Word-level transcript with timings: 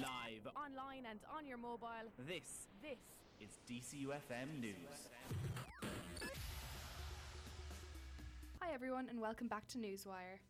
Live, 0.00 0.48
online 0.56 1.04
and 1.10 1.20
on 1.36 1.46
your 1.46 1.58
mobile. 1.58 2.08
this 2.26 2.68
This 2.80 2.96
is 3.38 3.58
DCUFM 3.68 4.58
News. 4.58 4.74
Hi 8.62 8.72
everyone 8.72 9.08
and 9.10 9.20
welcome 9.20 9.46
back 9.46 9.66
to 9.68 9.78
Newswire. 9.78 10.40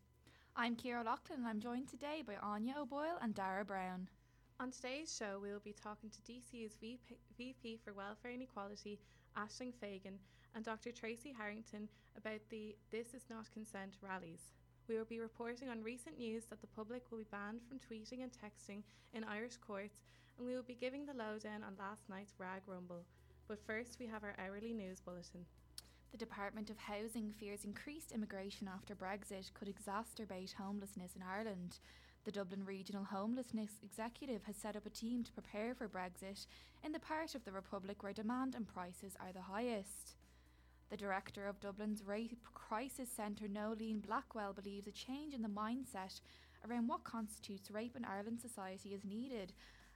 I'm 0.54 0.76
Ciara 0.76 1.02
Loughlin 1.02 1.38
and 1.40 1.48
I'm 1.48 1.58
joined 1.58 1.88
today 1.88 2.22
by 2.24 2.34
Anya 2.40 2.74
O'Boyle 2.78 3.18
and 3.20 3.34
Dara 3.34 3.64
Brown. 3.64 4.06
On 4.60 4.70
today's 4.70 5.12
show, 5.12 5.40
we 5.42 5.50
will 5.50 5.64
be 5.64 5.74
talking 5.82 6.10
to 6.10 6.32
DCU's 6.32 6.76
VP, 6.80 7.16
VP 7.36 7.80
for 7.82 7.92
Welfare 7.92 8.30
and 8.30 8.42
Equality, 8.42 9.00
Ashling 9.36 9.74
Fagan, 9.74 10.20
and 10.54 10.64
Dr. 10.64 10.92
Tracy 10.92 11.34
Harrington 11.36 11.88
about 12.16 12.40
the 12.50 12.76
This 12.92 13.14
Is 13.14 13.24
Not 13.28 13.50
Consent 13.50 13.94
rallies. 14.00 14.52
We 14.90 14.98
will 14.98 15.04
be 15.04 15.20
reporting 15.20 15.68
on 15.68 15.84
recent 15.84 16.18
news 16.18 16.46
that 16.50 16.60
the 16.60 16.66
public 16.66 17.04
will 17.10 17.18
be 17.18 17.30
banned 17.30 17.60
from 17.62 17.78
tweeting 17.78 18.24
and 18.24 18.32
texting 18.32 18.82
in 19.14 19.22
Irish 19.22 19.56
courts, 19.56 20.00
and 20.36 20.44
we 20.44 20.56
will 20.56 20.64
be 20.64 20.74
giving 20.74 21.06
the 21.06 21.14
lowdown 21.14 21.62
on 21.62 21.76
last 21.78 22.08
night's 22.08 22.34
Rag 22.38 22.62
Rumble. 22.66 23.04
But 23.46 23.64
first, 23.64 23.98
we 24.00 24.08
have 24.08 24.24
our 24.24 24.34
hourly 24.36 24.72
news 24.72 24.98
bulletin. 24.98 25.46
The 26.10 26.18
Department 26.18 26.70
of 26.70 26.78
Housing 26.78 27.30
fears 27.38 27.64
increased 27.64 28.10
immigration 28.10 28.66
after 28.66 28.96
Brexit 28.96 29.54
could 29.54 29.68
exacerbate 29.72 30.54
homelessness 30.54 31.14
in 31.14 31.22
Ireland. 31.22 31.78
The 32.24 32.32
Dublin 32.32 32.64
Regional 32.64 33.04
Homelessness 33.04 33.70
Executive 33.84 34.42
has 34.42 34.56
set 34.56 34.74
up 34.74 34.86
a 34.86 34.90
team 34.90 35.22
to 35.22 35.32
prepare 35.32 35.72
for 35.72 35.88
Brexit 35.88 36.46
in 36.82 36.90
the 36.90 36.98
part 36.98 37.36
of 37.36 37.44
the 37.44 37.52
Republic 37.52 38.02
where 38.02 38.12
demand 38.12 38.56
and 38.56 38.66
prices 38.66 39.14
are 39.20 39.32
the 39.32 39.40
highest. 39.40 40.16
The 40.90 40.96
director 40.96 41.46
of 41.46 41.60
Dublin's 41.60 42.02
Rape 42.04 42.36
Crisis 42.52 43.08
Centre, 43.08 43.46
Noeline 43.46 44.00
Blackwell, 44.00 44.52
believes 44.52 44.88
a 44.88 44.90
change 44.90 45.34
in 45.34 45.42
the 45.42 45.48
mindset 45.48 46.20
around 46.68 46.88
what 46.88 47.04
constitutes 47.04 47.70
rape 47.70 47.94
in 47.94 48.04
Ireland 48.04 48.40
society 48.40 48.88
is 48.92 49.04
needed, 49.04 49.52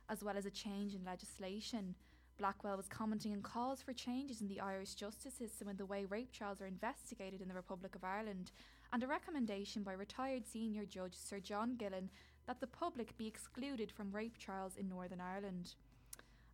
as 0.08 0.22
well 0.22 0.36
as 0.36 0.46
a 0.46 0.52
change 0.52 0.94
in 0.94 1.04
legislation. 1.04 1.96
Blackwell 2.38 2.77
was 2.77 2.86
commenting 2.86 3.32
on 3.32 3.42
calls 3.42 3.82
for 3.82 3.92
changes 3.92 4.41
in 4.41 4.46
the 4.46 4.60
Irish 4.60 4.94
justice 4.94 5.34
system 5.34 5.66
and 5.66 5.78
the 5.78 5.86
way 5.86 6.04
rape 6.04 6.30
trials 6.30 6.60
are 6.60 6.66
investigated 6.66 7.41
in 7.41 7.48
the 7.48 7.54
Republic 7.54 7.97
of 7.97 8.04
Ireland, 8.04 8.52
and 8.92 9.02
a 9.02 9.08
recommendation 9.08 9.82
by 9.82 9.94
retired 9.94 10.47
senior 10.47 10.84
judge 10.84 11.16
Sir 11.16 11.41
John 11.41 11.74
Gillen 11.74 12.08
that 12.47 12.60
the 12.60 12.69
public 12.69 13.16
be 13.19 13.26
excluded 13.26 13.91
from 13.91 14.12
rape 14.12 14.38
trials 14.38 14.76
in 14.76 14.88
Northern 14.88 15.20
Ireland. 15.20 15.74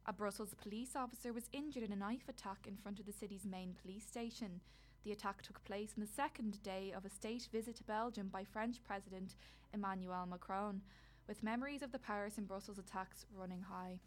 A 0.07 0.13
Brussels 0.13 0.55
police 0.55 0.97
officer 0.97 1.33
was 1.33 1.49
injured 1.53 1.83
in 1.83 1.93
a 1.93 1.97
knife 1.97 2.29
attack 2.29 2.67
in 2.67 2.77
front 2.77 2.99
of 2.99 3.07
the 3.07 3.13
city's 3.13 3.45
main 3.45 3.75
police 3.81 4.07
station. 4.07 4.61
The 5.05 5.13
attack 5.13 5.43
took 5.43 5.63
place 5.65 5.93
on 5.97 6.03
the 6.03 6.11
second 6.11 6.63
day 6.63 6.93
of 6.97 7.05
a 7.05 7.11
state 7.11 7.49
visit 7.53 7.77
to 7.77 7.85
Belgium 7.85 8.29
by 8.29 8.45
French 8.45 8.83
President 8.83 9.35
Emmanuel 9.73 10.27
Macron, 10.27 10.83
with 11.29 11.43
memories 11.43 11.83
of 11.83 11.93
the 11.93 11.99
Paris 11.99 12.39
and 12.39 12.49
Brussels 12.49 12.79
attacks 12.79 13.27
running 13.35 13.63
high. 13.63 14.01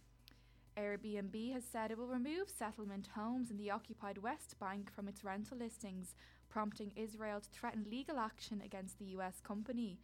Airbnb 0.76 1.54
has 1.54 1.64
said 1.64 1.92
it 1.92 1.98
will 1.98 2.08
remove 2.08 2.50
settlement 2.50 3.10
homes 3.16 3.52
in 3.52 3.58
the 3.58 3.72
occupied 3.72 4.18
West 4.18 4.60
Bank 4.60 4.92
from 4.92 5.08
its 5.08 5.24
rental 5.24 5.58
listings, 5.58 6.16
prompting 6.50 6.92
Israel 6.96 7.40
to 7.40 7.50
threaten 7.50 7.86
legal 7.90 8.18
action 8.18 8.62
against 8.66 8.98
the 8.98 9.06
US 9.18 9.40
company. 9.42 10.00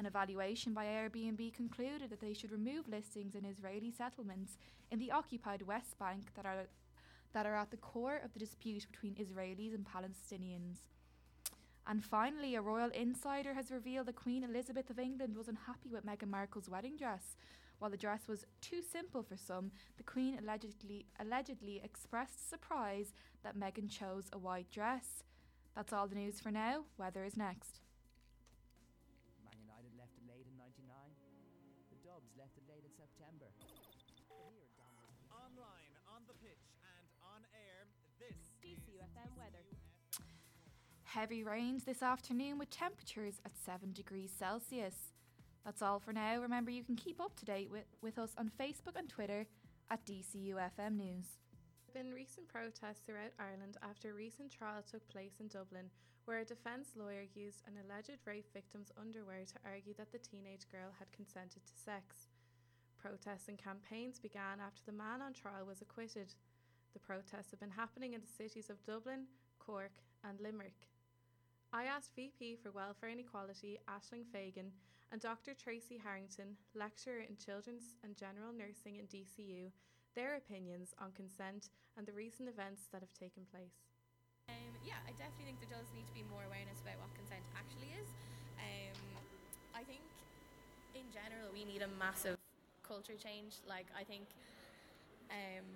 An 0.00 0.06
evaluation 0.06 0.72
by 0.72 0.86
Airbnb 0.86 1.52
concluded 1.52 2.08
that 2.08 2.22
they 2.22 2.32
should 2.32 2.52
remove 2.52 2.88
listings 2.88 3.34
in 3.34 3.44
Israeli 3.44 3.90
settlements 3.90 4.56
in 4.90 4.98
the 4.98 5.10
occupied 5.10 5.60
West 5.60 5.98
Bank 5.98 6.30
that 6.36 6.46
are 6.46 6.68
that 7.34 7.44
are 7.44 7.54
at 7.54 7.70
the 7.70 7.76
core 7.76 8.18
of 8.24 8.32
the 8.32 8.38
dispute 8.38 8.86
between 8.90 9.14
Israelis 9.16 9.74
and 9.74 9.84
Palestinians. 9.84 10.88
And 11.86 12.02
finally, 12.02 12.54
a 12.54 12.62
royal 12.62 12.88
insider 12.92 13.52
has 13.52 13.70
revealed 13.70 14.06
that 14.06 14.16
Queen 14.16 14.42
Elizabeth 14.42 14.88
of 14.88 14.98
England 14.98 15.36
was 15.36 15.48
unhappy 15.48 15.90
with 15.92 16.06
Meghan 16.06 16.30
Markle's 16.30 16.70
wedding 16.70 16.96
dress. 16.96 17.36
While 17.78 17.90
the 17.90 17.98
dress 17.98 18.26
was 18.26 18.46
too 18.62 18.80
simple 18.80 19.22
for 19.22 19.36
some, 19.36 19.70
the 19.98 20.02
Queen 20.02 20.38
allegedly 20.38 21.04
allegedly 21.18 21.78
expressed 21.84 22.48
surprise 22.48 23.12
that 23.44 23.54
Meghan 23.54 23.90
chose 23.90 24.30
a 24.32 24.38
white 24.38 24.70
dress. 24.70 25.24
That's 25.76 25.92
all 25.92 26.08
the 26.08 26.14
news 26.14 26.40
for 26.40 26.50
now. 26.50 26.84
Weather 26.96 27.22
is 27.22 27.36
next. 27.36 27.80
Heavy 41.10 41.42
rains 41.42 41.82
this 41.82 42.04
afternoon 42.04 42.56
with 42.56 42.70
temperatures 42.70 43.40
at 43.44 43.58
7 43.58 43.90
degrees 43.92 44.30
Celsius. 44.30 45.10
That's 45.64 45.82
all 45.82 45.98
for 45.98 46.12
now. 46.12 46.38
Remember, 46.40 46.70
you 46.70 46.84
can 46.84 46.94
keep 46.94 47.20
up 47.20 47.34
to 47.34 47.44
date 47.44 47.68
with, 47.68 47.82
with 48.00 48.16
us 48.16 48.30
on 48.38 48.52
Facebook 48.54 48.94
and 48.94 49.08
Twitter 49.08 49.44
at 49.90 50.06
DCUFM 50.06 50.94
News. 50.94 51.26
There 51.82 51.98
have 51.98 52.06
been 52.06 52.14
recent 52.14 52.46
protests 52.46 53.02
throughout 53.04 53.34
Ireland 53.40 53.76
after 53.82 54.10
a 54.10 54.14
recent 54.14 54.52
trial 54.52 54.84
took 54.88 55.02
place 55.08 55.32
in 55.40 55.48
Dublin, 55.48 55.90
where 56.26 56.38
a 56.38 56.44
defence 56.44 56.90
lawyer 56.94 57.26
used 57.34 57.64
an 57.66 57.74
alleged 57.82 58.22
rape 58.24 58.46
victim's 58.54 58.92
underwear 58.94 59.42
to 59.50 59.58
argue 59.66 59.94
that 59.98 60.12
the 60.12 60.22
teenage 60.22 60.70
girl 60.70 60.94
had 60.96 61.10
consented 61.10 61.66
to 61.66 61.74
sex. 61.74 62.30
Protests 63.02 63.48
and 63.48 63.58
campaigns 63.58 64.20
began 64.20 64.62
after 64.64 64.82
the 64.86 64.96
man 64.96 65.22
on 65.22 65.32
trial 65.32 65.66
was 65.66 65.82
acquitted. 65.82 66.34
The 66.92 67.02
protests 67.02 67.50
have 67.50 67.58
been 67.58 67.74
happening 67.74 68.14
in 68.14 68.20
the 68.20 68.30
cities 68.38 68.70
of 68.70 68.84
Dublin, 68.84 69.26
Cork, 69.58 69.98
and 70.22 70.38
Limerick. 70.38 70.86
I 71.72 71.86
asked 71.86 72.18
VP 72.18 72.58
for 72.58 72.74
Welfare 72.74 73.14
and 73.14 73.22
Equality 73.22 73.78
Ashling 73.86 74.26
Fagan 74.26 74.74
and 75.14 75.22
Dr. 75.22 75.54
Tracy 75.54 76.02
Harrington, 76.02 76.58
lecturer 76.74 77.22
in 77.22 77.38
Children's 77.38 77.94
and 78.02 78.18
General 78.18 78.50
Nursing 78.50 78.98
in 78.98 79.06
DCU, 79.06 79.70
their 80.18 80.34
opinions 80.34 80.98
on 80.98 81.14
consent 81.14 81.70
and 81.94 82.02
the 82.02 82.12
recent 82.12 82.50
events 82.50 82.90
that 82.90 83.06
have 83.06 83.14
taken 83.14 83.46
place. 83.54 83.86
Um, 84.50 84.74
yeah, 84.82 84.98
I 85.06 85.14
definitely 85.14 85.46
think 85.46 85.62
there 85.62 85.70
does 85.70 85.86
need 85.94 86.10
to 86.10 86.14
be 86.14 86.26
more 86.26 86.42
awareness 86.42 86.82
about 86.82 86.98
what 86.98 87.14
consent 87.14 87.46
actually 87.54 87.94
is. 88.02 88.10
Um, 88.58 88.98
I 89.78 89.86
think 89.86 90.02
in 90.98 91.06
general 91.14 91.54
we 91.54 91.62
need 91.62 91.86
a 91.86 91.90
massive 92.02 92.34
culture 92.82 93.14
change. 93.14 93.62
Like 93.62 93.86
I 93.94 94.02
think, 94.02 94.26
um, 95.30 95.66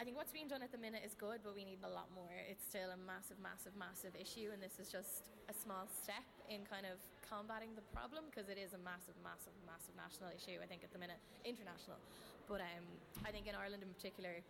I 0.00 0.02
think 0.02 0.16
what's 0.16 0.32
being 0.32 0.48
done 0.48 0.64
at 0.64 0.72
the 0.72 0.80
minute 0.80 1.04
is 1.04 1.12
good, 1.12 1.44
but 1.44 1.52
we 1.52 1.60
need 1.60 1.84
a 1.84 1.92
lot 1.92 2.08
more. 2.16 2.32
It's 2.48 2.64
still 2.64 2.88
a 2.88 2.96
massive, 2.96 3.36
massive, 3.36 3.76
massive 3.76 4.16
issue, 4.16 4.48
and 4.48 4.56
this 4.56 4.80
is 4.80 4.88
just 4.88 5.28
a 5.44 5.52
small 5.52 5.84
step 5.92 6.24
in 6.48 6.64
kind 6.64 6.88
of 6.88 6.96
combating 7.20 7.76
the 7.76 7.84
problem 7.92 8.24
because 8.32 8.48
it 8.48 8.56
is 8.56 8.72
a 8.72 8.80
massive, 8.80 9.12
massive, 9.20 9.52
massive 9.68 9.92
national 10.00 10.32
issue. 10.32 10.56
I 10.56 10.64
think 10.64 10.88
at 10.88 10.96
the 10.96 10.96
minute, 10.96 11.20
international, 11.44 12.00
but 12.48 12.64
um, 12.64 12.88
I 13.28 13.30
think 13.30 13.44
in 13.44 13.52
Ireland 13.52 13.84
in 13.84 13.92
particular, 13.92 14.40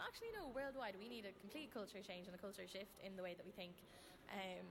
actually 0.00 0.32
no 0.32 0.48
worldwide 0.52 0.92
we 1.00 1.08
need 1.08 1.24
a 1.24 1.32
complete 1.40 1.72
culture 1.72 2.04
change 2.04 2.28
and 2.28 2.36
a 2.36 2.40
culture 2.40 2.68
shift 2.68 3.00
in 3.00 3.16
the 3.16 3.24
way 3.24 3.32
that 3.32 3.44
we 3.48 3.52
think 3.52 3.72
um, 4.28 4.64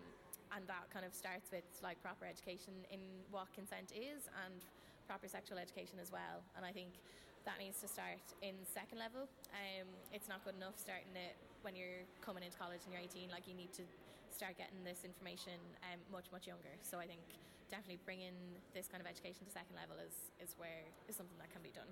and 0.53 0.61
that 0.69 0.85
kind 0.93 1.01
of 1.01 1.17
starts 1.17 1.49
with 1.49 1.65
like 1.81 1.97
proper 2.05 2.29
education 2.29 2.73
in 2.93 3.01
what 3.33 3.49
consent 3.57 3.89
is 3.89 4.29
and 4.45 4.61
proper 5.09 5.25
sexual 5.25 5.57
education 5.57 5.97
as 5.97 6.13
well 6.13 6.45
and 6.53 6.61
I 6.61 6.69
think 6.69 7.01
that 7.45 7.61
needs 7.61 7.79
to 7.81 7.87
start 7.87 8.21
in 8.41 8.57
second 8.65 8.97
level 8.97 9.29
um, 9.53 9.87
it's 10.11 10.27
not 10.27 10.43
good 10.43 10.57
enough 10.57 10.75
starting 10.77 11.13
it 11.13 11.37
when 11.61 11.77
you're 11.77 12.03
coming 12.21 12.41
into 12.41 12.57
college 12.57 12.81
and 12.85 12.91
you're 12.93 13.05
18 13.05 13.29
like 13.29 13.45
you 13.47 13.53
need 13.53 13.71
to 13.73 13.85
start 14.33 14.57
getting 14.57 14.81
this 14.83 15.05
information 15.05 15.55
um, 15.87 16.01
much 16.11 16.27
much 16.33 16.49
younger 16.49 16.73
so 16.81 16.97
I 16.97 17.07
think 17.07 17.23
definitely 17.71 18.01
bringing 18.05 18.35
this 18.77 18.85
kind 18.85 19.01
of 19.01 19.07
education 19.09 19.47
to 19.47 19.51
second 19.53 19.73
level 19.73 19.97
is, 19.97 20.29
is 20.37 20.53
where 20.61 20.85
is 21.09 21.15
something 21.17 21.37
that 21.41 21.49
can 21.49 21.65
be 21.65 21.73
done 21.73 21.89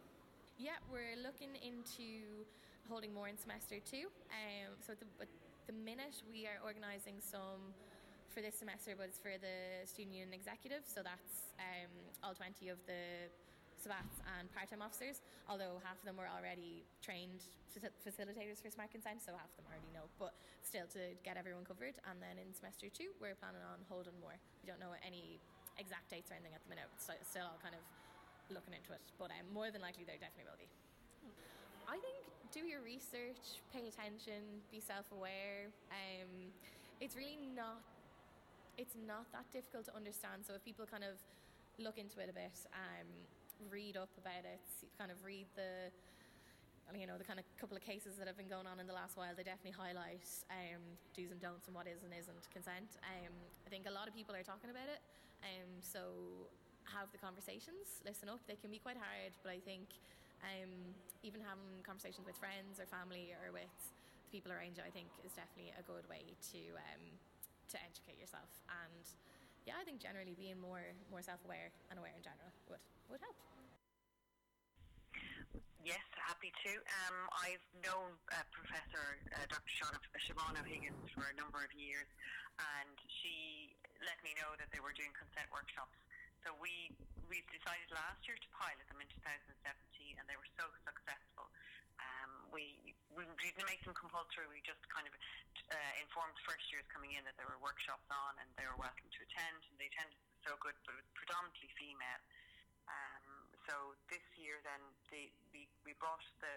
yeah, 0.57 0.77
we're 0.91 1.17
looking 1.17 1.57
into 1.65 2.45
holding 2.89 3.13
more 3.13 3.27
in 3.27 3.37
semester 3.37 3.81
two. 3.81 4.07
Um, 4.29 4.77
so 4.85 4.93
at 4.93 4.99
the, 5.01 5.09
at 5.21 5.31
the 5.65 5.73
minute, 5.73 6.21
we 6.29 6.45
are 6.45 6.61
organising 6.61 7.17
some 7.17 7.73
for 8.29 8.41
this 8.41 8.57
semester, 8.57 8.93
but 8.97 9.09
it's 9.09 9.17
for 9.17 9.33
the 9.37 9.85
student 9.85 10.13
union 10.13 10.33
executive. 10.33 10.85
So 10.85 11.01
that's 11.01 11.53
um, 11.57 11.93
all 12.21 12.33
20 12.37 12.69
of 12.69 12.77
the 12.85 13.29
SABATs 13.83 14.23
and 14.39 14.47
part-time 14.55 14.79
officers, 14.79 15.19
although 15.51 15.83
half 15.83 15.99
of 15.99 16.05
them 16.07 16.15
were 16.15 16.31
already 16.31 16.87
trained 17.03 17.43
facilitators 17.75 18.63
for 18.63 18.71
smart 18.71 18.95
consent, 18.95 19.19
so 19.19 19.35
half 19.35 19.51
of 19.51 19.55
them 19.59 19.67
already 19.67 19.91
know. 19.91 20.07
But 20.15 20.31
still, 20.63 20.87
to 20.95 21.11
get 21.27 21.35
everyone 21.35 21.67
covered. 21.67 21.99
And 22.07 22.23
then 22.23 22.39
in 22.39 22.55
semester 22.55 22.87
two, 22.87 23.11
we're 23.19 23.35
planning 23.35 23.61
on 23.67 23.83
holding 23.91 24.15
more. 24.23 24.39
We 24.63 24.71
don't 24.71 24.79
know 24.79 24.95
any 25.03 25.43
exact 25.75 26.07
dates 26.07 26.31
or 26.31 26.39
anything 26.39 26.55
at 26.55 26.63
the 26.63 26.71
minute. 26.71 26.87
so 26.95 27.11
sti- 27.11 27.25
still 27.27 27.47
all 27.51 27.59
kind 27.59 27.75
of 27.75 27.83
looking 28.47 28.71
into 28.71 28.95
it, 28.95 29.03
but 29.19 29.33
um, 29.33 29.47
more 29.51 29.73
than 29.73 29.81
likely 29.81 30.07
there 30.07 30.19
definitely 30.21 30.47
will 30.47 30.61
be. 30.61 30.69
I 31.89 31.99
think 31.99 32.23
do 32.53 32.61
your 32.63 32.85
research, 32.85 33.59
pay 33.73 33.89
attention, 33.89 34.61
be 34.69 34.79
self-aware. 34.79 35.73
Um, 35.89 36.53
it's 37.01 37.17
really 37.17 37.49
not. 37.49 37.81
It's 38.77 38.93
not 38.93 39.25
that 39.33 39.45
difficult 39.53 39.85
to 39.89 39.93
understand. 39.95 40.45
So 40.45 40.53
if 40.53 40.61
people 40.65 40.85
kind 40.85 41.03
of 41.03 41.17
look 41.77 41.97
into 41.97 42.21
it 42.21 42.29
a 42.29 42.33
bit, 42.33 42.53
um, 42.73 43.09
read 43.71 43.95
up 43.97 44.09
about 44.17 44.43
it, 44.43 44.63
kind 44.97 45.11
of 45.11 45.17
read 45.23 45.47
the 45.55 45.91
you 46.93 47.07
know 47.07 47.17
the 47.17 47.23
kind 47.23 47.39
of 47.39 47.45
couple 47.57 47.73
of 47.73 47.81
cases 47.81 48.19
that 48.19 48.27
have 48.27 48.37
been 48.37 48.51
going 48.51 48.67
on 48.67 48.77
in 48.77 48.85
the 48.85 48.93
last 48.93 49.17
while 49.17 49.31
they 49.33 49.41
definitely 49.41 49.73
highlight 49.73 50.27
um, 50.51 50.83
do's 51.15 51.31
and 51.31 51.41
don'ts 51.41 51.65
and 51.65 51.73
what 51.73 51.87
is 51.87 52.03
and 52.03 52.13
isn't 52.13 52.45
consent 52.53 52.99
um, 53.07 53.33
I 53.65 53.69
think 53.71 53.87
a 53.89 53.95
lot 53.95 54.05
of 54.05 54.13
people 54.13 54.35
are 54.35 54.43
talking 54.45 54.69
about 54.69 54.85
it 54.91 55.01
um, 55.41 55.81
so 55.81 56.03
have 56.91 57.09
the 57.09 57.17
conversations 57.17 58.03
listen 58.05 58.29
up 58.29 58.43
they 58.45 58.59
can 58.59 58.69
be 58.69 58.77
quite 58.77 58.99
hard 58.99 59.33
but 59.41 59.49
I 59.49 59.57
think 59.63 59.89
Um, 60.43 60.91
even 61.23 61.39
having 61.39 61.79
conversations 61.87 62.27
with 62.27 62.35
friends 62.35 62.75
or 62.75 62.85
family 62.85 63.31
or 63.31 63.55
with 63.55 63.71
the 64.27 64.29
people 64.35 64.51
around 64.51 64.75
you, 64.75 64.83
I 64.83 64.91
think, 64.91 65.07
is 65.23 65.31
definitely 65.31 65.71
a 65.79 65.83
good 65.87 66.03
way 66.11 66.35
to 66.51 66.61
um, 66.75 67.03
to 67.71 67.77
educate 67.79 68.19
yourself. 68.19 68.51
And 68.67 69.05
yeah, 69.63 69.79
I 69.79 69.83
think 69.87 70.03
generally 70.03 70.35
being 70.35 70.59
more 70.59 70.83
more 71.07 71.23
self 71.23 71.39
aware 71.47 71.71
and 71.89 71.99
aware 71.99 72.11
in 72.15 72.23
general 72.23 72.51
would 72.67 72.83
would 73.07 73.23
help. 73.23 73.35
Yes, 75.83 76.03
happy 76.15 76.47
to. 76.63 76.71
Um, 76.79 77.27
I've 77.43 77.67
known 77.83 78.15
uh, 78.31 78.39
Professor 78.55 79.19
uh, 79.35 79.43
Dr. 79.51 79.67
Siobhan, 79.67 79.99
Siobhan 80.15 80.55
O'Higgins 80.55 81.11
for 81.11 81.27
a 81.27 81.35
number 81.35 81.59
of 81.59 81.75
years, 81.75 82.07
and 82.55 82.95
she 83.19 83.75
let 83.99 84.15
me 84.23 84.31
know 84.39 84.55
that 84.55 84.71
they 84.71 84.79
were 84.79 84.95
doing 84.95 85.11
consent 85.11 85.51
workshops. 85.51 85.99
So 86.47 86.55
we 86.59 86.91
we 87.27 87.43
decided 87.51 87.87
last 87.91 88.23
year 88.27 88.39
to 88.39 88.49
pilot 88.55 88.83
them 88.87 88.99
in 89.03 89.11
2017, 89.11 89.59
and 90.19 90.23
they 90.27 90.39
were 90.39 90.51
so 90.55 90.67
successful. 90.87 91.22
We 92.53 92.93
we 93.13 93.25
didn't 93.41 93.65
make 93.65 93.81
them 93.81 93.97
compulsory. 93.97 94.45
We 94.45 94.61
just 94.61 94.81
kind 94.89 95.09
of 95.09 95.13
uh, 95.73 95.93
informed 96.01 96.37
first 96.45 96.69
years 96.69 96.85
coming 96.93 97.17
in 97.17 97.25
that 97.25 97.33
there 97.37 97.49
were 97.49 97.57
workshops 97.61 98.05
on, 98.13 98.37
and 98.41 98.49
they 98.57 98.65
were 98.69 98.77
welcome 98.77 99.09
to 99.09 99.19
attend. 99.25 99.57
And 99.69 99.75
the 99.81 99.89
attendance 99.89 100.21
was 100.21 100.37
so 100.45 100.53
good, 100.61 100.77
but 100.85 100.93
it 100.93 101.01
was 101.01 101.09
predominantly 101.17 101.69
female. 101.77 102.21
Um, 102.85 103.49
so 103.65 103.97
this 104.13 104.23
year, 104.37 104.61
then 104.61 104.81
the, 105.09 105.33
we 105.49 105.65
we 105.81 105.97
brought 105.97 106.21
the 106.45 106.53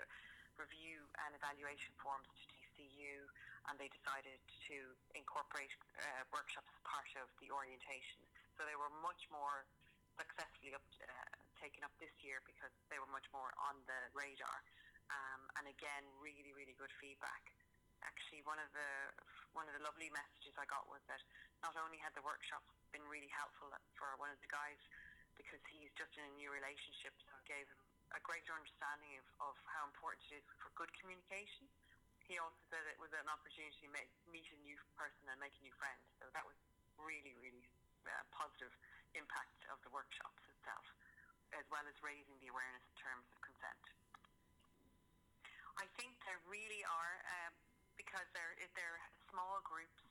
review 0.61 1.05
and 1.25 1.37
evaluation 1.37 1.93
forms 2.01 2.29
to 2.29 2.45
DCU, 2.53 3.29
and 3.69 3.77
they 3.81 3.89
decided 3.93 4.41
to 4.69 4.77
incorporate 5.17 5.73
uh, 6.01 6.25
workshops 6.33 6.69
as 6.73 6.81
part 6.85 7.09
of 7.21 7.29
the 7.41 7.49
orientation. 7.53 8.25
So 8.57 8.65
they 8.65 8.77
were 8.77 8.93
much 9.05 9.29
more 9.29 9.69
successfully 10.17 10.73
up, 10.73 10.85
uh, 11.05 11.09
taken 11.61 11.85
up 11.85 11.93
this 12.01 12.13
year 12.25 12.41
because 12.49 12.73
they 12.89 12.97
were 12.97 13.09
much 13.13 13.29
more 13.37 13.53
on 13.61 13.77
the 13.85 14.01
radar. 14.17 14.65
Um, 15.11 15.43
and 15.61 15.65
again, 15.71 16.05
really, 16.19 16.51
really 16.57 16.75
good 16.75 16.91
feedback. 16.99 17.55
Actually, 18.03 18.43
one 18.47 18.59
of 18.61 18.71
the 18.75 18.91
one 19.57 19.67
of 19.67 19.75
the 19.75 19.83
lovely 19.83 20.13
messages 20.13 20.53
I 20.61 20.69
got 20.69 20.85
was 20.87 21.01
that 21.09 21.23
not 21.65 21.73
only 21.81 21.97
had 21.97 22.13
the 22.13 22.21
workshops 22.21 22.69
been 22.93 23.03
really 23.09 23.33
helpful 23.33 23.73
for 23.97 24.13
one 24.21 24.29
of 24.29 24.37
the 24.45 24.51
guys 24.53 24.77
because 25.35 25.65
he's 25.73 25.89
just 25.97 26.13
in 26.21 26.25
a 26.29 26.35
new 26.37 26.53
relationship, 26.53 27.17
so 27.25 27.33
it 27.41 27.47
gave 27.49 27.65
him 27.65 27.81
a 28.15 28.21
greater 28.21 28.53
understanding 28.53 29.17
of, 29.19 29.53
of 29.53 29.55
how 29.67 29.89
important 29.89 30.23
it 30.29 30.45
is 30.45 30.47
for 30.61 30.71
good 30.77 30.93
communication. 31.01 31.67
He 32.29 32.37
also 32.37 32.59
said 32.69 32.85
it 32.91 33.01
was 33.01 33.15
an 33.17 33.27
opportunity 33.31 33.75
to 33.87 33.89
make, 33.95 34.11
meet 34.29 34.47
a 34.51 34.59
new 34.61 34.77
person 34.99 35.31
and 35.31 35.39
make 35.39 35.55
a 35.57 35.63
new 35.63 35.75
friend. 35.79 35.99
So 36.19 36.27
that 36.35 36.43
was 36.43 36.59
really, 36.99 37.33
really 37.39 37.65
uh, 38.07 38.13
positive 38.35 38.73
impact 39.15 39.65
of 39.71 39.79
the 39.87 39.93
workshops 39.95 40.43
itself, 40.51 40.87
as 41.55 41.65
well 41.71 41.87
as 41.87 41.97
raising 42.03 42.37
the 42.43 42.51
awareness 42.51 42.83
in 42.93 42.97
terms 42.99 43.25
of 43.31 43.39
consent. 43.41 43.96
I 45.77 45.87
think 46.01 46.17
there 46.25 46.41
really 46.49 46.83
are, 46.89 47.17
um, 47.45 47.53
because 48.01 48.25
they're 48.33 48.57
they're 48.73 49.01
small 49.29 49.61
groups, 49.61 50.03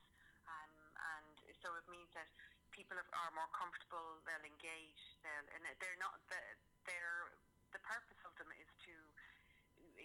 um, 0.46 0.72
and 1.18 1.34
so 1.58 1.74
it 1.74 1.86
means 1.90 2.10
that 2.14 2.30
people 2.70 2.94
are, 2.94 3.10
are 3.18 3.32
more 3.34 3.50
comfortable. 3.50 4.22
They'll 4.22 4.46
engage. 4.46 5.02
They'll, 5.26 5.48
and 5.58 5.62
they're 5.82 5.98
not 5.98 6.22
the 6.30 6.38
they're 6.86 7.34
the 7.74 7.82
purpose 7.82 8.20
of 8.22 8.32
them 8.38 8.50
is 8.54 8.70
to 8.86 8.94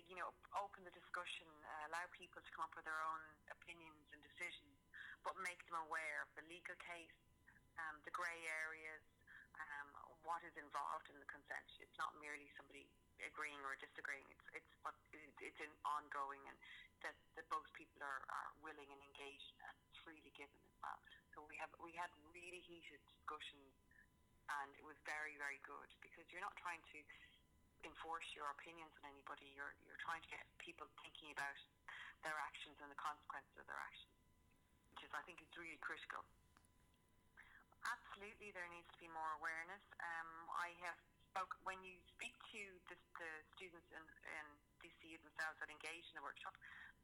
you 0.10 0.18
know 0.18 0.34
open 0.58 0.82
the 0.82 0.94
discussion, 0.98 1.46
uh, 1.64 1.94
allow 1.94 2.06
people 2.10 2.42
to 2.42 2.52
come 2.58 2.66
up 2.66 2.74
with 2.74 2.86
their 2.90 3.02
own 3.06 3.22
opinions 3.54 4.10
and 4.12 4.22
decisions, 4.26 4.78
but 5.22 5.38
make 5.46 5.62
them 5.70 5.78
aware 5.86 6.26
of 6.26 6.30
the 6.34 6.44
legal 6.50 6.76
case, 6.82 7.18
um, 7.78 8.02
the 8.04 8.14
grey 8.14 8.42
areas, 8.66 9.04
um, 9.62 9.88
what 10.26 10.42
is 10.42 10.58
involved 10.58 11.06
in 11.14 11.18
the 11.22 11.30
consent. 11.30 11.70
It's 11.78 11.96
not 12.02 12.18
merely 12.18 12.50
somebody 12.58 12.90
agreeing 13.26 13.62
or 13.66 13.78
disagreeing. 13.78 14.26
It's 14.30 14.48
it's 14.58 14.74
what 14.82 14.96
it's 15.14 15.62
an 15.62 15.74
ongoing 15.86 16.42
and 16.46 16.58
that, 17.02 17.18
that 17.34 17.46
both 17.50 17.66
people 17.74 17.98
are, 18.06 18.22
are 18.30 18.50
willing 18.62 18.86
and 18.86 19.02
engaged 19.02 19.54
and 19.66 19.78
freely 20.06 20.30
given 20.38 20.58
as 20.70 20.76
well. 20.82 21.00
So 21.34 21.42
we 21.50 21.58
have 21.58 21.72
we 21.82 21.94
had 21.98 22.10
really 22.34 22.62
heated 22.66 23.02
discussions 23.10 23.74
and 24.62 24.70
it 24.78 24.86
was 24.86 24.98
very 25.06 25.38
very 25.42 25.62
good 25.66 25.90
because 26.02 26.26
you're 26.30 26.44
not 26.44 26.56
trying 26.62 26.82
to 26.94 27.00
enforce 27.82 28.30
your 28.38 28.50
opinions 28.54 28.94
on 29.02 29.10
anybody. 29.10 29.50
You're 29.58 29.74
you're 29.86 30.02
trying 30.02 30.22
to 30.22 30.32
get 30.32 30.46
people 30.62 30.86
thinking 31.02 31.34
about 31.34 31.58
their 32.22 32.38
actions 32.38 32.78
and 32.82 32.90
the 32.90 33.00
consequences 33.02 33.58
of 33.58 33.66
their 33.66 33.82
actions, 33.82 34.14
which 34.94 35.02
is 35.02 35.12
I 35.14 35.22
think 35.26 35.42
is 35.42 35.50
really 35.58 35.82
critical. 35.82 36.22
Absolutely, 37.82 38.54
there 38.54 38.70
needs 38.70 38.86
to 38.94 39.00
be 39.02 39.10
more 39.10 39.34
awareness. 39.42 39.82
Um, 39.98 40.30
I 40.54 40.70
have 40.86 40.98
spoke 41.34 41.58
when 41.66 41.80
you 41.82 41.98
speak 42.14 42.36
to 42.52 42.62
the, 42.92 42.98
the 43.16 43.32
students 43.56 43.88
in, 43.96 44.04
in 44.04 44.46
DCU 44.84 45.16
themselves 45.24 45.56
that 45.64 45.72
engage 45.72 46.04
in 46.12 46.16
the 46.20 46.26
workshop, 46.26 46.56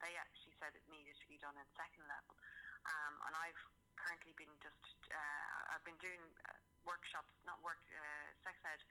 they 0.04 0.12
actually 0.20 0.54
said 0.60 0.76
it 0.76 0.84
needed 0.92 1.16
to 1.16 1.28
be 1.32 1.40
done 1.40 1.56
in 1.56 1.66
second 1.74 2.04
level. 2.06 2.36
Um, 2.84 3.14
and 3.28 3.34
I've 3.36 3.62
currently 3.96 4.36
been 4.36 4.52
just 4.60 4.84
uh, 5.10 5.74
I've 5.74 5.86
been 5.88 6.00
doing 6.04 6.22
uh, 6.48 6.56
workshops, 6.84 7.32
not 7.48 7.60
work 7.64 7.80
uh, 7.96 8.30
sex 8.44 8.60
ed. 8.68 8.84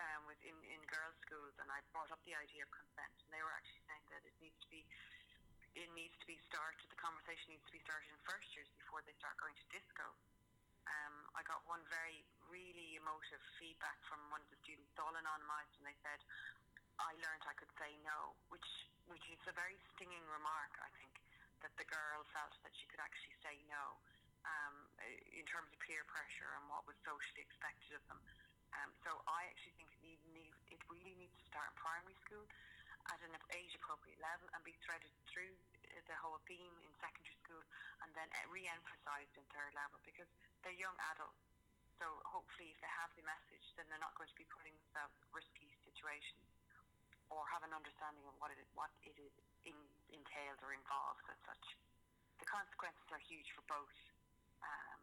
Um, 0.00 0.24
with 0.24 0.40
in, 0.40 0.56
in 0.72 0.80
girls' 0.88 1.18
schools, 1.20 1.52
and 1.60 1.68
I 1.68 1.84
brought 1.92 2.08
up 2.08 2.22
the 2.24 2.32
idea 2.32 2.64
of 2.64 2.70
consent, 2.72 3.12
and 3.20 3.28
they 3.36 3.42
were 3.44 3.52
actually 3.52 3.84
saying 3.84 4.06
that 4.08 4.24
it 4.24 4.32
needs 4.40 4.56
to 4.64 4.68
be 4.72 4.80
it 5.76 5.92
needs 5.92 6.16
to 6.24 6.26
be 6.26 6.40
started. 6.48 6.82
The 6.88 6.96
conversation 6.96 7.52
needs 7.52 7.66
to 7.68 7.74
be 7.74 7.82
started 7.84 8.08
in 8.08 8.16
first 8.24 8.48
years 8.56 8.70
before 8.80 9.04
they 9.04 9.12
start 9.20 9.36
going 9.36 9.52
to 9.60 9.66
disco. 9.68 10.08
Um, 10.90 11.14
I 11.38 11.46
got 11.46 11.62
one 11.70 11.82
very 11.86 12.26
really 12.50 12.98
emotive 12.98 13.42
feedback 13.62 13.98
from 14.10 14.18
one 14.34 14.42
of 14.42 14.50
the 14.50 14.58
students, 14.66 14.90
all 14.98 15.14
anonymised, 15.14 15.78
and 15.78 15.86
they 15.86 15.98
said, 16.02 16.18
"I 16.98 17.14
learned 17.22 17.46
I 17.46 17.54
could 17.54 17.70
say 17.78 17.94
no," 18.02 18.34
which 18.50 18.66
which 19.06 19.22
is 19.30 19.40
a 19.46 19.54
very 19.54 19.78
stinging 19.94 20.26
remark. 20.26 20.74
I 20.82 20.90
think 20.98 21.14
that 21.62 21.74
the 21.78 21.86
girl 21.86 22.26
felt 22.34 22.54
that 22.62 22.74
she 22.74 22.86
could 22.90 23.00
actually 23.00 23.36
say 23.42 23.54
no 23.68 24.00
um, 24.48 24.76
in 25.36 25.44
terms 25.44 25.68
of 25.70 25.78
peer 25.84 26.04
pressure 26.08 26.48
and 26.56 26.64
what 26.72 26.86
was 26.88 26.96
socially 27.04 27.44
expected 27.44 28.00
of 28.00 28.04
them. 28.08 28.20
Um, 28.80 28.90
so 29.02 29.10
I 29.26 29.50
actually 29.50 29.74
think 29.76 29.90
it, 29.92 30.00
need, 30.00 30.22
need, 30.30 30.54
it 30.70 30.80
really 30.88 31.14
needs 31.18 31.34
to 31.36 31.44
start 31.50 31.68
in 31.74 31.76
primary 31.76 32.16
school 32.22 32.46
at 33.10 33.18
an 33.26 33.34
age-appropriate 33.50 34.20
level 34.22 34.46
and 34.54 34.62
be 34.62 34.72
threaded 34.86 35.10
through 35.26 35.52
the 36.10 36.18
whole 36.18 36.42
theme 36.50 36.74
in 36.82 36.90
secondary 36.98 37.38
school 37.46 37.62
and 38.02 38.10
then 38.18 38.26
re-emphasised 38.50 39.30
in 39.38 39.46
third 39.54 39.70
level 39.78 40.02
because 40.02 40.26
they're 40.66 40.74
young 40.74 40.98
adults. 41.14 41.38
So 42.02 42.10
hopefully 42.26 42.74
if 42.74 42.78
they 42.82 42.90
have 42.90 43.14
the 43.14 43.22
message, 43.22 43.62
then 43.78 43.86
they're 43.86 44.02
not 44.02 44.18
going 44.18 44.26
to 44.26 44.38
be 44.38 44.48
putting 44.50 44.74
themselves 44.74 45.14
in 45.22 45.28
risky 45.30 45.70
situations 45.86 46.42
or 47.30 47.46
have 47.54 47.62
an 47.62 47.70
understanding 47.70 48.26
of 48.26 48.34
what 48.42 48.50
it, 48.50 48.58
what 48.74 48.90
it 49.06 49.14
is 49.14 49.30
in, 49.62 49.76
entails 50.10 50.58
or 50.66 50.74
involves 50.74 51.22
as 51.30 51.38
such. 51.46 51.78
The 52.42 52.48
consequences 52.50 53.06
are 53.14 53.22
huge 53.22 53.46
for 53.54 53.62
both. 53.70 53.94
Um, 54.66 54.98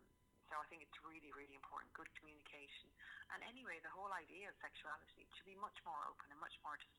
so 0.51 0.59
I 0.59 0.65
think 0.67 0.83
it's 0.83 0.99
really, 1.05 1.31
really 1.31 1.55
important, 1.55 1.91
good 1.95 2.11
communication. 2.19 2.91
And 3.31 3.39
anyway, 3.47 3.79
the 3.79 3.93
whole 3.93 4.11
idea 4.11 4.51
of 4.51 4.55
sexuality 4.59 5.23
should 5.37 5.47
be 5.47 5.55
much 5.59 5.77
more 5.87 6.03
open 6.07 6.27
and 6.33 6.39
much 6.39 6.55
more 6.65 6.75
just 6.75 6.97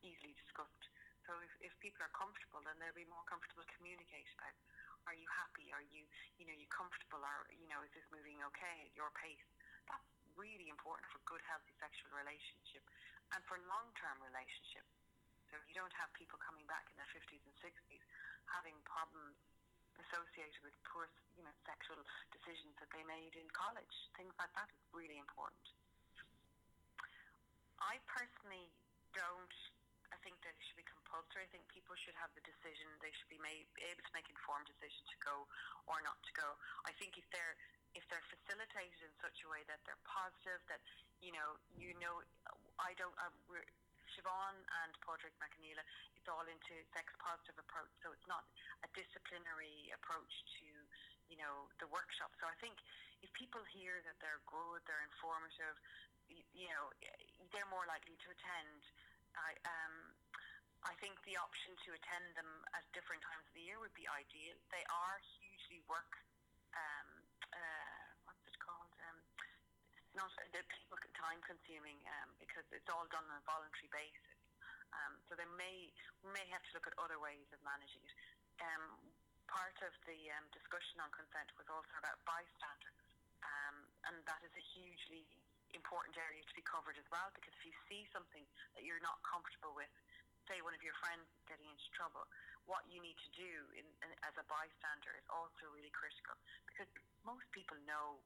easily 0.00 0.32
discussed. 0.36 0.84
So 1.30 1.38
if, 1.46 1.70
if 1.70 1.70
people 1.78 2.02
are 2.02 2.10
comfortable, 2.10 2.58
then 2.66 2.74
they'll 2.82 2.98
be 2.98 3.06
more 3.06 3.22
comfortable 3.30 3.62
to 3.62 3.74
communicate 3.78 4.26
about. 4.34 4.50
Are 5.06 5.14
you 5.14 5.30
happy? 5.30 5.70
Are 5.70 5.86
you, 5.94 6.02
you 6.42 6.44
know, 6.50 6.58
you 6.58 6.66
comfortable? 6.74 7.22
Are 7.22 7.46
you 7.54 7.70
know, 7.70 7.86
is 7.86 7.92
this 7.94 8.02
moving 8.10 8.42
okay 8.50 8.90
at 8.90 8.90
your 8.98 9.14
pace? 9.14 9.46
That's 9.86 10.10
really 10.34 10.66
important 10.66 11.06
for 11.14 11.22
good, 11.30 11.38
healthy 11.46 11.70
sexual 11.78 12.10
relationship 12.18 12.82
and 13.30 13.46
for 13.46 13.62
long-term 13.70 14.18
relationship. 14.26 14.82
So 15.54 15.62
you 15.70 15.74
don't 15.78 15.94
have 16.02 16.10
people 16.18 16.34
coming 16.42 16.66
back 16.66 16.90
in 16.90 16.98
their 16.98 17.06
50s 17.14 17.38
and 17.46 17.54
60s 17.62 18.02
having 18.50 18.74
problems 18.82 19.38
associated 20.02 20.58
with 20.66 20.74
poor, 20.82 21.06
you 21.38 21.46
know, 21.46 21.54
sexual 21.62 22.02
decisions 22.34 22.74
that 22.82 22.90
they 22.90 23.06
made 23.06 23.38
in 23.38 23.46
college. 23.54 23.94
Things 24.18 24.34
like 24.34 24.50
that 24.58 24.66
is 24.66 24.82
really 24.90 25.22
important. 25.22 25.62
I 27.78 28.02
personally 28.10 28.66
don't. 29.14 29.69
I 30.20 30.28
think 30.28 30.36
that 30.44 30.52
it 30.52 30.60
should 30.68 30.76
be 30.76 30.84
compulsory. 30.84 31.48
I 31.48 31.48
think 31.48 31.64
people 31.72 31.96
should 31.96 32.12
have 32.20 32.28
the 32.36 32.44
decision. 32.44 32.92
They 33.00 33.08
should 33.16 33.32
be 33.32 33.40
made, 33.40 33.64
able 33.80 34.04
to 34.04 34.12
make 34.12 34.28
informed 34.28 34.68
decisions 34.68 35.08
to 35.16 35.18
go 35.24 35.48
or 35.88 36.04
not 36.04 36.20
to 36.28 36.32
go. 36.36 36.60
I 36.84 36.92
think 37.00 37.16
if 37.16 37.24
they're 37.32 37.56
if 37.96 38.04
they're 38.12 38.28
facilitated 38.28 39.00
in 39.00 39.12
such 39.24 39.40
a 39.42 39.48
way 39.48 39.64
that 39.64 39.80
they're 39.88 40.04
positive, 40.04 40.60
that 40.68 40.84
you 41.24 41.32
know, 41.32 41.56
you 41.72 41.96
know, 42.04 42.20
I 42.76 42.92
don't. 43.00 43.16
Uh, 43.16 43.32
we're, 43.48 43.64
Siobhan 44.12 44.56
and 44.84 44.92
Padraig 45.06 45.32
MacNeela, 45.38 45.86
it's 46.18 46.26
all 46.26 46.42
into 46.44 46.74
sex 46.92 47.08
positive 47.22 47.56
approach. 47.62 47.94
So 48.02 48.10
it's 48.12 48.26
not 48.26 48.42
a 48.82 48.90
disciplinary 48.92 49.88
approach 49.94 50.34
to, 50.60 50.68
you 51.30 51.38
know, 51.38 51.70
the 51.78 51.86
workshop. 51.94 52.34
So 52.42 52.50
I 52.50 52.58
think 52.58 52.74
if 53.22 53.30
people 53.38 53.62
hear 53.70 54.02
that 54.02 54.18
they're 54.18 54.42
good, 54.50 54.82
they're 54.84 55.06
informative, 55.06 55.78
you, 56.26 56.42
you 56.52 56.68
know, 56.74 56.90
they're 57.54 57.70
more 57.70 57.86
likely 57.86 58.18
to 58.18 58.28
attend. 58.34 58.82
I 59.36 59.50
um, 59.66 59.94
I 60.82 60.96
think 60.98 61.20
the 61.28 61.36
option 61.36 61.76
to 61.86 61.88
attend 61.92 62.26
them 62.34 62.50
at 62.72 62.84
different 62.96 63.20
times 63.20 63.44
of 63.44 63.52
the 63.52 63.64
year 63.64 63.76
would 63.78 63.92
be 63.92 64.08
ideal. 64.08 64.56
They 64.72 64.84
are 64.88 65.20
hugely 65.36 65.84
work. 65.86 66.16
Um, 66.72 67.08
uh, 67.52 68.00
what's 68.24 68.40
it 68.48 68.56
called? 68.62 68.88
Um, 69.04 69.18
not 70.16 70.32
the 70.50 70.64
people 70.64 70.96
time 71.20 71.38
consuming 71.44 72.00
um, 72.18 72.32
because 72.40 72.64
it's 72.72 72.88
all 72.88 73.04
done 73.12 73.22
on 73.28 73.36
a 73.38 73.44
voluntary 73.44 73.92
basis. 73.92 74.34
Um, 74.90 75.20
so 75.28 75.38
there 75.38 75.52
may 75.54 75.92
may 76.26 76.42
have 76.50 76.64
to 76.66 76.70
look 76.74 76.88
at 76.88 76.96
other 76.98 77.20
ways 77.20 77.46
of 77.54 77.60
managing 77.62 78.02
it. 78.02 78.16
Um, 78.58 78.98
part 79.46 79.76
of 79.84 79.92
the 80.08 80.18
um, 80.34 80.48
discussion 80.50 80.98
on 80.98 81.12
consent 81.14 81.52
was 81.54 81.68
also 81.70 81.92
about 82.00 82.18
bystanders, 82.26 82.98
um, 83.44 83.76
and 84.10 84.16
that 84.26 84.42
is 84.42 84.50
a 84.56 84.64
hugely 84.74 85.22
important 85.72 86.16
area 86.18 86.42
to 86.42 86.54
be 86.54 86.64
covered 86.64 86.98
as 86.98 87.06
well. 87.10 87.30
Because 87.34 87.54
if 87.56 87.64
you 87.66 87.74
see 87.86 88.06
something 88.10 88.44
that 88.76 88.82
you're 88.82 89.02
not 89.02 89.20
comfortable 89.22 89.72
with, 89.74 89.90
say 90.48 90.58
one 90.64 90.74
of 90.74 90.82
your 90.82 90.96
friends 90.98 91.26
is 91.30 91.42
getting 91.46 91.68
into 91.68 91.88
trouble, 91.94 92.26
what 92.66 92.82
you 92.90 92.98
need 93.02 93.18
to 93.18 93.30
do 93.34 93.52
in, 93.78 93.86
in, 94.02 94.10
as 94.26 94.34
a 94.38 94.44
bystander 94.50 95.14
is 95.14 95.26
also 95.30 95.70
really 95.74 95.92
critical. 95.94 96.34
Because 96.66 96.90
most 97.22 97.46
people 97.54 97.78
know 97.86 98.18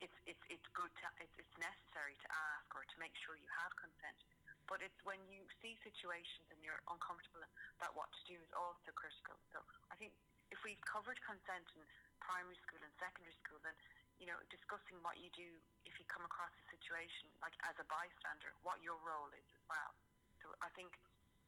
it's 0.00 0.16
it's 0.24 0.40
it's 0.48 0.68
good 0.72 0.88
to 0.96 1.04
it's, 1.20 1.36
it's 1.36 1.56
necessary 1.60 2.16
to 2.24 2.28
ask 2.56 2.68
or 2.72 2.88
to 2.88 2.96
make 2.96 3.12
sure 3.20 3.36
you 3.36 3.50
have 3.60 3.72
consent. 3.76 4.16
But 4.64 4.80
it's 4.86 4.96
when 5.02 5.18
you 5.26 5.42
see 5.58 5.74
situations 5.82 6.46
and 6.48 6.58
you're 6.62 6.78
uncomfortable 6.86 7.42
about 7.82 7.98
what 7.98 8.06
to 8.14 8.22
do 8.30 8.38
is 8.38 8.50
also 8.54 8.94
critical. 8.94 9.34
So 9.50 9.58
I 9.90 9.98
think 9.98 10.14
if 10.54 10.62
we've 10.62 10.80
covered 10.86 11.18
consent 11.26 11.66
in 11.74 11.82
primary 12.22 12.54
school 12.62 12.78
and 12.78 12.92
secondary 13.02 13.34
school, 13.42 13.58
then 13.66 13.74
you 14.20 14.28
know 14.28 14.36
discussing 14.52 15.00
what 15.00 15.16
you 15.16 15.32
do 15.32 15.48
if 15.88 15.96
you 15.96 16.04
come 16.06 16.22
across 16.28 16.52
a 16.52 16.64
situation 16.68 17.26
like 17.40 17.56
as 17.64 17.74
a 17.80 17.86
bystander, 17.88 18.52
what 18.60 18.78
your 18.84 19.00
role 19.00 19.32
is 19.32 19.48
as 19.56 19.64
well. 19.66 19.92
So 20.44 20.52
I 20.60 20.68
think 20.76 20.92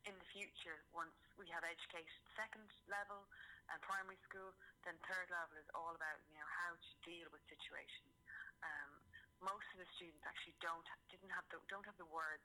in 0.08 0.16
the 0.18 0.28
future, 0.34 0.82
once 0.90 1.14
we 1.38 1.46
have 1.54 1.62
education 1.62 2.24
second 2.34 2.66
level 2.90 3.28
and 3.70 3.78
primary 3.84 4.18
school, 4.26 4.50
then 4.82 4.98
third 5.06 5.30
level 5.30 5.54
is 5.60 5.68
all 5.76 5.94
about 5.94 6.18
you 6.32 6.40
know 6.40 6.48
how 6.48 6.74
to 6.74 6.92
deal 7.06 7.28
with 7.30 7.44
situations. 7.46 8.16
Um, 8.64 8.92
most 9.44 9.66
of 9.76 9.78
the 9.78 9.88
students 9.94 10.24
actually 10.26 10.56
don't 10.64 10.86
didn't 11.12 11.30
have 11.30 11.46
the 11.52 11.60
don't 11.68 11.86
have 11.86 11.98
the 12.00 12.08
words 12.08 12.42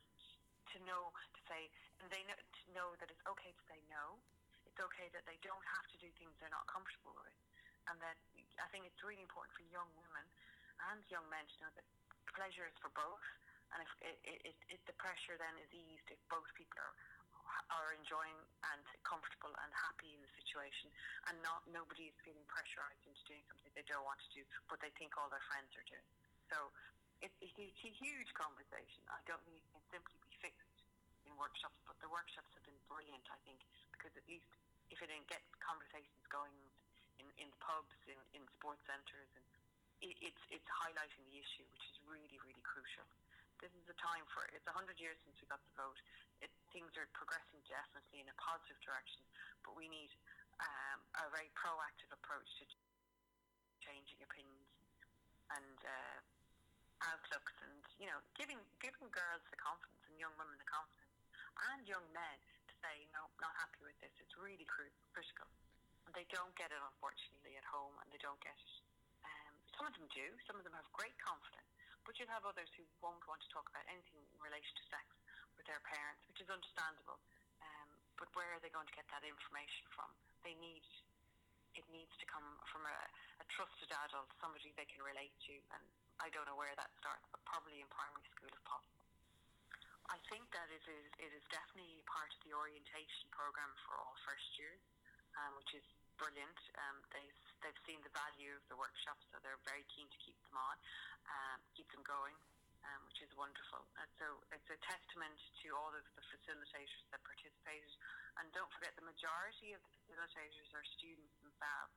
to 0.75 0.77
know 0.83 1.09
to 1.15 1.41
say, 1.47 1.71
and 2.03 2.11
they 2.11 2.21
know 2.27 2.37
to 2.37 2.65
know 2.75 2.89
that 2.99 3.07
it's 3.09 3.23
okay 3.25 3.55
to 3.55 3.63
say 3.65 3.79
no. 3.87 4.19
It's 4.67 4.77
okay 4.93 5.09
that 5.15 5.25
they 5.25 5.39
don't 5.41 5.65
have 5.79 5.87
to 5.89 5.97
do 5.97 6.11
things 6.19 6.35
they're 6.37 6.53
not 6.53 6.67
comfortable 6.69 7.15
with, 7.17 7.33
and 7.89 7.97
that 8.03 8.17
I 8.59 8.67
think 8.73 8.85
it's 8.85 8.99
really 9.03 9.21
important 9.21 9.53
for 9.55 9.63
young 9.69 9.87
women 9.97 10.25
and 10.91 10.99
young 11.07 11.25
men 11.31 11.45
to 11.45 11.55
know 11.63 11.71
that 11.73 11.87
pleasure 12.35 12.67
is 12.67 12.75
for 12.83 12.91
both, 12.93 13.23
and 13.73 13.81
if 13.81 13.91
it, 14.03 14.17
it, 14.23 14.57
it, 14.69 14.79
the 14.85 14.95
pressure 15.01 15.35
then 15.39 15.55
is 15.59 15.71
eased 15.73 16.07
if 16.11 16.19
both 16.29 16.47
people 16.53 16.77
are 16.79 16.95
are 17.71 17.95
enjoying 17.95 18.35
and 18.75 18.83
comfortable 19.07 19.51
and 19.63 19.71
happy 19.71 20.11
in 20.11 20.19
the 20.19 20.31
situation, 20.35 20.91
and 21.31 21.35
not 21.43 21.63
nobody 21.71 22.11
is 22.11 22.15
feeling 22.23 22.43
pressurized 22.47 23.03
into 23.07 23.19
doing 23.27 23.43
something 23.47 23.71
they 23.75 23.87
don't 23.87 24.03
want 24.03 24.19
to 24.19 24.31
do, 24.35 24.43
but 24.71 24.79
they 24.83 24.91
think 24.99 25.15
all 25.15 25.31
their 25.31 25.43
friends 25.47 25.71
are 25.75 25.87
doing. 25.87 26.07
So 26.51 26.71
it, 27.23 27.31
it's 27.43 27.59
a 27.59 27.91
huge 27.91 28.29
conversation. 28.35 29.03
I 29.11 29.19
don't 29.27 29.41
think 29.47 29.59
it 29.59 29.67
can 29.71 29.83
simply 29.91 30.15
be 30.27 30.31
fixed 30.39 30.79
in 31.27 31.31
workshops, 31.35 31.79
but 31.87 31.99
the 31.99 32.11
workshops 32.11 32.51
have 32.55 32.63
been 32.63 32.79
brilliant, 32.87 33.25
I 33.31 33.39
think, 33.43 33.59
because 33.91 34.13
at 34.15 34.23
least 34.27 34.47
if 34.91 35.03
it 35.03 35.11
didn't 35.11 35.27
get 35.27 35.43
conversations 35.59 36.23
going 36.31 36.55
in, 37.17 37.27
in 37.41 37.49
pubs, 37.61 37.97
in, 38.09 38.17
in 38.37 38.43
sports 38.57 38.81
centres, 38.85 39.29
and 39.37 39.45
it, 40.01 40.15
it's 40.21 40.43
it's 40.53 40.69
highlighting 40.69 41.23
the 41.29 41.37
issue, 41.37 41.65
which 41.73 41.85
is 41.89 41.97
really 42.05 42.37
really 42.45 42.63
crucial. 42.65 43.05
This 43.57 43.73
is 43.73 43.85
the 43.89 43.97
time 43.97 44.21
for 44.29 44.45
it. 44.45 44.53
It's 44.53 44.69
a 44.69 44.75
hundred 44.75 45.01
years 45.01 45.17
since 45.25 45.33
we 45.41 45.49
got 45.49 45.57
the 45.65 45.73
vote. 45.73 45.97
It, 46.45 46.53
things 46.69 46.93
are 46.93 47.09
progressing 47.17 47.57
definitely 47.65 48.21
in 48.21 48.29
a 48.29 48.37
positive 48.37 48.77
direction, 48.85 49.25
but 49.65 49.73
we 49.73 49.89
need 49.89 50.13
um, 50.61 50.99
a 51.17 51.25
very 51.33 51.49
proactive 51.57 52.13
approach 52.13 52.45
to 52.61 52.65
changing 53.81 54.21
opinions 54.21 54.69
and 55.49 55.79
uh, 55.81 56.17
outlooks, 57.01 57.55
and 57.65 57.81
you 57.97 58.05
know, 58.05 58.19
giving 58.37 58.61
giving 58.77 59.09
girls 59.09 59.41
the 59.49 59.57
confidence 59.57 60.01
and 60.05 60.17
young 60.21 60.33
women 60.37 60.53
the 60.61 60.69
confidence, 60.69 61.17
and 61.73 61.81
young 61.89 62.05
men 62.13 62.37
to 62.69 62.73
say, 62.83 63.09
no, 63.13 63.25
not 63.41 63.53
happy 63.57 63.81
with 63.81 63.97
this. 64.01 64.13
It's 64.21 64.35
really 64.37 64.65
cru- 64.69 64.93
critical. 65.13 65.49
They 66.15 66.27
don't 66.33 66.53
get 66.57 66.71
it, 66.73 66.81
unfortunately, 66.81 67.55
at 67.59 67.65
home, 67.67 67.93
and 68.01 68.07
they 68.11 68.21
don't 68.21 68.39
get 68.41 68.55
it. 68.55 68.73
Um, 69.23 69.53
some 69.75 69.85
of 69.87 69.93
them 69.95 70.07
do. 70.11 70.27
Some 70.47 70.57
of 70.57 70.63
them 70.65 70.73
have 70.73 70.87
great 70.95 71.15
confidence, 71.21 71.67
but 72.07 72.17
you'll 72.17 72.31
have 72.33 72.47
others 72.47 72.69
who 72.75 72.83
won't 73.03 73.21
want 73.29 73.43
to 73.43 73.49
talk 73.53 73.67
about 73.69 73.85
anything 73.87 74.23
in 74.23 74.39
relation 74.41 74.73
to 74.79 74.83
sex 74.89 75.05
with 75.59 75.67
their 75.69 75.81
parents, 75.85 76.25
which 76.31 76.41
is 76.41 76.49
understandable. 76.49 77.21
Um, 77.61 77.89
but 78.17 78.29
where 78.33 78.49
are 78.55 78.61
they 78.61 78.73
going 78.73 78.87
to 78.89 78.95
get 78.97 79.05
that 79.13 79.21
information 79.25 79.85
from? 79.93 80.09
They 80.41 80.57
need 80.57 80.85
it 81.77 81.85
needs 81.93 82.09
to 82.17 82.25
come 82.25 82.57
from 82.73 82.81
a, 82.89 82.97
a 83.37 83.45
trusted 83.53 83.93
adult, 84.09 84.33
somebody 84.41 84.73
they 84.73 84.89
can 84.89 84.97
relate 85.05 85.33
to, 85.45 85.53
and 85.77 85.83
I 86.17 86.33
don't 86.33 86.49
know 86.49 86.57
where 86.57 86.73
that 86.73 86.89
starts, 86.97 87.21
but 87.29 87.37
probably 87.45 87.77
in 87.77 87.89
primary 87.93 88.25
school 88.33 88.49
if 88.49 88.63
possible. 88.65 88.97
I 90.09 90.17
think 90.31 90.49
that 90.55 90.65
it 90.73 90.81
is 90.89 91.05
it 91.21 91.31
is 91.35 91.43
definitely 91.53 92.01
part 92.09 92.33
of 92.33 92.39
the 92.47 92.55
orientation 92.55 93.27
program 93.29 93.69
for 93.85 93.99
all 94.01 94.15
first 94.25 94.49
years, 94.57 94.81
um, 95.37 95.53
which 95.59 95.75
is 95.77 95.85
brilliant. 96.17 96.59
Um, 96.77 96.97
they've 97.13 97.41
they've 97.61 97.81
seen 97.85 98.01
the 98.01 98.13
value 98.13 98.53
of 98.57 98.65
the 98.69 98.77
workshop, 98.77 99.17
so 99.29 99.37
they're 99.41 99.61
very 99.65 99.85
keen 99.93 100.09
to 100.09 100.19
keep 100.21 100.37
them 100.49 100.57
on, 100.57 100.75
um, 101.29 101.59
keep 101.77 101.89
them 101.93 102.01
going, 102.05 102.33
um, 102.85 102.99
which 103.05 103.21
is 103.21 103.31
wonderful. 103.37 103.85
And 104.01 104.09
so 104.17 104.41
it's 104.53 104.69
a 104.73 104.77
testament 104.81 105.37
to 105.63 105.67
all 105.77 105.93
of 105.93 106.05
the 106.17 106.23
facilitators 106.29 107.05
that 107.13 107.21
participated. 107.21 107.93
And 108.41 108.49
don't 108.53 108.69
forget, 108.73 108.93
the 108.97 109.05
majority 109.05 109.73
of 109.77 109.81
the 109.81 109.93
facilitators 110.05 110.69
are 110.73 110.85
students 110.97 111.33
themselves 111.41 111.95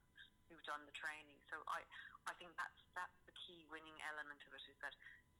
who've 0.48 0.66
done 0.68 0.84
the 0.84 0.96
training. 0.96 1.40
So 1.48 1.60
I 1.66 1.82
I 2.28 2.36
think 2.36 2.52
that's 2.60 2.80
that's 2.92 3.18
the 3.24 3.34
key 3.34 3.64
winning 3.72 3.96
element 4.04 4.40
of 4.44 4.52
it 4.52 4.64
is 4.68 4.78
that 4.84 4.94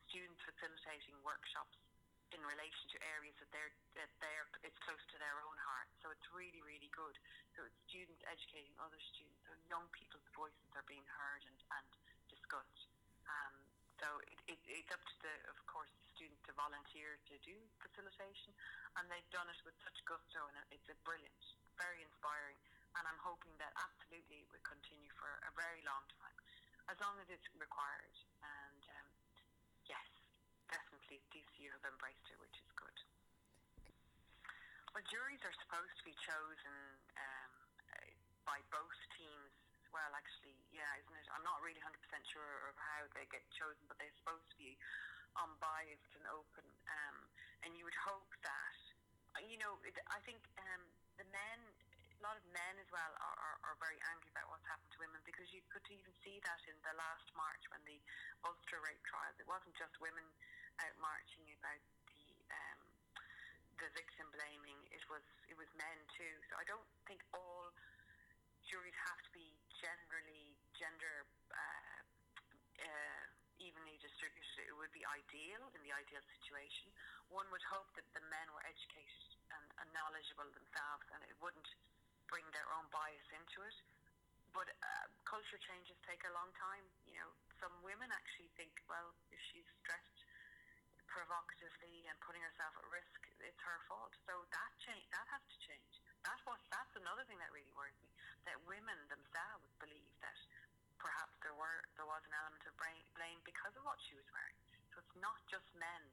students 0.09 0.41
facilitating 0.43 1.15
workshops 1.23 1.77
in 2.35 2.43
relation 2.47 2.87
to 2.95 2.97
areas 3.17 3.35
that 3.43 3.51
they're 3.51 3.75
that 3.99 4.11
they're 4.23 4.47
it's 4.63 4.79
close 4.83 5.03
to 5.11 5.17
their 5.19 5.39
own 5.43 5.59
heart. 5.59 5.89
So 6.03 6.11
it's 6.15 6.27
really 6.31 6.63
really 6.63 6.91
good. 6.95 7.17
So 7.55 7.67
it's 7.67 7.79
students 7.91 8.23
educating 8.27 8.73
other 8.81 8.99
students. 9.15 9.41
So 9.47 9.55
young 9.69 9.87
people's 9.91 10.27
voices 10.35 10.71
are 10.79 10.87
being 10.87 11.07
heard 11.07 11.43
and 11.45 11.59
and 11.79 11.89
discussed. 12.31 12.87
Um, 13.27 13.55
so 14.01 14.09
it, 14.33 14.57
it, 14.57 14.61
it's 14.65 14.91
up 14.91 15.03
to 15.05 15.17
the 15.21 15.35
of 15.53 15.59
course 15.69 15.93
the 16.01 16.07
students 16.17 16.41
to 16.49 16.57
volunteer 16.57 17.21
to 17.29 17.35
do 17.45 17.57
facilitation, 17.85 18.57
and 18.97 19.05
they've 19.13 19.31
done 19.31 19.47
it 19.53 19.61
with 19.63 19.77
such 19.85 20.01
gusto, 20.09 20.41
and 20.49 20.57
it's 20.73 20.89
a 20.89 20.97
brilliant, 21.05 21.43
very 21.77 22.01
inspiring. 22.01 22.57
And 22.99 23.07
I'm 23.07 23.23
hoping 23.23 23.55
that 23.63 23.71
absolutely 23.79 24.43
it 24.43 24.49
will 24.51 24.67
continue 24.67 25.13
for 25.15 25.31
a 25.47 25.53
very 25.55 25.79
long 25.87 26.03
time, 26.19 26.35
as 26.91 26.99
long 26.99 27.15
as 27.23 27.31
it's 27.31 27.47
required. 27.55 28.17
Um, 28.43 28.80
definitely 31.11 31.43
DCU 31.43 31.67
have 31.75 31.83
embraced 31.90 32.23
it, 32.31 32.38
which 32.38 32.55
is 32.55 32.71
good. 32.79 32.99
Well, 34.95 35.02
juries 35.11 35.43
are 35.43 35.55
supposed 35.59 35.90
to 35.99 36.05
be 36.07 36.14
chosen 36.23 36.79
um, 37.19 37.52
by 38.47 38.62
both 38.71 38.95
teams 39.19 39.50
well, 39.90 40.14
actually. 40.14 40.55
Yeah, 40.71 40.87
isn't 41.02 41.17
it? 41.19 41.26
I'm 41.35 41.43
not 41.43 41.59
really 41.67 41.83
100% 41.83 41.99
sure 42.31 42.71
of 42.71 42.79
how 42.79 43.11
they 43.19 43.26
get 43.26 43.43
chosen, 43.50 43.83
but 43.90 43.99
they're 43.99 44.14
supposed 44.23 44.47
to 44.55 44.59
be 44.59 44.79
unbiased 45.35 46.14
and 46.14 46.31
open. 46.31 46.62
Um, 46.87 47.26
and 47.67 47.75
you 47.75 47.83
would 47.83 47.99
hope 47.99 48.31
that, 48.47 48.79
you 49.43 49.59
know, 49.59 49.83
it, 49.83 49.99
I 50.14 50.23
think 50.23 50.38
um, 50.62 50.83
the 51.19 51.26
men, 51.35 51.59
a 51.59 52.23
lot 52.23 52.38
of 52.38 52.47
men 52.55 52.79
as 52.79 52.87
well, 52.95 53.11
are, 53.19 53.35
are, 53.35 53.59
are 53.67 53.76
very 53.83 53.99
angry 54.14 54.31
about 54.31 54.47
what's 54.47 54.67
happened 54.71 54.95
to 54.95 55.02
women 55.02 55.19
because 55.26 55.50
you 55.50 55.59
could 55.75 55.83
even 55.90 56.14
see 56.23 56.38
that 56.47 56.62
in 56.71 56.79
the 56.87 56.95
last 56.95 57.26
march 57.35 57.67
when 57.75 57.83
the 57.83 57.99
Ulster 58.47 58.79
rape 58.87 59.02
trials. 59.02 59.35
It 59.43 59.50
wasn't 59.50 59.75
just 59.75 59.99
women 59.99 60.23
out 60.87 60.97
marching 61.01 61.47
about 61.61 61.83
the 62.09 62.25
um, 62.51 62.81
the 63.81 63.89
victim 63.97 64.27
blaming. 64.33 64.81
It 64.93 65.05
was 65.09 65.25
it 65.49 65.57
was 65.57 65.69
men 65.77 65.99
too. 66.17 66.35
So 66.49 66.57
I 66.61 66.65
don't 66.69 66.87
think 67.09 67.21
all 67.33 67.73
juries 68.65 68.97
have 69.09 69.21
to 69.27 69.31
be 69.35 69.51
generally 69.81 70.55
gender 70.77 71.27
uh, 71.51 72.01
uh, 72.81 73.23
evenly 73.59 73.99
distributed. 74.01 74.65
It 74.65 74.77
would 74.77 74.93
be 74.95 75.05
ideal 75.05 75.61
in 75.77 75.81
the 75.85 75.93
ideal 75.93 76.23
situation. 76.39 76.89
One 77.29 77.49
would 77.53 77.65
hope 77.69 77.89
that 77.99 78.07
the 78.17 78.25
men 78.33 78.47
were 78.57 78.65
educated 78.65 79.29
and, 79.53 79.65
and 79.83 79.89
knowledgeable 79.93 80.49
themselves, 80.55 81.05
and 81.13 81.21
it 81.29 81.37
wouldn't 81.43 81.69
bring 82.31 82.47
their 82.55 82.67
own 82.79 82.87
bias 82.95 83.27
into 83.35 83.61
it. 83.67 83.77
But 84.55 84.67
uh, 84.71 85.07
culture 85.27 85.61
changes 85.63 85.95
take 86.07 86.23
a 86.27 86.33
long 86.35 86.51
time. 86.59 86.83
You 87.07 87.19
know, 87.23 87.31
some 87.63 87.75
women 87.87 88.11
actually 88.11 88.51
think, 88.59 88.75
well, 88.91 89.15
provocatively 91.21 92.09
and 92.09 92.17
putting 92.25 92.41
herself 92.41 92.73
at 92.81 92.87
risk, 92.89 93.21
it's 93.45 93.61
her 93.61 93.77
fault. 93.85 94.17
So 94.25 94.33
that 94.57 94.73
change, 94.81 95.05
that 95.12 95.29
has 95.29 95.45
to 95.53 95.59
change. 95.61 96.00
That 96.25 96.41
was 96.49 96.57
that's 96.73 96.97
another 96.97 97.29
thing 97.29 97.37
that 97.45 97.53
really 97.53 97.69
worries 97.77 98.00
me. 98.00 98.09
That 98.49 98.57
women 98.65 98.97
themselves 99.12 99.69
believe 99.77 100.09
that 100.25 100.33
perhaps 100.97 101.37
there 101.45 101.53
were 101.53 101.85
there 102.00 102.09
was 102.09 102.25
an 102.25 102.33
element 102.33 102.65
of 102.65 102.73
blame 102.81 103.41
because 103.45 103.77
of 103.77 103.85
what 103.85 104.00
she 104.00 104.17
was 104.17 104.25
wearing. 104.33 104.57
So 104.97 105.05
it's 105.05 105.17
not 105.21 105.37
just 105.53 105.69
men. 105.77 106.09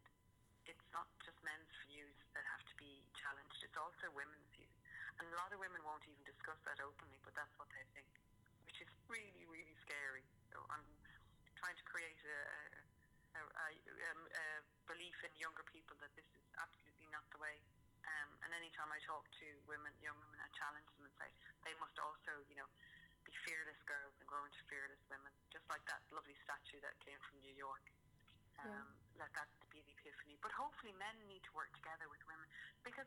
It's 0.67 0.87
not 0.91 1.07
just 1.23 1.39
men's 1.47 1.71
views 1.87 2.19
that 2.35 2.43
have 2.43 2.67
to 2.67 2.75
be 2.75 2.99
challenged. 3.15 3.63
It's 3.63 3.79
also 3.79 4.11
women's 4.11 4.51
views. 4.51 4.75
And 5.23 5.31
a 5.31 5.35
lot 5.39 5.55
of 5.55 5.63
women 5.63 5.79
won't 5.87 6.03
even 6.03 6.19
discuss 6.27 6.59
that 6.67 6.83
openly, 6.83 7.15
but 7.23 7.31
that's 7.31 7.55
what 7.55 7.71
they 7.71 7.87
think, 7.95 8.11
which 8.67 8.83
is 8.83 8.91
really 9.07 9.47
really 9.47 9.75
scary. 9.87 10.27
So 10.51 10.59
I'm 10.67 10.83
trying 11.55 11.79
to 11.79 11.85
create 11.87 12.19
a 12.27 12.39
a, 13.37 13.43
a, 13.43 13.69
um, 14.11 14.21
a 14.33 14.47
belief 14.89 15.17
in 15.21 15.26
younger 15.37 15.63
people 15.69 15.95
that 16.01 16.11
this 16.17 16.27
is 16.33 16.45
absolutely 16.57 17.09
not 17.13 17.25
the 17.33 17.39
way. 17.41 17.57
Um, 18.07 18.29
and 18.45 18.49
any 18.55 18.71
time 18.73 18.89
I 18.89 18.99
talk 19.03 19.27
to 19.27 19.47
women, 19.67 19.91
young 19.99 20.15
women, 20.17 20.39
I 20.39 20.49
challenge 20.55 20.87
them 20.95 21.05
and 21.05 21.15
say 21.19 21.29
they 21.67 21.75
must 21.77 21.97
also, 21.99 22.39
you 22.47 22.55
know, 22.55 22.67
be 23.27 23.35
fearless 23.43 23.79
girls 23.83 24.15
and 24.17 24.25
grow 24.27 24.43
into 24.47 24.61
fearless 24.71 25.03
women, 25.11 25.31
just 25.51 25.67
like 25.67 25.83
that 25.91 25.99
lovely 26.15 26.35
statue 26.47 26.79
that 26.79 26.95
came 27.03 27.19
from 27.27 27.43
New 27.43 27.55
York. 27.55 27.83
Um, 28.63 28.95
Let 29.19 29.29
that 29.37 29.49
be 29.69 29.83
the 29.85 29.93
epiphany. 29.93 30.39
But 30.41 30.55
hopefully, 30.55 30.95
men 30.97 31.13
need 31.27 31.43
to 31.45 31.53
work 31.53 31.69
together 31.77 32.07
with 32.09 32.21
women 32.25 32.47
because 32.81 33.05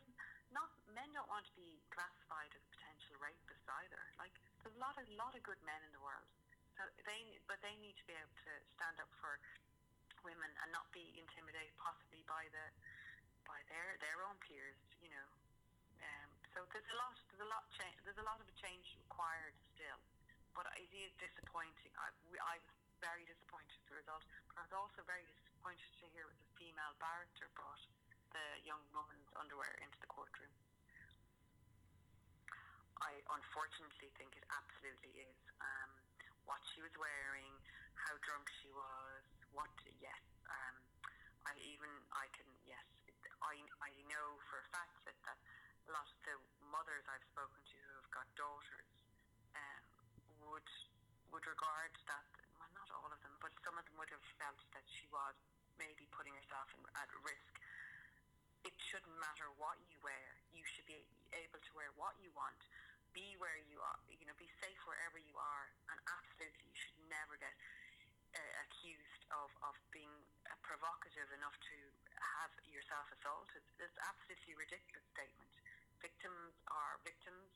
not 0.54 0.70
men 0.94 1.10
don't 1.14 1.26
want 1.30 1.46
to 1.46 1.54
be 1.58 1.82
classified 1.90 2.50
as 2.54 2.62
potential 2.70 3.18
rapists 3.18 3.66
either. 3.82 4.02
Like 4.18 4.34
there's 4.62 4.76
a 4.78 4.82
lot 4.82 4.94
of 4.98 5.06
lot 5.18 5.34
of 5.34 5.42
good 5.42 5.58
men 5.66 5.80
in 5.82 5.90
the 5.94 6.02
world, 6.02 6.26
so 6.78 6.86
they 7.06 7.38
but 7.50 7.58
they 7.62 7.74
need 7.82 7.98
to 7.98 8.04
be 8.06 8.14
able 8.14 8.34
to 8.46 8.52
stand 8.78 8.98
up 9.02 9.10
for 9.18 9.38
women 10.24 10.50
and 10.62 10.68
not 10.72 10.86
be 10.92 11.12
intimidated 11.16 11.72
possibly 11.80 12.22
by 12.28 12.48
the 12.52 12.66
by 13.48 13.58
their 13.72 13.96
their 14.00 14.18
own 14.24 14.36
peers. 14.44 14.76
You 15.00 15.10
know, 15.10 15.28
um, 16.00 16.30
so 16.54 16.64
there's 16.72 16.90
a 16.92 16.98
lot 16.98 17.14
there's 17.32 17.44
a 17.44 17.50
lot 17.50 17.64
change 17.74 17.96
there's 18.04 18.20
a 18.20 18.26
lot 18.26 18.38
of 18.40 18.46
a 18.48 18.56
change 18.60 18.96
required 19.00 19.56
still, 19.74 20.00
but 20.56 20.68
it 20.76 20.92
is 20.92 21.12
disappointing. 21.20 21.92
I 21.96 22.12
we, 22.28 22.36
I 22.40 22.60
was 22.60 22.74
very 23.00 23.24
disappointed 23.24 23.72
with 23.80 23.88
the 23.96 23.98
result, 24.04 24.22
but 24.52 24.60
I 24.60 24.62
was 24.68 24.74
also 24.76 25.00
very 25.08 25.24
disappointed 25.24 25.88
to 26.00 26.06
hear 26.12 26.28
that 26.28 26.36
the 26.36 26.52
female 26.60 26.94
barrister 27.00 27.48
brought 27.56 27.80
the 28.36 28.46
young 28.62 28.82
woman's 28.92 29.30
underwear 29.34 29.72
into 29.80 29.98
the 30.04 30.10
courtroom. 30.10 30.52
I 33.00 33.16
unfortunately 33.32 34.12
think 34.20 34.36
it 34.36 34.44
absolutely 34.52 35.24
is. 35.24 35.40
Um, 35.58 35.90
what 36.44 36.60
she 36.74 36.84
was 36.84 36.92
wearing, 37.00 37.52
how 37.96 38.12
drunk 38.20 38.50
she 38.60 38.68
was, 38.74 39.19
what, 39.52 39.70
yes. 39.98 40.22
Um, 40.46 40.76
I 41.46 41.52
even, 41.66 41.90
I 42.14 42.26
can, 42.34 42.46
yes, 42.66 42.86
I, 43.40 43.56
I 43.82 43.90
know 44.06 44.26
for 44.46 44.60
a 44.60 44.66
fact 44.70 44.94
that, 45.08 45.16
that 45.24 45.38
a 45.88 45.90
lot 45.90 46.06
of 46.06 46.18
the 46.22 46.36
mothers 46.70 47.04
I've 47.08 47.24
spoken 47.32 47.58
to 47.58 47.76
who 47.80 47.94
have 48.04 48.10
got 48.12 48.26
daughters 48.36 48.90
um, 49.56 49.84
would 50.46 50.68
would 51.30 51.46
regard 51.46 51.94
that, 52.10 52.26
well, 52.58 52.70
not 52.74 52.90
all 52.90 53.06
of 53.06 53.20
them, 53.22 53.30
but 53.38 53.54
some 53.62 53.78
of 53.78 53.86
them 53.86 53.94
would 54.02 54.10
have 54.10 54.26
felt 54.34 54.58
that 54.74 54.82
she 54.90 55.06
was 55.14 55.38
maybe 55.78 56.10
putting 56.10 56.34
herself 56.34 56.66
in, 56.74 56.82
at 56.98 57.06
risk. 57.22 57.54
It 58.66 58.74
shouldn't 58.82 59.14
matter 59.22 59.46
what 59.56 59.78
you 59.86 59.94
wear. 60.02 60.26
You 60.50 60.66
should 60.66 60.84
be 60.90 60.98
able 61.30 61.62
to 61.62 61.72
wear 61.78 61.94
what 61.94 62.18
you 62.18 62.34
want. 62.34 62.58
Be 63.14 63.38
where 63.38 63.62
you 63.70 63.78
are. 63.78 63.98
You 64.10 64.26
know, 64.26 64.34
be 64.36 64.50
safe 64.58 64.78
wherever 64.90 65.22
you 65.22 65.38
are. 65.38 65.66
And 65.94 65.98
absolutely, 66.02 66.66
you 66.66 66.76
should 66.76 66.98
never 67.06 67.38
get 67.38 67.54
uh, 68.34 68.52
accused 68.66 69.19
of, 69.34 69.50
of 69.66 69.74
being 69.94 70.10
provocative 70.62 71.28
enough 71.34 71.56
to 71.66 71.78
have 72.18 72.52
yourself 72.66 73.06
assaulted. 73.14 73.62
It's 73.78 73.98
absolutely 74.02 74.54
ridiculous 74.58 75.06
statement. 75.14 75.52
Victims 76.02 76.54
are 76.70 76.98
victims. 77.04 77.50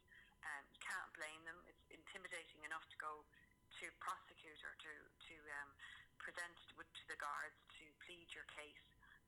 and 0.44 0.64
you 0.72 0.80
can't 0.80 1.10
blame 1.16 1.40
them. 1.48 1.56
It's 1.68 1.84
intimidating 1.88 2.60
enough 2.68 2.84
to 2.92 2.98
go 3.00 3.24
to 3.80 3.84
prosecute 3.98 4.60
or 4.62 4.74
to 4.76 4.92
to 5.28 5.34
um, 5.62 5.70
present 6.20 6.54
to 6.68 7.04
the 7.08 7.18
guards 7.20 7.56
to 7.80 7.84
plead 8.04 8.28
your 8.32 8.46
case, 8.52 8.84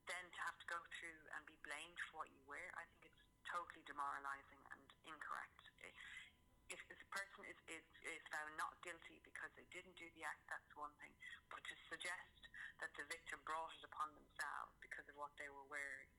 then 0.08 0.24
to 0.32 0.40
have 0.48 0.56
to 0.60 0.66
go 0.68 0.78
through 0.96 1.20
and 1.36 1.42
be 1.48 1.56
blamed 1.64 1.98
for 2.08 2.24
what 2.24 2.28
you 2.32 2.40
wear. 2.48 2.68
I 2.76 2.84
think 2.88 3.08
it's 3.08 3.22
totally 3.48 3.84
demoralising 3.84 4.62
and 4.72 4.80
incorrect. 5.08 5.60
If 6.66 6.82
this 6.90 6.98
person 7.14 7.46
is, 7.46 7.58
is, 7.70 7.86
is 8.02 8.22
found 8.26 8.50
not 8.58 8.74
guilty 8.82 9.22
because 9.22 9.54
they 9.54 9.66
didn't 9.70 9.94
do 9.94 10.10
the 10.18 10.26
act, 10.26 10.42
that's 10.50 10.66
one 10.74 10.90
thing. 10.98 11.14
But 11.46 11.62
to 11.62 11.74
suggest 11.86 12.35
that 12.80 12.92
the 12.96 13.06
victim 13.08 13.40
brought 13.48 13.72
it 13.72 13.84
upon 13.88 14.12
themselves 14.12 14.72
because 14.84 15.06
of 15.08 15.16
what 15.16 15.32
they 15.40 15.48
were 15.48 15.68
wearing 15.72 16.12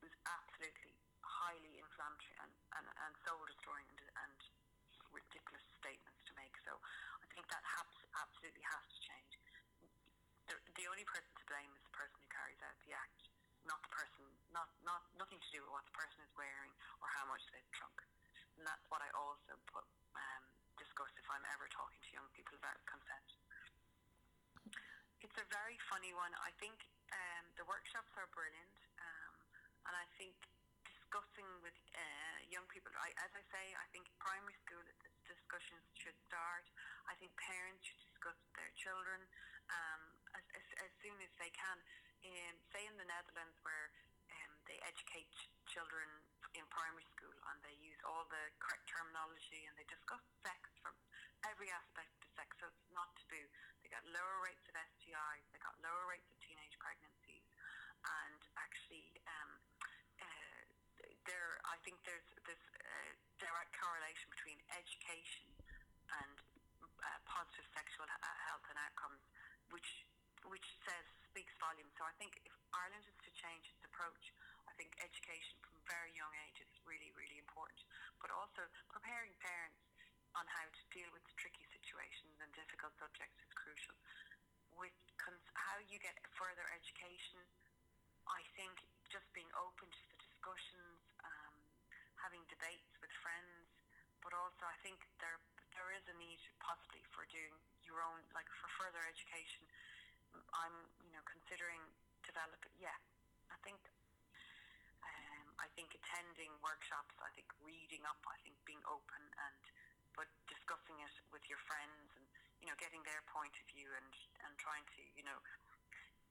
was 0.00 0.14
absolutely 0.24 0.94
highly 1.20 1.76
inflammatory 1.76 2.36
and, 2.40 2.52
and, 2.80 2.86
and 2.86 3.12
soul 3.26 3.40
destroying 3.44 3.86
and, 3.92 4.00
and 4.24 4.38
ridiculous 5.12 5.64
statements 5.76 6.20
to 6.24 6.32
make. 6.38 6.54
So 6.64 6.72
I 7.20 7.26
think 7.32 7.44
that 7.52 7.64
has, 7.64 7.88
absolutely 8.16 8.64
has 8.64 8.84
to 8.88 8.98
change. 9.04 9.32
The, 10.48 10.56
the 10.80 10.86
only 10.88 11.04
person 11.04 11.28
to 11.28 11.44
blame 11.44 11.68
is 11.76 11.82
the 11.84 11.92
person 11.92 12.16
who 12.24 12.28
carries 12.32 12.60
out 12.64 12.76
the 12.88 12.96
act, 12.96 13.28
not 13.68 13.80
the 13.84 13.92
person, 13.92 14.24
not, 14.48 14.72
not 14.80 15.04
nothing 15.20 15.36
to 15.36 15.50
do 15.52 15.60
with 15.60 15.72
what 15.76 15.84
the 15.84 15.92
person 15.92 16.24
is 16.24 16.32
wearing 16.38 16.72
or 17.04 17.08
how 17.12 17.28
much 17.28 17.44
they've 17.52 17.72
drunk. 17.76 18.00
And 18.56 18.64
that's 18.64 18.86
what 18.88 19.04
I 19.04 19.10
also 19.12 19.60
put, 19.68 19.84
um, 20.16 20.44
discuss 20.80 21.12
if 21.20 21.28
I'm 21.28 21.44
ever 21.52 21.68
talking 21.68 22.00
to 22.00 22.10
young 22.16 22.28
people 22.32 22.56
about 22.56 22.80
consent. 22.88 23.27
It's 25.28 25.44
a 25.44 25.52
very 25.52 25.76
funny 25.92 26.16
one. 26.16 26.32
I 26.40 26.56
think 26.56 26.88
um, 27.12 27.44
the 27.60 27.66
workshops 27.68 28.08
are 28.16 28.24
brilliant, 28.32 28.72
um, 28.96 29.36
and 29.84 29.92
I 29.92 30.08
think 30.16 30.32
discussing 30.88 31.44
with 31.60 31.76
uh, 31.92 32.36
young 32.48 32.64
people. 32.72 32.88
I, 32.96 33.12
as 33.20 33.36
I 33.36 33.44
say, 33.52 33.76
I 33.76 33.84
think 33.92 34.08
primary 34.24 34.56
school 34.64 34.80
discussions 35.28 35.84
should 36.00 36.16
start. 36.24 36.64
I 37.12 37.14
think 37.20 37.36
parents 37.36 37.84
should 37.84 38.00
discuss 38.08 38.40
with 38.40 38.56
their 38.56 38.72
children 38.80 39.20
um, 39.68 40.16
as, 40.32 40.44
as, 40.56 40.64
as 40.88 40.92
soon 41.04 41.20
as 41.20 41.32
they 41.36 41.52
can. 41.52 41.76
Um, 42.24 42.56
say 42.72 42.88
in 42.88 42.96
the 42.96 43.04
Netherlands, 43.04 43.60
where 43.68 43.92
um, 44.32 44.52
they 44.64 44.80
educate 44.88 45.28
ch- 45.36 45.52
children 45.68 46.08
in 46.56 46.64
primary 46.72 47.04
school 47.12 47.36
and 47.52 47.56
they 47.60 47.76
use 47.84 48.00
all 48.08 48.24
the 48.32 48.44
correct 48.64 48.88
terminology 48.88 49.68
and 49.68 49.76
they 49.76 49.84
discuss 49.84 50.24
sex 50.40 50.72
from 50.80 50.96
every 51.46 51.68
aspect 51.70 52.10
of 52.18 52.28
sex, 52.34 52.48
so 52.58 52.66
it's 52.66 52.88
not 52.90 53.12
taboo. 53.20 53.46
They 53.84 53.92
got 53.92 54.02
lower 54.10 54.42
rates 54.42 54.67
STIs, 55.18 55.50
they 55.50 55.58
got 55.58 55.74
lower 55.82 56.06
rates 56.06 56.30
of 56.30 56.38
teenage 56.38 56.78
pregnancies, 56.78 57.46
and 58.06 58.40
actually. 58.54 59.18
Um, 59.26 59.50
uh, 60.22 60.62
there, 61.26 61.58
I 61.66 61.76
think 61.82 61.98
there's 62.06 62.30
this 62.46 62.62
uh, 62.78 63.10
direct 63.42 63.74
correlation 63.74 64.30
between 64.30 64.58
education 64.72 65.50
and 66.22 66.34
uh, 67.02 67.18
positive 67.26 67.66
sexual 67.74 68.06
uh, 68.06 68.16
health 68.46 68.62
and 68.70 68.78
outcomes, 68.78 69.22
which 69.74 70.06
which 70.46 70.64
says 70.86 71.04
speaks 71.28 71.52
volumes. 71.58 71.92
So 71.98 72.06
I 72.06 72.14
think 72.16 72.38
if 72.46 72.54
Ireland 72.72 73.04
is 73.04 73.18
to 73.26 73.30
change 73.34 73.68
its 73.68 73.82
approach, 73.84 74.32
I 74.70 74.72
think 74.78 74.94
education 75.02 75.58
from 75.66 75.76
very 75.84 76.14
young 76.14 76.32
age 76.46 76.62
is 76.62 76.70
really 76.86 77.10
really 77.18 77.42
important, 77.42 77.82
but 78.22 78.30
also 78.30 78.70
preparing 78.88 79.34
parents 79.42 79.82
on 80.38 80.46
how 80.48 80.64
to 80.64 80.82
deal 80.94 81.10
with 81.10 81.26
tricky 81.34 81.66
situations 81.74 82.38
and 82.38 82.48
difficult 82.54 82.94
subjects 82.96 83.36
is 83.42 83.50
crucial. 83.58 83.98
With 84.78 84.94
cons- 85.18 85.52
how 85.58 85.76
you 85.90 85.98
get 85.98 86.14
further 86.38 86.64
education, 86.72 87.42
I 88.30 88.40
think 88.54 88.78
just 89.10 89.26
being 89.34 89.50
open 89.58 89.90
to 89.90 90.02
the 90.08 90.16
discussions, 90.22 91.00
um, 91.26 91.56
having 92.22 92.40
debates 92.46 92.94
with 93.02 93.10
friends, 93.20 93.66
but 94.22 94.32
also 94.32 94.64
I 94.64 94.78
think 94.86 95.02
there 95.18 95.38
there 95.74 95.90
is 95.94 96.04
a 96.10 96.16
need 96.18 96.38
possibly 96.62 97.02
for 97.14 97.26
doing 97.30 97.54
your 97.86 98.00
own 98.02 98.22
like 98.34 98.46
for 98.62 98.70
further 98.78 99.02
education. 99.06 99.66
I'm 100.54 100.76
you 101.02 101.12
know 101.12 101.24
considering 101.26 101.82
developing. 102.22 102.72
Yeah, 102.78 102.96
I 103.50 103.58
think. 103.66 103.80
Um, 105.02 105.46
I 105.58 105.68
think 105.74 105.94
attending 105.94 106.50
workshops, 106.62 107.14
I 107.22 107.30
think 107.34 107.48
reading 107.62 108.02
up, 108.06 108.18
I 108.26 108.36
think 108.42 108.54
being 108.66 108.82
open 108.86 109.22
and 109.46 109.62
but 110.14 110.26
discussing 110.50 110.98
it 111.02 111.14
with 111.30 111.42
your 111.46 111.58
friends 111.66 112.07
know 112.68 112.76
getting 112.76 113.00
their 113.08 113.24
point 113.32 113.56
of 113.56 113.64
view 113.72 113.88
and 113.96 114.12
and 114.44 114.52
trying 114.60 114.84
to 114.92 115.00
you 115.16 115.24
know 115.24 115.40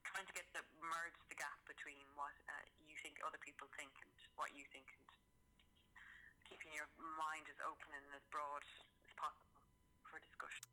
trying 0.06 0.24
to 0.24 0.32
get 0.32 0.46
the 0.54 0.62
merge 0.80 1.18
the 1.28 1.36
gap 1.36 1.58
between 1.68 2.06
what 2.14 2.32
uh, 2.48 2.64
you 2.80 2.96
think 3.02 3.20
other 3.26 3.36
people 3.42 3.68
think 3.76 3.92
and 4.00 4.10
what 4.40 4.48
you 4.56 4.64
think, 4.72 4.88
and 4.94 5.04
keeping 6.48 6.72
your 6.72 6.88
mind 7.18 7.44
as 7.50 7.60
open 7.66 7.92
and 7.92 8.06
as 8.16 8.24
broad 8.32 8.64
as 9.04 9.12
possible 9.18 9.60
for 10.06 10.16
discussion. 10.22 10.64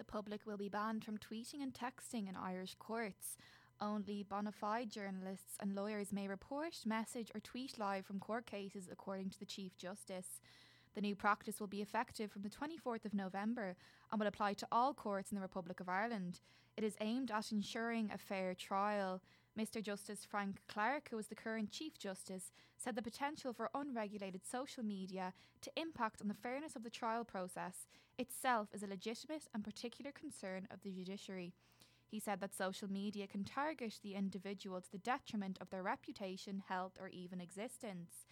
The 0.00 0.08
public 0.08 0.42
will 0.48 0.58
be 0.58 0.72
banned 0.72 1.04
from 1.04 1.22
tweeting 1.22 1.62
and 1.62 1.70
texting 1.70 2.26
in 2.26 2.34
Irish 2.34 2.74
courts. 2.80 3.36
Only 3.80 4.24
bona 4.24 4.52
fide 4.52 4.90
journalists 4.90 5.56
and 5.60 5.74
lawyers 5.74 6.12
may 6.12 6.28
report, 6.28 6.76
message, 6.84 7.30
or 7.34 7.40
tweet 7.40 7.78
live 7.78 8.04
from 8.04 8.18
court 8.18 8.44
cases, 8.44 8.88
according 8.90 9.30
to 9.30 9.38
the 9.38 9.46
Chief 9.46 9.76
Justice. 9.78 10.40
The 10.94 11.00
new 11.00 11.14
practice 11.14 11.60
will 11.60 11.66
be 11.66 11.82
effective 11.82 12.30
from 12.30 12.42
the 12.42 12.50
24th 12.50 13.04
of 13.04 13.14
November 13.14 13.76
and 14.10 14.20
will 14.20 14.26
apply 14.26 14.54
to 14.54 14.68
all 14.72 14.92
courts 14.92 15.30
in 15.30 15.36
the 15.36 15.42
Republic 15.42 15.80
of 15.80 15.88
Ireland. 15.88 16.40
It 16.76 16.84
is 16.84 16.96
aimed 17.00 17.30
at 17.30 17.52
ensuring 17.52 18.10
a 18.12 18.18
fair 18.18 18.54
trial. 18.54 19.20
Mr. 19.58 19.82
Justice 19.82 20.24
Frank 20.24 20.60
Clarke, 20.68 21.08
who 21.10 21.18
is 21.18 21.28
the 21.28 21.34
current 21.34 21.70
Chief 21.70 21.98
Justice, 21.98 22.52
said 22.76 22.96
the 22.96 23.02
potential 23.02 23.52
for 23.52 23.70
unregulated 23.74 24.42
social 24.44 24.82
media 24.82 25.32
to 25.60 25.70
impact 25.76 26.20
on 26.20 26.28
the 26.28 26.34
fairness 26.34 26.76
of 26.76 26.82
the 26.82 26.90
trial 26.90 27.24
process 27.24 27.86
itself 28.18 28.68
is 28.72 28.82
a 28.82 28.86
legitimate 28.86 29.48
and 29.54 29.64
particular 29.64 30.12
concern 30.12 30.66
of 30.70 30.82
the 30.82 30.90
judiciary. 30.90 31.52
He 32.06 32.18
said 32.18 32.40
that 32.40 32.54
social 32.54 32.90
media 32.90 33.26
can 33.26 33.44
target 33.44 33.94
the 34.02 34.14
individual 34.14 34.80
to 34.80 34.90
the 34.90 34.98
detriment 34.98 35.58
of 35.60 35.70
their 35.70 35.82
reputation, 35.82 36.62
health, 36.68 36.98
or 37.00 37.08
even 37.08 37.40
existence. 37.40 38.26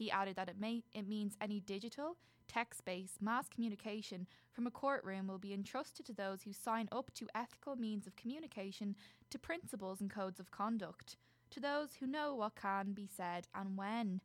He 0.00 0.10
added 0.10 0.36
that 0.36 0.48
it 0.48 0.58
may 0.58 0.82
it 0.94 1.06
means 1.06 1.36
any 1.42 1.60
digital, 1.60 2.16
text-based 2.48 3.20
mass 3.20 3.50
communication 3.50 4.26
from 4.50 4.66
a 4.66 4.70
courtroom 4.70 5.26
will 5.26 5.36
be 5.36 5.52
entrusted 5.52 6.06
to 6.06 6.14
those 6.14 6.40
who 6.40 6.54
sign 6.54 6.88
up 6.90 7.12
to 7.16 7.28
ethical 7.34 7.76
means 7.76 8.06
of 8.06 8.16
communication, 8.16 8.96
to 9.28 9.38
principles 9.38 10.00
and 10.00 10.08
codes 10.08 10.40
of 10.40 10.50
conduct, 10.50 11.16
to 11.50 11.60
those 11.60 11.96
who 11.96 12.06
know 12.06 12.34
what 12.34 12.54
can 12.54 12.94
be 12.94 13.06
said 13.06 13.46
and 13.54 13.76
when. 13.76 14.22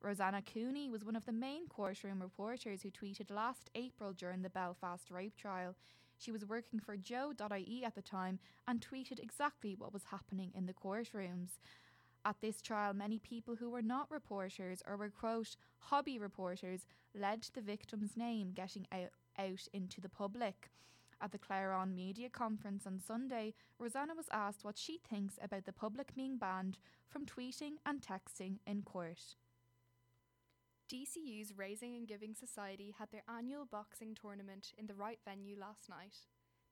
Rosanna 0.00 0.40
Cooney 0.40 0.88
was 0.88 1.04
one 1.04 1.14
of 1.14 1.26
the 1.26 1.32
main 1.32 1.68
courtroom 1.68 2.22
reporters 2.22 2.80
who 2.80 2.90
tweeted 2.90 3.30
last 3.30 3.68
April 3.74 4.14
during 4.14 4.40
the 4.40 4.48
Belfast 4.48 5.10
rape 5.10 5.36
trial. 5.36 5.74
She 6.16 6.32
was 6.32 6.46
working 6.46 6.80
for 6.80 6.96
Joe.ie 6.96 7.84
at 7.84 7.94
the 7.94 8.00
time 8.00 8.38
and 8.66 8.80
tweeted 8.80 9.22
exactly 9.22 9.74
what 9.74 9.92
was 9.92 10.04
happening 10.04 10.52
in 10.54 10.64
the 10.64 10.72
courtrooms. 10.72 11.58
At 12.24 12.40
this 12.40 12.60
trial, 12.60 12.92
many 12.92 13.18
people 13.18 13.56
who 13.56 13.70
were 13.70 13.82
not 13.82 14.10
reporters 14.10 14.82
or 14.86 14.96
were, 14.96 15.10
quote, 15.10 15.56
hobby 15.78 16.18
reporters 16.18 16.86
led 17.14 17.46
the 17.54 17.60
victim's 17.60 18.16
name 18.16 18.52
getting 18.54 18.86
out, 18.92 19.10
out 19.38 19.66
into 19.72 20.00
the 20.00 20.08
public. 20.08 20.70
At 21.20 21.32
the 21.32 21.38
Claron 21.38 21.94
Media 21.94 22.28
Conference 22.28 22.86
on 22.86 23.00
Sunday, 23.00 23.54
Rosanna 23.78 24.14
was 24.14 24.28
asked 24.32 24.64
what 24.64 24.78
she 24.78 24.98
thinks 24.98 25.38
about 25.42 25.64
the 25.64 25.72
public 25.72 26.14
being 26.14 26.36
banned 26.36 26.78
from 27.08 27.26
tweeting 27.26 27.76
and 27.84 28.00
texting 28.00 28.58
in 28.66 28.82
court. 28.82 29.36
DCU's 30.88 31.52
Raising 31.56 31.96
and 31.96 32.06
Giving 32.06 32.34
Society 32.34 32.94
had 32.98 33.10
their 33.10 33.24
annual 33.28 33.66
boxing 33.66 34.14
tournament 34.14 34.72
in 34.78 34.86
the 34.86 34.94
right 34.94 35.18
venue 35.24 35.58
last 35.58 35.88
night. 35.88 36.16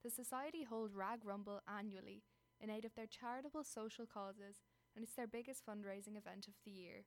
The 0.03 0.09
society 0.09 0.63
hold 0.63 0.95
Rag 0.95 1.19
Rumble 1.23 1.61
annually 1.67 2.23
in 2.59 2.69
aid 2.69 2.85
of 2.85 2.95
their 2.95 3.05
charitable 3.05 3.63
social 3.63 4.05
causes 4.05 4.55
and 4.97 5.05
it's 5.05 5.13
their 5.13 5.29
biggest 5.29 5.61
fundraising 5.61 6.17
event 6.17 6.49
of 6.49 6.57
the 6.65 6.73
year. 6.73 7.05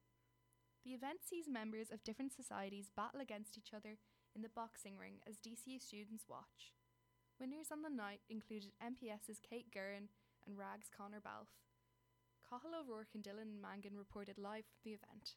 The 0.87 0.94
event 0.94 1.26
sees 1.26 1.50
members 1.50 1.90
of 1.90 2.07
different 2.07 2.31
societies 2.31 2.94
battle 2.94 3.18
against 3.18 3.59
each 3.59 3.74
other 3.74 3.98
in 4.31 4.46
the 4.46 4.55
boxing 4.55 4.94
ring 4.94 5.18
as 5.26 5.42
DCU 5.42 5.83
students 5.83 6.31
watch. 6.31 6.70
Winners 7.42 7.74
on 7.74 7.83
the 7.83 7.90
night 7.90 8.22
included 8.31 8.79
MPS's 8.79 9.42
Kate 9.42 9.74
Gurin 9.74 10.07
and 10.46 10.55
Rag's 10.55 10.87
Connor 10.87 11.18
Balfe. 11.18 11.59
Cahill 12.46 12.79
O'Rourke 12.79 13.11
and 13.12 13.26
Dylan 13.26 13.59
Mangan 13.59 13.98
reported 13.98 14.38
live 14.38 14.70
from 14.70 14.87
the 14.87 14.94
event. 14.94 15.35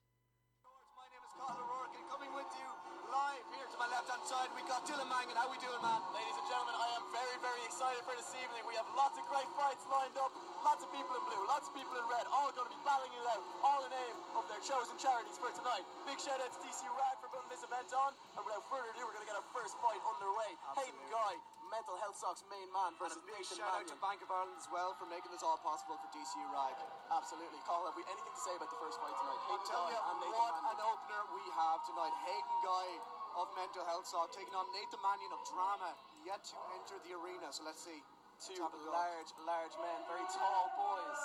My 0.94 1.10
name 1.10 1.26
is 1.26 1.34
Cahill 1.34 1.58
O'Rourke 1.58 1.98
and 1.98 2.06
coming 2.06 2.32
with 2.38 2.54
you 2.54 2.73
live 3.14 3.46
here 3.54 3.70
to 3.70 3.78
my 3.78 3.86
left 3.94 4.10
hand 4.10 4.26
side 4.26 4.50
we 4.58 4.66
got 4.66 4.82
Dylan 4.90 5.06
Mangan. 5.06 5.38
How 5.38 5.46
we 5.46 5.62
doing 5.62 5.78
man? 5.86 6.02
Ladies 6.18 6.34
and 6.34 6.48
gentlemen, 6.50 6.74
I 6.74 6.98
am 6.98 7.06
very, 7.14 7.38
very 7.46 7.62
excited 7.70 8.02
for 8.10 8.18
this 8.18 8.34
evening. 8.42 8.66
We 8.66 8.74
have 8.74 8.90
lots 8.98 9.14
of 9.22 9.24
great 9.30 9.46
fights 9.54 9.86
lined 9.86 10.18
up, 10.18 10.34
lots 10.66 10.82
of 10.82 10.90
people 10.90 11.14
in 11.14 11.22
blue, 11.30 11.46
lots 11.46 11.70
of 11.70 11.78
people 11.78 11.94
in 11.94 12.06
red, 12.10 12.26
all 12.34 12.50
going 12.58 12.66
to 12.66 12.74
be 12.74 12.82
battling 12.82 13.14
it 13.14 13.22
out, 13.30 13.46
all 13.62 13.86
in 13.86 13.94
name 13.94 14.18
of 14.34 14.50
their 14.50 14.58
chosen 14.66 14.98
charities 14.98 15.38
for 15.38 15.54
tonight. 15.54 15.86
Big 16.10 16.18
shout 16.18 16.42
out 16.42 16.50
to 16.58 16.60
DC 16.66 16.82
Rag 16.90 17.16
for 17.22 17.30
putting 17.30 17.54
this 17.54 17.62
event 17.62 17.86
on, 17.94 18.18
and 18.34 18.42
without 18.50 18.66
further 18.74 18.90
ado, 18.98 19.06
we're 19.06 19.14
going 19.14 19.30
to 19.30 19.30
get 19.30 19.38
our 19.38 19.50
first 19.54 19.78
fight 19.78 20.02
underway. 20.02 20.50
Hayden 20.82 21.06
Guy, 21.14 21.34
Mental 21.74 21.98
Health 22.06 22.14
Sock's 22.22 22.46
main 22.54 22.70
man 22.70 22.94
versus 23.02 23.18
And 23.18 23.26
a 23.26 23.34
big 23.34 23.42
Nathan 23.42 23.58
shout 23.58 23.74
out 23.74 23.82
Mannion. 23.82 23.98
to 23.98 24.06
Bank 24.06 24.20
of 24.22 24.30
Ireland 24.30 24.62
as 24.62 24.70
well 24.70 24.94
for 24.94 25.10
making 25.10 25.34
this 25.34 25.42
all 25.42 25.58
possible 25.58 25.98
for 25.98 26.06
DCU 26.14 26.46
Rag. 26.54 26.78
Absolutely. 27.10 27.58
Carl, 27.66 27.90
have 27.90 27.98
we 27.98 28.06
anything 28.06 28.30
to 28.30 28.44
say 28.46 28.54
about 28.54 28.70
the 28.70 28.78
first 28.78 29.02
fight 29.02 29.18
tonight? 29.18 29.42
Hayden 29.50 29.66
tell 29.66 29.90
Guy 29.90 29.98
you 29.98 30.02
and 30.06 30.18
Nathan 30.22 30.38
what 30.38 30.54
Mannion. 30.54 30.70
an 30.70 30.82
opener 30.86 31.22
we 31.34 31.46
have 31.58 31.80
tonight. 31.90 32.14
Hayden 32.30 32.58
Guy 32.62 32.88
of 33.42 33.48
Mental 33.58 33.84
Health 33.90 34.06
Sock 34.06 34.30
taking 34.38 34.54
on 34.54 34.70
Nathan 34.70 35.02
Mannion 35.02 35.34
of 35.34 35.42
Drama 35.50 35.90
yet 36.30 36.46
to 36.46 36.56
enter 36.78 37.02
the 37.10 37.18
arena. 37.18 37.50
So 37.50 37.66
let's 37.66 37.82
see. 37.82 37.98
Two 38.38 38.62
large, 38.94 39.30
large 39.42 39.74
men, 39.82 39.98
very 40.06 40.26
tall 40.30 40.66
boys. 40.78 41.22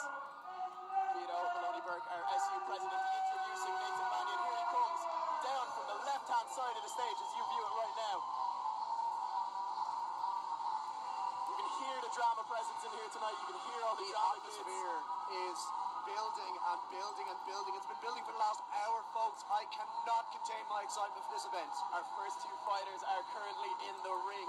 Vito 1.13 1.39
Moloney 1.61 1.83
Burke, 1.85 2.09
our 2.09 2.25
SU 2.25 2.57
president, 2.65 3.05
introducing 3.05 3.75
Nathan 3.85 4.09
Mannion. 4.17 4.39
Here 4.49 4.57
he 4.57 4.67
comes, 4.73 5.01
down 5.45 5.67
from 5.77 5.85
the 5.93 5.99
left-hand 6.09 6.49
side 6.57 6.73
of 6.79 6.83
the 6.89 6.93
stage 6.97 7.19
as 7.21 7.31
you 7.37 7.43
view 7.53 7.65
it 7.69 7.75
right 7.85 7.97
now. 8.01 8.17
You 11.49 11.55
can 11.59 11.71
hear 11.81 11.97
the 12.07 12.13
drama 12.15 12.43
presence 12.47 12.78
in 12.89 12.97
here 13.05 13.13
tonight. 13.13 13.37
You 13.37 13.49
can 13.53 13.61
hear 13.69 13.81
all 13.85 13.97
the, 14.01 14.09
The 14.09 14.17
atmosphere 14.17 14.97
is 15.29 15.59
building 16.09 16.55
and 16.57 16.81
building 16.89 17.27
and 17.29 17.39
building. 17.45 17.73
It's 17.77 17.85
been 17.85 18.01
building 18.01 18.25
for 18.25 18.33
the 18.33 18.41
last 18.41 18.65
hour, 18.81 18.99
folks. 19.13 19.45
I 19.53 19.69
cannot 19.77 20.25
contain 20.33 20.65
my 20.73 20.81
excitement 20.89 21.21
for 21.29 21.33
this 21.37 21.45
event. 21.45 21.69
Our 21.93 22.07
first 22.17 22.41
two 22.41 22.57
fighters 22.65 23.01
are 23.05 23.23
currently 23.37 23.73
in 23.93 23.97
the 24.09 24.15
ring. 24.25 24.49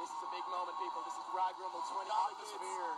This 0.00 0.08
is 0.08 0.20
a 0.24 0.30
big 0.32 0.46
moment, 0.48 0.72
people. 0.80 1.04
This 1.04 1.20
is 1.20 1.26
Rag 1.36 1.52
Rumble 1.60 1.84
20. 1.84 2.08
The 2.08 2.16
atmosphere 2.16 2.92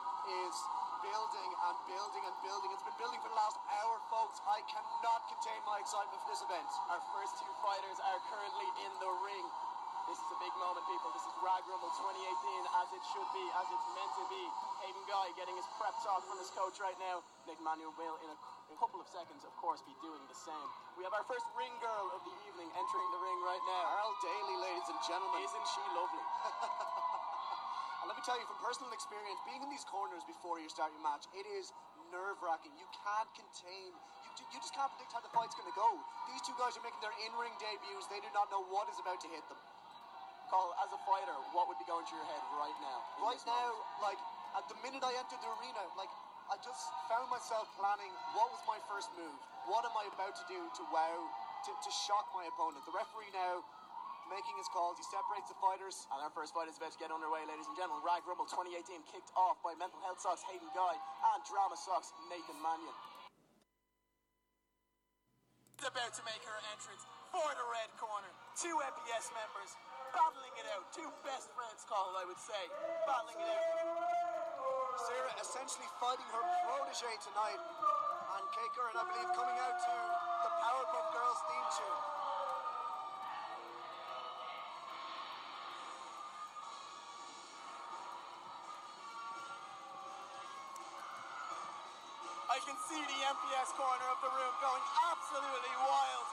is 0.47 0.55
building 1.03 1.51
and 1.59 1.77
building 1.91 2.23
and 2.23 2.37
building. 2.47 2.69
It's 2.71 2.87
been 2.87 2.99
building 3.03 3.19
for 3.19 3.31
the 3.35 3.39
last 3.39 3.59
hour, 3.83 3.99
folks. 4.15 4.39
I 4.47 4.63
cannot 4.71 5.27
contain 5.27 5.59
my 5.67 5.83
excitement 5.83 6.23
for 6.23 6.29
this 6.31 6.43
event. 6.47 6.71
Our 6.95 7.03
first 7.19 7.35
two 7.43 7.51
fighters 7.67 7.99
are 7.99 8.21
currently 8.31 8.69
in 8.87 8.93
the 9.03 9.11
ring. 9.27 9.47
This 10.09 10.25
is 10.25 10.33
a 10.33 10.41
big 10.41 10.57
moment, 10.57 10.89
people. 10.89 11.13
This 11.13 11.21
is 11.29 11.37
Rag 11.45 11.69
Rumble 11.69 11.93
2018, 11.93 12.81
as 12.81 12.89
it 12.97 13.03
should 13.13 13.29
be, 13.37 13.45
as 13.61 13.69
it's 13.69 13.89
meant 13.93 14.09
to 14.17 14.25
be. 14.33 14.41
Hayden 14.81 15.05
Guy 15.05 15.37
getting 15.37 15.53
his 15.53 15.69
prep 15.77 15.93
talk 16.01 16.25
from 16.25 16.41
his 16.41 16.49
coach 16.57 16.81
right 16.81 16.97
now. 16.97 17.21
Nathan 17.45 17.61
Mannion 17.61 17.93
will, 17.93 18.17
in 18.25 18.29
a, 18.33 18.37
a 18.73 18.77
couple 18.81 19.05
of 19.05 19.09
seconds, 19.13 19.45
of 19.45 19.53
course, 19.61 19.85
be 19.85 19.93
doing 20.01 20.25
the 20.33 20.39
same. 20.49 20.69
We 20.97 21.05
have 21.05 21.13
our 21.13 21.29
first 21.29 21.45
ring 21.61 21.77
girl 21.85 22.09
of 22.17 22.25
the 22.25 22.33
evening 22.49 22.73
entering 22.73 23.11
the 23.13 23.21
ring 23.21 23.37
right 23.45 23.61
now. 23.69 23.85
Earl 24.01 24.17
Daly, 24.25 24.57
ladies 24.65 24.89
and 24.89 25.01
gentlemen. 25.05 25.45
Isn't 25.45 25.67
she 25.77 25.85
lovely? 25.93 26.25
And 27.99 28.07
let 28.07 28.15
me 28.15 28.23
tell 28.23 28.39
you 28.39 28.47
from 28.47 28.63
personal 28.63 28.95
experience, 28.95 29.43
being 29.43 29.59
in 29.59 29.71
these 29.75 29.83
corners 29.91 30.23
before 30.23 30.63
you 30.63 30.71
start 30.71 30.95
your 30.95 31.03
match, 31.03 31.27
it 31.35 31.43
is 31.59 31.75
nerve 32.15 32.39
wracking. 32.39 32.71
You 32.79 32.87
can't 32.95 33.27
contain, 33.35 33.91
you, 34.23 34.31
you 34.55 34.59
just 34.63 34.71
can't 34.71 34.87
predict 34.95 35.13
how 35.13 35.21
the 35.21 35.35
fight's 35.35 35.59
going 35.59 35.67
to 35.67 35.75
go. 35.75 35.99
These 36.31 36.47
two 36.47 36.55
guys 36.55 36.79
are 36.79 36.85
making 36.87 37.03
their 37.03 37.13
in 37.27 37.35
ring 37.35 37.51
debuts. 37.59 38.07
They 38.07 38.23
do 38.23 38.31
not 38.31 38.55
know 38.55 38.63
what 38.71 38.87
is 38.87 39.03
about 39.03 39.19
to 39.27 39.29
hit 39.35 39.43
them. 39.51 39.59
Cole, 40.49 40.73
as 40.81 40.91
a 40.93 41.01
fighter, 41.05 41.37
what 41.53 41.69
would 41.69 41.77
be 41.77 41.89
going 41.89 42.05
through 42.09 42.21
your 42.25 42.31
head 42.33 42.45
right 42.57 42.79
now? 42.81 42.99
Right 43.21 43.43
now, 43.45 43.69
moment? 43.69 44.05
like, 44.05 44.21
at 44.57 44.65
the 44.73 44.77
minute 44.81 45.05
I 45.05 45.13
entered 45.21 45.41
the 45.45 45.51
arena, 45.61 45.85
like, 46.01 46.11
I 46.49 46.57
just 46.65 46.89
found 47.13 47.29
myself 47.29 47.69
planning 47.77 48.09
what 48.33 48.49
was 48.49 48.63
my 48.65 48.81
first 48.89 49.13
move? 49.21 49.37
What 49.69 49.85
am 49.85 49.93
I 49.93 50.09
about 50.09 50.33
to 50.33 50.45
do 50.49 50.57
to 50.57 50.83
wow, 50.89 51.29
to, 51.69 51.71
to 51.77 51.91
shock 51.93 52.25
my 52.33 52.49
opponent? 52.49 52.81
The 52.89 52.97
referee 52.97 53.29
now 53.37 53.61
making 54.33 54.57
his 54.61 54.69
calls. 54.73 54.97
He 55.01 55.05
separates 55.09 55.49
the 55.49 55.59
fighters. 55.61 56.09
And 56.13 56.21
our 56.25 56.33
first 56.33 56.53
fight 56.53 56.69
is 56.69 56.77
about 56.77 56.93
to 56.93 57.01
get 57.01 57.13
underway, 57.13 57.45
ladies 57.49 57.69
and 57.69 57.77
gentlemen. 57.77 58.05
Rag 58.05 58.25
Rumble 58.29 58.49
2018 58.49 58.81
kicked 59.09 59.33
off 59.37 59.61
by 59.65 59.77
Mental 59.77 60.01
Health 60.05 60.21
Socks 60.21 60.45
Hayden 60.49 60.69
Guy 60.77 60.95
and 60.97 61.41
Drama 61.49 61.77
Socks 61.77 62.13
Nathan 62.29 62.57
Mannion. 62.61 62.97
Is 65.81 65.89
about 65.89 66.13
to 66.17 66.25
make 66.29 66.43
her 66.45 66.59
entrance 66.75 67.05
for 67.33 67.49
the 67.55 67.67
red 67.73 67.91
corner. 68.01 68.31
Two 68.59 68.73
MPS 68.73 69.31
members 69.37 69.71
battling 70.19 70.55
it 70.59 70.67
out. 70.75 70.83
Two 70.91 71.07
best 71.23 71.47
friends, 71.55 71.87
Cole, 71.87 72.11
I 72.19 72.27
would 72.27 72.43
say. 72.43 72.63
Battling 73.07 73.39
it 73.39 73.47
out. 73.55 73.71
Sarah 75.07 75.35
essentially 75.39 75.87
fighting 76.03 76.27
her 76.35 76.43
protege 76.67 77.15
tonight. 77.23 77.61
And 78.35 78.45
Kate 78.51 78.73
Curran, 78.75 78.99
I 78.99 79.05
believe, 79.07 79.31
coming 79.39 79.59
out 79.63 79.79
to 79.79 79.95
the 80.43 80.51
Powerpuff 80.59 81.07
Girls 81.15 81.41
theme 81.47 81.69
tune. 81.79 82.03
I 92.49 92.59
can 92.67 92.75
see 92.91 92.99
the 92.99 93.21
MPS 93.23 93.71
corner 93.79 94.07
of 94.11 94.19
the 94.19 94.31
room 94.35 94.55
going 94.59 94.85
absolutely 95.15 95.75
wild 95.79 96.27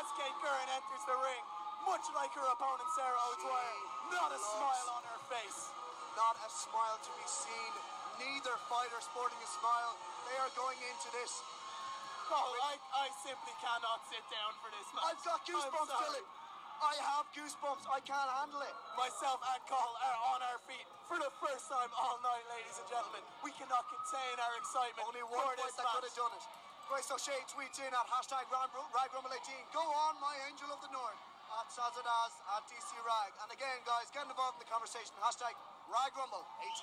as 0.00 0.06
Kate 0.16 0.36
Curran 0.40 0.68
enters 0.72 1.04
the 1.04 1.18
ring. 1.20 1.55
Much 1.84 2.06
like 2.16 2.32
her 2.32 2.46
opponent 2.48 2.88
Sarah 2.96 3.22
O'Dwyer, 3.36 3.78
not 4.14 4.30
a 4.32 4.40
smile 4.40 4.88
on 4.96 5.02
her 5.04 5.20
face. 5.28 5.74
Not 6.16 6.32
a 6.40 6.48
smile 6.48 6.96
to 7.04 7.12
be 7.12 7.26
seen. 7.28 7.72
Neither 8.16 8.56
fighter 8.72 9.00
sporting 9.04 9.36
a 9.36 9.50
smile. 9.60 9.92
They 10.24 10.36
are 10.40 10.52
going 10.56 10.80
into 10.80 11.08
this. 11.12 11.44
Cole, 12.32 12.56
I, 12.64 12.80
I 13.04 13.12
simply 13.20 13.52
cannot 13.60 14.00
sit 14.08 14.24
down 14.32 14.56
for 14.64 14.72
this 14.72 14.88
match. 14.96 15.12
I've 15.12 15.22
got 15.22 15.44
goosebumps. 15.44 15.92
Dylan. 15.92 16.26
I 16.80 16.94
have 17.12 17.28
goosebumps. 17.36 17.84
I 17.88 18.00
can't 18.00 18.30
handle 18.40 18.64
it. 18.64 18.76
Myself 18.96 19.44
and 19.44 19.62
Cole 19.68 19.96
are 20.00 20.18
on 20.32 20.40
our 20.40 20.58
feet 20.64 20.88
for 21.04 21.20
the 21.20 21.30
first 21.38 21.68
time 21.68 21.92
all 22.00 22.16
night, 22.24 22.44
ladies 22.48 22.80
and 22.80 22.88
gentlemen. 22.88 23.22
We 23.44 23.52
cannot 23.54 23.84
contain 23.86 24.34
our 24.40 24.54
excitement 24.56 25.04
Only 25.04 25.24
one 25.28 25.52
fight 25.52 25.76
that 25.76 25.86
could 25.86 26.04
have 26.08 26.16
done 26.16 26.32
it. 26.32 26.44
Grace 26.88 27.10
O'Shea 27.12 27.40
tweets 27.52 27.78
in 27.82 27.92
at 27.92 28.06
hashtag 28.08 28.48
RagRumble18. 28.48 29.52
Go 29.76 29.84
on, 29.84 30.16
my 30.22 30.34
angel 30.48 30.72
of 30.72 30.80
the 30.80 30.90
north. 30.96 31.35
At 31.66 31.74
Sazadaz, 31.74 32.32
at 32.46 32.62
uh, 32.62 32.70
DC 32.70 32.94
Rag. 33.02 33.34
And 33.42 33.50
again, 33.50 33.82
guys, 33.82 34.06
get 34.14 34.22
involved 34.22 34.54
in 34.54 34.62
the 34.62 34.70
conversation. 34.70 35.10
Hashtag 35.18 35.50
RagRumble18. 35.90 36.78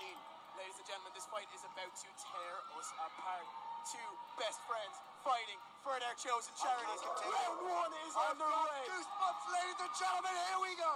Ladies 0.59 0.75
and 0.75 0.83
gentlemen, 0.91 1.15
this 1.15 1.23
fight 1.31 1.47
is 1.55 1.63
about 1.63 1.87
to 2.03 2.09
tear 2.19 2.53
us 2.75 2.91
apart. 2.99 3.47
Two 3.87 4.09
best 4.35 4.59
friends 4.67 4.99
fighting 5.23 5.55
for 5.87 5.95
their 6.03 6.11
chosen 6.19 6.51
charities. 6.59 6.99
Round 6.99 7.63
one 7.63 7.95
is 8.03 8.11
I've 8.11 8.35
underway. 8.35 8.83
goosebumps, 8.91 9.45
ladies 9.55 9.79
and 9.87 9.93
gentlemen. 9.95 10.35
Here 10.51 10.59
we 10.59 10.75
go. 10.75 10.95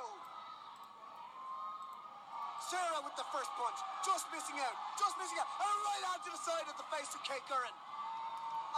Sarah 2.68 3.00
with 3.08 3.16
the 3.16 3.28
first 3.32 3.48
punch, 3.56 3.80
just 4.04 4.28
missing 4.36 4.60
out, 4.68 4.76
just 5.00 5.16
missing 5.16 5.40
out, 5.40 5.48
and 5.48 5.78
right 5.88 6.04
hand 6.12 6.22
to 6.28 6.32
the 6.36 6.44
side 6.44 6.68
of 6.68 6.76
the 6.76 6.88
face 6.92 7.08
of 7.16 7.24
Kate 7.24 7.44
Curran. 7.48 7.72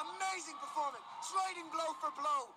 Amazing 0.06 0.62
performance, 0.62 1.02
sliding 1.26 1.66
blow 1.74 1.98
for 1.98 2.14
blow. 2.14 2.54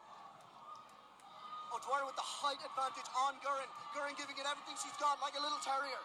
O'Dwyer 1.73 2.05
with 2.05 2.19
the 2.21 2.29
height 2.45 2.61
advantage 2.61 3.09
on 3.17 3.33
Gurren. 3.41 3.69
Gurren 3.97 4.13
giving 4.21 4.37
it 4.37 4.45
everything 4.45 4.77
she's 4.77 4.97
got, 5.01 5.17
like 5.25 5.33
a 5.41 5.43
little 5.43 5.61
terrier. 5.65 6.01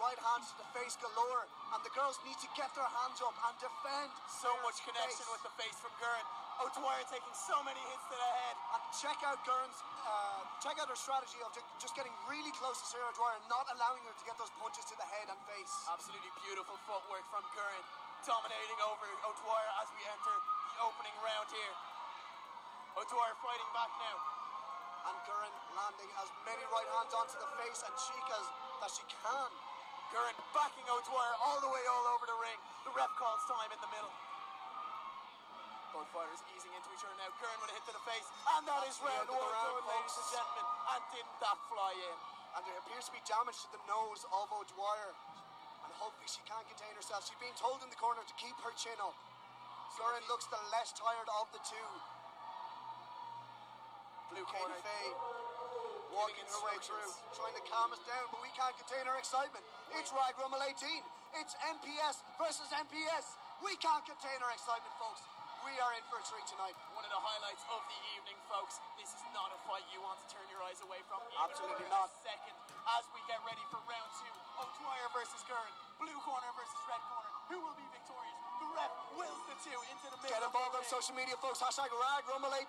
Right 0.00 0.16
hands 0.16 0.48
to 0.50 0.56
the 0.58 0.68
face 0.72 0.96
galore, 0.98 1.46
and 1.76 1.80
the 1.84 1.92
girls 1.92 2.16
need 2.24 2.34
to 2.40 2.48
get 2.56 2.72
their 2.72 2.88
hands 2.88 3.20
up 3.20 3.36
and 3.36 3.54
defend. 3.60 4.10
So 4.26 4.50
much 4.64 4.80
connection 4.82 5.22
face. 5.22 5.30
with 5.36 5.44
the 5.44 5.54
face 5.60 5.76
from 5.78 5.92
Gurren. 6.00 6.26
O'Dwyer 6.64 7.04
taking 7.12 7.36
so 7.36 7.60
many 7.62 7.78
hits 7.92 8.06
to 8.08 8.16
the 8.16 8.30
head. 8.42 8.56
And 8.74 8.80
check 8.96 9.18
out 9.28 9.38
Gurn's, 9.44 9.78
uh, 10.08 10.40
check 10.64 10.80
out 10.80 10.88
her 10.88 10.98
strategy 10.98 11.38
of 11.44 11.52
just 11.78 11.92
getting 11.92 12.12
really 12.26 12.50
close 12.56 12.80
to 12.80 12.86
Sarah 12.88 13.12
Dwyer, 13.12 13.38
not 13.52 13.68
allowing 13.76 14.02
her 14.08 14.14
to 14.16 14.24
get 14.24 14.40
those 14.40 14.50
punches 14.56 14.88
to 14.88 14.96
the 14.96 15.06
head 15.06 15.28
and 15.28 15.38
face. 15.46 15.74
Absolutely 15.92 16.32
beautiful 16.48 16.80
footwork 16.88 17.28
from 17.28 17.44
Gurren, 17.52 17.84
dominating 18.24 18.80
over 18.88 19.06
O'Dwyer 19.28 19.70
as 19.84 19.88
we 19.94 20.02
enter 20.08 20.34
the 20.34 20.76
opening 20.80 21.14
round 21.20 21.46
here. 21.52 21.76
O'Dwyer 22.92 23.36
fighting 23.40 23.70
back 23.72 23.88
now. 23.96 24.16
And 25.02 25.16
Gurren 25.26 25.54
landing 25.74 26.10
as 26.20 26.28
many 26.44 26.64
right 26.68 26.88
hands 26.92 27.12
onto 27.16 27.36
the 27.40 27.50
face 27.58 27.80
and 27.82 27.94
cheek 27.96 28.26
as 28.36 28.44
that 28.84 28.92
she 28.92 29.04
can. 29.08 29.50
Gurren 30.12 30.36
backing 30.52 30.84
O'Dwyer 30.84 31.34
all 31.40 31.58
the 31.64 31.72
way 31.72 31.82
all 31.88 32.06
over 32.12 32.28
the 32.28 32.36
ring. 32.36 32.58
The 32.84 32.92
ref 32.92 33.08
calls 33.16 33.42
time 33.48 33.72
in 33.72 33.80
the 33.80 33.90
middle. 33.90 34.12
Both 35.96 36.08
fighters 36.12 36.40
easing 36.52 36.72
into 36.76 36.88
each 36.92 37.04
other 37.04 37.16
now. 37.16 37.32
Gurren 37.40 37.58
with 37.64 37.72
a 37.72 37.76
hit 37.80 37.84
to 37.88 37.94
the 37.96 38.04
face. 38.04 38.28
And 38.56 38.62
that 38.68 38.84
is 38.84 39.00
That's 39.00 39.00
the 39.00 39.08
round 39.08 39.28
one, 39.40 39.40
round, 39.40 39.84
ladies 39.88 40.16
and 40.20 40.28
gentlemen. 40.28 40.66
And 40.92 41.02
didn't 41.16 41.38
that 41.40 41.58
fly 41.72 41.92
in? 41.96 42.16
And 42.56 42.60
there 42.68 42.78
appears 42.84 43.08
to 43.08 43.12
be 43.16 43.22
damage 43.24 43.56
to 43.64 43.68
the 43.72 43.82
nose 43.88 44.22
of 44.28 44.46
O'Dwyer. 44.52 45.12
And 45.88 45.90
hopefully 45.96 46.28
she 46.28 46.44
can't 46.44 46.64
contain 46.68 46.92
herself. 46.92 47.24
She's 47.24 47.40
being 47.40 47.56
told 47.56 47.80
in 47.80 47.88
the 47.88 47.96
corner 47.96 48.20
to 48.20 48.34
keep 48.36 48.54
her 48.60 48.72
chin 48.76 48.96
up. 49.00 49.16
Gurren 49.96 50.24
looks 50.28 50.44
the 50.52 50.60
less 50.72 50.92
tired 50.92 51.28
of 51.40 51.48
the 51.56 51.60
two. 51.64 51.88
Blue 54.32 54.48
corner. 54.48 54.80
Faye 54.80 55.12
walking 56.12 56.44
her 56.44 56.60
way 56.68 56.76
through, 56.84 57.12
trying 57.32 57.56
to 57.56 57.64
calm 57.68 57.88
us 57.92 58.00
down, 58.04 58.28
but 58.28 58.40
we 58.44 58.52
can't 58.52 58.76
contain 58.76 59.04
our 59.08 59.16
excitement. 59.16 59.64
It's 59.96 60.12
Rag 60.12 60.36
Rumble 60.36 60.60
18. 60.60 60.76
It's 61.40 61.56
MPS 61.72 62.20
versus 62.36 62.68
MPS. 62.68 63.32
We 63.64 63.72
can't 63.80 64.04
contain 64.04 64.38
our 64.44 64.52
excitement, 64.52 64.92
folks. 65.00 65.24
We 65.64 65.72
are 65.80 65.92
in 65.94 66.04
for 66.10 66.18
a 66.20 66.24
treat 66.26 66.44
tonight. 66.50 66.74
One 66.92 67.06
of 67.06 67.12
the 67.14 67.22
highlights 67.22 67.62
of 67.70 67.80
the 67.86 67.98
evening, 68.18 68.34
folks. 68.50 68.82
This 68.98 69.14
is 69.14 69.22
not 69.30 69.54
a 69.54 69.58
fight 69.64 69.86
you 69.94 70.02
want 70.02 70.18
to 70.20 70.26
turn 70.28 70.44
your 70.50 70.60
eyes 70.66 70.82
away 70.82 71.00
from. 71.06 71.22
Absolutely 71.38 71.86
not. 71.86 72.10
Second, 72.20 72.56
as 72.92 73.04
we 73.14 73.22
get 73.30 73.38
ready 73.46 73.62
for 73.70 73.78
round 73.86 74.10
two, 74.18 74.34
O'Dwyer 74.58 75.08
versus 75.14 75.40
Gurren, 75.46 75.72
blue 76.02 76.18
corner 76.26 76.50
versus 76.58 76.82
red 76.90 77.00
corner. 77.06 77.30
Who 77.54 77.62
will 77.62 77.78
be 77.78 77.86
victorious? 77.94 78.38
The 78.58 78.68
ref 78.74 78.92
wills 79.14 79.42
the 79.46 79.56
two 79.62 79.78
into 79.86 80.06
the 80.10 80.18
middle. 80.18 80.34
Get 80.34 80.42
involved 80.42 80.74
on 80.74 80.84
social 80.90 81.14
media, 81.14 81.38
folks. 81.38 81.62
Hashtag 81.62 81.94
Rag 81.94 82.26
Rumble 82.26 82.50
18. 82.50 82.66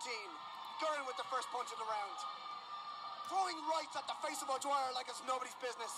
Gurren 0.82 1.06
with 1.06 1.18
the 1.18 1.28
first 1.30 1.46
punch 1.54 1.70
of 1.70 1.78
the 1.78 1.86
round. 1.86 2.18
Throwing 3.30 3.58
rights 3.70 3.94
at 3.98 4.06
the 4.10 4.18
face 4.26 4.42
of 4.42 4.50
O'Dwyer 4.50 4.94
like 4.98 5.06
it's 5.10 5.22
nobody's 5.26 5.56
business. 5.62 5.94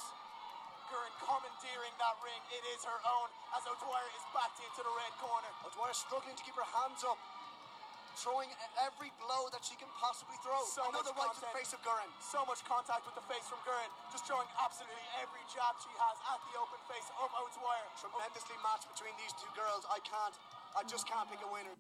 Gurren 0.91 1.13
commandeering 1.23 1.95
that 1.97 2.15
ring. 2.21 2.41
It 2.53 2.63
is 2.75 2.85
her 2.85 2.99
own 3.07 3.27
as 3.57 3.65
O'Dwyer 3.65 4.09
is 4.13 4.23
backed 4.35 4.61
into 4.61 4.85
the 4.85 4.93
red 4.93 5.13
corner. 5.17 5.49
O'Dwyer 5.65 5.95
struggling 5.95 6.37
to 6.37 6.43
keep 6.45 6.53
her 6.59 6.69
hands 6.69 7.01
up. 7.07 7.17
Throwing 8.15 8.47
every 8.79 9.11
blow 9.19 9.51
that 9.51 9.59
she 9.67 9.75
can 9.75 9.91
possibly 9.99 10.39
throw. 10.39 10.55
So 10.71 10.87
Another 10.87 11.11
much 11.19 11.35
right 11.35 11.35
to 11.35 11.43
the 11.43 11.51
face 11.51 11.75
of 11.75 11.83
Gurren. 11.83 12.07
So 12.23 12.47
much 12.47 12.63
contact 12.63 13.03
with 13.03 13.17
the 13.19 13.25
face 13.27 13.43
from 13.51 13.59
Gurren. 13.67 13.91
Just 14.07 14.23
throwing 14.23 14.47
absolutely 14.55 15.03
every 15.19 15.43
jab 15.51 15.75
she 15.83 15.91
has 15.99 16.15
at 16.31 16.39
the 16.47 16.55
open 16.55 16.79
face 16.87 17.09
of 17.19 17.27
O'Dwyer. 17.27 17.87
Tremendously 17.99 18.55
matched 18.63 18.87
between 18.87 19.11
these 19.19 19.35
two 19.35 19.51
girls. 19.51 19.83
I 19.91 19.99
can't, 20.07 20.35
I 20.79 20.87
just 20.87 21.03
can't 21.03 21.27
pick 21.27 21.43
a 21.43 21.49
winner. 21.51 21.75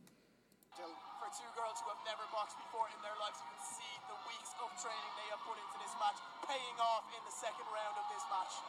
For 0.75 1.31
two 1.31 1.47
girls 1.55 1.79
who 1.79 1.87
have 1.87 2.03
never 2.03 2.27
boxed 2.35 2.59
before 2.59 2.83
in 2.91 2.99
their 2.99 3.15
lives, 3.15 3.39
you 3.39 3.47
can 3.47 3.63
see 3.63 3.95
the 4.11 4.17
weeks 4.27 4.51
of 4.59 4.67
training 4.75 5.11
they 5.15 5.31
have 5.31 5.39
put 5.47 5.55
into 5.55 5.77
this 5.79 5.95
match, 6.03 6.19
paying 6.43 6.77
off 6.83 7.07
in 7.15 7.23
the 7.23 7.31
second 7.31 7.63
round 7.71 7.95
of 7.95 8.03
this 8.11 8.19
match. 8.27 8.59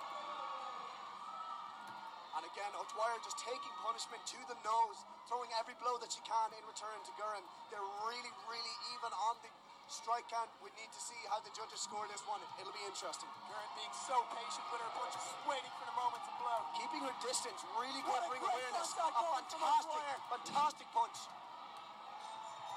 And 2.38 2.47
again, 2.47 2.71
O'Dwyer 2.79 3.19
just 3.27 3.42
taking 3.42 3.75
punishment 3.83 4.23
to 4.23 4.38
the 4.47 4.55
nose, 4.62 5.03
throwing 5.27 5.51
every 5.59 5.75
blow 5.83 5.99
that 5.99 6.14
she 6.14 6.23
can 6.23 6.55
in 6.55 6.62
return 6.71 6.95
to 6.95 7.12
Gurren. 7.19 7.42
They're 7.75 7.90
really, 8.07 8.33
really 8.47 8.77
even 8.95 9.11
on 9.27 9.42
the 9.42 9.51
strike 9.90 10.31
count. 10.31 10.47
We 10.62 10.71
need 10.79 10.95
to 10.95 11.03
see 11.03 11.19
how 11.27 11.42
the 11.42 11.51
judges 11.59 11.83
score 11.83 12.07
this 12.07 12.23
one. 12.31 12.38
It'll 12.62 12.71
be 12.71 12.87
interesting. 12.87 13.27
Gurren 13.51 13.71
being 13.75 13.95
so 14.07 14.14
patient 14.31 14.62
with 14.71 14.79
her 14.79 14.92
punches, 14.95 15.27
waiting 15.42 15.75
for 15.75 15.90
the 15.90 15.97
moment 15.99 16.23
to 16.23 16.33
blow. 16.38 16.71
Keeping 16.79 17.03
her 17.03 17.16
distance, 17.19 17.66
really 17.75 18.03
good 18.07 18.23
ring 18.31 18.47
awareness. 18.47 18.95
A 18.95 19.11
fantastic, 19.42 20.07
fantastic 20.31 20.87
punch. 20.95 21.19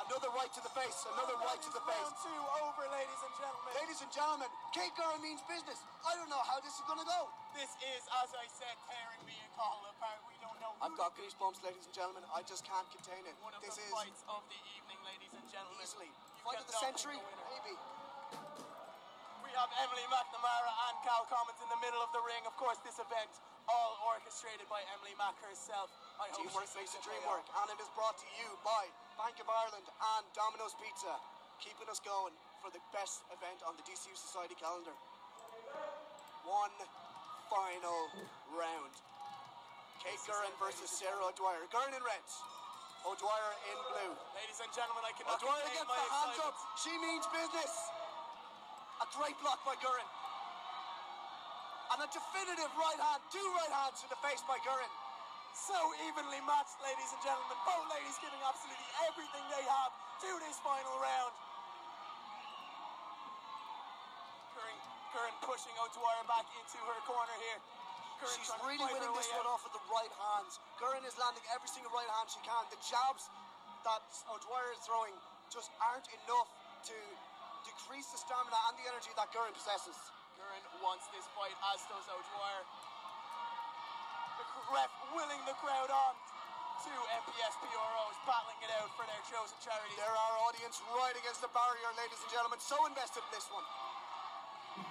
Another 0.09 0.33
right 0.33 0.49
to 0.57 0.61
the 0.65 0.73
face, 0.73 1.05
another 1.05 1.37
right 1.37 1.61
to 1.61 1.69
the 1.69 1.85
face. 1.85 2.01
Round 2.01 2.17
two 2.25 2.41
over, 2.65 2.81
ladies 2.89 3.21
and 3.21 3.33
gentlemen. 3.37 3.69
Ladies 3.77 3.99
and 4.01 4.09
gentlemen, 4.09 4.49
Kate 4.73 4.89
Gurren 4.97 5.21
means 5.21 5.37
business. 5.45 5.77
I 6.01 6.17
don't 6.17 6.33
know 6.33 6.41
how 6.49 6.57
this 6.65 6.73
is 6.73 6.83
going 6.89 6.97
to 6.97 7.05
go. 7.05 7.29
This 7.53 7.69
is, 7.93 8.01
as 8.25 8.33
I 8.33 8.49
said, 8.49 8.73
tearing 8.89 9.21
me 9.29 9.37
and 9.37 9.51
Cahill 9.53 9.85
apart. 9.85 10.17
We 10.25 10.33
don't 10.41 10.57
know 10.57 10.73
I've 10.81 10.97
got 10.97 11.13
goosebumps, 11.13 11.61
ladies 11.61 11.85
and 11.85 11.93
gentlemen. 11.93 12.25
I 12.33 12.41
just 12.41 12.65
can't 12.65 12.89
contain 12.89 13.21
it. 13.29 13.37
one 13.45 13.53
of 13.53 13.61
This 13.61 13.77
the 13.77 13.85
is 13.85 13.93
fights 13.93 14.25
of 14.25 14.41
the 14.49 14.57
evening, 14.81 14.97
ladies 15.05 15.29
and 15.29 15.45
gentlemen. 15.45 15.77
easily 15.77 16.09
You 16.09 16.41
fight 16.41 16.57
of 16.57 16.65
the 16.65 16.79
century, 16.81 17.21
maybe. 17.53 17.77
We 19.45 19.51
have 19.53 19.69
Emily 19.77 20.05
McNamara 20.09 20.73
and 20.89 20.95
Cal 21.05 21.29
Commons 21.29 21.61
in 21.61 21.69
the 21.69 21.77
middle 21.85 22.01
of 22.01 22.09
the 22.17 22.21
ring. 22.25 22.41
Of 22.49 22.57
course, 22.57 22.81
this 22.81 22.97
event 22.97 23.29
all 23.69 23.93
orchestrated 24.09 24.65
by 24.73 24.81
Emily 24.97 25.13
Mack 25.21 25.37
herself. 25.45 25.93
Teamwork 26.19 26.67
makes 26.75 26.91
sees 26.91 26.99
dream 26.99 27.23
work, 27.31 27.47
and 27.47 27.67
it 27.71 27.79
is 27.79 27.87
brought 27.95 28.19
to 28.19 28.27
you 28.35 28.51
by 28.59 28.91
Bank 29.15 29.39
of 29.39 29.47
Ireland 29.47 29.87
and 29.87 30.23
Domino's 30.35 30.75
Pizza, 30.75 31.15
keeping 31.63 31.87
us 31.87 32.03
going 32.03 32.35
for 32.59 32.67
the 32.75 32.83
best 32.91 33.23
event 33.31 33.63
on 33.63 33.79
the 33.79 33.83
DCU 33.87 34.11
Society 34.19 34.51
calendar. 34.59 34.91
One 36.43 36.75
final 37.47 38.11
round. 38.51 38.93
Kate 40.03 40.19
Gurren 40.27 40.51
versus 40.59 40.91
Sarah 40.91 41.23
O'Dwyer. 41.23 41.63
Gurren 41.71 41.95
in 41.95 42.03
red, 42.03 42.27
O'Dwyer 43.07 43.51
in 43.71 43.77
blue. 43.87 44.11
Ladies 44.35 44.59
and 44.59 44.71
gentlemen, 44.75 45.07
I 45.07 45.15
cannot 45.15 45.39
O'Dwyer 45.39 45.63
my 45.87 46.03
the 46.03 46.03
hands 46.03 46.39
up. 46.43 46.55
She 46.83 46.91
means 46.99 47.23
business. 47.31 47.71
A 48.99 49.07
great 49.15 49.39
block 49.39 49.63
by 49.63 49.79
Gurren. 49.79 50.07
And 51.95 52.03
a 52.03 52.09
definitive 52.11 52.71
right 52.75 52.99
hand, 53.07 53.23
two 53.31 53.47
right 53.55 53.71
hands 53.71 54.03
to 54.03 54.11
the 54.11 54.19
face 54.19 54.43
by 54.43 54.59
Gurren. 54.67 54.91
So 55.53 55.77
evenly 56.05 56.41
matched, 56.45 56.77
ladies 56.81 57.09
and 57.13 57.21
gentlemen. 57.21 57.57
Both 57.65 57.85
ladies 57.93 58.17
giving 58.21 58.41
absolutely 58.41 58.89
everything 59.05 59.43
they 59.53 59.65
have 59.65 59.91
to 60.25 60.29
this 60.45 60.57
final 60.65 60.95
round. 61.01 61.33
Curran, 64.53 64.77
Curran 65.13 65.35
pushing 65.45 65.75
O'Dwyer 65.77 66.25
back 66.25 66.45
into 66.57 66.77
her 66.89 66.99
corner 67.05 67.37
here. 67.49 67.59
Curran 68.19 68.35
She's 68.35 68.51
really 68.65 68.89
winning 68.91 69.13
this 69.15 69.31
one 69.31 69.47
out. 69.47 69.55
off 69.55 69.63
with 69.63 69.75
the 69.77 69.85
right 69.87 70.11
hands. 70.11 70.59
Gurren 70.75 71.05
is 71.07 71.15
landing 71.15 71.45
every 71.55 71.71
single 71.71 71.93
right 71.95 72.09
hand 72.19 72.27
she 72.27 72.41
can. 72.43 72.63
The 72.67 72.81
jabs 72.83 73.31
that 73.87 74.03
O'Dwyer 74.27 74.69
is 74.75 74.81
throwing 74.83 75.15
just 75.47 75.71
aren't 75.79 76.09
enough 76.25 76.49
to 76.91 76.97
decrease 77.63 78.11
the 78.11 78.19
stamina 78.19 78.59
and 78.69 78.75
the 78.75 78.85
energy 78.91 79.11
that 79.15 79.31
Gurren 79.31 79.55
possesses. 79.55 79.95
Curran 80.35 80.63
wants 80.83 81.07
this 81.15 81.23
fight, 81.31 81.55
as 81.71 81.79
does 81.87 82.05
O'Dwyer. 82.11 82.63
Ref 84.69 84.91
willing 85.17 85.41
the 85.49 85.57
crowd 85.57 85.89
on. 85.89 86.13
Two 86.85 87.01
MPS 87.25 87.53
PROs 87.59 88.17
battling 88.23 88.61
it 88.63 88.71
out 88.79 88.87
for 88.95 89.03
their 89.03 89.23
chosen 89.27 89.57
charity. 89.59 89.91
There 89.97 90.13
are 90.13 90.33
audience 90.47 90.79
right 90.93 91.17
against 91.17 91.41
the 91.43 91.51
barrier, 91.51 91.89
ladies 91.97 92.21
and 92.21 92.31
gentlemen. 92.31 92.61
So 92.61 92.77
invested 92.85 93.25
in 93.25 93.31
this 93.33 93.49
one. 93.51 93.65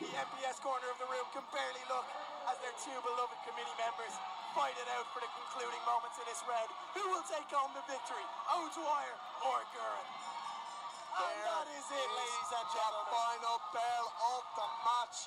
The 0.03 0.11
MPS 0.11 0.61
corner 0.61 0.85
of 0.91 0.99
the 1.01 1.09
room 1.09 1.25
can 1.33 1.47
barely 1.55 1.81
look 1.89 2.05
as 2.51 2.61
their 2.61 2.77
two 2.83 2.99
beloved 3.07 3.39
committee 3.47 3.79
members 3.81 4.13
fight 4.53 4.75
it 4.77 4.89
out 4.99 5.07
for 5.15 5.23
the 5.23 5.31
concluding 5.33 5.81
moments 5.87 6.19
of 6.19 6.27
this 6.27 6.43
round. 6.45 6.69
Who 6.99 7.05
will 7.15 7.25
take 7.25 7.47
home 7.49 7.73
the 7.73 7.85
victory? 7.87 8.27
O'Dwyer 8.53 9.17
or 9.47 9.59
Gurren? 9.73 10.09
And 11.19 11.35
that 11.41 11.67
is 11.73 11.87
it, 11.89 12.09
ladies 12.15 12.51
and 12.53 12.69
gentlemen. 12.69 13.07
the 13.07 13.17
final 13.17 13.57
bell 13.73 14.07
of 14.39 14.43
the 14.59 14.69
match. 14.83 15.19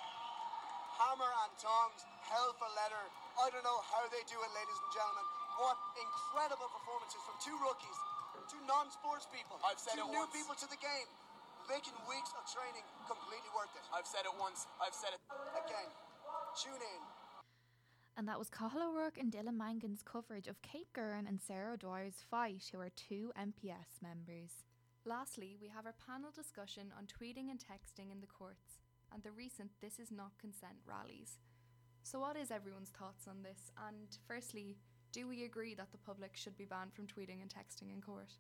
Hammer 1.00 1.32
and 1.48 1.54
tongs, 1.58 2.06
hell 2.30 2.54
for 2.60 2.70
leather. 2.76 3.20
I 3.39 3.48
don't 3.50 3.63
know 3.63 3.80
how 3.88 4.04
they 4.12 4.24
do 4.28 4.38
it, 4.39 4.52
ladies 4.52 4.80
and 4.80 4.91
gentlemen. 4.91 5.26
What 5.60 5.78
incredible 5.96 6.70
performances 6.72 7.22
from 7.24 7.36
two 7.39 7.56
rookies, 7.62 7.98
two 8.50 8.62
non-sports 8.67 9.28
people, 9.32 9.60
I've 9.63 9.80
said 9.80 9.96
two 10.00 10.08
it 10.08 10.12
new 10.12 10.26
once. 10.26 10.34
people 10.36 10.56
to 10.58 10.67
the 10.67 10.80
game, 10.80 11.10
making 11.70 11.96
weeks 12.10 12.32
of 12.36 12.44
training 12.50 12.84
completely 13.06 13.52
worth 13.54 13.72
it. 13.78 13.86
I've 13.94 14.08
said 14.08 14.26
it 14.28 14.36
once, 14.39 14.67
I've 14.82 14.96
said 14.96 15.15
it. 15.15 15.22
Again, 15.56 15.89
tune 16.60 16.82
in. 16.82 17.02
And 18.20 18.28
that 18.28 18.39
was 18.39 18.52
Cahill 18.52 18.91
O'Rourke 18.91 19.17
and 19.17 19.32
Dylan 19.32 19.56
Mangan's 19.56 20.04
coverage 20.04 20.48
of 20.48 20.62
Kate 20.62 20.91
Gurren 20.91 21.28
and 21.28 21.39
Sarah 21.39 21.78
Dwyer's 21.78 22.20
fight, 22.30 22.67
who 22.72 22.80
are 22.84 22.91
two 22.91 23.32
MPS 23.39 24.04
members. 24.04 24.67
Lastly, 25.06 25.58
we 25.60 25.70
have 25.70 25.86
our 25.88 25.96
panel 26.06 26.30
discussion 26.30 26.91
on 26.98 27.08
tweeting 27.08 27.50
and 27.50 27.58
texting 27.58 28.12
in 28.12 28.20
the 28.20 28.28
courts 28.28 28.80
and 29.13 29.24
the 29.24 29.32
recent 29.32 29.72
This 29.82 29.98
Is 29.98 30.12
Not 30.12 30.38
Consent 30.39 30.84
rallies. 30.86 31.39
So, 32.04 32.20
what 32.20 32.36
is 32.36 32.52
everyone's 32.52 32.90
thoughts 32.90 33.28
on 33.28 33.44
this? 33.44 33.72
And 33.88 34.08
firstly, 34.28 34.78
do 35.12 35.28
we 35.28 35.44
agree 35.44 35.76
that 35.76 35.92
the 35.92 35.98
public 35.98 36.32
should 36.36 36.58
be 36.58 36.66
banned 36.66 36.94
from 36.94 37.06
tweeting 37.08 37.42
and 37.42 37.50
texting 37.50 37.94
in 37.94 38.02
court? 38.02 38.32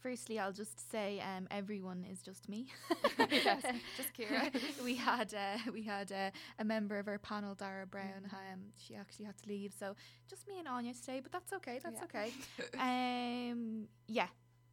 Firstly, 0.00 0.38
I'll 0.38 0.52
just 0.52 0.90
say 0.90 1.20
um, 1.20 1.48
everyone 1.50 2.04
is 2.10 2.22
just 2.22 2.48
me. 2.48 2.68
Yes, 3.30 3.62
just 3.96 4.14
Ciara. 4.14 4.50
we 4.84 4.94
had 4.94 5.34
uh, 5.34 5.58
we 5.72 5.82
had 5.82 6.12
uh, 6.12 6.30
a 6.58 6.64
member 6.64 6.98
of 6.98 7.08
our 7.08 7.18
panel, 7.18 7.54
Dara 7.54 7.86
Brown. 7.86 8.30
Um, 8.30 8.60
she 8.76 8.94
actually 8.94 9.24
had 9.24 9.36
to 9.38 9.48
leave, 9.48 9.72
so 9.76 9.96
just 10.28 10.46
me 10.46 10.58
and 10.60 10.68
Anya 10.68 10.94
today. 10.94 11.20
But 11.20 11.32
that's 11.32 11.52
okay. 11.54 11.80
That's 11.82 11.96
Yeah. 12.00 12.04
okay. 12.04 12.32
um, 13.50 13.88
yeah, 14.06 14.28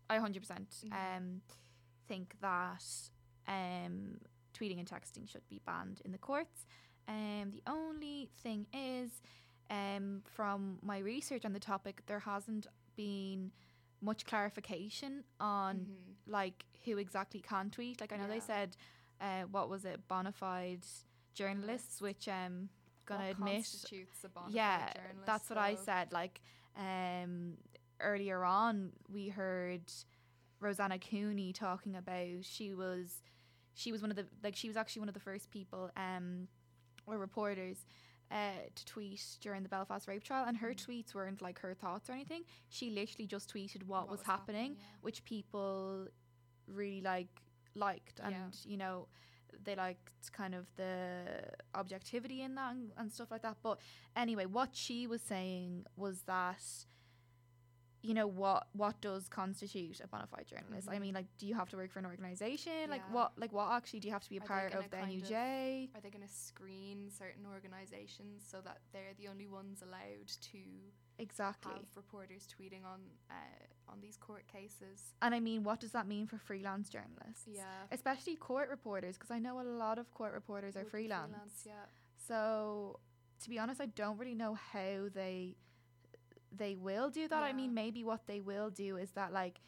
I 0.09 0.17
100% 0.19 0.85
Mhm. 0.85 0.91
um, 1.17 1.41
think 2.07 2.35
that 2.41 2.83
um, 3.47 4.19
tweeting 4.53 4.77
and 4.79 4.87
texting 4.87 5.27
should 5.27 5.47
be 5.49 5.61
banned 5.65 6.01
in 6.05 6.11
the 6.11 6.17
courts. 6.19 6.65
Um, 7.07 7.51
the 7.51 7.61
only 7.67 8.29
thing 8.41 8.67
is, 8.73 9.21
um, 9.69 10.21
from 10.25 10.79
my 10.81 10.99
research 10.99 11.45
on 11.45 11.53
the 11.53 11.59
topic, 11.59 12.03
there 12.05 12.19
hasn't 12.19 12.67
been 12.95 13.51
much 14.01 14.25
clarification 14.25 15.23
on 15.39 15.77
Mhm. 15.87 16.15
like 16.31 16.65
who 16.85 16.97
exactly 16.97 17.39
can 17.41 17.69
tweet. 17.69 18.01
Like 18.01 18.11
I 18.11 18.17
know 18.17 18.27
they 18.27 18.39
said, 18.41 18.75
uh, 19.21 19.43
what 19.43 19.69
was 19.69 19.85
it, 19.85 20.07
bona 20.07 20.31
fide 20.31 20.85
journalists, 21.33 22.01
which 22.01 22.27
um, 22.27 22.69
gonna 23.05 23.23
What 23.23 23.31
admit 23.31 23.55
constitutes 23.63 24.23
a 24.23 24.29
bona 24.29 24.47
fide 24.47 24.55
yeah, 24.55 24.93
that's 25.25 25.49
what 25.49 25.57
I 25.57 25.75
said. 25.75 26.11
Like 26.11 26.41
um, 26.75 27.57
earlier 27.99 28.43
on, 28.43 28.93
we 29.09 29.29
heard 29.29 29.91
Rosanna 30.59 30.99
Cooney 30.99 31.53
talking 31.53 31.95
about 31.95 32.43
she 32.43 32.73
was 32.73 33.21
she 33.73 33.91
was 33.91 34.01
one 34.01 34.11
of 34.11 34.17
the 34.17 34.27
like 34.43 34.55
she 34.55 34.67
was 34.67 34.77
actually 34.77 35.01
one 35.01 35.09
of 35.09 35.13
the 35.13 35.19
first 35.19 35.49
people 35.51 35.89
um 35.97 36.47
or 37.05 37.17
reporters 37.17 37.85
uh, 38.31 38.35
to 38.75 38.85
tweet 38.85 39.21
during 39.41 39.63
the 39.63 39.69
Belfast 39.69 40.07
rape 40.07 40.23
trial, 40.23 40.45
and 40.47 40.57
her 40.57 40.73
tweets 40.73 41.13
weren't 41.13 41.41
like 41.41 41.59
her 41.59 41.73
thoughts 41.73 42.09
or 42.09 42.13
anything. 42.13 42.43
She 42.69 42.89
literally 42.89 43.27
just 43.27 43.53
tweeted 43.53 43.83
what, 43.83 44.01
What 44.03 44.09
was, 44.09 44.19
was 44.19 44.27
happening, 44.27 44.61
happening, 44.61 44.77
yeah. 44.79 44.85
which 45.01 45.23
people 45.25 46.07
really 46.67 47.01
like 47.01 47.27
liked, 47.75 48.19
and 48.23 48.31
Yeah. 48.31 48.47
you 48.71 48.77
know 48.77 49.07
they 49.63 49.75
liked 49.75 50.31
kind 50.31 50.55
of 50.55 50.65
the 50.77 51.25
objectivity 51.75 52.41
in 52.41 52.55
that 52.55 52.71
and, 52.73 52.91
and 52.97 53.11
stuff 53.13 53.29
like 53.31 53.43
that. 53.43 53.57
But 53.61 53.79
anyway, 54.15 54.45
what 54.45 54.69
she 54.75 55.05
was 55.07 55.21
saying 55.21 55.85
was 55.95 56.21
that 56.23 56.63
you 58.03 58.13
know 58.13 58.27
what 58.27 58.67
what 58.73 58.99
does 59.01 59.27
constitute 59.29 60.01
a 60.01 60.07
bona 60.07 60.27
fide 60.27 60.45
journalist? 60.45 60.89
I 60.89 60.97
Mhm. 60.97 61.01
mean, 61.01 61.13
like, 61.15 61.37
do 61.37 61.47
you 61.47 61.55
have 61.55 61.69
to 61.69 61.77
work 61.77 61.89
for 61.89 61.99
an 61.99 62.05
organization? 62.05 62.89
Like, 62.89 63.01
what 63.13 63.31
like 63.39 63.51
what 63.53 63.71
actually 63.71 64.01
do 64.01 64.07
you 64.09 64.13
have 64.13 64.23
to 64.23 64.29
be 64.29 64.37
a 64.37 64.41
Are 64.41 64.45
part 64.47 64.73
of 64.73 64.89
the 64.89 64.97
kind 64.97 65.21
of, 65.21 65.95
are 65.95 66.01
they 66.01 66.09
going 66.09 66.27
to 66.27 66.33
screen 66.33 67.09
certain 67.09 67.45
organisations 67.45 68.45
so 68.45 68.59
that 68.61 68.81
they're 68.91 69.13
the 69.17 69.29
only 69.29 69.47
ones 69.47 69.81
allowed 69.81 70.27
to 70.51 70.59
Exactly. 71.17 71.71
have 71.71 71.85
reporters 71.95 72.45
tweeting 72.47 72.83
on 72.83 72.99
uh, 73.31 73.91
on 73.91 74.01
these 74.01 74.17
court 74.17 74.47
cases? 74.47 75.13
And 75.21 75.33
I 75.33 75.39
mean, 75.39 75.63
what 75.63 75.79
does 75.79 75.91
that 75.93 76.05
mean 76.05 76.27
for 76.27 76.37
freelance 76.37 76.89
journalists? 76.89 77.47
Yeah. 77.47 77.87
Especially 77.91 78.35
court 78.35 78.69
reporters, 78.69 79.17
because 79.17 79.31
I 79.31 79.39
know 79.39 79.61
a 79.61 79.63
lot 79.63 79.97
of 79.97 80.11
court 80.13 80.33
reporters 80.33 80.75
are 80.75 80.79
Would 80.79 80.87
be 80.87 80.91
freelance. 80.91 81.63
yeah. 81.65 81.85
So, 82.17 82.99
to 83.41 83.49
be 83.49 83.59
honest, 83.59 83.79
I 83.81 83.85
don't 83.87 84.17
really 84.17 84.35
know 84.35 84.55
how 84.55 85.09
they 85.13 85.55
they 86.57 86.75
will 86.75 87.09
do 87.09 87.27
that. 87.27 87.43
I 87.43 87.53
mean, 87.53 87.73
maybe 87.73 88.03
what 88.03 88.27
they 88.27 88.39
will 88.39 88.69
do 88.69 88.97
is 88.97 89.11
that 89.11 89.33
like 89.33 89.59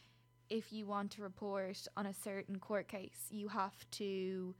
if 0.48 0.72
you 0.72 0.86
want 0.86 1.10
to 1.12 1.22
report 1.22 1.86
on 1.96 2.06
a 2.06 2.12
certain 2.14 2.58
court 2.58 2.88
case, 2.88 3.26
you 3.30 3.48
have 3.48 3.74
to, 3.92 4.54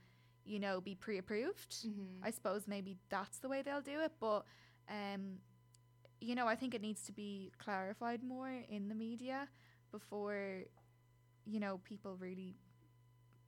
you 0.44 0.58
know, 0.58 0.80
be 0.80 0.94
pre-approved. 0.94 1.86
Mhm. 1.86 2.18
I 2.22 2.30
suppose 2.30 2.66
maybe 2.66 2.96
that's 3.08 3.38
the 3.38 3.48
way 3.48 3.62
they'll 3.62 3.80
do 3.82 4.00
it, 4.00 4.12
but 4.20 4.44
um 4.88 5.38
you 6.20 6.34
know, 6.34 6.46
I 6.48 6.56
think 6.56 6.74
it 6.74 6.80
needs 6.80 7.02
to 7.04 7.12
be 7.12 7.52
clarified 7.58 8.22
more 8.22 8.50
in 8.68 8.88
the 8.88 8.94
media 8.94 9.48
before 9.92 10.64
you 11.44 11.60
know, 11.60 11.78
people 11.84 12.16
really 12.16 12.56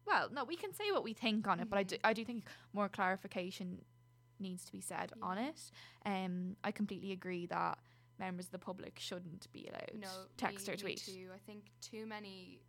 well, 0.06 0.30
no, 0.30 0.44
we 0.44 0.56
can 0.56 0.72
say 0.72 0.90
what 0.92 1.04
we 1.04 1.12
think 1.12 1.46
on 1.46 1.60
it, 1.60 1.68
but 1.68 1.78
I 1.78 1.82
do, 1.82 1.96
Mhm. 1.96 2.00
I 2.04 2.12
do 2.14 2.24
think 2.24 2.44
more 2.72 2.88
clarification 2.88 3.84
needs 4.38 4.64
to 4.64 4.72
be 4.72 4.80
said 4.80 5.12
on 5.22 5.36
it. 5.38 5.70
Um, 6.06 6.56
I 6.64 6.70
completely 6.72 7.12
agree 7.12 7.46
that 7.46 7.78
members 8.18 8.46
of 8.46 8.52
the 8.52 8.58
public 8.58 8.98
shouldn't 8.98 9.50
be 9.52 9.68
allowed 9.68 10.00
No, 10.00 10.08
text 10.36 10.68
me, 10.68 10.74
or 10.74 10.76
tweet. 10.76 11.02
too. 11.04 11.28
I 11.34 11.38
think 11.38 11.70
too 11.80 12.06
many, 12.06 12.60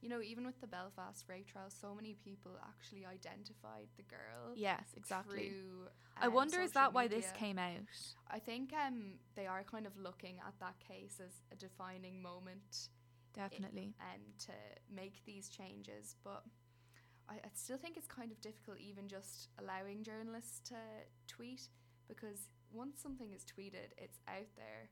you 0.00 0.08
know, 0.08 0.20
even 0.20 0.44
with 0.46 0.60
the 0.60 0.66
Belfast 0.66 1.28
rape 1.28 1.46
trial, 1.46 1.68
so 1.68 1.94
many 1.94 2.14
people 2.14 2.52
actually 2.66 3.04
identified 3.06 3.88
the 3.96 4.02
girl. 4.02 4.54
Yes, 4.54 4.84
exactly. 4.96 5.48
Through, 5.50 5.88
I 6.20 6.26
um, 6.26 6.34
wonder 6.34 6.60
is 6.60 6.72
that 6.72 6.92
why 6.92 7.08
this 7.08 7.30
came 7.38 7.58
out? 7.58 7.88
I 8.30 8.38
think 8.38 8.72
um 8.72 9.14
they 9.34 9.46
are 9.46 9.62
kind 9.64 9.86
of 9.86 9.96
looking 9.96 10.36
at 10.46 10.54
that 10.60 10.74
case 10.80 11.20
as 11.24 11.32
a 11.52 11.56
defining 11.56 12.20
moment 12.20 12.88
Definitely. 13.34 13.94
um, 14.00 14.20
to 14.46 14.52
make 14.94 15.24
these 15.24 15.48
changes. 15.48 16.16
But 16.22 16.44
I, 17.28 17.34
I 17.34 17.50
still 17.54 17.78
think 17.78 17.96
it's 17.96 18.06
kind 18.06 18.30
of 18.30 18.40
difficult, 18.40 18.78
even 18.78 19.08
just 19.08 19.48
allowing 19.58 20.02
journalists 20.02 20.60
to 20.68 20.74
tweet, 21.26 21.68
because 22.08 22.48
once 22.72 23.00
something 23.02 23.32
is 23.32 23.44
tweeted, 23.44 23.92
it's 23.98 24.18
out 24.28 24.48
there, 24.56 24.90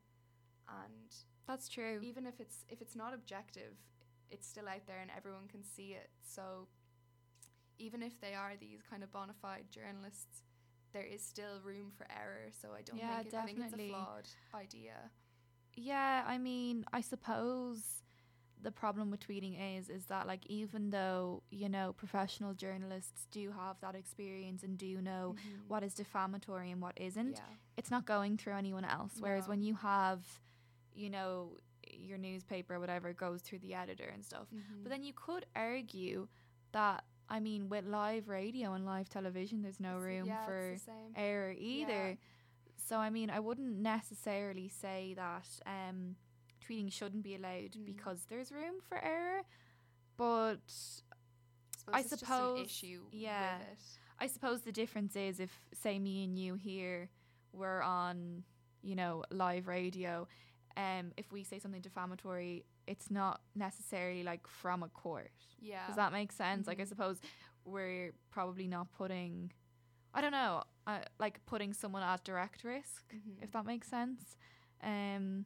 and 0.69 1.13
That's 1.47 1.67
true. 1.69 1.99
even 2.01 2.25
if 2.25 2.39
it's 2.39 2.65
if 2.69 2.81
it's 2.81 2.95
not 2.95 3.13
objective, 3.13 3.75
it's 4.29 4.47
still 4.47 4.67
out 4.67 4.85
there 4.87 4.99
and 5.01 5.11
everyone 5.15 5.47
can 5.49 5.63
see 5.63 5.93
it. 5.93 6.09
So 6.21 6.67
even 7.79 8.03
if 8.03 8.19
they 8.21 8.33
are 8.33 8.53
these 8.59 8.81
kind 8.89 9.03
of 9.03 9.11
bona 9.11 9.33
fide 9.41 9.65
journalists, 9.71 10.43
there 10.93 11.03
is 11.03 11.21
still 11.23 11.59
room 11.63 11.91
for 11.97 12.05
error. 12.11 12.49
So 12.51 12.69
I 12.77 12.81
don't 12.81 12.97
Yeah, 12.97 13.17
think 13.17 13.27
it, 13.27 13.33
I 13.35 13.45
think 13.45 13.59
it's 13.59 13.73
a 13.73 13.77
flawed 13.77 14.27
idea. 14.53 15.11
Yeah, 15.75 16.23
I 16.27 16.37
mean, 16.37 16.85
I 16.91 17.01
suppose 17.01 18.00
the 18.63 18.71
problem 18.71 19.09
with 19.11 19.19
tweeting 19.19 19.77
is 19.77 19.89
is 19.89 20.05
that 20.05 20.27
like 20.27 20.45
even 20.47 20.89
though, 20.91 21.43
you 21.49 21.67
know, 21.69 21.93
professional 21.93 22.53
journalists 22.53 23.27
do 23.31 23.51
have 23.51 23.79
that 23.81 23.95
experience 23.95 24.63
and 24.63 24.77
do 24.77 25.01
know 25.01 25.35
Mhm. 25.37 25.67
what 25.67 25.83
is 25.83 25.93
defamatory 25.93 26.71
and 26.71 26.81
what 26.81 26.99
isn't, 26.99 27.37
Yeah. 27.37 27.55
it's 27.77 27.91
not 27.91 28.05
going 28.05 28.37
through 28.37 28.53
anyone 28.53 28.85
else. 28.85 29.13
Whereas 29.19 29.45
No. 29.45 29.49
when 29.51 29.61
you 29.63 29.75
have, 29.75 30.41
you 30.93 31.09
know, 31.09 31.57
your 31.93 32.17
newspaper 32.17 32.75
or 32.75 32.79
whatever 32.79 33.13
goes 33.13 33.41
through 33.41 33.59
the 33.59 33.73
editor 33.73 34.05
and 34.05 34.23
stuff. 34.25 34.47
Mhm. 34.53 34.83
But 34.83 34.89
then 34.89 35.03
you 35.03 35.13
could 35.13 35.45
argue 35.55 36.27
that 36.71 37.03
I 37.29 37.39
mean 37.39 37.69
with 37.69 37.85
live 37.85 38.27
radio 38.29 38.73
and 38.73 38.85
live 38.85 39.07
television 39.09 39.61
there's 39.61 39.79
no 39.79 39.97
It's- 39.97 40.03
room 40.03 40.25
yeah, 40.27 40.45
for 40.45 40.59
it's 40.71 40.83
the 40.85 40.91
same. 40.91 41.13
error 41.15 41.53
either. 41.57 42.09
Yeah. 42.09 42.15
So 42.77 42.97
I 42.97 43.09
mean, 43.09 43.29
I 43.29 43.39
wouldn't 43.39 43.77
necessarily 43.77 44.67
say 44.67 45.13
that 45.15 45.47
um, 45.65 46.15
tweeting 46.71 46.91
shouldn't 46.91 47.23
be 47.23 47.35
allowed 47.35 47.73
Mm. 47.73 47.85
because 47.85 48.25
there's 48.29 48.51
room 48.51 48.75
for 48.87 48.97
error, 49.03 49.43
but 50.17 50.59
suppose 50.67 51.93
I 51.93 51.99
it's 51.99 52.09
just 52.09 52.23
an 52.23 52.27
suppose- 52.27 52.65
issue 52.65 53.07
yeah. 53.11 53.57
I 54.19 54.27
suppose 54.27 54.61
the 54.61 54.71
difference 54.71 55.15
is 55.15 55.39
if 55.39 55.51
say 55.73 55.97
me 55.97 56.23
and 56.23 56.37
you 56.37 56.53
here 56.55 57.09
were 57.53 57.81
on, 57.81 58.43
you 58.83 58.95
know, 58.95 59.23
live 59.31 59.67
radio, 59.67 60.27
um, 60.77 61.11
if 61.17 61.31
we 61.31 61.43
say 61.43 61.57
something 61.59 61.81
defamatory, 61.81 62.63
it's 62.87 63.09
not 63.09 63.41
necessarily 63.55 64.21
like 64.23 64.45
from 64.47 64.83
a 64.83 64.89
court. 64.89 65.31
Yeah. 65.59 65.85
Does 65.87 65.95
that 65.95 66.11
make 66.11 66.31
sense? 66.31 66.67
Like 66.67 66.79
I 66.79 66.83
Mhm. 66.83 66.87
suppose 66.89 67.19
we're 67.65 68.13
probably 68.29 68.67
not 68.67 68.91
putting, 68.91 69.51
I 70.13 70.21
don't 70.21 70.31
know, 70.31 70.63
uh, 70.85 71.03
like 71.19 71.43
putting 71.47 71.73
someone 71.73 72.03
at 72.03 72.23
direct 72.23 72.63
risk, 72.63 73.11
Mhm. 73.13 73.41
if 73.41 73.51
that 73.51 73.65
makes 73.65 73.87
sense. 73.87 74.37
Um, 74.81 75.45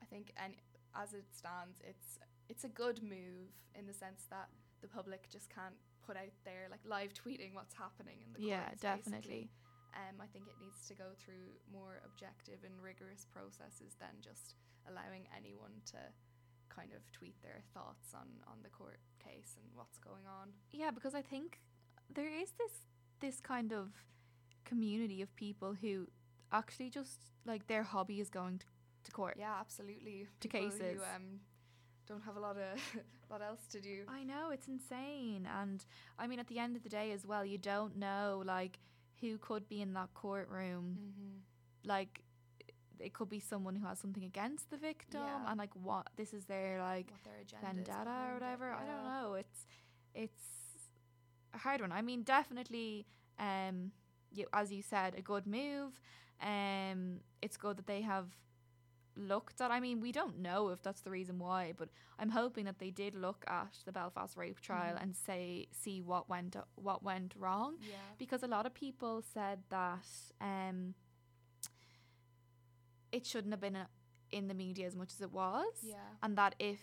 I 0.00 0.06
think 0.06 0.32
and 0.36 0.54
as 0.96 1.14
it 1.14 1.26
stands, 1.32 1.80
it's 1.82 2.18
it's 2.48 2.64
a 2.64 2.68
good 2.68 3.02
move 3.02 3.50
in 3.74 3.86
the 3.86 3.94
sense 3.94 4.26
that 4.30 4.48
the 4.82 4.88
public 4.88 5.28
just 5.30 5.48
can't 5.48 5.74
put 6.06 6.16
out 6.16 6.34
there 6.44 6.68
like 6.70 6.80
live 6.84 7.12
tweeting 7.22 7.54
what's 7.54 7.74
happening 7.74 8.20
in 8.24 8.32
the 8.32 8.38
court. 8.38 8.48
Yeah, 8.48 8.68
courts, 8.68 8.82
definitely. 8.82 9.50
basically. 9.50 9.50
Um, 9.94 10.18
I 10.18 10.26
think 10.26 10.50
it 10.50 10.58
needs 10.58 10.82
to 10.90 10.94
go 10.94 11.14
through 11.14 11.54
more 11.70 12.02
objective 12.04 12.66
and 12.66 12.74
rigorous 12.82 13.26
processes 13.30 13.94
than 14.02 14.18
just 14.20 14.58
allowing 14.90 15.30
anyone 15.30 15.78
to 15.94 16.02
kind 16.68 16.90
of 16.92 17.06
tweet 17.12 17.38
their 17.42 17.62
thoughts 17.72 18.10
on 18.14 18.26
on 18.50 18.58
the 18.62 18.68
court 18.70 18.98
case 19.22 19.54
and 19.56 19.66
what's 19.74 19.98
going 19.98 20.26
on. 20.26 20.50
yeah, 20.72 20.90
because 20.90 21.14
I 21.14 21.22
think 21.22 21.60
there 22.12 22.28
is 22.28 22.50
this 22.58 22.86
this 23.20 23.40
kind 23.40 23.72
of 23.72 23.90
community 24.64 25.22
of 25.22 25.34
people 25.36 25.74
who 25.80 26.08
actually 26.52 26.90
just 26.90 27.30
like 27.46 27.66
their 27.66 27.82
hobby 27.82 28.20
is 28.20 28.30
going 28.30 28.58
to, 28.58 28.66
to 29.04 29.12
court. 29.12 29.36
Yeah, 29.38 29.54
absolutely. 29.60 30.26
To 30.40 30.48
People 30.48 30.70
cases. 30.70 30.80
who 30.98 31.02
um, 31.16 31.40
don't 32.06 32.22
have 32.24 32.36
a 32.36 32.40
lot 32.40 32.56
of 32.56 32.80
lot 33.30 33.42
else 33.42 33.60
to 33.70 33.80
do. 33.80 34.02
I 34.08 34.24
know 34.24 34.50
it's 34.50 34.68
insane, 34.68 35.48
and 35.60 35.84
I 36.18 36.26
mean, 36.26 36.38
at 36.38 36.48
the 36.48 36.58
end 36.58 36.76
of 36.76 36.82
the 36.82 36.88
day, 36.88 37.12
as 37.12 37.26
well, 37.26 37.44
you 37.44 37.58
don't 37.58 37.96
know 37.96 38.42
like 38.44 38.78
who 39.20 39.38
could 39.38 39.68
be 39.68 39.80
in 39.80 39.92
that 39.94 40.12
courtroom. 40.14 40.98
Mm-hmm. 41.00 41.88
Like, 41.88 42.22
it 42.98 43.12
could 43.12 43.28
be 43.28 43.40
someone 43.40 43.74
who 43.76 43.86
has 43.86 43.98
something 43.98 44.24
against 44.24 44.70
the 44.70 44.76
victim, 44.76 45.20
Yeah. 45.22 45.48
and 45.50 45.58
like 45.58 45.74
what 45.74 46.08
this 46.16 46.32
is 46.32 46.44
their 46.46 46.80
like 46.80 47.08
their 47.24 47.40
agenda 47.42 47.66
vendetta 47.66 48.10
or 48.28 48.34
whatever. 48.34 48.72
I 48.72 48.84
don't 48.86 49.04
know. 49.04 49.34
It's 49.34 49.66
it's 50.14 50.42
a 51.54 51.58
hard 51.58 51.80
one. 51.80 51.92
I 51.92 52.02
mean, 52.02 52.22
definitely, 52.22 53.06
um, 53.38 53.92
you 54.32 54.46
as 54.52 54.72
you 54.72 54.82
said, 54.82 55.14
a 55.16 55.22
good 55.22 55.46
move. 55.46 56.00
Um, 56.42 57.20
it's 57.40 57.56
good 57.56 57.76
that 57.76 57.86
they 57.86 58.02
have 58.02 58.26
looked 59.16 59.60
at. 59.60 59.70
I 59.70 59.80
mean, 59.80 60.00
we 60.00 60.12
don't 60.12 60.38
know 60.38 60.68
if 60.70 60.82
that's 60.82 61.00
the 61.02 61.10
reason 61.10 61.38
why, 61.38 61.72
but 61.76 61.88
I'm 62.18 62.30
hoping 62.30 62.64
that 62.66 62.78
they 62.78 62.90
did 62.90 63.14
look 63.14 63.44
at 63.46 63.76
the 63.84 63.92
Belfast 63.92 64.36
rape 64.36 64.60
trial 64.60 64.96
Mhm. 64.96 65.02
and 65.02 65.16
say 65.16 65.68
see 65.72 66.00
what 66.00 66.28
went 66.28 66.56
what 66.74 67.02
went 67.02 67.34
wrong 67.36 67.76
Yeah. 67.80 67.96
because 68.18 68.42
a 68.42 68.48
lot 68.48 68.66
of 68.66 68.74
people 68.74 69.22
said 69.22 69.62
that 69.70 70.06
um, 70.40 70.94
it 73.12 73.24
shouldn't 73.26 73.52
have 73.52 73.60
been 73.60 73.76
uh, 73.76 73.86
in 74.30 74.48
the 74.48 74.54
media 74.54 74.86
as 74.86 74.96
much 74.96 75.12
as 75.12 75.20
it 75.20 75.30
was 75.32 75.74
Yeah. 75.82 75.96
and 76.22 76.36
that 76.38 76.54
if 76.58 76.80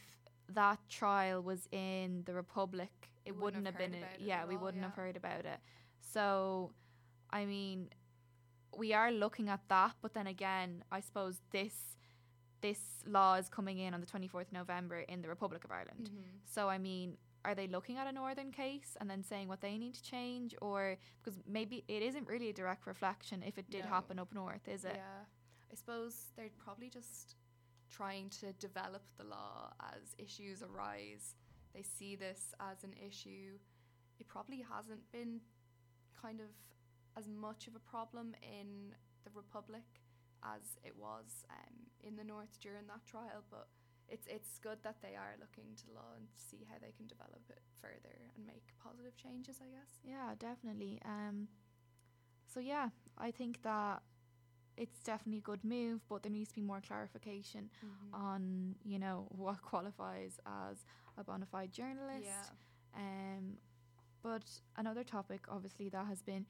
that 0.47 0.79
trial 0.89 1.41
was 1.41 1.67
in 1.71 2.23
the 2.25 2.33
Republic, 2.33 3.11
it 3.25 3.33
We 3.35 3.41
wouldn't 3.41 3.65
have 3.65 3.75
have 3.75 3.91
been. 3.91 4.03
a- 4.03 4.17
yeah, 4.19 4.45
we 4.45 4.55
all, 4.55 4.61
wouldn't 4.63 4.83
have 4.83 4.93
heard 4.93 5.15
about 5.15 5.45
it. 5.45 5.59
So, 5.99 6.73
I 7.29 7.45
mean, 7.45 7.89
we 8.75 8.93
are 8.93 9.11
looking 9.11 9.47
at 9.49 9.67
that, 9.69 9.95
but 10.01 10.13
then 10.13 10.27
again, 10.27 10.83
I 10.91 10.99
suppose 11.01 11.41
this 11.51 11.97
this 12.61 13.03
law 13.05 13.35
is 13.35 13.49
coming 13.49 13.79
in 13.79 13.93
on 13.93 14.01
the 14.01 14.07
24th 14.07 14.47
of 14.47 14.53
November 14.53 14.99
in 15.01 15.21
the 15.21 15.27
Republic 15.27 15.63
of 15.63 15.71
Ireland. 15.71 16.09
Mhm. 16.13 16.39
So, 16.45 16.69
I 16.69 16.77
mean, 16.77 17.17
are 17.43 17.55
they 17.55 17.67
looking 17.67 17.97
at 17.97 18.05
a 18.07 18.11
northern 18.11 18.51
case 18.51 18.95
and 18.99 19.09
then 19.09 19.23
saying 19.23 19.47
what 19.47 19.61
they 19.61 19.77
need 19.77 19.95
to 19.95 20.03
change 20.03 20.55
or 20.61 20.97
because 21.23 21.39
maybe 21.47 21.83
it 21.87 22.03
isn't 22.03 22.27
really 22.27 22.49
a 22.49 22.53
direct 22.53 22.85
reflection 22.85 23.41
if 23.41 23.57
it 23.57 23.69
did 23.69 23.83
No. 23.85 23.89
happen 23.89 24.19
up 24.19 24.31
north, 24.31 24.67
is 24.67 24.85
it? 24.85 24.95
Yeah. 24.95 25.25
I 25.71 25.75
suppose 25.75 26.31
they're 26.35 26.51
probably 26.51 26.89
just 26.89 27.35
trying 27.89 28.29
to 28.29 28.53
develop 28.53 29.03
the 29.17 29.23
law 29.23 29.73
as 29.79 30.15
issues 30.19 30.61
arise. 30.61 31.35
They 31.73 31.81
see 31.81 32.15
this 32.15 32.53
as 32.59 32.83
an 32.83 32.93
issue. 32.93 33.57
It 34.19 34.27
probably 34.27 34.61
hasn't 34.61 35.11
been 35.11 35.41
kind 36.13 36.39
of 36.41 36.49
as 37.17 37.27
much 37.27 37.67
of 37.67 37.75
a 37.75 37.79
problem 37.79 38.35
in 38.43 38.93
the 39.23 39.31
Republic 39.31 40.00
as 40.43 40.77
it 40.83 40.95
was 40.97 41.45
um, 41.49 41.75
in 42.03 42.15
the 42.15 42.23
North 42.23 42.59
during 42.59 42.87
that 42.87 43.05
trial, 43.05 43.43
but 43.49 43.67
it's 44.09 44.27
it's 44.27 44.57
good 44.59 44.79
that 44.83 44.97
they 45.01 45.15
are 45.15 45.35
looking 45.39 45.75
to 45.77 45.93
law 45.93 46.11
and 46.17 46.27
see 46.35 46.65
how 46.69 46.75
they 46.81 46.91
can 46.91 47.07
develop 47.07 47.41
it 47.49 47.61
further 47.81 48.17
and 48.35 48.45
make 48.45 48.63
positive 48.83 49.15
changes, 49.15 49.57
I 49.61 49.69
guess. 49.69 49.99
Yeah, 50.03 50.33
definitely. 50.37 50.99
Um, 51.05 51.47
so 52.53 52.59
yeah, 52.59 52.89
I 53.17 53.31
think 53.31 53.61
that 53.63 54.01
it's 54.77 54.99
definitely 55.03 55.37
a 55.39 55.41
good 55.41 55.63
move, 55.63 56.01
but 56.09 56.23
there 56.23 56.31
needs 56.31 56.49
to 56.49 56.55
be 56.55 56.61
more 56.61 56.81
clarification 56.81 57.69
Mhm. 57.83 58.13
on 58.13 58.75
you 58.83 58.99
know 58.99 59.27
what 59.29 59.61
qualifies 59.71 60.39
as 60.45 60.85
a 61.17 61.23
bona 61.23 61.45
fide 61.45 61.71
journalist. 61.71 62.25
Yeah. 62.25 62.49
Um, 62.95 63.57
but 64.23 64.43
another 64.77 65.03
topic, 65.03 65.45
obviously, 65.49 65.89
that 65.89 66.05
has 66.07 66.21
been 66.21 66.45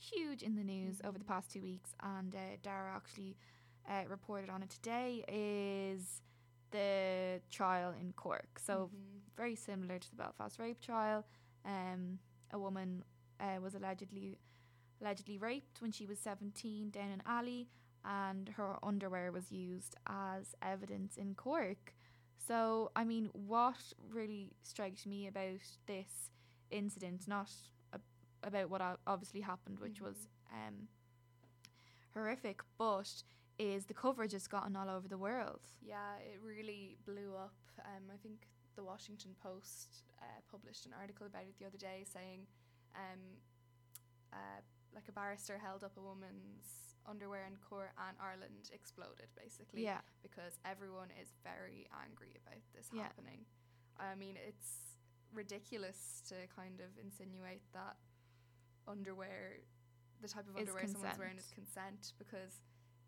huge 0.00 0.42
in 0.42 0.56
the 0.56 0.64
news 0.64 1.00
over 1.04 1.18
the 1.18 1.24
Mhm. 1.24 1.28
past 1.28 1.50
two 1.52 1.62
weeks, 1.62 1.94
and 2.00 2.34
uh, 2.34 2.56
Dara 2.62 2.94
actually 2.94 3.36
uh, 3.88 4.04
reported 4.08 4.50
on 4.50 4.62
it 4.62 4.70
today, 4.70 5.24
is 5.28 6.22
the 6.70 7.40
trial 7.50 7.92
in 7.92 8.12
Cork. 8.12 8.58
So 8.58 8.90
Mhm. 8.92 9.22
very 9.36 9.56
similar 9.56 9.98
to 9.98 10.10
the 10.10 10.16
Belfast 10.16 10.58
rape 10.58 10.80
trial. 10.80 11.26
Um, 11.64 12.18
a 12.52 12.58
woman 12.58 13.04
uh, 13.40 13.58
was 13.60 13.74
allegedly 13.74 14.38
allegedly 15.00 15.38
raped 15.38 15.80
when 15.80 15.90
she 15.92 16.06
was 16.06 16.18
17 16.18 16.90
down 16.90 17.10
an 17.10 17.22
alley, 17.26 17.68
and 18.04 18.50
her 18.50 18.76
underwear 18.84 19.32
was 19.32 19.50
used 19.50 19.96
as 20.06 20.54
evidence 20.62 21.16
in 21.16 21.34
Cork. 21.34 21.94
So, 22.36 22.90
I 22.94 23.04
mean, 23.04 23.30
what 23.32 23.92
really 24.10 24.52
strikes 24.62 25.06
me 25.06 25.26
about 25.26 25.62
this 25.86 26.30
incident, 26.70 27.26
not 27.26 27.50
about 28.42 28.70
what 28.70 28.80
obviously 29.06 29.40
happened, 29.40 29.78
which 29.78 30.00
was 30.00 30.28
um, 30.52 30.88
horrific, 32.14 32.60
but 32.78 33.10
is 33.58 33.84
the 33.84 33.94
coverage 33.94 34.32
has 34.32 34.46
gotten 34.48 34.74
all 34.76 34.88
over 34.88 35.06
the 35.08 35.18
world. 35.18 35.60
Yeah, 35.82 36.16
it 36.24 36.40
really 36.42 36.96
blew 37.04 37.34
up. 37.36 37.54
Um, 37.80 38.04
I 38.12 38.16
think 38.22 38.48
the 38.76 38.82
Washington 38.82 39.32
Post 39.42 40.04
uh, 40.20 40.24
published 40.50 40.86
an 40.86 40.92
article 40.98 41.26
about 41.26 41.42
it 41.42 41.54
the 41.58 41.66
other 41.66 41.76
day 41.78 42.04
saying, 42.10 42.46
um, 42.96 43.20
uh, 44.32 44.60
like 44.94 45.04
a 45.08 45.12
barrister 45.12 45.58
held 45.58 45.84
up 45.84 45.92
a 45.96 46.00
woman's 46.00 46.96
underwear 47.08 47.44
in 47.46 47.56
court 47.68 47.90
and 48.08 48.16
Ireland 48.22 48.70
exploded 48.72 49.28
basically. 49.36 49.84
Yeah. 49.84 50.00
Because 50.22 50.58
everyone 50.64 51.08
is 51.20 51.28
very 51.44 51.86
angry 52.04 52.36
about 52.46 52.62
this 52.74 52.88
Yeah. 52.92 53.02
happening. 53.02 53.44
I 53.98 54.14
mean, 54.14 54.36
it's 54.36 54.96
ridiculous 55.34 56.22
to 56.28 56.34
kind 56.54 56.80
of 56.80 56.96
insinuate 57.02 57.62
that 57.72 57.96
underwear, 58.90 59.60
the 60.20 60.28
type 60.28 60.48
of 60.48 60.56
underwear 60.56 60.86
someone's 60.86 61.18
wearing 61.18 61.38
is 61.38 61.50
consent. 61.54 62.12
because 62.18 62.60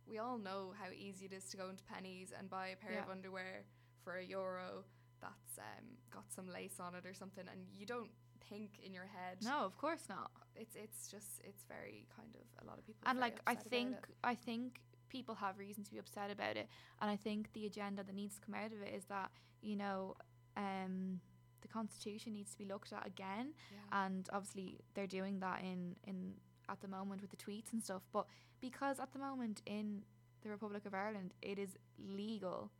we 0.06 0.18
all 0.18 0.38
know 0.38 0.72
how 0.78 0.90
easy 0.96 1.26
it 1.26 1.32
is 1.32 1.44
to 1.50 1.56
go 1.56 1.68
into 1.68 1.84
Penneys 1.84 2.30
and 2.38 2.50
buy 2.50 2.68
a 2.68 2.76
pair 2.76 3.00
of 3.02 3.10
underwear 3.10 3.64
for 4.02 4.16
a 4.16 4.24
euro 4.24 4.84
that's 5.20 5.58
um, 5.58 5.84
got 6.10 6.24
some 6.32 6.48
lace 6.48 6.80
on 6.80 6.94
it 6.94 7.06
or 7.06 7.14
something, 7.14 7.44
and 7.50 7.60
you 7.72 7.86
don't 7.86 8.10
think 8.48 8.80
in 8.84 8.92
your 8.92 9.06
head. 9.06 9.38
No, 9.44 9.64
of 9.64 9.76
course 9.78 10.04
not. 10.08 10.30
it's 10.56 10.74
it's 10.74 11.08
just 11.08 11.40
it's 11.44 11.64
very 11.68 12.06
kind 12.16 12.34
of 12.34 12.64
a 12.64 12.68
lot 12.68 12.78
of 12.78 12.84
people. 12.86 13.02
and 13.06 13.18
like 13.20 13.40
I 13.46 13.54
think. 13.54 13.96
I 14.24 14.34
think 14.34 14.80
people 15.08 15.34
have 15.34 15.58
reason 15.58 15.84
to 15.84 15.90
be 15.90 15.98
upset 15.98 16.30
about 16.30 16.56
it, 16.56 16.68
and 17.00 17.10
I 17.10 17.16
think 17.16 17.52
the 17.52 17.66
agenda 17.66 18.02
that 18.02 18.14
needs 18.14 18.36
to 18.36 18.40
come 18.40 18.54
out 18.54 18.72
of 18.72 18.80
it 18.80 18.94
is 18.94 19.04
that 19.04 19.30
you 19.60 19.76
know 19.76 20.16
um, 20.56 21.20
the 21.62 21.68
constitution 21.68 22.32
needs 22.34 22.50
to 22.52 22.58
be 22.58 22.64
looked 22.64 22.92
at 22.92 23.06
again, 23.06 23.54
Yeah. 23.70 24.04
and 24.06 24.28
obviously 24.32 24.78
they're 24.94 25.06
doing 25.06 25.40
that 25.40 25.62
in 25.62 25.96
in 26.04 26.34
at 26.68 26.80
the 26.80 26.88
moment 26.88 27.20
with 27.22 27.30
the 27.30 27.36
tweets 27.36 27.72
and 27.72 27.82
stuff. 27.82 28.02
But 28.12 28.26
because 28.60 29.00
at 29.00 29.12
the 29.12 29.18
moment 29.18 29.62
in 29.66 30.04
the 30.42 30.48
Republic 30.50 30.86
of 30.86 30.94
Ireland, 30.94 31.34
it 31.42 31.58
is 31.58 31.76
legal 31.98 32.70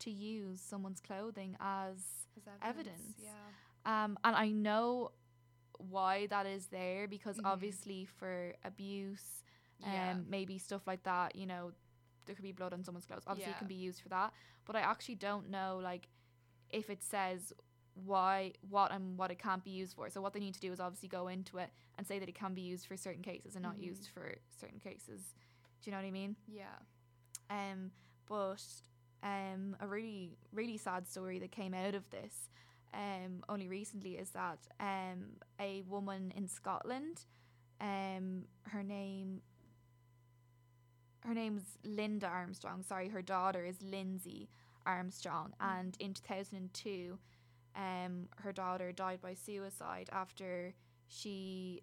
to 0.00 0.10
use 0.10 0.60
someone's 0.60 1.00
clothing 1.00 1.56
as 1.60 2.26
As 2.36 2.42
evidence. 2.62 3.14
Yeah. 3.18 3.30
um, 3.86 4.18
and 4.24 4.34
I 4.36 4.50
know 4.50 5.12
why 5.78 6.26
that 6.28 6.46
is 6.46 6.66
there 6.68 7.06
because 7.08 7.36
Mhm. 7.38 7.44
obviously 7.46 8.04
for 8.04 8.54
abuse, 8.64 9.42
um, 9.82 9.90
Yeah. 9.92 10.14
maybe 10.14 10.58
stuff 10.58 10.86
like 10.86 11.02
that, 11.04 11.34
you 11.36 11.46
know, 11.46 11.72
there 12.26 12.34
could 12.34 12.42
be 12.44 12.52
blood 12.52 12.72
on 12.72 12.82
someone's 12.84 13.06
clothes. 13.06 13.24
Obviously, 13.26 13.52
it 13.52 13.58
can 13.58 13.66
be 13.68 13.74
used 13.74 14.00
for 14.00 14.08
that. 14.08 14.32
But 14.64 14.76
I 14.76 14.80
actually 14.80 15.16
don't 15.16 15.50
know, 15.50 15.78
like, 15.82 16.08
if 16.70 16.88
it 16.88 17.02
says 17.02 17.52
why, 17.94 18.52
what, 18.68 18.92
and 18.92 19.16
what 19.16 19.30
it 19.30 19.38
can't 19.38 19.62
be 19.64 19.70
used 19.70 19.94
for. 19.94 20.10
So 20.10 20.20
what 20.20 20.32
they 20.32 20.40
need 20.40 20.54
to 20.54 20.60
do 20.60 20.72
is 20.72 20.80
obviously 20.80 21.08
go 21.08 21.28
into 21.28 21.58
it 21.58 21.70
and 21.96 22.06
say 22.06 22.18
that 22.18 22.28
it 22.28 22.34
can 22.34 22.54
be 22.54 22.62
used 22.62 22.86
for 22.86 22.96
certain 22.96 23.22
cases 23.22 23.54
and 23.54 23.62
not 23.62 23.76
Mhm. 23.76 23.84
used 23.84 24.08
for 24.08 24.34
certain 24.60 24.80
cases. 24.80 25.34
Do 25.80 25.90
you 25.90 25.92
know 25.92 25.98
what 25.98 26.06
I 26.06 26.10
mean? 26.10 26.36
Yeah. 26.48 26.78
Um, 27.50 27.92
but 28.26 28.62
um, 29.22 29.76
a 29.80 29.86
really 29.86 30.36
really 30.52 30.76
sad 30.76 31.06
story 31.06 31.38
that 31.38 31.50
came 31.50 31.72
out 31.74 31.94
of 31.94 32.08
this 32.10 32.48
um, 32.92 33.42
only 33.48 33.68
recently 33.68 34.16
is 34.16 34.30
that 34.30 34.58
um, 34.80 35.36
a 35.58 35.82
woman 35.82 36.32
in 36.36 36.46
Scotland, 36.48 37.24
um, 37.80 38.46
her 38.68 38.82
name 38.82 39.42
her 41.20 41.34
name's 41.34 41.78
Linda 41.84 42.26
Armstrong. 42.26 42.82
Sorry, 42.82 43.08
her 43.08 43.22
daughter 43.22 43.64
is 43.64 43.80
Lindsay 43.82 44.48
Armstrong, 44.84 45.54
and 45.60 45.96
in 45.98 46.12
two 46.14 46.22
thousand 46.26 46.58
and 46.58 46.74
two, 46.74 47.18
um, 47.76 48.28
her 48.36 48.52
daughter 48.52 48.92
died 48.92 49.20
by 49.20 49.34
suicide 49.34 50.08
after 50.12 50.74
she 51.06 51.82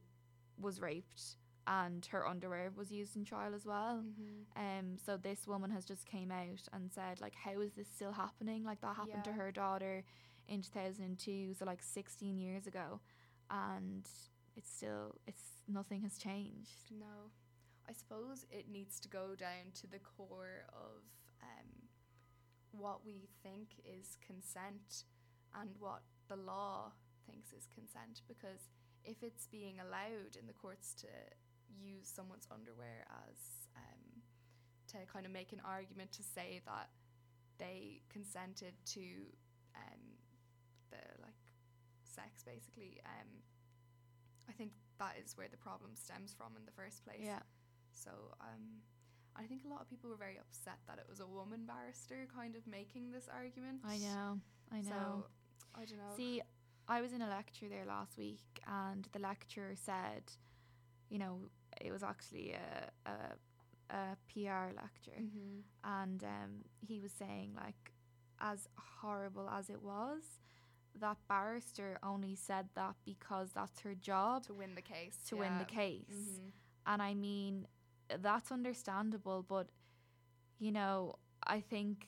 was 0.59 0.79
raped 0.79 1.37
and 1.67 2.05
her 2.07 2.27
underwear 2.27 2.71
was 2.75 2.91
used 2.91 3.15
in 3.15 3.23
trial 3.23 3.53
as 3.53 3.65
well. 3.65 4.03
Mm-hmm. 4.03 4.61
Um, 4.61 4.97
so 5.05 5.17
this 5.17 5.47
woman 5.47 5.69
has 5.69 5.85
just 5.85 6.05
came 6.05 6.31
out 6.31 6.67
and 6.73 6.91
said 6.91 7.21
like, 7.21 7.35
how 7.35 7.61
is 7.61 7.73
this 7.73 7.87
still 7.93 8.11
happening? 8.11 8.63
Like 8.63 8.81
that 8.81 8.95
happened 8.95 9.23
to 9.25 9.31
her 9.33 9.51
daughter 9.51 10.03
in 10.47 10.61
two 10.61 10.71
thousand 10.71 11.05
and 11.05 11.19
two, 11.19 11.53
so 11.53 11.65
like 11.65 11.81
sixteen 11.81 12.37
years 12.39 12.67
ago, 12.67 12.99
and 13.49 14.05
it's 14.55 14.69
still 14.69 15.15
it's 15.27 15.43
nothing 15.67 16.01
has 16.01 16.17
changed. 16.17 16.91
No, 16.99 17.29
I 17.87 17.93
suppose 17.93 18.45
it 18.51 18.65
needs 18.69 18.99
to 19.01 19.07
go 19.07 19.35
down 19.37 19.71
to 19.75 19.87
the 19.87 19.99
core 19.99 20.65
of 20.69 21.03
um, 21.41 21.69
what 22.71 23.05
we 23.05 23.29
think 23.43 23.69
is 23.85 24.17
consent 24.25 25.03
and 25.59 25.69
what 25.79 26.01
the 26.27 26.35
law 26.35 26.91
thinks 27.25 27.53
is 27.53 27.67
consent. 27.73 28.21
Because 28.27 28.69
if 29.03 29.23
it's 29.23 29.47
being 29.47 29.79
allowed 29.79 30.37
in 30.39 30.47
the 30.47 30.53
courts 30.53 30.93
to 31.01 31.07
use 31.67 32.07
someone's 32.07 32.47
underwear 32.51 33.05
as 33.27 33.37
um, 33.75 34.21
to 34.91 34.97
kind 35.11 35.25
of 35.25 35.31
make 35.31 35.53
an 35.53 35.61
argument 35.65 36.11
to 36.11 36.23
say 36.23 36.61
that 36.65 36.89
they 37.57 38.01
consented 38.09 38.73
to 38.85 39.01
um, 39.75 40.01
the 40.89 41.03
like 41.21 41.53
sex, 42.03 42.43
basically. 42.43 42.99
Um, 43.05 43.27
I 44.49 44.53
think 44.53 44.71
that 44.99 45.15
is 45.23 45.37
where 45.37 45.47
the 45.49 45.57
problem 45.57 45.91
stems 45.95 46.33
from 46.37 46.57
in 46.57 46.65
the 46.65 46.71
first 46.71 47.05
place. 47.05 47.23
Yeah. 47.23 47.39
So 47.93 48.11
um, 48.41 48.83
I 49.35 49.43
think 49.43 49.63
a 49.65 49.69
lot 49.69 49.81
of 49.81 49.89
people 49.89 50.09
were 50.09 50.19
very 50.19 50.37
upset 50.37 50.79
that 50.87 50.97
it 50.97 51.05
was 51.09 51.19
a 51.19 51.27
woman 51.27 51.65
barrister 51.65 52.27
kind 52.33 52.55
of 52.55 52.67
making 52.67 53.11
this 53.11 53.29
argument. 53.31 53.79
I 53.85 53.97
know, 53.97 54.39
I 54.71 54.81
know. 54.81 54.89
So 54.89 55.25
I 55.75 55.85
don't 55.85 55.97
know. 55.97 56.15
See, 56.15 56.41
I 56.87 57.01
was 57.01 57.13
in 57.13 57.21
a 57.21 57.29
lecture 57.29 57.67
there 57.69 57.85
last 57.85 58.17
week, 58.17 58.41
and 58.67 59.07
the 59.11 59.19
lecturer 59.19 59.73
said, 59.75 60.23
you 61.09 61.17
know, 61.19 61.39
it 61.79 61.91
was 61.91 62.03
actually 62.03 62.53
a 62.53 63.09
a, 63.09 63.95
a 63.95 64.17
PR 64.31 64.73
lecture, 64.75 65.19
Mhm. 65.21 65.63
and 65.83 66.23
um, 66.23 66.51
he 66.79 66.99
was 66.99 67.11
saying 67.11 67.53
like, 67.55 67.93
as 68.39 68.67
horrible 69.01 69.49
as 69.49 69.69
it 69.69 69.81
was, 69.81 70.23
that 70.99 71.17
barrister 71.27 71.97
only 72.03 72.35
said 72.35 72.69
that 72.75 72.95
because 73.05 73.51
that's 73.53 73.79
her 73.81 73.95
job 73.95 74.43
to 74.45 74.53
win 74.53 74.75
the 74.75 74.81
case. 74.81 75.17
to 75.29 75.35
win 75.37 75.57
the 75.57 75.67
yeah. 75.73 75.79
case. 75.81 76.39
Mhm. 76.39 76.51
And 76.87 77.01
I 77.01 77.13
mean, 77.13 77.67
that's 78.19 78.51
understandable, 78.51 79.43
but 79.43 79.67
you 80.59 80.71
know, 80.71 81.15
I 81.45 81.61
think 81.61 82.07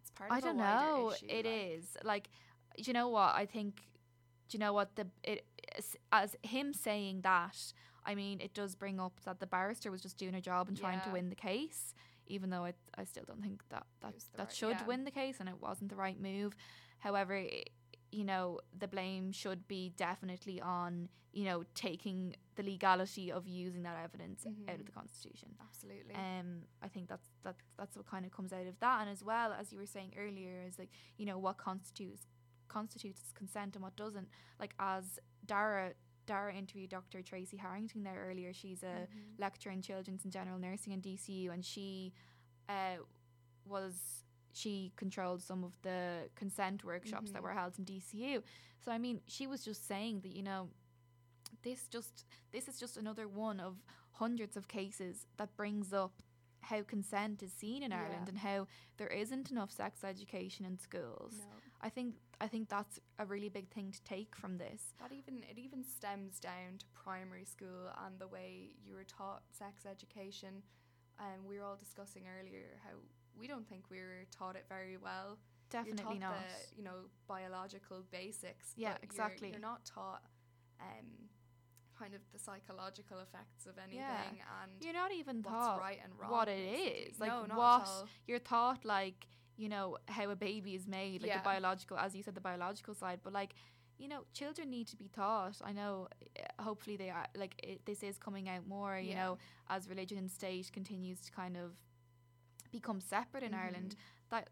It's 0.00 0.10
part 0.10 0.30
of 0.30 0.36
I 0.36 0.40
don't 0.40 0.56
know. 0.56 1.12
issue, 1.12 1.26
It 1.28 1.44
is 1.46 1.96
like- 1.96 2.04
like, 2.04 2.28
do 2.28 2.38
you 2.86 2.92
know 2.92 3.08
what 3.08 3.34
I 3.34 3.46
think? 3.46 3.82
Do 4.48 4.56
you 4.56 4.60
know 4.60 4.72
what 4.72 4.96
the 4.96 5.06
it 5.24 5.44
as- 6.12 6.36
him 6.42 6.72
saying 6.72 7.22
that? 7.22 7.72
I 8.06 8.14
mean, 8.14 8.40
it 8.40 8.54
does 8.54 8.74
bring 8.74 8.98
up 9.00 9.20
that 9.24 9.38
the 9.40 9.46
barrister 9.46 9.90
was 9.90 10.00
just 10.00 10.16
doing 10.16 10.32
her 10.32 10.40
job 10.40 10.68
and 10.68 10.76
trying 10.78 11.00
to 11.02 11.10
win 11.10 11.28
the 11.28 11.34
case, 11.36 11.94
even 12.26 12.48
though 12.50 12.64
I 12.64 12.72
I 12.96 13.04
still 13.04 13.24
don't 13.26 13.42
think 13.42 13.62
that 13.68 13.86
that 14.00 14.14
that 14.36 14.38
right- 14.44 14.52
should 14.52 14.70
yeah. 14.80 14.86
win 14.86 15.04
the 15.04 15.10
case 15.10 15.40
and 15.40 15.48
it 15.48 15.60
wasn't 15.60 15.90
the 15.90 15.96
right 15.96 16.18
move. 16.18 16.56
However, 17.00 17.44
you 18.10 18.24
know, 18.24 18.60
the 18.78 18.88
blame 18.88 19.32
should 19.32 19.68
be 19.68 19.90
definitely 19.96 20.60
on 20.60 21.08
you 21.34 21.44
know 21.44 21.62
taking 21.74 22.34
the 22.56 22.62
legality 22.62 23.30
of 23.30 23.46
using 23.46 23.82
that 23.82 23.96
evidence 24.02 24.46
out 24.46 24.54
Mhm. 24.54 24.80
of 24.80 24.86
the 24.86 24.92
constitution. 24.92 25.54
Absolutely. 25.60 26.14
Um, 26.14 26.62
I 26.80 26.88
think 26.88 27.08
that's 27.10 27.28
that 27.42 27.56
that's 27.76 27.94
what 27.98 28.06
kind 28.06 28.24
of 28.24 28.32
comes 28.32 28.52
out 28.54 28.66
of 28.66 28.78
that, 28.80 29.02
and 29.02 29.10
as 29.10 29.22
well 29.22 29.52
as 29.52 29.70
you 29.72 29.78
were 29.78 29.86
saying 29.86 30.14
earlier, 30.16 30.62
is 30.66 30.78
like 30.78 30.90
you 31.18 31.26
know 31.26 31.38
what 31.38 31.58
constitutes 31.58 32.26
constitutes 32.68 33.32
consent 33.34 33.74
and 33.76 33.82
what 33.82 33.96
doesn't. 33.96 34.28
Like 34.60 34.74
as 34.78 35.18
Dara 35.46 35.92
Dara 36.26 36.54
interviewed 36.54 36.90
Dr. 36.90 37.22
Tracy 37.22 37.56
Harrington 37.56 38.02
there 38.02 38.26
earlier. 38.28 38.52
She's 38.52 38.82
a 38.82 39.08
Mhm. 39.08 39.38
lecturer 39.38 39.72
in 39.72 39.80
children's 39.80 40.24
and 40.24 40.32
general 40.32 40.58
nursing 40.58 40.92
in 40.92 41.00
DCU, 41.00 41.50
and 41.50 41.64
she 41.64 42.12
uh, 42.68 42.98
was 43.64 44.24
she 44.52 44.92
controlled 44.96 45.40
some 45.42 45.62
of 45.64 45.80
the 45.82 46.28
consent 46.34 46.82
workshops 46.84 47.30
that 47.30 47.40
Mhm. 47.40 47.44
were 47.44 47.52
held 47.54 47.78
in 47.78 47.84
DCU. 47.84 48.42
So 48.80 48.92
I 48.92 48.98
mean, 48.98 49.22
she 49.26 49.46
was 49.46 49.64
just 49.64 49.86
saying 49.86 50.20
that 50.20 50.34
you 50.36 50.42
know 50.42 50.70
this 51.62 51.88
just 51.88 52.24
this 52.50 52.68
is 52.68 52.78
just 52.78 52.96
another 52.96 53.26
one 53.26 53.58
of 53.60 53.82
hundreds 54.12 54.56
of 54.56 54.68
cases 54.68 55.26
that 55.36 55.56
brings 55.56 55.92
up 55.92 56.22
how 56.60 56.82
consent 56.82 57.42
is 57.42 57.52
seen 57.52 57.82
in 57.82 57.90
Yeah. 57.92 58.00
Ireland 58.02 58.28
and 58.28 58.38
how 58.38 58.66
there 58.96 59.08
isn't 59.08 59.50
enough 59.50 59.70
sex 59.70 60.04
education 60.04 60.66
in 60.66 60.76
schools. 60.78 61.38
No. 61.38 61.60
I 61.80 61.88
think 61.88 62.16
I 62.40 62.48
think 62.48 62.68
that's 62.68 62.98
a 63.18 63.24
really 63.24 63.48
big 63.48 63.68
thing 63.70 63.92
to 63.92 64.02
take 64.04 64.34
from 64.36 64.58
this. 64.58 64.94
That 65.00 65.12
even 65.12 65.42
it 65.50 65.58
even 65.58 65.84
stems 65.84 66.38
down 66.40 66.78
to 66.78 66.86
primary 66.94 67.44
school 67.44 67.90
and 68.04 68.18
the 68.18 68.26
way 68.28 68.70
you 68.84 68.94
were 68.94 69.04
taught 69.04 69.42
sex 69.52 69.86
education. 69.86 70.62
And 71.20 71.44
we 71.48 71.58
were 71.58 71.64
all 71.64 71.76
discussing 71.76 72.24
earlier 72.38 72.78
how 72.84 72.94
we 73.38 73.46
don't 73.48 73.68
think 73.68 73.84
we 73.90 73.98
were 73.98 74.24
taught 74.36 74.56
it 74.56 74.66
very 74.68 74.96
well. 74.96 75.38
Definitely 75.70 76.18
not. 76.18 76.34
The, 76.38 76.76
you 76.76 76.82
know, 76.84 77.10
biological 77.26 78.02
basics. 78.10 78.72
Yeah, 78.76 78.92
but 78.92 79.02
you're- 79.02 79.06
exactly. 79.06 79.50
You're, 79.50 79.60
not 79.60 79.84
taught 79.84 80.22
um 80.80 81.28
kind 81.98 82.14
of 82.14 82.20
the 82.32 82.38
psychological 82.38 83.18
effects 83.18 83.66
of 83.66 83.76
anything 83.78 83.98
Yeah. 83.98 84.62
and 84.62 84.70
You're 84.80 84.92
not 84.92 85.12
even 85.12 85.42
what's 85.42 85.56
taught 85.66 85.80
right 85.80 85.98
and 86.02 86.12
wrong. 86.16 86.30
what 86.30 86.46
it 86.48 86.60
is. 86.60 87.18
Like 87.18 87.30
no, 87.30 87.46
not 87.46 87.58
what 87.58 87.82
at 87.82 87.88
all. 87.88 88.08
you're 88.28 88.38
taught 88.38 88.84
like, 88.84 89.26
you 89.58 89.68
know, 89.68 89.98
how 90.06 90.30
a 90.30 90.36
baby 90.36 90.74
is 90.74 90.86
made, 90.86 91.20
like 91.22 91.28
Yeah. 91.30 91.38
the 91.38 91.44
biological 91.44 91.98
as 91.98 92.14
you 92.16 92.22
said, 92.22 92.34
the 92.34 92.40
biological 92.40 92.94
side. 92.94 93.20
But 93.24 93.32
like, 93.32 93.54
you 93.98 94.08
know, 94.08 94.20
children 94.32 94.70
need 94.70 94.86
to 94.88 94.96
be 94.96 95.08
taught. 95.08 95.56
I 95.62 95.72
know 95.72 96.08
uh, 96.38 96.62
hopefully 96.62 96.96
they 96.96 97.10
are 97.10 97.26
like 97.36 97.54
it, 97.62 97.84
this 97.84 98.02
is 98.02 98.16
coming 98.18 98.48
out 98.48 98.64
more, 98.66 98.96
you 98.98 99.10
Yeah. 99.10 99.20
know, 99.24 99.38
as 99.68 99.88
religion 99.88 100.16
and 100.18 100.30
state 100.30 100.70
continues 100.72 101.20
to 101.22 101.30
kind 101.32 101.56
of 101.56 101.72
become 102.70 103.00
separate 103.00 103.42
in 103.42 103.54
Ireland. 103.54 103.94
Mhm. 103.96 104.30
That 104.30 104.50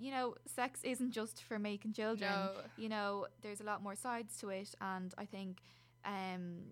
you 0.00 0.12
know, 0.12 0.36
sex 0.46 0.84
isn't 0.84 1.10
just 1.10 1.42
for 1.42 1.58
making 1.58 1.92
children. 1.92 2.30
No. 2.30 2.62
You 2.76 2.88
know, 2.88 3.26
there's 3.42 3.60
a 3.60 3.64
lot 3.64 3.82
more 3.82 3.96
sides 3.96 4.36
to 4.38 4.48
it 4.50 4.74
and 4.80 5.12
I 5.18 5.24
think 5.26 5.60
um 6.04 6.62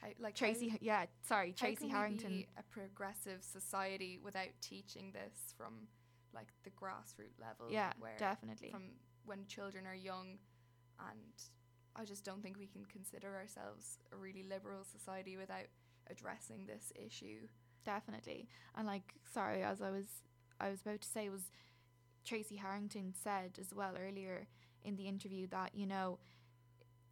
How, 0.00 0.08
like 0.20 0.34
Tracy 0.34 0.68
how- 0.68 0.78
yeah, 0.80 1.06
sorry, 1.22 1.50
How 1.50 1.66
Tracy 1.66 1.88
Harrington 1.88 2.30
be 2.30 2.46
a 2.56 2.62
progressive 2.62 3.42
society 3.42 4.18
without 4.22 4.50
teaching 4.60 5.12
this 5.12 5.54
from 5.56 5.88
like 6.32 6.48
the 6.64 6.70
grassroots 6.70 7.40
level? 7.40 7.66
Yeah, 7.70 7.92
where 7.98 8.16
definitely. 8.18 8.70
From 8.70 8.82
when 9.24 9.46
children 9.46 9.86
are 9.86 9.94
young, 9.94 10.38
and 11.00 11.20
I 11.96 12.04
just 12.04 12.24
don't 12.24 12.42
think 12.42 12.58
we 12.58 12.66
can 12.66 12.84
consider 12.84 13.34
ourselves 13.34 13.98
a 14.12 14.16
really 14.16 14.44
liberal 14.44 14.84
society 14.84 15.36
without 15.36 15.66
addressing 16.10 16.66
this 16.66 16.92
issue. 16.94 17.48
Definitely. 17.84 18.48
And 18.76 18.86
like 18.86 19.14
sorry, 19.32 19.62
as 19.62 19.82
I 19.82 19.90
was 19.90 20.06
I 20.60 20.70
was 20.70 20.80
about 20.82 21.00
to 21.00 21.08
say 21.08 21.28
was 21.28 21.50
Tracy 22.24 22.56
Harrington 22.56 23.14
said 23.20 23.58
as 23.60 23.74
well 23.74 23.94
earlier 23.98 24.46
in 24.84 24.96
the 24.96 25.08
interview 25.08 25.46
that, 25.48 25.74
you 25.74 25.86
know, 25.86 26.18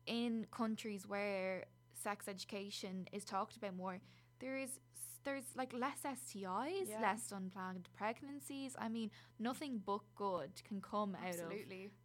in 0.06 0.46
countries 0.50 1.06
where 1.06 1.64
sex 2.02 2.28
education 2.28 3.08
is 3.12 3.24
talked 3.24 3.56
about 3.56 3.74
more, 3.74 4.00
there 4.40 4.56
is 4.58 4.78
there's 5.24 5.44
like 5.56 5.72
less 5.72 6.02
STIs, 6.04 6.88
Yeah. 6.88 7.00
less 7.00 7.32
unplanned 7.32 7.88
pregnancies. 7.96 8.76
I 8.78 8.88
mean, 8.88 9.10
nothing 9.40 9.82
but 9.84 10.02
good 10.14 10.62
can 10.64 10.80
come 10.80 11.16
out 11.16 11.34
of 11.40 11.50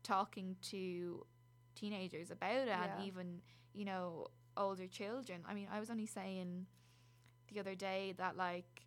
talking 0.02 0.56
to 0.72 1.24
teenagers 1.76 2.32
about 2.32 2.56
it 2.56 2.68
Yeah. 2.68 2.96
and 2.96 3.06
even 3.06 3.42
you 3.74 3.86
know 3.86 4.28
older 4.58 4.86
children 4.88 5.42
i 5.48 5.54
mean 5.54 5.68
i 5.72 5.80
was 5.80 5.90
only 5.90 6.06
saying 6.06 6.66
the 7.48 7.60
other 7.62 7.74
day 7.74 8.14
that 8.18 8.36
like 8.36 8.84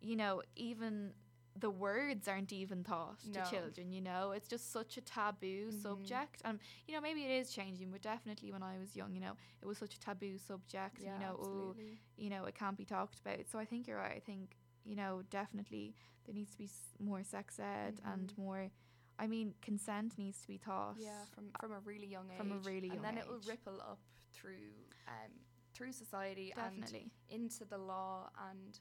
you 0.00 0.14
know 0.14 0.40
even 0.54 1.12
the 1.58 1.70
words 1.70 2.28
aren't 2.28 2.52
even 2.52 2.84
taught 2.84 3.18
No. 3.26 3.32
to 3.42 3.50
children 3.50 3.90
you 3.92 4.00
know 4.00 4.30
it's 4.30 4.48
just 4.48 4.70
such 4.72 4.96
a 4.96 5.00
taboo 5.00 5.70
Mhm. 5.70 5.82
subject 5.82 6.40
and 6.44 6.60
you 6.86 6.94
know 6.94 7.00
maybe 7.00 7.24
it 7.24 7.30
is 7.30 7.50
changing 7.50 7.90
but 7.90 8.02
definitely 8.02 8.52
when 8.52 8.62
i 8.62 8.78
was 8.78 8.94
young 8.96 9.12
you 9.14 9.20
know 9.20 9.34
it 9.60 9.66
was 9.66 9.76
such 9.78 9.94
a 9.96 10.00
taboo 10.00 10.38
subject 10.38 10.98
Yeah, 11.00 11.14
you 11.14 11.20
know 11.20 11.36
absolutely. 11.38 11.98
you 12.16 12.30
know 12.30 12.44
it 12.44 12.54
can't 12.54 12.76
be 12.78 12.84
talked 12.84 13.18
about 13.18 13.48
so 13.50 13.58
i 13.58 13.64
think 13.64 13.86
you're 13.88 13.98
right 13.98 14.16
i 14.16 14.20
think 14.20 14.56
you 14.84 14.94
know 14.94 15.22
definitely 15.30 15.94
there 16.24 16.34
needs 16.34 16.52
to 16.52 16.58
be 16.58 16.64
s- 16.66 16.94
more 17.00 17.22
sex 17.24 17.58
ed 17.58 18.00
and 18.04 18.32
Mhm. 18.32 18.38
more 18.38 18.70
i 19.18 19.26
mean 19.26 19.54
consent 19.60 20.16
needs 20.18 20.40
to 20.40 20.46
be 20.48 20.56
taught 20.58 20.96
Yeah, 20.98 21.24
from 21.34 21.50
from 21.60 21.72
a 21.72 21.80
really 21.80 22.06
young 22.06 22.30
age. 22.30 22.36
From 22.36 22.52
a 22.52 22.58
really 22.58 22.86
young 22.88 22.96
age. 22.96 22.96
and 22.96 23.04
then 23.04 23.18
it 23.18 23.26
will 23.28 23.40
ripple 23.40 23.80
up 23.82 23.98
through 24.32 24.70
um 25.08 25.32
through 25.74 25.92
society 25.92 26.52
Definitely. 26.54 27.10
and 27.30 27.40
into 27.42 27.64
the 27.64 27.78
law, 27.78 28.28
and 28.50 28.78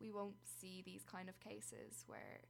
we 0.00 0.10
won't 0.10 0.36
see 0.44 0.82
these 0.84 1.04
kind 1.04 1.28
of 1.28 1.40
cases 1.40 2.04
where 2.06 2.44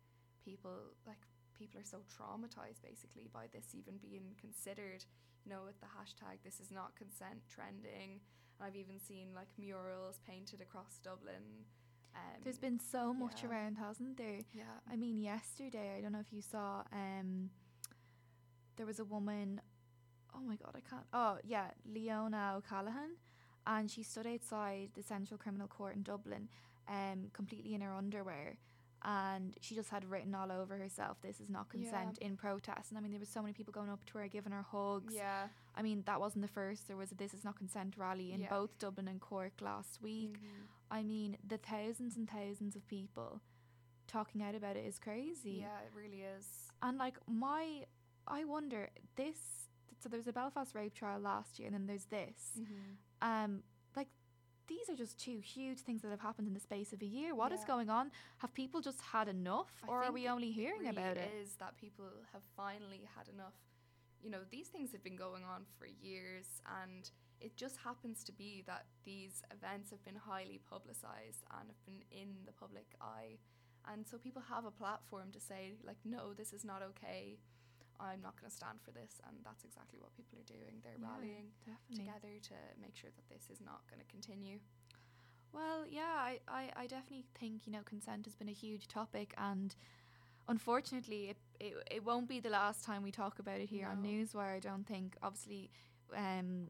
people 0.45 0.95
like 1.07 1.23
people 1.59 1.81
are 1.81 1.85
so 1.85 1.99
traumatized 2.07 2.83
basically 2.83 3.29
by 3.33 3.47
this 3.53 3.75
even 3.75 3.99
being 3.99 4.35
considered. 4.41 5.05
You 5.45 5.53
know, 5.53 5.63
with 5.65 5.79
the 5.81 5.87
hashtag 5.87 6.43
"This 6.45 6.59
is 6.61 6.71
not 6.71 6.97
consent" 6.97 7.47
trending, 7.49 8.21
and 8.59 8.67
I've 8.67 8.77
even 8.77 8.99
seen 8.99 9.29
like 9.35 9.49
murals 9.59 10.21
painted 10.27 10.61
across 10.61 10.99
Dublin. 11.03 11.67
Um, 12.17 12.41
There's 12.43 12.59
been 12.59 12.81
so 12.81 13.13
much 13.13 13.43
yeah. 13.43 13.51
around, 13.51 13.77
hasn't 13.77 14.17
there? 14.17 14.41
Yeah. 14.55 14.65
I 14.91 14.97
mean, 14.97 15.19
yesterday, 15.19 15.95
I 15.97 16.01
don't 16.01 16.13
know 16.13 16.21
if 16.21 16.33
you 16.33 16.41
saw, 16.41 16.83
um, 16.93 17.51
there 18.77 18.87
was 18.87 18.99
a 18.99 19.05
woman, 19.05 19.61
oh 20.35 20.41
my 20.41 20.57
god, 20.57 20.75
I 20.75 20.81
can't, 20.81 21.05
oh 21.13 21.39
yeah, 21.45 21.67
Leona 21.85 22.55
O'Callaghan, 22.57 23.17
and 23.67 23.91
she 23.91 24.03
stood 24.03 24.27
outside 24.27 24.91
the 24.95 25.03
Central 25.03 25.37
Criminal 25.39 25.69
Court 25.69 25.95
in 25.95 26.03
Dublin, 26.03 26.49
um, 26.89 27.31
completely 27.33 27.75
in 27.75 27.81
her 27.81 27.93
underwear. 27.93 28.57
And 29.03 29.55
she 29.61 29.75
just 29.75 29.91
had 29.91 30.05
written 30.11 30.35
all 30.35 30.51
over 30.51 30.77
herself, 30.79 31.21
"This 31.21 31.39
is 31.41 31.49
not 31.49 31.67
Yeah. 31.73 31.81
consent" 31.83 32.19
in 32.19 32.37
protest. 32.37 32.91
And 32.91 32.99
I 32.99 33.01
mean, 33.01 33.13
there 33.13 33.21
was 33.21 33.29
so 33.29 33.43
many 33.43 33.53
people 33.53 33.73
going 33.73 33.91
up 33.91 34.05
to 34.07 34.19
her, 34.19 34.27
giving 34.29 34.53
her 34.53 34.63
hugs. 34.63 35.15
Yeah. 35.15 35.49
I 35.75 35.83
mean, 35.83 36.03
that 36.07 36.19
wasn't 36.19 36.43
the 36.43 36.49
first. 36.49 36.89
There 36.89 36.97
was 36.97 37.13
a 37.13 37.15
"This 37.15 37.33
is 37.35 37.45
not 37.45 37.57
consent" 37.57 37.97
rally 37.97 38.33
in 38.33 38.41
Yeah. 38.41 38.49
both 38.49 38.77
Dublin 38.79 39.07
and 39.07 39.21
Cork 39.21 39.61
last 39.61 40.01
week. 40.03 40.39
Mhm. 40.41 40.67
I 40.91 41.03
mean, 41.03 41.37
the 41.47 41.59
thousands 41.59 42.17
and 42.17 42.29
thousands 42.29 42.75
of 42.75 42.87
people 42.89 43.41
talking 44.07 44.43
out 44.43 44.55
about 44.55 44.77
it 44.77 44.87
is 44.87 44.99
crazy. 44.99 45.59
Yeah, 45.61 45.81
it 45.81 45.93
really 45.95 46.23
is. 46.23 46.73
And 46.83 46.97
like 46.99 47.19
my, 47.29 47.87
I 48.27 48.45
wonder 48.45 48.91
this. 49.17 49.69
So 50.01 50.09
there 50.09 50.19
was 50.19 50.27
a 50.29 50.33
Belfast 50.33 50.75
rape 50.75 50.95
trial 50.95 51.21
last 51.21 51.59
year, 51.59 51.67
and 51.67 51.75
then 51.75 51.87
there's 51.87 52.07
this. 52.07 52.59
Mhm. 52.59 52.97
Um, 53.23 53.63
these 54.67 54.89
are 54.91 54.97
just 54.97 55.19
two 55.19 55.39
huge 55.39 55.81
things 55.81 56.03
that 56.03 56.11
have 56.11 56.21
happened 56.21 56.49
in 56.49 56.55
the 56.55 56.61
space 56.61 56.93
of 56.93 57.03
a 57.03 57.07
year. 57.07 57.35
What 57.35 57.53
is 57.53 57.61
Yeah. 57.61 57.67
going 57.67 57.91
on? 57.91 58.11
Have 58.39 58.53
people 58.55 58.81
just 58.81 59.01
had 59.01 59.29
enough, 59.29 59.83
I 59.85 59.87
or 59.89 60.05
are 60.05 60.13
we 60.13 60.29
only 60.29 60.51
hearing 60.51 60.81
really 60.81 60.91
about 60.97 61.17
it? 61.17 61.33
Is 61.35 61.57
that 61.57 61.77
people 61.77 62.11
have 62.33 62.43
finally 62.57 63.09
had 63.17 63.29
enough? 63.29 63.55
You 64.23 64.31
know, 64.31 64.45
these 64.51 64.69
things 64.69 64.93
have 64.93 65.05
been 65.05 65.17
going 65.17 65.45
on 65.45 65.67
for 65.79 65.87
years, 65.87 66.61
and 66.83 67.11
it 67.41 67.57
just 67.57 67.77
happens 67.77 68.25
to 68.25 68.33
be 68.33 68.63
that 68.67 68.87
these 69.05 69.43
events 69.51 69.91
have 69.91 70.03
been 70.05 70.17
highly 70.17 70.59
publicized 70.59 71.45
and 71.51 71.69
have 71.69 71.85
been 71.85 72.03
in 72.11 72.45
the 72.47 72.53
public 72.53 72.95
eye, 73.01 73.39
and 73.87 74.07
so 74.07 74.19
people 74.19 74.43
have 74.43 74.65
a 74.65 74.71
platform 74.71 75.31
to 75.33 75.41
say 75.41 75.75
like, 75.85 75.99
no, 76.05 76.33
this 76.35 76.53
is 76.53 76.65
not 76.65 76.83
okay. 76.83 77.39
I'm 78.01 78.21
not 78.23 78.41
going 78.41 78.51
to 78.51 78.57
stand 78.57 78.79
for 78.85 78.91
this, 78.91 79.21
and 79.27 79.37
that's 79.45 79.65
exactly 79.65 79.99
what 80.01 80.15
people 80.17 80.39
are 80.39 80.45
doing. 80.49 80.81
They're 80.83 80.99
Yeah, 81.01 81.09
rallying 81.13 81.53
definitely. 81.65 82.05
together 82.05 82.33
to 82.51 82.55
make 82.81 82.97
sure 82.97 83.11
that 83.15 83.29
this 83.29 83.49
is 83.51 83.61
not 83.61 83.81
going 83.91 84.01
to 84.01 84.07
continue. 84.11 84.59
Well, 85.53 85.87
yeah, 85.89 86.03
I, 86.17 86.41
I, 86.49 86.71
I 86.77 86.87
definitely 86.87 87.25
think, 87.39 87.67
you 87.67 87.73
know, 87.73 87.83
consent 87.85 88.27
has 88.27 88.35
been 88.35 88.49
a 88.49 88.53
huge 88.53 88.89
topic 88.89 89.33
and 89.39 89.75
unfortunately 90.49 91.31
it, 91.31 91.37
it, 91.61 91.75
it 91.91 92.05
won't 92.05 92.29
be 92.29 92.41
the 92.41 92.51
last 92.51 92.85
time 92.85 93.03
we 93.03 93.11
talk 93.11 93.39
about 93.39 93.61
it 93.61 93.69
here 93.71 93.89
on 93.89 94.03
No. 94.03 94.09
Newswire, 94.09 94.55
I 94.57 94.61
don't 94.61 94.87
think. 94.87 95.17
Obviously, 95.23 95.71
um 96.17 96.69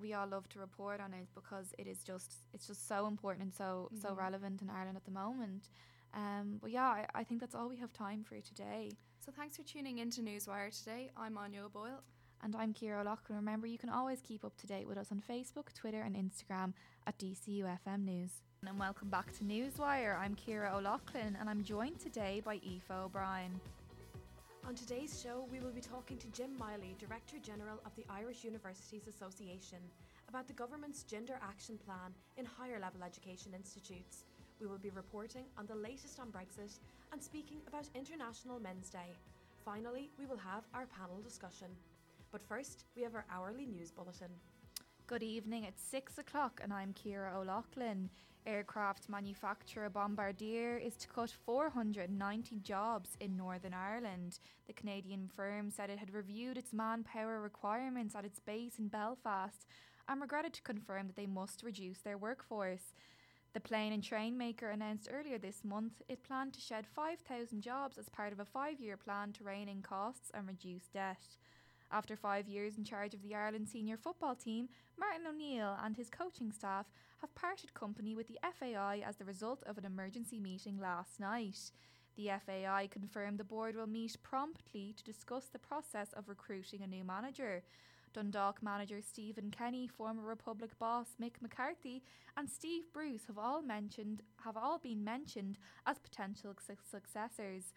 we 0.00 0.14
all 0.14 0.26
love 0.26 0.48
to 0.48 0.58
report 0.58 1.00
on 1.00 1.12
it 1.12 1.28
because 1.34 1.72
it 1.78 1.86
is 1.86 2.02
just 2.02 2.32
it's 2.54 2.66
just 2.66 2.88
so 2.88 3.06
important 3.06 3.44
and 3.44 3.54
so 3.54 3.90
so 4.00 4.08
Mhm. 4.10 4.16
relevant 4.16 4.62
in 4.62 4.70
Ireland 4.70 4.96
at 4.96 5.04
the 5.04 5.10
moment. 5.12 5.68
Um, 6.14 6.58
but 6.60 6.70
yeah, 6.70 6.86
I, 6.88 7.06
I 7.14 7.24
think 7.24 7.40
that's 7.40 7.54
all 7.54 7.68
we 7.68 7.76
have 7.76 7.92
time 7.92 8.24
for 8.24 8.40
today. 8.40 8.92
So 9.24 9.30
thanks 9.30 9.56
for 9.56 9.62
tuning 9.62 9.98
in 9.98 10.10
to 10.10 10.20
Newswire 10.20 10.76
today. 10.76 11.08
I'm 11.16 11.38
Anya 11.38 11.68
Boyle. 11.72 12.02
And 12.42 12.56
I'm 12.56 12.74
Kira 12.74 13.02
O'Loughlin. 13.02 13.36
Remember, 13.36 13.68
you 13.68 13.78
can 13.78 13.88
always 13.88 14.20
keep 14.20 14.44
up 14.44 14.56
to 14.56 14.66
date 14.66 14.88
with 14.88 14.98
us 14.98 15.12
on 15.12 15.22
Facebook, 15.30 15.72
Twitter, 15.76 16.00
and 16.00 16.16
Instagram 16.16 16.72
at 17.06 17.16
DCUFM 17.20 18.04
News. 18.04 18.30
And 18.66 18.80
welcome 18.80 19.10
back 19.10 19.32
to 19.38 19.44
Newswire. 19.44 20.18
I'm 20.18 20.34
Kira 20.34 20.74
O'Loughlin, 20.74 21.36
and 21.38 21.48
I'm 21.48 21.62
joined 21.62 22.00
today 22.00 22.42
by 22.44 22.54
Aoife 22.66 22.90
O'Brien. 22.90 23.60
On 24.66 24.74
today's 24.74 25.22
show, 25.22 25.46
we 25.52 25.60
will 25.60 25.70
be 25.70 25.80
talking 25.80 26.16
to 26.16 26.26
Jim 26.32 26.58
Miley, 26.58 26.96
Director 26.98 27.36
General 27.40 27.78
of 27.86 27.94
the 27.94 28.04
Irish 28.10 28.42
Universities 28.42 29.06
Association, 29.06 29.78
about 30.28 30.48
the 30.48 30.54
government's 30.54 31.04
Gender 31.04 31.38
Action 31.48 31.78
Plan 31.86 32.12
in 32.38 32.44
higher 32.44 32.80
level 32.80 33.04
education 33.04 33.52
institutes. 33.54 34.24
We 34.60 34.66
will 34.66 34.78
be 34.78 34.90
reporting 34.90 35.44
on 35.56 35.66
the 35.66 35.76
latest 35.76 36.18
on 36.18 36.32
Brexit 36.32 36.80
and 37.12 37.22
speaking 37.22 37.58
about 37.68 37.88
International 37.94 38.58
Men's 38.58 38.88
Day. 38.88 39.18
Finally, 39.64 40.10
we 40.18 40.24
will 40.24 40.38
have 40.38 40.64
our 40.72 40.86
panel 40.86 41.20
discussion. 41.22 41.68
But 42.30 42.42
first, 42.42 42.84
we 42.96 43.02
have 43.02 43.14
our 43.14 43.26
hourly 43.30 43.66
news 43.66 43.90
bulletin. 43.90 44.30
Good 45.06 45.22
evening, 45.22 45.64
it's 45.64 45.82
six 45.82 46.16
o'clock, 46.16 46.60
and 46.64 46.72
I'm 46.72 46.94
Kira 46.94 47.36
O'Loughlin. 47.36 48.08
Aircraft 48.46 49.10
manufacturer 49.10 49.90
Bombardier 49.90 50.78
is 50.78 50.96
to 50.96 51.08
cut 51.08 51.30
490 51.44 52.60
jobs 52.60 53.10
in 53.20 53.36
Northern 53.36 53.74
Ireland. 53.74 54.38
The 54.66 54.72
Canadian 54.72 55.28
firm 55.36 55.70
said 55.70 55.90
it 55.90 55.98
had 55.98 56.14
reviewed 56.14 56.56
its 56.56 56.72
manpower 56.72 57.40
requirements 57.40 58.16
at 58.16 58.24
its 58.24 58.40
base 58.40 58.78
in 58.78 58.88
Belfast 58.88 59.66
and 60.08 60.20
regretted 60.20 60.54
to 60.54 60.62
confirm 60.62 61.08
that 61.08 61.16
they 61.16 61.26
must 61.26 61.62
reduce 61.62 61.98
their 61.98 62.18
workforce. 62.18 62.94
The 63.54 63.60
plane 63.60 63.92
and 63.92 64.02
train 64.02 64.38
maker 64.38 64.70
announced 64.70 65.08
earlier 65.12 65.36
this 65.36 65.62
month 65.62 66.00
it 66.08 66.22
planned 66.22 66.54
to 66.54 66.60
shed 66.60 66.86
5,000 66.86 67.60
jobs 67.60 67.98
as 67.98 68.08
part 68.08 68.32
of 68.32 68.40
a 68.40 68.46
five 68.46 68.80
year 68.80 68.96
plan 68.96 69.32
to 69.34 69.44
rein 69.44 69.68
in 69.68 69.82
costs 69.82 70.30
and 70.32 70.46
reduce 70.46 70.88
debt. 70.88 71.36
After 71.90 72.16
five 72.16 72.48
years 72.48 72.78
in 72.78 72.84
charge 72.84 73.12
of 73.12 73.22
the 73.22 73.34
Ireland 73.34 73.68
senior 73.68 73.98
football 73.98 74.34
team, 74.34 74.70
Martin 74.98 75.26
O'Neill 75.26 75.76
and 75.84 75.94
his 75.94 76.08
coaching 76.08 76.50
staff 76.50 76.86
have 77.20 77.34
parted 77.34 77.74
company 77.74 78.14
with 78.14 78.26
the 78.28 78.38
FAI 78.58 79.02
as 79.06 79.16
the 79.16 79.26
result 79.26 79.62
of 79.64 79.76
an 79.76 79.84
emergency 79.84 80.40
meeting 80.40 80.80
last 80.80 81.20
night. 81.20 81.72
The 82.16 82.30
FAI 82.46 82.88
confirmed 82.90 83.36
the 83.36 83.44
board 83.44 83.76
will 83.76 83.86
meet 83.86 84.16
promptly 84.22 84.94
to 84.96 85.04
discuss 85.04 85.46
the 85.46 85.58
process 85.58 86.14
of 86.14 86.30
recruiting 86.30 86.82
a 86.82 86.86
new 86.86 87.04
manager. 87.04 87.62
Dundalk 88.12 88.62
manager 88.62 89.00
Stephen 89.00 89.50
Kenny, 89.50 89.88
former 89.88 90.22
Republic 90.22 90.78
boss 90.78 91.16
Mick 91.20 91.40
McCarthy, 91.40 92.02
and 92.36 92.48
Steve 92.48 92.84
Bruce 92.92 93.26
have 93.26 93.38
all 93.38 93.62
mentioned 93.62 94.22
have 94.44 94.56
all 94.56 94.78
been 94.78 95.02
mentioned 95.02 95.58
as 95.86 95.98
potential 95.98 96.54
su- 96.64 96.74
successors. 96.90 97.72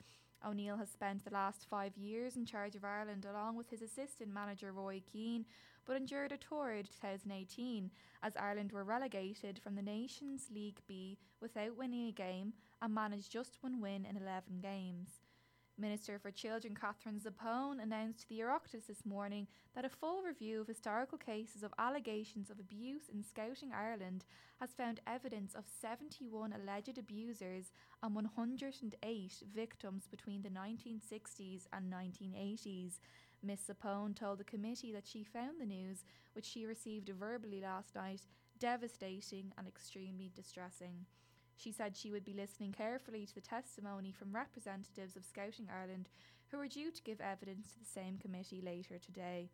O'Neill 0.45 0.77
has 0.77 0.89
spent 0.89 1.23
the 1.23 1.33
last 1.33 1.65
five 1.69 1.95
years 1.97 2.35
in 2.35 2.45
charge 2.45 2.75
of 2.75 2.83
Ireland 2.83 3.25
along 3.25 3.55
with 3.55 3.69
his 3.69 3.81
assistant 3.81 4.33
manager 4.33 4.71
Roy 4.71 5.01
Keane, 5.11 5.45
but 5.85 5.95
endured 5.95 6.31
a 6.31 6.37
torrid 6.37 6.89
2018 7.01 7.89
as 8.21 8.35
Ireland 8.35 8.71
were 8.71 8.83
relegated 8.83 9.59
from 9.59 9.75
the 9.75 9.81
Nations 9.81 10.49
League 10.53 10.79
B 10.87 11.17
without 11.41 11.77
winning 11.77 12.07
a 12.07 12.11
game 12.11 12.53
and 12.81 12.93
managed 12.93 13.31
just 13.31 13.57
one 13.61 13.81
win 13.81 14.05
in 14.05 14.17
11 14.17 14.59
games. 14.61 15.24
Minister 15.77 16.17
for 16.19 16.31
Children 16.31 16.73
Catherine 16.73 17.19
Zappone 17.19 17.83
announced 17.83 18.21
to 18.21 18.29
the 18.29 18.39
Oireachtas 18.39 18.87
this 18.87 19.05
morning 19.05 19.45
that 19.75 19.83
a 19.83 19.89
full 19.89 20.21
review 20.21 20.61
of 20.61 20.67
historical 20.67 21.17
cases 21.17 21.63
of 21.63 21.73
allegations 21.77 22.49
of 22.49 22.59
abuse 22.59 23.09
in 23.13 23.21
Scouting 23.21 23.73
Ireland 23.73 24.23
has 24.61 24.69
found 24.69 25.01
evidence 25.05 25.53
of 25.53 25.65
71 25.81 26.53
alleged 26.53 26.97
abusers 26.97 27.73
and 28.01 28.15
108 28.15 29.43
victims 29.53 30.07
between 30.07 30.43
the 30.43 30.49
1960s 30.49 31.67
and 31.73 31.91
1980s. 31.91 32.99
Miss 33.43 33.59
Zappone 33.67 34.15
told 34.15 34.39
the 34.39 34.45
committee 34.45 34.93
that 34.93 35.05
she 35.05 35.25
found 35.25 35.59
the 35.59 35.65
news, 35.65 36.05
which 36.33 36.45
she 36.45 36.65
received 36.65 37.09
verbally 37.09 37.59
last 37.59 37.95
night, 37.95 38.21
devastating 38.59 39.51
and 39.57 39.67
extremely 39.67 40.31
distressing. 40.33 41.05
She 41.57 41.71
said 41.71 41.95
she 41.95 42.11
would 42.11 42.25
be 42.25 42.33
listening 42.33 42.73
carefully 42.73 43.25
to 43.25 43.35
the 43.35 43.41
testimony 43.41 44.11
from 44.11 44.35
representatives 44.35 45.15
of 45.15 45.25
Scouting 45.25 45.69
Ireland 45.73 46.09
who 46.51 46.59
are 46.59 46.67
due 46.67 46.91
to 46.91 47.03
give 47.03 47.21
evidence 47.21 47.71
to 47.71 47.79
the 47.79 47.85
same 47.85 48.17
committee 48.17 48.61
later 48.61 48.97
today. 48.99 49.49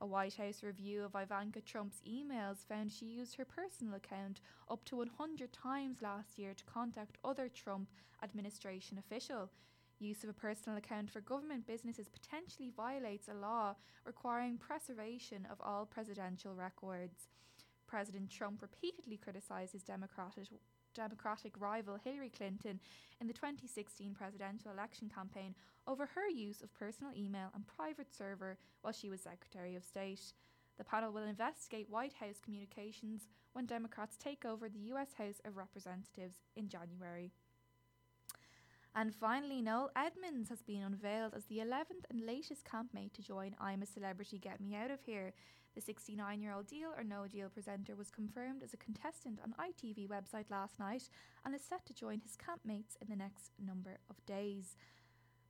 A 0.00 0.06
White 0.06 0.34
House 0.34 0.62
review 0.62 1.04
of 1.04 1.14
Ivanka 1.14 1.60
Trump's 1.62 2.02
emails 2.06 2.66
found 2.66 2.92
she 2.92 3.06
used 3.06 3.36
her 3.36 3.44
personal 3.46 3.94
account 3.94 4.40
up 4.70 4.84
to 4.84 4.96
100 4.96 5.52
times 5.52 6.02
last 6.02 6.38
year 6.38 6.52
to 6.54 6.64
contact 6.64 7.18
other 7.24 7.48
Trump 7.48 7.88
administration 8.22 8.98
official. 8.98 9.50
Use 9.98 10.22
of 10.22 10.28
a 10.28 10.34
personal 10.34 10.76
account 10.76 11.10
for 11.10 11.22
government 11.22 11.66
businesses 11.66 12.08
potentially 12.08 12.70
violates 12.76 13.28
a 13.28 13.34
law 13.34 13.74
requiring 14.04 14.58
preservation 14.58 15.46
of 15.50 15.58
all 15.62 15.86
presidential 15.86 16.54
records. 16.54 17.28
President 17.86 18.30
Trump 18.30 18.60
repeatedly 18.60 19.16
criticized 19.16 19.72
his 19.72 19.82
Democratic 19.82 20.48
Democratic 20.96 21.52
rival 21.60 21.98
Hillary 22.02 22.30
Clinton 22.30 22.80
in 23.20 23.26
the 23.26 23.32
2016 23.32 24.14
presidential 24.14 24.72
election 24.72 25.10
campaign 25.14 25.54
over 25.86 26.06
her 26.06 26.28
use 26.28 26.62
of 26.62 26.74
personal 26.74 27.12
email 27.16 27.50
and 27.54 27.66
private 27.66 28.12
server 28.12 28.56
while 28.80 28.92
she 28.92 29.10
was 29.10 29.20
Secretary 29.20 29.76
of 29.76 29.84
State. 29.84 30.32
The 30.78 30.84
panel 30.84 31.12
will 31.12 31.22
investigate 31.22 31.88
White 31.88 32.14
House 32.14 32.40
communications 32.42 33.28
when 33.52 33.66
Democrats 33.66 34.16
take 34.16 34.44
over 34.44 34.68
the 34.68 34.90
US 34.94 35.14
House 35.16 35.40
of 35.44 35.56
Representatives 35.56 36.38
in 36.56 36.68
January. 36.68 37.30
And 38.94 39.14
finally, 39.14 39.60
Noel 39.60 39.90
Edmonds 39.94 40.48
has 40.48 40.62
been 40.62 40.82
unveiled 40.82 41.34
as 41.34 41.44
the 41.44 41.58
11th 41.58 42.06
and 42.08 42.24
latest 42.24 42.64
campmate 42.64 43.12
to 43.14 43.22
join 43.22 43.54
I'm 43.60 43.82
a 43.82 43.86
Celebrity 43.86 44.38
Get 44.38 44.58
Me 44.58 44.74
Out 44.74 44.90
of 44.90 45.02
Here. 45.04 45.34
The 45.76 45.82
69 45.82 46.40
year 46.40 46.54
old 46.54 46.66
Deal 46.66 46.88
or 46.96 47.04
No 47.04 47.26
Deal 47.26 47.50
presenter 47.50 47.94
was 47.94 48.10
confirmed 48.10 48.62
as 48.62 48.72
a 48.72 48.78
contestant 48.78 49.40
on 49.44 49.54
ITV 49.60 50.08
website 50.08 50.50
last 50.50 50.78
night 50.78 51.10
and 51.44 51.54
is 51.54 51.60
set 51.60 51.84
to 51.84 51.92
join 51.92 52.20
his 52.20 52.34
campmates 52.34 52.96
in 53.02 53.10
the 53.10 53.14
next 53.14 53.52
number 53.62 53.98
of 54.08 54.24
days. 54.24 54.74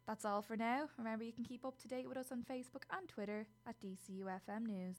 That's 0.04 0.24
all 0.24 0.42
for 0.42 0.56
now. 0.56 0.88
Remember, 0.98 1.22
you 1.22 1.32
can 1.32 1.44
keep 1.44 1.64
up 1.64 1.78
to 1.78 1.86
date 1.86 2.08
with 2.08 2.16
us 2.16 2.32
on 2.32 2.42
Facebook 2.42 2.82
and 2.90 3.08
Twitter 3.08 3.46
at 3.68 3.80
DCUFM 3.80 4.66
News. 4.66 4.96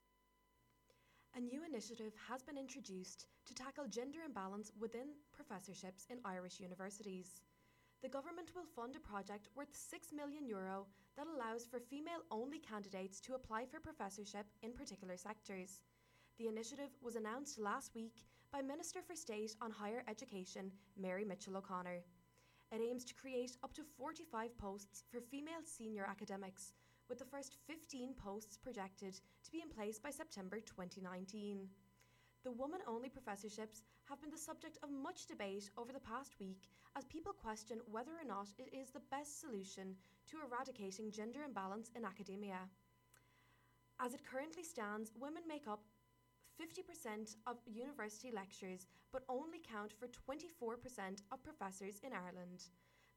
A 1.36 1.40
new 1.40 1.60
initiative 1.62 2.14
has 2.30 2.42
been 2.42 2.56
introduced 2.56 3.26
to 3.44 3.54
tackle 3.54 3.86
gender 3.86 4.20
imbalance 4.24 4.72
within 4.80 5.08
professorships 5.30 6.06
in 6.08 6.20
Irish 6.24 6.58
universities. 6.58 7.42
The 8.00 8.08
government 8.08 8.52
will 8.54 8.64
fund 8.74 8.96
a 8.96 9.00
project 9.00 9.48
worth 9.54 9.76
6 9.76 10.08
million 10.10 10.46
euro 10.46 10.86
that 11.18 11.26
allows 11.26 11.66
for 11.66 11.80
female 11.80 12.22
only 12.30 12.60
candidates 12.60 13.18
to 13.18 13.34
apply 13.34 13.66
for 13.66 13.80
professorship 13.80 14.46
in 14.62 14.72
particular 14.72 15.16
sectors. 15.16 15.82
The 16.38 16.46
initiative 16.46 16.90
was 17.02 17.16
announced 17.16 17.58
last 17.58 17.92
week 17.96 18.24
by 18.52 18.62
Minister 18.62 19.00
for 19.04 19.16
State 19.16 19.56
on 19.60 19.72
Higher 19.72 20.04
Education, 20.08 20.70
Mary 20.96 21.24
Mitchell 21.24 21.56
O'Connor. 21.56 22.04
It 22.70 22.80
aims 22.80 23.04
to 23.06 23.14
create 23.14 23.56
up 23.64 23.74
to 23.74 23.82
45 23.82 24.56
posts 24.58 25.02
for 25.10 25.20
female 25.20 25.64
senior 25.64 26.06
academics, 26.08 26.72
with 27.08 27.18
the 27.18 27.24
first 27.24 27.56
15 27.66 28.14
posts 28.14 28.56
projected 28.56 29.14
to 29.42 29.50
be 29.50 29.60
in 29.60 29.70
place 29.70 29.98
by 29.98 30.10
September 30.10 30.60
2019. 30.60 31.66
The 32.44 32.52
woman 32.52 32.80
only 32.86 33.08
professorships 33.08 33.82
have 34.08 34.20
been 34.20 34.30
the 34.30 34.38
subject 34.38 34.78
of 34.84 34.90
much 34.90 35.26
debate 35.26 35.68
over 35.76 35.92
the 35.92 35.98
past 35.98 36.38
week 36.38 36.68
as 36.96 37.04
people 37.06 37.32
question 37.32 37.80
whether 37.90 38.12
or 38.12 38.26
not 38.26 38.48
it 38.56 38.72
is 38.72 38.90
the 38.90 39.02
best 39.10 39.40
solution 39.40 39.96
to 40.30 40.38
eradicating 40.44 41.10
gender 41.10 41.40
imbalance 41.42 41.90
in 41.96 42.04
academia. 42.04 42.68
As 44.00 44.14
it 44.14 44.24
currently 44.24 44.62
stands, 44.62 45.12
women 45.18 45.42
make 45.48 45.66
up 45.66 45.82
50% 46.60 47.36
of 47.46 47.56
university 47.66 48.30
lectures 48.30 48.86
but 49.12 49.24
only 49.28 49.58
count 49.58 49.92
for 49.92 50.06
24% 50.06 51.22
of 51.32 51.42
professors 51.42 52.00
in 52.04 52.12
Ireland. 52.12 52.64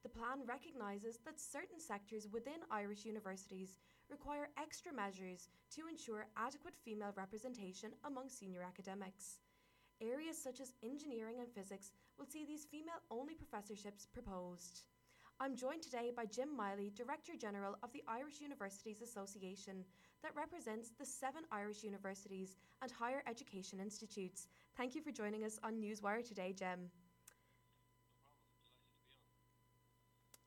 The 0.02 0.08
plan 0.08 0.42
recognises 0.46 1.18
that 1.24 1.40
certain 1.40 1.78
sectors 1.78 2.26
within 2.32 2.66
Irish 2.70 3.04
universities 3.04 3.74
require 4.10 4.48
extra 4.60 4.92
measures 4.92 5.48
to 5.76 5.86
ensure 5.88 6.26
adequate 6.36 6.74
female 6.84 7.12
representation 7.16 7.90
among 8.04 8.28
senior 8.28 8.62
academics. 8.62 9.38
Areas 10.00 10.36
such 10.36 10.60
as 10.60 10.74
engineering 10.82 11.36
and 11.38 11.48
physics 11.48 11.92
will 12.18 12.26
see 12.26 12.44
these 12.44 12.64
female 12.64 12.98
only 13.10 13.34
professorships 13.34 14.06
proposed. 14.06 14.82
I'm 15.42 15.56
joined 15.56 15.82
today 15.82 16.12
by 16.16 16.26
Jim 16.26 16.56
Miley, 16.56 16.92
Director 16.94 17.32
General 17.36 17.76
of 17.82 17.92
the 17.92 18.04
Irish 18.06 18.40
Universities 18.40 19.02
Association, 19.02 19.84
that 20.22 20.36
represents 20.36 20.92
the 20.96 21.04
seven 21.04 21.42
Irish 21.50 21.82
universities 21.82 22.54
and 22.80 22.92
higher 22.92 23.24
education 23.28 23.80
institutes. 23.80 24.46
Thank 24.76 24.94
you 24.94 25.02
for 25.02 25.10
joining 25.10 25.42
us 25.42 25.58
on 25.64 25.82
Newswire 25.82 26.24
today, 26.24 26.54
Jim. 26.56 26.92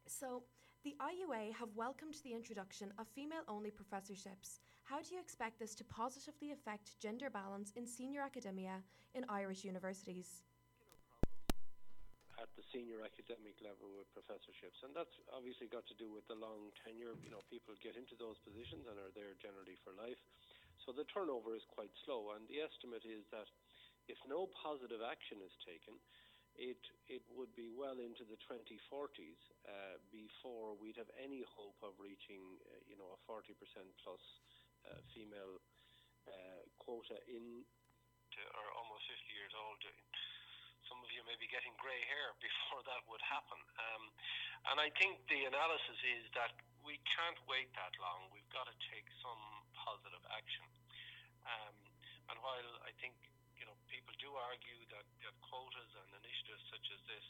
So, 0.08 0.44
the 0.86 0.96
IUA 1.02 1.54
have 1.56 1.76
welcomed 1.76 2.16
the 2.24 2.34
introduction 2.34 2.94
of 2.98 3.10
female 3.10 3.44
only 3.50 3.72
professorships. 3.72 4.62
How 4.86 5.02
do 5.02 5.14
you 5.14 5.20
expect 5.20 5.60
this 5.60 5.76
to 5.76 5.84
positively 5.84 6.54
affect 6.54 7.02
gender 7.02 7.30
balance 7.30 7.74
in 7.76 7.86
senior 7.86 8.22
academia 8.22 8.82
in 9.14 9.26
Irish 9.28 9.66
universities? 9.66 10.44
At 12.46 12.54
the 12.54 12.66
senior 12.70 13.02
academic 13.02 13.58
level 13.58 13.90
with 13.98 14.06
professorships, 14.14 14.78
and 14.86 14.94
that's 14.94 15.18
obviously 15.34 15.66
got 15.66 15.82
to 15.90 15.98
do 15.98 16.14
with 16.14 16.22
the 16.30 16.38
long 16.38 16.70
tenure. 16.86 17.18
You 17.26 17.34
know, 17.34 17.42
people 17.50 17.74
get 17.82 17.98
into 17.98 18.14
those 18.22 18.38
positions 18.46 18.86
and 18.86 19.02
are 19.02 19.10
there 19.18 19.34
generally 19.42 19.74
for 19.82 19.98
life, 19.98 20.22
so 20.86 20.94
the 20.94 21.10
turnover 21.10 21.58
is 21.58 21.66
quite 21.74 21.90
slow. 22.06 22.38
And 22.38 22.46
the 22.46 22.62
estimate 22.62 23.02
is 23.02 23.26
that 23.34 23.50
if 24.06 24.22
no 24.30 24.46
positive 24.54 25.02
action 25.02 25.42
is 25.42 25.50
taken, 25.66 25.98
it 26.54 26.78
it 27.10 27.26
would 27.34 27.50
be 27.58 27.74
well 27.74 27.98
into 27.98 28.22
the 28.30 28.38
2040s 28.46 29.42
uh, 29.66 29.98
before 30.14 30.78
we'd 30.78 31.02
have 31.02 31.10
any 31.18 31.42
hope 31.50 31.82
of 31.82 31.98
reaching, 31.98 32.62
uh, 32.70 32.78
you 32.86 32.94
know, 32.94 33.10
a 33.18 33.20
40% 33.26 33.58
plus 34.06 34.24
uh, 34.86 35.02
female 35.18 35.58
uh, 36.30 36.62
quota 36.78 37.18
in. 37.26 37.66
Or 38.36 38.68
almost 38.76 39.08
50 39.08 39.32
years 39.32 39.56
old. 39.56 39.80
Some 40.86 41.02
of 41.02 41.10
you 41.10 41.26
may 41.26 41.38
be 41.42 41.50
getting 41.50 41.74
grey 41.82 42.02
hair 42.06 42.34
before 42.46 42.82
that 42.86 43.02
would 43.10 43.24
happen. 43.26 43.60
Um, 43.78 44.04
and 44.74 44.78
I 44.82 44.90
think 44.98 45.22
the 45.30 45.46
analysis 45.50 46.00
is 46.06 46.26
that 46.38 46.54
we 46.86 47.02
can't 47.06 47.38
wait 47.50 47.70
that 47.74 47.94
long. 47.98 48.30
We've 48.30 48.50
got 48.54 48.70
to 48.70 48.78
take 48.94 49.06
some 49.22 49.42
positive 49.74 50.22
action. 50.30 50.66
Um, 51.46 51.76
and 52.34 52.38
while 52.42 52.70
I 52.86 52.94
think 52.98 53.14
you 53.58 53.66
know 53.66 53.74
people 53.90 54.14
do 54.18 54.30
argue 54.34 54.82
that, 54.94 55.06
that 55.26 55.36
quotas 55.46 55.92
and 55.94 56.10
initiatives 56.22 56.62
such 56.70 56.88
as 56.90 57.02
this 57.06 57.28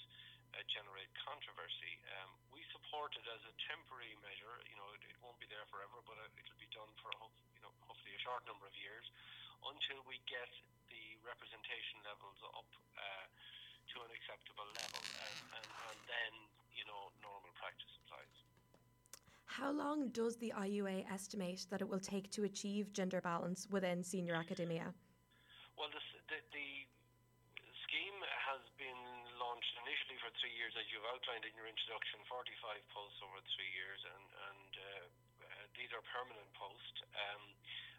uh, 0.55 0.63
generate 0.71 1.11
controversy, 1.19 1.99
um, 2.19 2.31
we 2.51 2.63
support 2.71 3.11
it 3.19 3.27
as 3.27 3.41
a 3.43 3.53
temporary 3.67 4.15
measure. 4.23 4.55
You 4.71 4.79
know, 4.79 4.87
it, 4.95 5.03
it 5.07 5.19
won't 5.19 5.39
be 5.39 5.47
there 5.51 5.67
forever, 5.67 5.99
but 6.07 6.15
it'll 6.19 6.59
be 6.59 6.71
done 6.71 6.91
for 7.03 7.11
hope, 7.19 7.35
you 7.55 7.63
know 7.63 7.71
hopefully 7.87 8.15
a 8.15 8.21
short 8.23 8.43
number 8.47 8.67
of 8.67 8.75
years 8.79 9.07
until 9.65 9.99
we 10.07 10.19
get 10.27 10.47
representation 11.25 11.99
levels 12.05 12.39
up 12.53 12.69
uh, 12.95 13.25
to 13.93 13.95
an 14.05 14.11
acceptable 14.13 14.69
level, 14.77 15.01
and, 15.01 15.37
and, 15.57 15.67
and 15.67 15.99
then 16.05 16.33
you 16.77 16.85
know 16.85 17.09
normal 17.21 17.51
practice 17.57 17.91
applies. 18.05 18.35
How 19.45 19.71
long 19.71 20.11
does 20.11 20.37
the 20.37 20.51
IUA 20.51 21.07
estimate 21.07 21.65
that 21.71 21.81
it 21.81 21.87
will 21.87 22.01
take 22.01 22.29
to 22.35 22.43
achieve 22.43 22.91
gender 22.91 23.21
balance 23.21 23.67
within 23.71 24.03
senior 24.03 24.35
academia? 24.35 24.93
Well, 25.79 25.87
this, 25.91 26.03
the, 26.27 26.39
the 26.51 26.69
scheme 27.87 28.19
has 28.51 28.59
been 28.75 29.01
launched 29.39 29.75
initially 29.79 30.19
for 30.19 30.27
three 30.43 30.51
years, 30.59 30.75
as 30.75 30.83
you've 30.91 31.07
outlined 31.07 31.47
in 31.47 31.55
your 31.55 31.71
introduction, 31.71 32.19
45 32.27 32.83
posts 32.91 33.19
over 33.23 33.39
three 33.55 33.71
years, 33.71 34.01
and, 34.03 34.25
and 34.51 34.71
uh, 34.75 34.85
uh, 35.47 35.63
these 35.79 35.91
are 35.95 36.03
permanent 36.11 36.47
posts. 36.59 36.97
Um, 37.15 37.43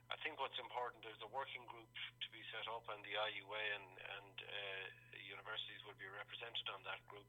I 0.07 0.17
think 0.23 0.39
what's 0.39 0.59
important 0.63 1.03
is 1.11 1.19
a 1.23 1.31
working 1.35 1.67
group 1.67 1.91
to 1.91 2.29
be 2.31 2.43
set 2.55 2.67
up, 2.71 2.87
and 2.95 3.03
the 3.03 3.15
IUA 3.19 3.65
and, 3.75 3.91
and 4.07 4.35
uh, 4.39 4.87
universities 5.27 5.83
will 5.83 5.99
be 5.99 6.07
represented 6.07 6.67
on 6.71 6.81
that 6.87 7.03
group 7.11 7.27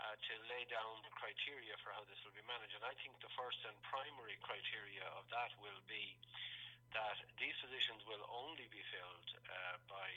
uh, 0.00 0.14
to 0.16 0.32
lay 0.48 0.64
down 0.72 1.04
the 1.04 1.12
criteria 1.12 1.76
for 1.84 1.92
how 1.92 2.00
this 2.08 2.16
will 2.24 2.32
be 2.32 2.44
managed. 2.48 2.72
And 2.80 2.86
I 2.86 2.96
think 3.02 3.12
the 3.20 3.32
first 3.36 3.60
and 3.68 3.76
primary 3.84 4.40
criteria 4.40 5.04
of 5.20 5.28
that 5.34 5.52
will 5.60 5.82
be 5.84 6.16
that 6.96 7.18
these 7.36 7.56
positions 7.60 8.00
will 8.08 8.24
only 8.32 8.64
be 8.72 8.80
filled 8.88 9.28
uh, 9.44 9.76
by 9.88 10.08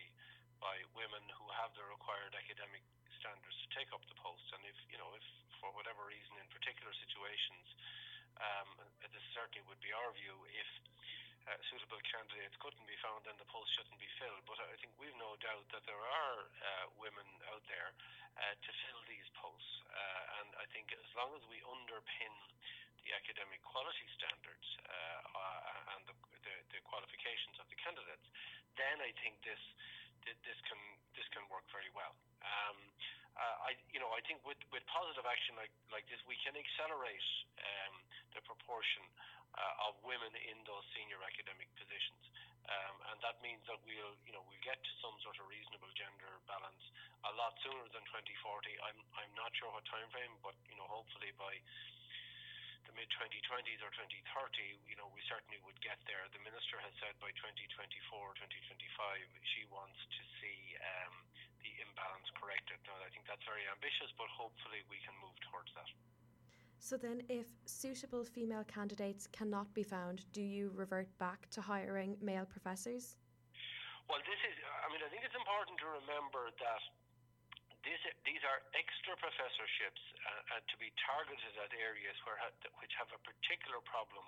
by 0.61 0.77
women 0.93 1.25
who 1.41 1.49
have 1.57 1.73
the 1.73 1.81
required 1.89 2.37
academic 2.37 2.85
standards 3.17 3.57
to 3.65 3.67
take 3.73 3.89
up 3.89 4.05
the 4.05 4.13
post. 4.21 4.45
And 4.53 4.61
if 4.69 4.77
you 4.93 5.01
know, 5.01 5.09
if 5.17 5.25
for 5.57 5.73
whatever 5.73 6.05
reason, 6.05 6.37
in 6.37 6.45
particular 6.53 6.93
situations, 7.01 7.65
um, 8.37 8.69
this 9.09 9.25
certainly 9.33 9.65
would 9.65 9.81
be 9.81 9.89
our 9.89 10.13
view. 10.13 10.37
If 10.53 10.69
uh, 11.49 11.57
suitable 11.69 12.01
candidates 12.05 12.53
couldn't 12.61 12.85
be 12.85 12.97
found, 13.01 13.25
then 13.25 13.37
the 13.41 13.49
post 13.49 13.69
shouldn't 13.73 13.97
be 13.97 14.09
filled. 14.21 14.41
But 14.45 14.61
I 14.61 14.75
think 14.77 14.93
we've 15.01 15.15
no 15.17 15.33
doubt 15.41 15.65
that 15.73 15.83
there 15.89 15.99
are 15.99 16.39
uh, 16.45 16.85
women 17.01 17.25
out 17.49 17.63
there 17.65 17.89
uh, 18.37 18.55
to 18.55 18.69
fill 18.85 19.01
these 19.09 19.27
posts, 19.37 19.73
uh, 19.89 20.39
and 20.41 20.49
I 20.61 20.65
think 20.71 20.93
as 20.93 21.09
long 21.17 21.33
as 21.33 21.43
we 21.49 21.59
underpin 21.65 22.33
the 23.05 23.11
academic 23.17 23.61
quality 23.65 24.05
standards 24.13 24.67
uh, 24.85 24.93
uh, 25.33 25.93
and 25.97 26.01
the, 26.05 26.15
the, 26.45 26.55
the, 26.69 26.79
qualifications 26.85 27.57
of 27.57 27.65
the 27.73 27.77
candidates, 27.81 28.27
then 28.77 29.01
I 29.01 29.09
think 29.25 29.41
this 29.41 29.61
this 30.45 30.59
can 30.69 30.77
this 31.17 31.25
can 31.33 31.41
work 31.49 31.65
very 31.73 31.89
well. 31.97 32.13
Um, 32.45 32.77
I 33.67 33.71
you 33.93 33.99
know 33.99 34.11
I 34.13 34.21
think 34.25 34.43
with, 34.45 34.59
with 34.69 34.83
positive 34.89 35.25
action 35.25 35.57
like 35.57 35.73
like 35.89 36.05
this, 36.07 36.21
we 36.29 36.37
can 36.41 36.53
accelerate 36.53 37.27
um, 37.61 37.93
the 38.37 38.41
proportion 38.45 39.03
uh, 39.55 39.87
of 39.91 39.99
women 40.07 40.31
in 40.47 40.57
those 40.63 40.85
senior 40.95 41.19
academic 41.23 41.67
positions. 41.75 42.23
Um, 42.71 42.95
and 43.11 43.17
that 43.25 43.35
means 43.43 43.59
that 43.67 43.81
we'll, 43.83 44.15
you 44.23 44.31
know, 44.31 44.45
we'll 44.47 44.63
get 44.63 44.79
to 44.79 44.93
some 45.03 45.17
sort 45.25 45.35
of 45.41 45.49
reasonable 45.49 45.91
gender 45.97 46.39
balance 46.47 46.83
a 47.27 47.33
lot 47.35 47.57
sooner 47.65 47.83
than 47.91 48.05
2040. 48.07 48.31
I'm, 48.85 48.99
I'm 49.17 49.33
not 49.35 49.51
sure 49.57 49.67
what 49.73 49.83
time 49.89 50.07
frame, 50.13 50.31
but 50.45 50.55
you 50.69 50.77
know, 50.79 50.87
hopefully 50.87 51.35
by 51.35 51.51
the 52.87 52.93
mid 52.95 53.09
2020s 53.13 53.81
or 53.83 53.91
2030, 53.93 54.77
you 54.87 54.97
know, 54.97 55.09
we 55.11 55.21
certainly 55.29 55.59
would 55.67 55.77
get 55.83 55.99
there. 56.07 56.25
The 56.31 56.41
minister 56.41 56.79
has 56.81 56.93
said 57.01 57.13
by 57.19 57.29
2024, 57.37 57.77
2025, 58.39 58.45
she 59.51 59.67
wants 59.69 59.97
to 59.97 60.21
see 60.39 60.77
um, 60.79 61.13
the 61.61 61.73
imbalance 61.81 62.29
corrected. 62.37 62.77
Now, 62.85 62.97
I 63.01 63.09
think 63.13 63.25
that's 63.29 63.45
very 63.45 63.65
ambitious, 63.69 64.09
but 64.17 64.29
hopefully 64.33 64.81
we 64.89 64.97
can 65.05 65.13
move 65.21 65.37
towards 65.49 65.71
that. 65.77 65.89
So 66.81 66.97
then, 66.97 67.21
if 67.29 67.45
suitable 67.69 68.25
female 68.25 68.65
candidates 68.65 69.29
cannot 69.29 69.69
be 69.77 69.85
found, 69.85 70.25
do 70.33 70.41
you 70.41 70.73
revert 70.73 71.07
back 71.21 71.45
to 71.53 71.61
hiring 71.61 72.17
male 72.25 72.49
professors? 72.49 73.21
Well, 74.09 74.17
this 74.25 74.41
is, 74.43 74.55
I 74.81 74.89
mean, 74.89 75.05
I 75.05 75.09
think 75.13 75.21
it's 75.21 75.37
important 75.37 75.77
to 75.85 75.87
remember 76.01 76.49
that 76.57 76.81
this, 77.85 78.01
these 78.25 78.41
are 78.45 78.61
extra 78.73 79.13
professorships 79.17 80.01
uh, 80.25 80.57
and 80.57 80.61
to 80.73 80.75
be 80.81 80.89
targeted 81.01 81.53
at 81.61 81.69
areas 81.77 82.17
where 82.25 82.37
which 82.81 82.93
have 82.97 83.09
a 83.13 83.21
particular 83.21 83.81
problem 83.85 84.25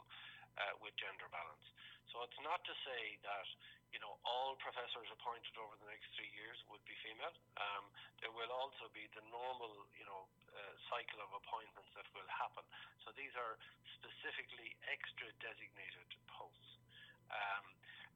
uh, 0.58 0.78
with 0.82 0.94
gender 0.98 1.30
balance. 1.34 1.66
So 2.14 2.22
it's 2.26 2.38
not 2.46 2.62
to 2.70 2.74
say 2.86 3.18
that 3.26 3.48
you 3.94 4.02
know 4.02 4.18
all 4.26 4.58
professors 4.58 5.08
appointed 5.14 5.54
over 5.62 5.78
the 5.78 5.88
next 5.88 6.10
three 6.18 6.30
years 6.34 6.58
would 6.74 6.82
be 6.90 6.98
female. 7.06 7.32
Um, 7.62 7.86
there 8.20 8.34
will 8.34 8.50
also 8.50 8.90
be 8.92 9.06
the 9.14 9.22
normal 9.30 9.86
you 9.94 10.06
know 10.10 10.26
uh, 10.52 10.74
cycle 10.90 11.22
of 11.22 11.30
appointments 11.38 11.94
that 11.94 12.10
will 12.18 12.28
happen. 12.28 12.66
So 13.06 13.14
these 13.14 13.32
are 13.38 13.56
specifically 14.02 14.74
extra 14.90 15.30
designated 15.40 16.10
posts. 16.28 16.82
Um, 17.30 17.66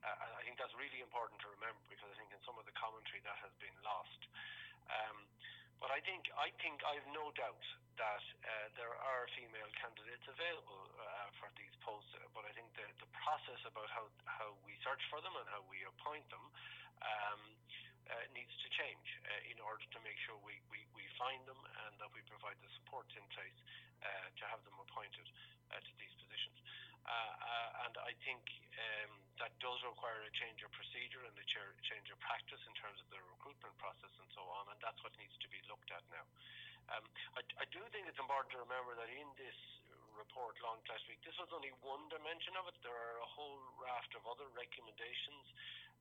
uh, 0.01 0.37
I 0.37 0.41
think 0.45 0.57
that's 0.57 0.73
really 0.77 1.01
important 1.01 1.41
to 1.45 1.49
remember 1.53 1.81
because 1.89 2.09
I 2.09 2.17
think 2.17 2.33
in 2.33 2.41
some 2.45 2.57
of 2.57 2.65
the 2.65 2.75
commentary 2.77 3.21
that 3.25 3.37
has 3.45 3.53
been 3.61 3.77
lost. 3.85 4.21
Um, 4.87 5.27
but 5.81 5.93
I 5.93 6.01
think 6.01 6.25
I 6.33 6.49
think 6.61 6.81
I've 6.85 7.05
no 7.13 7.29
doubt 7.37 7.65
that 7.97 8.25
uh, 8.45 8.67
there 8.77 8.93
are 8.93 9.25
female 9.33 9.69
candidates 9.77 10.25
available 10.29 10.85
uh, 10.97 11.29
for 11.41 11.49
these 11.57 11.73
posts. 11.81 12.13
But 12.33 12.45
I 12.45 12.53
think 12.53 12.69
the, 12.77 12.85
the 13.01 13.09
process 13.25 13.61
about 13.65 13.89
how 13.89 14.05
how 14.25 14.53
we 14.65 14.77
search 14.85 15.01
for 15.09 15.21
them 15.21 15.33
and 15.37 15.45
how 15.49 15.61
we 15.69 15.81
appoint 15.85 16.25
them 16.29 16.45
um, 17.01 17.41
uh, 18.07 18.25
needs 18.31 18.53
to 18.63 18.67
change 18.71 19.07
uh, 19.27 19.51
in 19.51 19.59
order 19.59 19.83
to 19.91 19.99
make 20.03 20.15
sure 20.23 20.35
we, 20.43 20.55
we, 20.71 20.79
we 20.95 21.03
find 21.19 21.43
them 21.43 21.59
and 21.87 21.93
that 21.99 22.11
we 22.15 22.23
provide 22.27 22.55
the 22.63 22.71
support 22.79 23.07
in 23.15 23.23
place 23.35 23.59
uh, 24.03 24.27
to 24.39 24.43
have 24.47 24.63
them 24.63 24.75
appointed 24.79 25.27
uh, 25.71 25.79
to 25.83 25.91
these 25.99 26.13
positions. 26.19 26.59
and 27.87 27.95
I 28.03 28.11
think 28.23 28.43
um, 28.75 29.11
that 29.39 29.55
does 29.63 29.79
require 29.87 30.23
a 30.27 30.33
change 30.35 30.59
of 30.63 30.71
procedure 30.75 31.23
and 31.23 31.35
a 31.35 31.47
change 31.83 32.07
of 32.11 32.17
practice 32.19 32.59
in 32.67 32.73
terms 32.75 32.99
of 32.99 33.07
the 33.11 33.19
recruitment 33.37 33.75
process 33.79 34.11
and 34.19 34.29
so 34.35 34.43
on, 34.59 34.67
and 34.71 34.79
that's 34.83 34.99
what 35.03 35.15
needs 35.15 35.35
to 35.39 35.47
be 35.47 35.59
looked 35.71 35.87
at 35.91 36.03
now. 36.11 36.25
Um, 36.87 37.03
I, 37.35 37.41
I 37.63 37.65
do 37.71 37.83
think 37.91 38.07
it's 38.07 38.19
important 38.19 38.51
to 38.55 38.63
remember 38.63 38.95
that 38.95 39.11
in 39.11 39.27
this 39.35 39.59
report 40.17 40.57
launched 40.65 40.89
last 40.89 41.05
week, 41.05 41.21
this 41.21 41.37
was 41.37 41.51
only 41.53 41.71
one 41.85 42.01
dimension 42.09 42.57
of 42.57 42.65
it. 42.67 42.75
There 42.81 42.95
are 42.95 43.19
a 43.21 43.29
whole 43.29 43.61
raft 43.77 44.11
of 44.17 44.25
other 44.25 44.49
recommendations, 44.57 45.45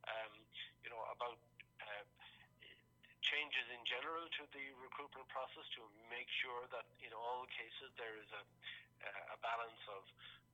um, 0.09 0.33
you 0.81 0.89
know, 0.89 1.03
about 1.13 1.37
changes 3.27 3.67
in 3.75 3.83
general 3.83 4.23
to 4.39 4.47
the 4.55 4.65
recruitment 4.79 5.27
process 5.27 5.67
to 5.75 5.83
make 6.07 6.31
sure 6.31 6.63
that 6.71 6.87
in 7.03 7.11
all 7.11 7.43
cases 7.51 7.91
there 7.99 8.15
is 8.23 8.31
a, 8.31 8.43
a 9.35 9.37
balance 9.43 9.83
of 9.91 10.07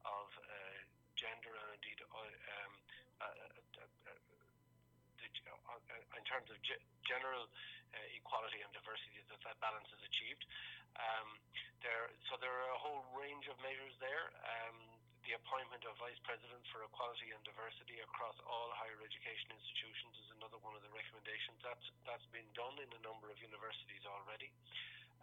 of 0.03 0.27
uh, 0.35 0.79
gender 1.15 1.53
and 1.53 1.69
indeed 1.79 2.01
uh, 2.03 2.17
um, 2.17 2.73
uh, 3.23 3.29
uh, 3.79 4.19
in 6.19 6.25
terms 6.27 6.49
of 6.51 6.59
ge- 6.65 6.83
general 7.05 7.47
equality 8.17 8.61
and 8.65 8.73
diversity 8.73 9.21
that 9.29 9.41
that 9.45 9.57
balance 9.61 9.89
is 9.93 10.01
achieved. 10.09 10.45
Um, 10.97 11.37
there, 11.85 12.09
so 12.29 12.41
there 12.41 12.53
are 12.53 12.73
a 12.73 12.81
whole 12.81 13.05
range 13.13 13.49
of 13.53 13.57
measures 13.61 13.93
there. 14.01 14.33
Um, 14.43 14.77
the 15.27 15.39
appointment 15.39 15.83
of 15.87 15.95
vice 16.03 16.19
presidents 16.27 16.67
for 16.75 16.83
equality 16.83 17.31
and 17.31 17.43
diversity 17.47 18.03
across 18.03 18.35
all 18.43 18.75
higher 18.75 18.99
education 19.07 19.55
institutions 19.55 20.15
is 20.19 20.29
another 20.39 20.59
one 20.67 20.75
of 20.75 20.83
the 20.83 20.91
recommendations. 20.91 21.63
That's 21.63 21.87
that's 22.03 22.27
been 22.35 22.47
done 22.59 22.75
in 22.83 22.91
a 22.91 23.01
number 23.07 23.31
of 23.31 23.39
universities 23.39 24.03
already. 24.07 24.51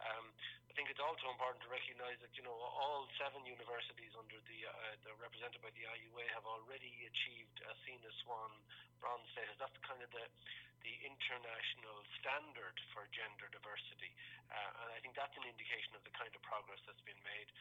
Um, 0.00 0.26
I 0.70 0.72
think 0.78 0.86
it's 0.86 1.02
also 1.02 1.28
important 1.28 1.60
to 1.66 1.70
recognise 1.70 2.16
that 2.24 2.32
you 2.38 2.46
know 2.46 2.54
all 2.54 3.04
seven 3.20 3.42
universities 3.44 4.14
under 4.16 4.38
the 4.48 4.58
uh, 4.64 5.12
represented 5.20 5.60
by 5.60 5.74
the 5.76 5.84
IUA 5.84 6.24
have 6.32 6.46
already 6.46 7.04
achieved 7.04 7.58
a 7.66 7.72
Sina 7.84 8.12
Swan 8.22 8.50
bronze 9.02 9.26
status. 9.34 9.58
That's 9.58 9.76
kind 9.82 10.00
of 10.00 10.08
the 10.14 10.24
the 10.80 10.96
international 11.04 11.96
standard 12.20 12.76
for 12.96 13.04
gender 13.12 13.52
diversity. 13.52 14.08
Uh, 14.48 14.80
and 14.80 14.88
I 14.96 14.98
think 15.04 15.12
that's 15.12 15.36
an 15.36 15.44
indication 15.44 15.92
of 15.92 16.02
the 16.08 16.14
kind 16.16 16.32
of 16.32 16.40
progress 16.40 16.80
that's 16.88 17.04
been 17.04 17.20
made. 17.20 17.52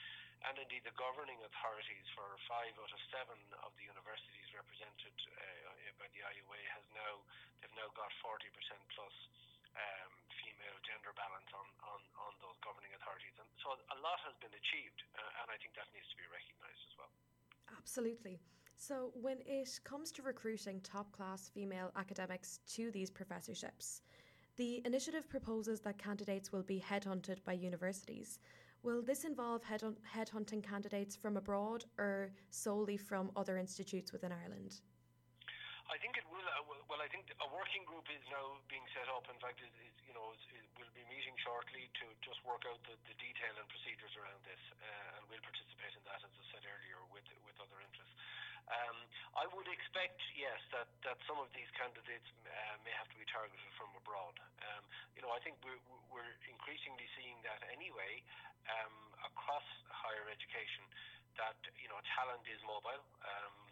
And 0.47 0.55
indeed, 0.55 0.87
the 0.87 0.95
governing 0.95 1.35
authorities 1.43 2.07
for 2.15 2.23
five 2.47 2.71
out 2.79 2.91
of 2.95 3.01
seven 3.11 3.39
of 3.59 3.75
the 3.75 3.83
universities 3.83 4.47
represented 4.55 5.15
uh, 5.35 5.91
by 5.99 6.07
the 6.15 6.23
IUA 6.23 6.59
has 6.79 6.85
now 6.95 7.19
they've 7.59 7.75
now 7.75 7.91
got 7.91 8.07
40% 8.23 8.39
plus 8.95 9.15
um, 9.75 10.13
female 10.59 10.75
gender 10.83 11.15
balance 11.15 11.47
on, 11.55 11.67
on, 11.87 11.99
on 12.27 12.33
those 12.43 12.59
governing 12.59 12.91
authorities. 12.99 13.31
And 13.39 13.47
so 13.63 13.79
a 13.79 13.97
lot 14.03 14.19
has 14.27 14.35
been 14.43 14.51
achieved, 14.51 14.99
uh, 15.15 15.39
and 15.39 15.47
I 15.47 15.55
think 15.55 15.71
that 15.79 15.87
needs 15.95 16.07
to 16.11 16.17
be 16.19 16.27
recognised 16.27 16.83
as 16.83 16.93
well. 16.99 17.11
Absolutely. 17.79 18.43
So, 18.75 19.11
when 19.15 19.39
it 19.47 19.79
comes 19.83 20.11
to 20.13 20.21
recruiting 20.21 20.79
top 20.81 21.11
class 21.11 21.47
female 21.47 21.91
academics 21.95 22.59
to 22.75 22.91
these 22.91 23.09
professorships, 23.11 24.01
the 24.55 24.81
initiative 24.85 25.27
proposes 25.29 25.79
that 25.81 25.97
candidates 25.97 26.51
will 26.51 26.63
be 26.63 26.83
headhunted 26.83 27.43
by 27.43 27.53
universities. 27.53 28.39
Will 28.83 29.01
this 29.01 29.23
involve 29.25 29.63
head 29.63 29.83
headhunting 30.15 30.63
candidates 30.63 31.15
from 31.15 31.35
abroad 31.35 31.83
or 31.97 32.31
solely 32.51 32.95
from 32.95 33.31
other 33.35 33.57
institutes 33.57 34.11
within 34.13 34.31
Ireland? 34.31 34.79
I 35.91 35.97
think 35.97 36.15
it 36.15 36.23
will. 36.63 36.81
Uh, 36.81 36.87
well, 36.89 37.01
I 37.03 37.09
think 37.11 37.29
a 37.29 37.49
working 37.53 37.83
group 37.85 38.07
is 38.09 38.23
now 38.31 38.57
being 38.67 38.85
set 38.95 39.07
up. 39.11 39.27
In 39.29 39.39
fact, 39.39 39.59
is, 39.61 39.71
is 39.83 39.95
you 40.07 40.13
know, 40.17 40.33
is, 40.33 40.43
is, 40.57 40.65
we'll 40.75 40.91
be 40.97 41.05
meeting 41.07 41.35
shortly 41.43 41.87
to 42.01 42.05
just 42.25 42.41
work 42.47 42.65
out 42.65 42.79
the, 42.89 42.95
the 43.05 43.15
detail 43.21 43.53
and 43.55 43.67
procedures 43.69 44.13
around 44.17 44.41
this, 44.43 44.61
uh, 44.79 45.17
and 45.19 45.23
we'll 45.29 45.43
participate 45.43 45.93
in 45.93 46.03
that, 46.09 46.19
as 46.23 46.33
I 46.33 46.45
said 46.51 46.63
earlier, 46.65 46.99
with 47.13 47.27
with 47.45 47.57
other 47.61 47.79
interests. 47.83 48.15
Um, 48.69 48.97
I 49.33 49.49
would 49.49 49.65
expect, 49.65 50.21
yes, 50.37 50.61
that, 50.69 50.85
that 51.01 51.17
some 51.25 51.41
of 51.41 51.49
these 51.57 51.65
candidates 51.73 52.29
uh, 52.45 52.77
may 52.85 52.93
have 52.93 53.09
to 53.09 53.17
be 53.17 53.25
targeted 53.25 53.65
from 53.73 53.89
abroad. 53.97 54.37
Um, 54.61 54.85
you 55.17 55.25
know, 55.25 55.33
I 55.33 55.41
think 55.41 55.57
we're, 55.65 55.81
we're 56.13 56.33
increasingly 56.45 57.09
seeing 57.17 57.41
that 57.41 57.65
anyway 57.73 58.21
um, 58.69 58.93
across 59.25 59.65
higher 59.89 60.29
education, 60.29 60.85
that, 61.41 61.57
you 61.81 61.89
know, 61.89 61.97
talent 62.13 62.45
is 62.45 62.61
mobile. 62.61 63.01
Um, 63.25 63.68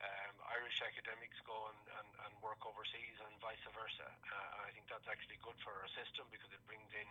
um, 0.00 0.34
Irish 0.56 0.80
academics 0.80 1.36
go 1.44 1.68
and, 1.68 1.82
and, 2.00 2.08
and, 2.24 2.32
work 2.40 2.64
overseas 2.64 3.16
and 3.20 3.32
vice 3.44 3.60
versa. 3.76 4.08
Uh, 4.08 4.64
I 4.64 4.72
think 4.72 4.88
that's 4.88 5.04
actually 5.04 5.36
good 5.44 5.56
for 5.60 5.76
our 5.76 5.90
system 5.92 6.24
because 6.32 6.48
it 6.56 6.62
brings 6.64 6.88
in, 6.96 7.08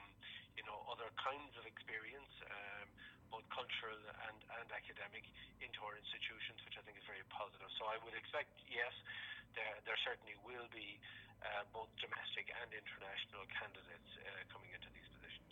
you 0.57 0.65
know, 0.65 0.81
other 0.89 1.13
kinds 1.21 1.53
of 1.53 1.69
experience, 1.69 2.33
um, 2.49 2.87
both 3.29 3.45
cultural 3.53 3.99
and, 4.25 4.39
and 4.57 4.67
academic, 4.73 5.21
into 5.61 5.79
our 5.85 5.93
institutions, 6.01 6.57
which 6.65 6.81
I 6.81 6.83
think 6.83 6.97
is 6.97 7.05
very 7.05 7.21
positive. 7.29 7.69
So 7.77 7.85
I 7.85 8.01
would 8.01 8.17
expect, 8.17 8.49
yes, 8.65 8.93
there, 9.53 9.77
there 9.85 9.99
certainly 10.01 10.33
will 10.41 10.65
be 10.73 10.97
uh, 11.45 11.69
both 11.69 11.93
domestic 12.01 12.49
and 12.57 12.73
international 12.73 13.45
candidates 13.53 14.09
uh, 14.17 14.43
coming 14.49 14.73
into 14.73 14.89
these 14.97 15.07
positions. 15.13 15.51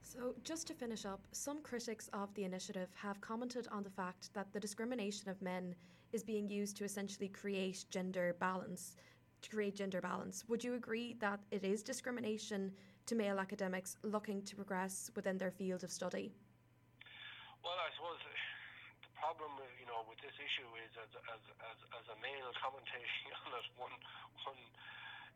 So, 0.00 0.32
just 0.42 0.66
to 0.68 0.74
finish 0.74 1.04
up, 1.04 1.20
some 1.32 1.60
critics 1.60 2.08
of 2.16 2.32
the 2.34 2.44
initiative 2.44 2.88
have 2.96 3.20
commented 3.20 3.68
on 3.68 3.84
the 3.84 3.90
fact 3.92 4.32
that 4.34 4.52
the 4.52 4.60
discrimination 4.60 5.28
of 5.28 5.40
men 5.42 5.74
is 6.14 6.22
being 6.22 6.48
used 6.48 6.76
to 6.78 6.84
essentially 6.84 7.28
create 7.28 7.84
gender 7.90 8.36
balance. 8.38 8.94
To 9.42 9.50
create 9.50 9.74
gender 9.74 10.00
balance, 10.00 10.44
would 10.48 10.64
you 10.64 10.72
agree 10.72 11.16
that 11.20 11.38
it 11.50 11.64
is 11.64 11.82
discrimination 11.82 12.72
to 13.04 13.14
male 13.14 13.38
academics 13.38 13.98
looking 14.00 14.40
to 14.48 14.56
progress 14.56 15.10
within 15.14 15.36
their 15.36 15.50
field 15.50 15.84
of 15.84 15.92
study? 15.92 16.32
Well, 17.60 17.76
I 17.76 17.92
suppose 17.92 18.16
the 18.24 19.12
problem, 19.20 19.52
you 19.76 19.84
know, 19.84 20.00
with 20.08 20.16
this 20.24 20.32
issue 20.32 20.70
is 20.80 20.92
as 20.96 21.12
as 21.28 21.42
as, 21.60 21.78
as 22.00 22.06
a 22.08 22.16
male 22.24 22.48
commentating 22.56 23.28
on 23.44 23.52
it, 23.60 23.68
one 23.76 23.92
one, 24.48 24.62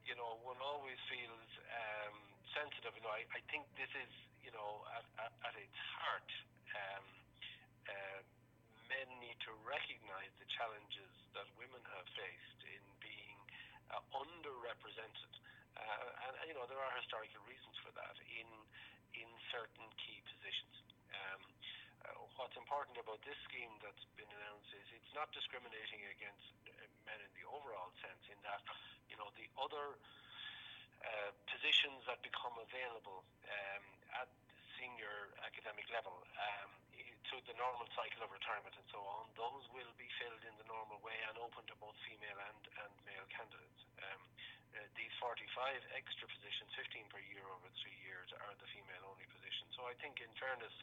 you 0.09 0.17
know, 0.17 0.41
one 0.41 0.57
always 0.65 0.97
feels 1.13 1.51
um, 1.69 2.17
sensitive. 2.57 2.97
You 2.97 3.05
know, 3.05 3.13
I, 3.13 3.29
I 3.37 3.41
think 3.53 3.69
this 3.77 3.93
is, 3.93 4.13
you 4.41 4.57
know, 4.57 4.89
at 4.97 5.05
at, 5.21 5.33
at 5.53 5.55
its 5.61 5.79
heart, 6.01 6.31
um, 6.73 7.05
uh, 7.93 8.21
men 8.89 9.09
need 9.21 9.37
to 9.45 9.53
recognise 9.65 10.33
the 10.41 10.49
challenges 10.49 11.13
that 11.37 11.47
women 11.61 11.81
have 11.95 12.09
faced 12.17 12.61
in 12.65 12.83
being 13.01 13.39
uh, 13.93 14.01
underrepresented, 14.17 15.33
uh, 15.77 16.27
and 16.29 16.33
you 16.49 16.57
know, 16.57 16.65
there 16.67 16.81
are 16.81 16.93
historical 16.97 17.41
reasons 17.49 17.77
for 17.85 17.93
that 17.95 18.17
in 18.29 18.49
in 19.17 19.29
certain 19.49 19.89
key 19.97 20.21
positions. 20.29 20.77
Um, 21.13 21.41
uh, 22.05 22.15
what's 22.37 22.55
important 22.57 22.97
about 23.01 23.19
this 23.25 23.37
scheme 23.49 23.73
that's 23.81 24.05
been 24.15 24.29
announced 24.29 24.71
is 24.77 24.85
it's 24.93 25.15
not 25.17 25.33
discriminating 25.33 26.05
against 26.13 26.53
uh, 26.69 26.73
men 27.09 27.19
in 27.25 27.33
the 27.37 27.45
overall 27.49 27.93
sense, 28.05 28.23
in 28.29 28.39
that 28.45 28.63
you 29.09 29.17
know 29.17 29.29
the 29.37 29.49
other 29.57 29.97
uh, 31.05 31.31
positions 31.49 32.05
that 32.09 32.21
become 32.25 32.57
available 32.61 33.25
um, 33.49 33.85
at 34.25 34.29
senior 34.79 35.35
academic 35.43 35.87
level 35.91 36.15
um, 36.39 36.71
through 37.29 37.45
the 37.45 37.57
normal 37.61 37.85
cycle 37.93 38.25
of 38.25 38.31
retirement 38.33 38.73
and 38.75 38.89
so 38.89 39.01
on, 39.05 39.29
those 39.37 39.65
will 39.75 39.93
be 40.01 40.09
filled 40.17 40.43
in 40.49 40.55
the 40.57 40.67
normal 40.67 40.99
way 41.05 41.17
and 41.29 41.37
open 41.39 41.63
to 41.69 41.77
both 41.77 41.95
female 42.09 42.39
and, 42.51 42.63
and 42.85 42.93
male 43.05 43.27
candidates. 43.29 43.81
Um, 44.01 44.23
uh, 44.77 44.85
these 44.95 45.13
45 45.21 45.41
extra 45.97 46.27
positions, 46.29 46.71
15 46.77 47.09
per 47.11 47.21
year 47.33 47.45
over 47.49 47.69
three 47.81 47.97
years, 48.05 48.29
are 48.45 48.55
the 48.61 48.69
female 48.71 49.05
only 49.09 49.27
positions. 49.33 49.73
So 49.75 49.89
I 49.89 49.97
think, 49.99 50.21
in 50.21 50.31
fairness, 50.37 50.75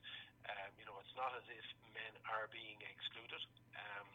um, 0.49 0.71
you 0.75 0.85
know, 0.89 0.97
it's 0.99 1.15
not 1.15 1.31
as 1.37 1.45
if 1.47 1.65
men 1.93 2.13
are 2.27 2.49
being 2.49 2.81
excluded. 2.81 3.41
Um, 3.77 4.07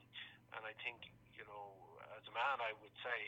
and 0.59 0.63
I 0.67 0.75
think, 0.83 1.07
you 1.39 1.47
know, 1.47 1.79
as 2.19 2.25
a 2.27 2.35
man, 2.35 2.59
I 2.61 2.75
would 2.83 2.95
say, 3.01 3.21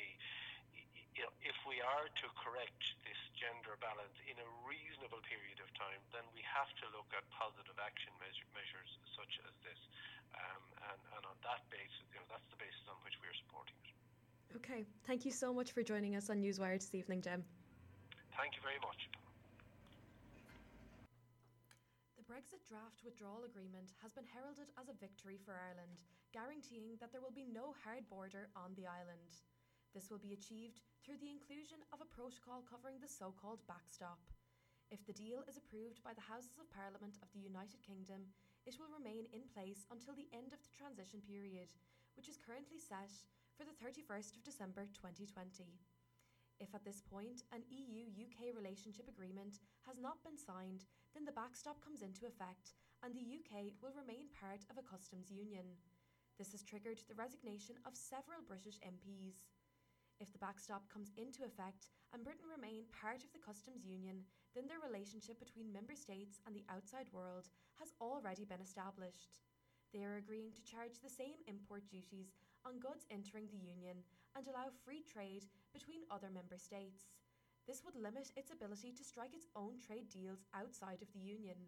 you 1.13 1.23
know, 1.25 1.33
if 1.45 1.57
we 1.69 1.81
are 1.85 2.09
to 2.09 2.27
correct 2.41 2.83
this 3.05 3.21
gender 3.37 3.77
balance 3.85 4.17
in 4.25 4.37
a 4.41 4.49
reasonable 4.65 5.21
period 5.29 5.61
of 5.61 5.69
time, 5.77 6.01
then 6.13 6.25
we 6.33 6.41
have 6.45 6.69
to 6.81 6.87
look 6.97 7.09
at 7.13 7.25
positive 7.33 7.77
action 7.77 8.13
measure, 8.17 8.49
measures 8.57 8.91
such 9.13 9.35
as 9.45 9.53
this. 9.61 9.81
Um, 10.33 10.65
and, 10.89 11.01
and 11.19 11.23
on 11.29 11.37
that 11.45 11.61
basis, 11.69 12.09
you 12.17 12.21
know, 12.21 12.29
that's 12.33 12.49
the 12.49 12.57
basis 12.57 12.85
on 12.89 12.97
which 13.05 13.17
we 13.21 13.29
are 13.29 13.39
supporting 13.45 13.77
it. 13.85 13.93
Okay, 14.57 14.85
thank 15.05 15.25
you 15.25 15.33
so 15.33 15.53
much 15.53 15.73
for 15.73 15.85
joining 15.85 16.17
us 16.17 16.33
on 16.33 16.41
Newswire 16.41 16.81
this 16.81 16.97
evening, 16.97 17.21
Jim. 17.21 17.45
Thank 18.37 18.57
you 18.57 18.65
very 18.65 18.81
much. 18.81 19.01
The 22.17 22.25
Brexit 22.25 22.65
draft 22.65 23.05
withdrawal 23.05 23.45
agreement 23.45 23.93
has 24.01 24.13
been 24.17 24.25
heralded 24.29 24.73
as 24.81 24.89
a 24.89 24.97
victory 24.97 25.37
for 25.45 25.53
Ireland, 25.53 26.01
guaranteeing 26.33 26.97
that 27.01 27.13
there 27.13 27.21
will 27.21 27.37
be 27.37 27.45
no 27.45 27.77
hard 27.85 28.09
border 28.09 28.49
on 28.57 28.73
the 28.77 28.89
island. 28.89 29.37
This 29.93 30.09
will 30.09 30.21
be 30.21 30.33
achieved 30.33 30.81
through 31.05 31.21
the 31.21 31.29
inclusion 31.29 31.85
of 31.93 32.01
a 32.01 32.09
protocol 32.09 32.65
covering 32.65 32.97
the 32.97 33.13
so 33.13 33.29
called 33.37 33.61
backstop. 33.69 34.25
If 34.89 35.05
the 35.05 35.17
deal 35.17 35.45
is 35.45 35.61
approved 35.61 36.01
by 36.01 36.17
the 36.17 36.25
Houses 36.25 36.57
of 36.57 36.73
Parliament 36.73 37.21
of 37.21 37.29
the 37.33 37.45
United 37.45 37.85
Kingdom, 37.85 38.29
it 38.65 38.81
will 38.81 38.89
remain 38.89 39.29
in 39.37 39.45
place 39.53 39.85
until 39.93 40.17
the 40.17 40.33
end 40.33 40.57
of 40.57 40.61
the 40.65 40.73
transition 40.73 41.21
period, 41.21 41.73
which 42.17 42.29
is 42.29 42.41
currently 42.41 42.81
set 42.81 43.13
for 43.57 43.69
the 43.69 43.77
31st 43.81 44.37
of 44.37 44.45
December 44.45 44.89
2020. 44.97 45.77
If 46.61 46.73
at 46.73 46.85
this 46.85 47.05
point 47.05 47.45
an 47.53 47.65
EU 47.69 48.09
UK 48.13 48.57
relationship 48.57 49.09
agreement 49.09 49.61
has 49.85 50.01
not 50.01 50.25
been 50.25 50.41
signed, 50.41 50.89
then 51.13 51.25
the 51.29 51.37
backstop 51.37 51.85
comes 51.85 52.01
into 52.01 52.25
effect 52.25 52.73
and 53.05 53.13
the 53.13 53.29
UK 53.29 53.77
will 53.85 53.93
remain 53.93 54.33
part 54.33 54.65
of 54.73 54.79
a 54.79 54.87
customs 54.87 55.29
union. 55.29 55.77
This 56.39 56.53
has 56.53 56.63
triggered 56.63 57.01
the 57.09 57.19
resignation 57.19 57.77
of 57.85 57.99
several 57.99 58.41
British 58.47 58.79
MPs. 58.81 59.43
If 60.23 60.31
the 60.31 60.39
backstop 60.39 60.87
comes 60.87 61.11
into 61.19 61.43
effect 61.43 61.91
and 62.15 62.23
Britain 62.23 62.47
remain 62.47 62.87
part 62.95 63.27
of 63.27 63.35
the 63.35 63.43
customs 63.43 63.83
union, 63.83 64.23
then 64.55 64.71
their 64.71 64.79
relationship 64.79 65.43
between 65.43 65.75
member 65.75 65.99
states 65.99 66.39
and 66.47 66.55
the 66.55 66.63
outside 66.71 67.11
world 67.11 67.51
has 67.83 67.91
already 67.99 68.47
been 68.47 68.63
established. 68.63 69.35
They 69.91 70.07
are 70.07 70.23
agreeing 70.23 70.55
to 70.55 70.63
charge 70.63 71.03
the 71.03 71.11
same 71.11 71.43
import 71.51 71.91
duties 71.91 72.31
on 72.63 72.79
goods 72.79 73.03
entering 73.11 73.51
the 73.51 73.67
union 73.67 74.07
and 74.39 74.47
allow 74.47 74.71
free 74.87 75.03
trade 75.03 75.51
between 75.75 76.07
other 76.07 76.31
member 76.31 76.55
states. 76.55 77.11
This 77.67 77.83
would 77.83 77.99
limit 77.99 78.31
its 78.39 78.55
ability 78.55 78.95
to 78.95 79.03
strike 79.03 79.35
its 79.35 79.51
own 79.59 79.83
trade 79.83 80.07
deals 80.07 80.47
outside 80.55 81.03
of 81.03 81.11
the 81.11 81.27
union. 81.27 81.59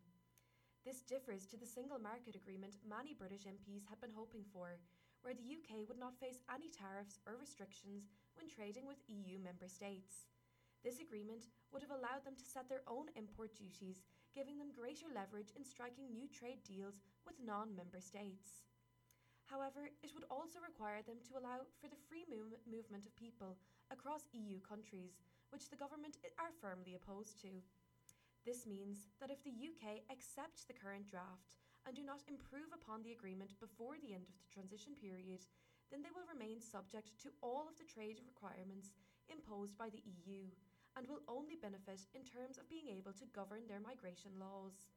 This 0.87 1.03
differs 1.03 1.51
to 1.51 1.59
the 1.59 1.67
single 1.67 1.99
market 1.99 2.39
agreement 2.39 2.79
many 2.87 3.19
British 3.19 3.51
MPs 3.51 3.91
had 3.91 3.99
been 3.99 4.15
hoping 4.15 4.47
for, 4.55 4.79
where 5.27 5.35
the 5.35 5.59
UK 5.59 5.89
would 5.91 5.99
not 5.99 6.15
face 6.23 6.45
any 6.47 6.71
tariffs 6.71 7.19
or 7.27 7.35
restrictions 7.35 8.15
when 8.37 8.51
trading 8.51 8.87
with 8.87 9.03
EU 9.09 9.39
member 9.39 9.67
states. 9.67 10.29
This 10.85 11.01
agreement 11.01 11.49
would 11.73 11.81
have 11.81 11.95
allowed 11.95 12.29
them 12.29 12.37
to 12.37 12.45
set 12.45 12.69
their 12.69 12.85
own 12.85 13.09
import 13.17 13.57
duties, 13.57 14.05
giving 14.37 14.59
them 14.61 14.75
greater 14.75 15.09
leverage 15.09 15.55
in 15.57 15.65
striking 15.65 16.13
new 16.13 16.29
trade 16.29 16.61
deals 16.63 17.01
with 17.25 17.41
non 17.41 17.73
member 17.73 18.05
states. 18.05 18.69
However, 19.49 19.89
it 20.03 20.13
would 20.13 20.29
also 20.29 20.61
require 20.61 21.01
them 21.05 21.21
to 21.29 21.37
allow 21.37 21.65
for 21.81 21.89
the 21.89 22.01
free 22.09 22.25
move- 22.29 22.61
movement 22.69 23.07
of 23.07 23.17
people 23.17 23.57
across 23.91 24.29
EU 24.33 24.61
countries, 24.61 25.21
which 25.51 25.69
the 25.69 25.81
government 25.81 26.17
are 26.39 26.53
firmly 26.61 26.95
opposed 26.97 27.41
to. 27.43 27.61
This 28.45 28.67
means 28.67 29.09
that 29.21 29.31
if 29.31 29.41
the 29.43 29.57
UK 29.57 30.05
accept 30.13 30.69
the 30.69 30.77
current 30.77 31.09
draft 31.09 31.57
and 31.87 31.97
do 31.97 32.03
not 32.03 32.25
improve 32.29 32.73
upon 32.73 33.03
the 33.03 33.13
agreement 33.13 33.57
before 33.61 33.97
the 34.01 34.13
end 34.13 34.29
of 34.29 34.37
the 34.37 34.53
transition 34.53 34.93
period, 34.97 35.45
then 35.93 36.03
they 36.03 36.13
will 36.13 36.27
remain 36.29 36.61
subject 36.61 37.17
to 37.21 37.35
all 37.43 37.69
of 37.69 37.77
the 37.77 37.89
trade 37.89 38.21
requirements 38.25 38.93
imposed 39.29 39.77
by 39.77 39.89
the 39.89 40.05
EU 40.05 40.49
and 40.97 41.07
will 41.07 41.27
only 41.27 41.59
benefit 41.59 42.07
in 42.15 42.23
terms 42.23 42.57
of 42.57 42.71
being 42.71 42.87
able 42.87 43.13
to 43.15 43.35
govern 43.35 43.67
their 43.67 43.83
migration 43.83 44.31
laws. 44.39 44.95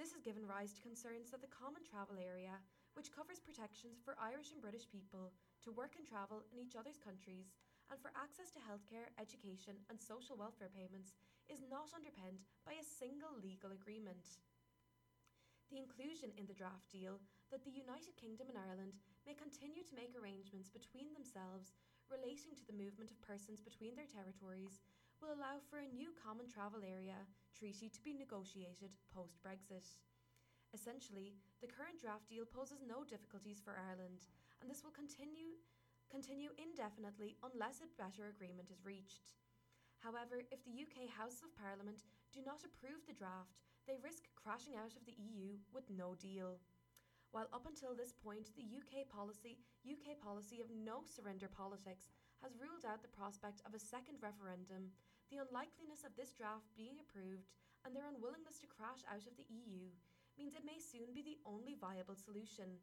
This 0.00 0.16
has 0.16 0.24
given 0.24 0.48
rise 0.48 0.72
to 0.74 0.86
concerns 0.86 1.30
that 1.30 1.44
the 1.44 1.52
Common 1.52 1.84
Travel 1.84 2.16
Area, 2.16 2.56
which 2.96 3.12
covers 3.12 3.38
protections 3.38 4.00
for 4.00 4.18
Irish 4.18 4.50
and 4.50 4.58
British 4.64 4.88
people 4.88 5.30
to 5.62 5.76
work 5.76 5.94
and 5.94 6.08
travel 6.08 6.42
in 6.50 6.58
each 6.58 6.74
other's 6.74 6.98
countries 6.98 7.52
and 7.92 7.98
for 8.00 8.14
access 8.14 8.54
to 8.54 8.62
healthcare, 8.62 9.10
education, 9.18 9.74
and 9.90 9.98
social 9.98 10.38
welfare 10.38 10.70
payments, 10.70 11.18
is 11.50 11.66
not 11.66 11.90
underpinned 11.90 12.40
by 12.62 12.78
a 12.78 12.86
single 12.86 13.34
legal 13.42 13.74
agreement. 13.74 14.38
The 15.70 15.82
inclusion 15.82 16.30
in 16.38 16.46
the 16.46 16.54
draft 16.54 16.86
deal 16.90 17.18
that 17.50 17.66
the 17.66 17.74
United 17.74 18.14
Kingdom 18.14 18.46
and 18.50 18.58
Ireland 18.58 18.94
may 19.30 19.38
continue 19.38 19.86
to 19.86 19.94
make 19.94 20.10
arrangements 20.18 20.66
between 20.66 21.14
themselves 21.14 21.70
relating 22.10 22.50
to 22.58 22.66
the 22.66 22.74
movement 22.74 23.14
of 23.14 23.22
persons 23.22 23.62
between 23.62 23.94
their 23.94 24.10
territories 24.10 24.82
will 25.22 25.30
allow 25.30 25.62
for 25.70 25.78
a 25.78 25.94
new 25.94 26.10
common 26.18 26.50
travel 26.50 26.82
area 26.82 27.14
treaty 27.54 27.86
to 27.86 28.02
be 28.02 28.10
negotiated 28.10 28.90
post 29.14 29.38
Brexit. 29.38 29.86
Essentially, 30.74 31.38
the 31.62 31.70
current 31.70 32.02
draft 32.02 32.26
deal 32.26 32.42
poses 32.42 32.82
no 32.82 33.06
difficulties 33.06 33.62
for 33.62 33.78
Ireland, 33.78 34.26
and 34.58 34.66
this 34.66 34.82
will 34.82 34.90
continue 34.90 35.62
continue 36.10 36.50
indefinitely 36.58 37.38
unless 37.46 37.86
a 37.86 37.94
better 37.94 38.34
agreement 38.34 38.66
is 38.66 38.82
reached. 38.82 39.38
However, 40.02 40.42
if 40.50 40.58
the 40.66 40.74
UK 40.74 41.06
Houses 41.06 41.46
of 41.46 41.54
Parliament 41.54 42.02
do 42.34 42.42
not 42.42 42.66
approve 42.66 43.06
the 43.06 43.14
draft, 43.14 43.62
they 43.86 43.94
risk 44.02 44.26
crashing 44.34 44.74
out 44.74 44.98
of 44.98 45.06
the 45.06 45.14
EU 45.14 45.54
with 45.70 45.86
no 45.86 46.18
deal. 46.18 46.58
While 47.30 47.46
up 47.54 47.62
until 47.66 47.94
this 47.94 48.10
point 48.10 48.50
the 48.58 48.66
UK 48.66 49.06
policy 49.06 49.62
UK 49.86 50.18
policy 50.18 50.58
of 50.58 50.66
no 50.74 51.06
surrender 51.06 51.46
politics 51.46 52.10
has 52.42 52.58
ruled 52.58 52.82
out 52.82 53.06
the 53.06 53.16
prospect 53.16 53.62
of 53.62 53.72
a 53.72 53.80
second 53.80 54.18
referendum, 54.18 54.90
the 55.30 55.38
unlikeliness 55.38 56.02
of 56.02 56.10
this 56.18 56.34
draft 56.34 56.74
being 56.74 56.98
approved 56.98 57.46
and 57.86 57.94
their 57.94 58.10
unwillingness 58.10 58.58
to 58.58 58.68
crash 58.68 59.06
out 59.06 59.24
of 59.30 59.38
the 59.38 59.46
EU 59.46 59.94
means 60.34 60.58
it 60.58 60.66
may 60.66 60.82
soon 60.82 61.14
be 61.14 61.22
the 61.22 61.38
only 61.46 61.78
viable 61.78 62.18
solution. 62.18 62.82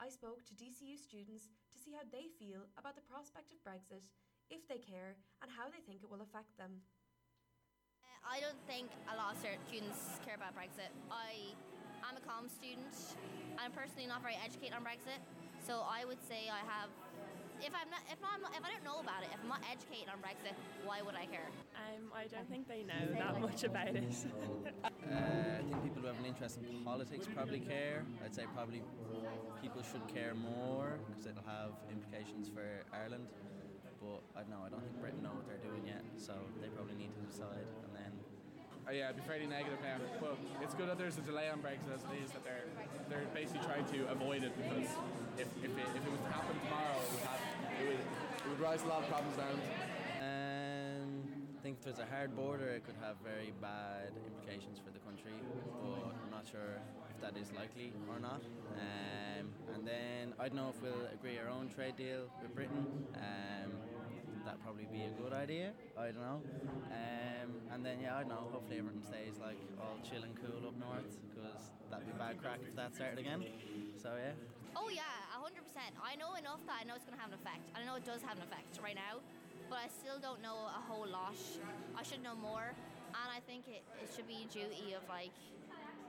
I 0.00 0.08
spoke 0.08 0.40
to 0.48 0.56
DCU 0.56 0.96
students 0.96 1.52
to 1.68 1.76
see 1.76 1.92
how 1.92 2.06
they 2.08 2.32
feel 2.40 2.64
about 2.80 2.96
the 2.96 3.04
prospect 3.04 3.52
of 3.52 3.60
Brexit, 3.60 4.08
if 4.48 4.64
they 4.66 4.80
care, 4.80 5.20
and 5.44 5.52
how 5.52 5.68
they 5.68 5.84
think 5.84 6.00
it 6.00 6.10
will 6.10 6.24
affect 6.24 6.56
them. 6.56 6.80
I 8.22 8.38
don't 8.38 8.58
think 8.70 8.88
a 9.10 9.18
lot 9.18 9.34
of 9.34 9.42
students 9.68 10.16
care 10.24 10.38
about 10.38 10.54
Brexit. 10.54 10.94
I 11.10 11.58
am 12.06 12.14
a 12.16 12.22
comm 12.22 12.46
student. 12.46 12.94
I'm 13.62 13.70
personally 13.70 14.10
not 14.10 14.22
very 14.22 14.34
educated 14.42 14.74
on 14.74 14.82
Brexit, 14.82 15.22
so 15.62 15.86
I 15.86 16.04
would 16.04 16.18
say 16.26 16.50
I 16.50 16.66
have. 16.66 16.90
If 17.62 17.70
I'm 17.70 17.86
not, 17.94 18.02
if 18.10 18.18
not, 18.18 18.42
if 18.58 18.64
I 18.66 18.74
don't 18.74 18.82
know 18.82 18.98
about 18.98 19.22
it, 19.22 19.30
if 19.30 19.38
I'm 19.38 19.46
not 19.46 19.62
educated 19.70 20.10
on 20.10 20.18
Brexit, 20.18 20.58
why 20.82 20.98
would 20.98 21.14
I 21.14 21.30
care? 21.30 21.46
Um, 21.78 22.10
I 22.10 22.26
don't 22.26 22.50
think 22.50 22.66
they 22.66 22.82
know 22.82 23.06
that 23.14 23.38
much 23.38 23.62
about 23.62 23.94
it. 23.94 24.02
uh, 24.82 24.90
I 24.90 25.62
think 25.62 25.78
people 25.86 26.02
who 26.02 26.10
have 26.10 26.18
an 26.18 26.26
interest 26.26 26.58
in 26.58 26.82
politics 26.82 27.30
probably 27.30 27.60
care. 27.60 28.02
I'd 28.24 28.34
say 28.34 28.50
probably 28.50 28.82
people 29.62 29.82
should 29.86 30.02
care 30.10 30.34
more 30.34 30.98
because 31.06 31.30
it'll 31.30 31.46
have 31.46 31.78
implications 31.86 32.50
for 32.50 32.66
Ireland. 32.90 33.30
But 34.02 34.26
I 34.34 34.42
don't 34.42 34.50
know. 34.50 34.66
I 34.66 34.68
don't 34.74 34.82
think 34.82 34.98
Britain 34.98 35.22
know 35.22 35.30
what 35.38 35.46
they're 35.46 35.62
doing 35.62 35.86
yet, 35.86 36.02
so 36.18 36.34
they 36.58 36.66
probably 36.66 36.98
need 36.98 37.14
to 37.14 37.22
decide 37.30 37.62
and 37.86 37.91
then 37.91 37.91
uh, 38.88 38.92
yeah, 38.92 39.08
I'd 39.08 39.16
be 39.16 39.22
fairly 39.22 39.46
negative 39.46 39.78
now. 39.82 39.96
But 40.20 40.36
it's 40.60 40.74
good 40.74 40.88
that 40.88 40.98
there's 40.98 41.18
a 41.18 41.22
delay 41.22 41.48
on 41.48 41.60
Brexit 41.60 41.92
as 41.94 42.02
it 42.02 42.24
is, 42.24 42.30
that 42.32 42.44
they're 42.44 42.66
they're 43.08 43.28
basically 43.34 43.60
trying 43.66 43.84
to 43.92 44.10
avoid 44.10 44.42
it 44.42 44.52
because 44.56 44.88
if, 45.36 45.48
if, 45.62 45.70
it, 45.70 45.86
if 45.94 46.02
it 46.02 46.10
was 46.10 46.20
to 46.20 46.32
happen 46.32 46.56
tomorrow, 46.64 46.96
it 46.96 47.10
would, 47.12 47.24
have, 47.28 47.40
it 47.80 47.84
would, 47.88 48.00
it 48.00 48.48
would 48.48 48.60
rise 48.60 48.82
a 48.82 48.88
lot 48.88 49.02
of 49.02 49.08
problems 49.08 49.36
down. 49.36 49.56
Um, 50.22 51.22
I 51.58 51.60
think 51.62 51.78
if 51.78 51.84
there's 51.84 51.98
a 52.00 52.08
hard 52.10 52.34
border, 52.34 52.68
it 52.68 52.84
could 52.84 52.96
have 53.00 53.16
very 53.22 53.52
bad 53.60 54.10
implications 54.26 54.80
for 54.80 54.90
the 54.90 54.98
country, 55.04 55.36
but 55.82 56.16
I'm 56.24 56.30
not 56.30 56.46
sure 56.50 56.80
if 57.10 57.20
that 57.20 57.38
is 57.38 57.52
likely 57.52 57.92
or 58.08 58.18
not. 58.18 58.42
Um, 58.74 59.52
and 59.74 59.86
then 59.86 60.34
I 60.40 60.48
don't 60.48 60.56
know 60.56 60.72
if 60.74 60.82
we'll 60.82 61.06
agree 61.12 61.38
our 61.38 61.48
own 61.48 61.68
trade 61.68 61.96
deal 61.96 62.26
with 62.40 62.54
Britain. 62.54 62.86
Um, 63.16 63.70
that'd 64.52 64.60
probably 64.68 64.84
be 64.92 65.08
a 65.08 65.14
good 65.16 65.32
idea. 65.32 65.72
I 65.96 66.12
don't 66.12 66.20
know. 66.20 66.44
Um, 66.92 67.48
and 67.72 67.80
then 67.80 68.04
yeah, 68.04 68.20
I 68.20 68.20
don't 68.20 68.36
know. 68.36 68.52
Hopefully 68.52 68.84
everything 68.84 69.00
stays 69.00 69.40
like 69.40 69.56
all 69.80 69.96
chill 70.04 70.20
and 70.20 70.36
cool 70.36 70.68
up 70.68 70.76
north 70.76 71.08
because 71.32 71.72
that'd 71.88 72.04
be 72.04 72.12
bad 72.20 72.36
crack 72.36 72.60
if 72.60 72.76
that 72.76 72.92
started 72.92 73.16
again. 73.16 73.40
So 73.96 74.12
yeah. 74.12 74.36
Oh 74.76 74.92
yeah, 74.92 75.08
hundred 75.32 75.64
percent. 75.64 75.96
I 76.04 76.20
know 76.20 76.36
enough 76.36 76.60
that 76.68 76.76
I 76.80 76.84
know 76.84 77.00
it's 77.00 77.08
going 77.08 77.16
to 77.16 77.24
have 77.24 77.32
an 77.32 77.40
effect. 77.40 77.64
I 77.72 77.80
know 77.88 77.96
it 77.96 78.04
does 78.04 78.20
have 78.28 78.36
an 78.36 78.44
effect 78.44 78.76
right 78.84 78.92
now, 78.94 79.24
but 79.72 79.80
I 79.80 79.88
still 79.88 80.20
don't 80.20 80.44
know 80.44 80.68
a 80.68 80.82
whole 80.84 81.08
lot. 81.08 81.40
I 81.96 82.04
should 82.04 82.20
know 82.20 82.36
more, 82.36 82.76
and 83.16 83.28
I 83.32 83.40
think 83.48 83.64
it, 83.72 83.80
it 84.04 84.12
should 84.12 84.28
be 84.28 84.44
a 84.44 84.48
duty 84.52 84.92
of 84.92 85.00
like 85.08 85.32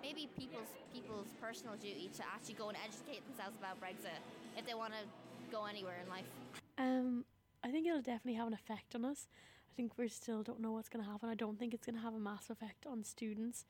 maybe 0.03 0.27
people's 0.35 0.67
people's 0.91 1.31
personal 1.39 1.79
duty 1.79 2.11
to 2.19 2.27
actually 2.27 2.59
go 2.59 2.67
and 2.67 2.77
educate 2.83 3.23
themselves 3.23 3.55
about 3.55 3.79
Brexit 3.79 4.19
if 4.59 4.67
they 4.67 4.75
want 4.75 4.91
to 4.91 5.07
go 5.47 5.63
anywhere 5.63 6.03
in 6.03 6.11
life. 6.11 6.27
Um, 6.75 7.23
I 7.63 7.69
think 7.69 7.87
it'll 7.87 8.01
definitely 8.01 8.33
have 8.35 8.47
an 8.47 8.53
effect 8.53 8.93
on 8.93 9.05
us. 9.05 9.27
I 9.71 9.75
think 9.75 9.93
we 9.97 10.07
still 10.09 10.43
don't 10.43 10.59
know 10.59 10.73
what's 10.73 10.89
going 10.89 11.03
to 11.03 11.09
happen. 11.09 11.29
I 11.29 11.35
don't 11.35 11.57
think 11.57 11.73
it's 11.73 11.85
going 11.85 11.95
to 11.95 12.01
have 12.01 12.13
a 12.13 12.19
massive 12.19 12.57
effect 12.57 12.85
on 12.85 13.03
students, 13.03 13.65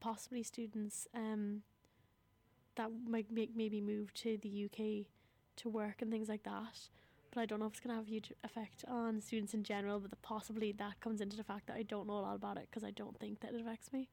possibly 0.00 0.42
students 0.42 1.08
um, 1.14 1.62
that 2.76 2.90
might 3.08 3.32
make 3.32 3.56
maybe 3.56 3.80
move 3.80 4.14
to 4.14 4.38
the 4.40 4.66
UK 4.66 5.06
to 5.56 5.68
work 5.68 6.00
and 6.00 6.10
things 6.10 6.28
like 6.28 6.44
that. 6.44 6.78
But 7.32 7.40
I 7.40 7.46
don't 7.46 7.58
know 7.60 7.66
if 7.66 7.72
it's 7.72 7.80
going 7.80 7.90
to 7.90 7.96
have 7.96 8.06
a 8.06 8.10
huge 8.10 8.32
effect 8.44 8.84
on 8.86 9.20
students 9.20 9.54
in 9.54 9.64
general. 9.64 9.98
But 9.98 10.10
the, 10.10 10.16
possibly 10.16 10.72
that 10.72 11.00
comes 11.00 11.20
into 11.20 11.36
the 11.36 11.44
fact 11.44 11.66
that 11.66 11.76
I 11.76 11.82
don't 11.82 12.06
know 12.06 12.18
a 12.18 12.20
lot 12.20 12.36
about 12.36 12.56
it 12.56 12.68
because 12.70 12.84
I 12.84 12.90
don't 12.90 13.18
think 13.18 13.40
that 13.40 13.52
it 13.52 13.60
affects 13.60 13.92
me. 13.92 14.08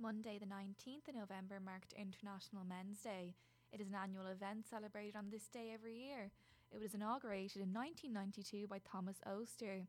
Monday, 0.00 0.38
the 0.38 0.46
19th 0.46 1.08
of 1.08 1.14
November, 1.16 1.60
marked 1.62 1.92
International 1.92 2.64
Men's 2.64 3.00
Day. 3.00 3.34
It 3.72 3.80
is 3.80 3.88
an 3.88 3.94
annual 3.94 4.26
event 4.26 4.66
celebrated 4.68 5.16
on 5.16 5.30
this 5.30 5.48
day 5.48 5.72
every 5.74 5.96
year. 5.96 6.30
It 6.72 6.80
was 6.80 6.94
inaugurated 6.94 7.62
in 7.62 7.72
1992 7.72 8.68
by 8.68 8.78
Thomas 8.78 9.16
Oaster. 9.26 9.86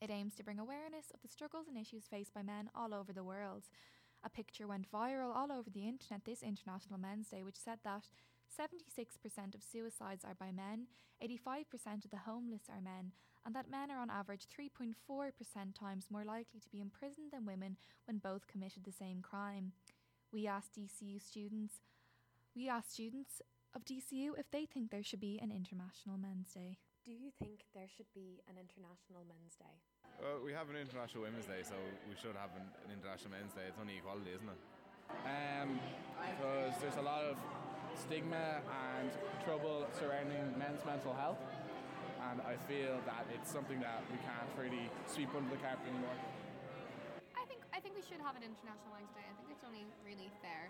It 0.00 0.10
aims 0.10 0.34
to 0.36 0.44
bring 0.44 0.58
awareness 0.58 1.10
of 1.12 1.20
the 1.22 1.28
struggles 1.28 1.66
and 1.66 1.76
issues 1.76 2.06
faced 2.06 2.32
by 2.32 2.42
men 2.42 2.70
all 2.74 2.94
over 2.94 3.12
the 3.12 3.24
world. 3.24 3.64
A 4.24 4.30
picture 4.30 4.66
went 4.66 4.90
viral 4.90 5.34
all 5.34 5.50
over 5.50 5.70
the 5.70 5.88
internet 5.88 6.24
this 6.24 6.42
International 6.42 6.98
Men's 6.98 7.28
Day, 7.28 7.42
which 7.42 7.56
said 7.56 7.78
that 7.84 8.04
76% 8.58 9.54
of 9.54 9.62
suicides 9.62 10.24
are 10.24 10.34
by 10.34 10.50
men, 10.52 10.86
85% 11.22 12.04
of 12.04 12.10
the 12.10 12.24
homeless 12.26 12.62
are 12.68 12.80
men, 12.80 13.12
and 13.44 13.54
that 13.54 13.70
men 13.70 13.90
are 13.90 14.00
on 14.00 14.10
average 14.10 14.46
3.4% 14.48 14.94
times 15.78 16.06
more 16.10 16.24
likely 16.24 16.60
to 16.60 16.70
be 16.70 16.80
imprisoned 16.80 17.32
than 17.32 17.46
women 17.46 17.76
when 18.06 18.18
both 18.18 18.46
committed 18.46 18.84
the 18.84 18.92
same 18.92 19.20
crime. 19.20 19.72
We 20.32 20.46
asked 20.46 20.74
DCU 20.74 21.22
students, 21.22 21.74
we 22.54 22.68
asked 22.68 22.92
students 22.92 23.40
of 23.74 23.84
DCU 23.84 24.32
if 24.38 24.50
they 24.50 24.66
think 24.66 24.90
there 24.90 25.02
should 25.02 25.20
be 25.20 25.38
an 25.42 25.50
International 25.50 26.16
Men's 26.16 26.52
Day. 26.52 26.78
Do 27.04 27.12
you 27.12 27.30
think 27.38 27.64
there 27.74 27.88
should 27.88 28.08
be 28.14 28.40
an 28.48 28.56
International 28.56 29.24
Men's 29.24 29.56
Day? 29.56 29.80
Well, 30.20 30.44
we 30.44 30.52
have 30.52 30.68
an 30.68 30.76
International 30.76 31.24
Women's 31.24 31.46
Day, 31.46 31.62
so 31.62 31.76
we 32.08 32.16
should 32.18 32.36
have 32.36 32.52
an, 32.58 32.66
an 32.84 32.90
International 32.92 33.32
Men's 33.38 33.54
Day. 33.54 33.64
It's 33.68 33.80
only 33.80 33.96
equality, 34.00 34.34
isn't 34.34 34.50
it? 34.50 34.60
Um, 35.24 35.80
because 36.20 36.76
there's 36.84 37.00
a 37.00 37.06
lot 37.06 37.24
of 37.24 37.40
stigma 37.96 38.60
and 38.60 39.08
trouble 39.44 39.88
surrounding 39.96 40.52
men's 40.60 40.84
mental 40.84 41.16
health, 41.16 41.40
and 42.28 42.44
I 42.44 42.60
feel 42.68 43.00
that 43.08 43.24
it's 43.32 43.48
something 43.48 43.80
that 43.80 44.04
we 44.12 44.20
can't 44.20 44.50
really 44.58 44.92
sweep 45.08 45.32
under 45.32 45.48
the 45.48 45.60
carpet 45.64 45.88
anymore. 45.88 46.18
I 47.32 47.48
think 47.48 47.64
I 47.72 47.80
think 47.80 47.96
we 47.96 48.04
should 48.04 48.20
have 48.20 48.36
an 48.36 48.44
International 48.44 48.92
Men's 48.92 49.12
Day. 49.16 49.24
I 49.24 49.34
think 49.40 49.48
it's 49.48 49.64
only 49.64 49.88
really 50.04 50.28
fair. 50.44 50.68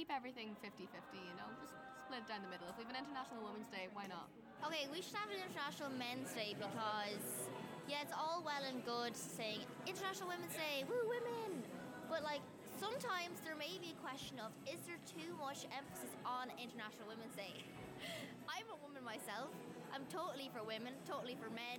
Keep 0.00 0.16
everything 0.16 0.56
50-50, 0.64 0.80
you 1.12 1.36
know, 1.36 1.44
just 1.60 1.76
split 2.08 2.24
down 2.24 2.40
the 2.40 2.48
middle. 2.48 2.64
If 2.72 2.80
we 2.80 2.88
have 2.88 2.92
an 2.96 3.04
International 3.04 3.44
Women's 3.44 3.68
Day, 3.68 3.92
why 3.92 4.08
not? 4.08 4.32
Okay, 4.64 4.88
we 4.88 5.04
should 5.04 5.12
have 5.20 5.28
an 5.28 5.36
International 5.36 5.92
Men's 5.92 6.32
Day 6.32 6.56
because, 6.56 7.52
yeah, 7.84 8.00
it's 8.00 8.16
all 8.16 8.40
well 8.40 8.64
and 8.64 8.80
good 8.88 9.12
saying 9.12 9.60
International 9.84 10.32
Women's 10.32 10.56
Day, 10.56 10.88
woo, 10.88 11.04
women! 11.04 11.60
But, 12.08 12.24
like, 12.24 12.40
sometimes 12.80 13.44
there 13.44 13.52
may 13.60 13.76
be 13.76 13.92
a 13.92 13.98
question 14.00 14.40
of 14.40 14.56
is 14.64 14.80
there 14.88 14.96
too 15.04 15.36
much 15.36 15.68
emphasis 15.68 16.16
on 16.24 16.48
International 16.56 17.04
Women's 17.04 17.36
Day? 17.36 17.60
I'm 18.56 18.72
a 18.72 18.80
woman 18.80 19.04
myself. 19.04 19.52
I'm 19.92 20.08
totally 20.08 20.48
for 20.48 20.64
women, 20.64 20.96
totally 21.04 21.36
for 21.36 21.52
men. 21.52 21.76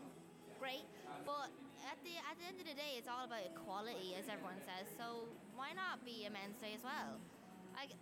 Great. 0.62 0.86
But 1.26 1.50
at 1.90 1.98
the 2.06 2.22
at 2.22 2.38
the 2.38 2.46
end 2.46 2.62
of 2.62 2.70
the 2.70 2.78
day, 2.78 3.02
it's 3.02 3.10
all 3.10 3.26
about 3.26 3.50
equality, 3.50 4.14
as 4.14 4.30
everyone 4.30 4.62
says. 4.62 4.86
So 4.94 5.26
why 5.58 5.74
not 5.74 6.06
be 6.06 6.30
a 6.30 6.32
Men's 6.32 6.62
Day 6.62 6.78
as 6.78 6.86
well? 6.86 7.18
Like, 7.74 7.98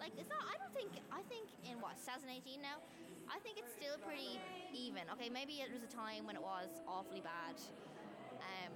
like 0.00 0.12
it's 0.18 0.30
not. 0.30 0.42
I 0.46 0.56
don't 0.58 0.74
think. 0.74 0.90
I 1.12 1.22
think 1.30 1.50
in 1.66 1.80
what 1.80 1.98
2018 2.02 2.60
now. 2.60 2.82
I 3.24 3.40
think 3.40 3.56
it's 3.56 3.72
still 3.72 3.96
pretty 4.04 4.36
even. 4.76 5.08
Okay, 5.16 5.32
maybe 5.32 5.64
it 5.64 5.72
was 5.72 5.80
a 5.80 5.88
time 5.88 6.28
when 6.28 6.36
it 6.36 6.44
was 6.44 6.68
awfully 6.84 7.24
bad. 7.24 7.56
Um, 8.36 8.72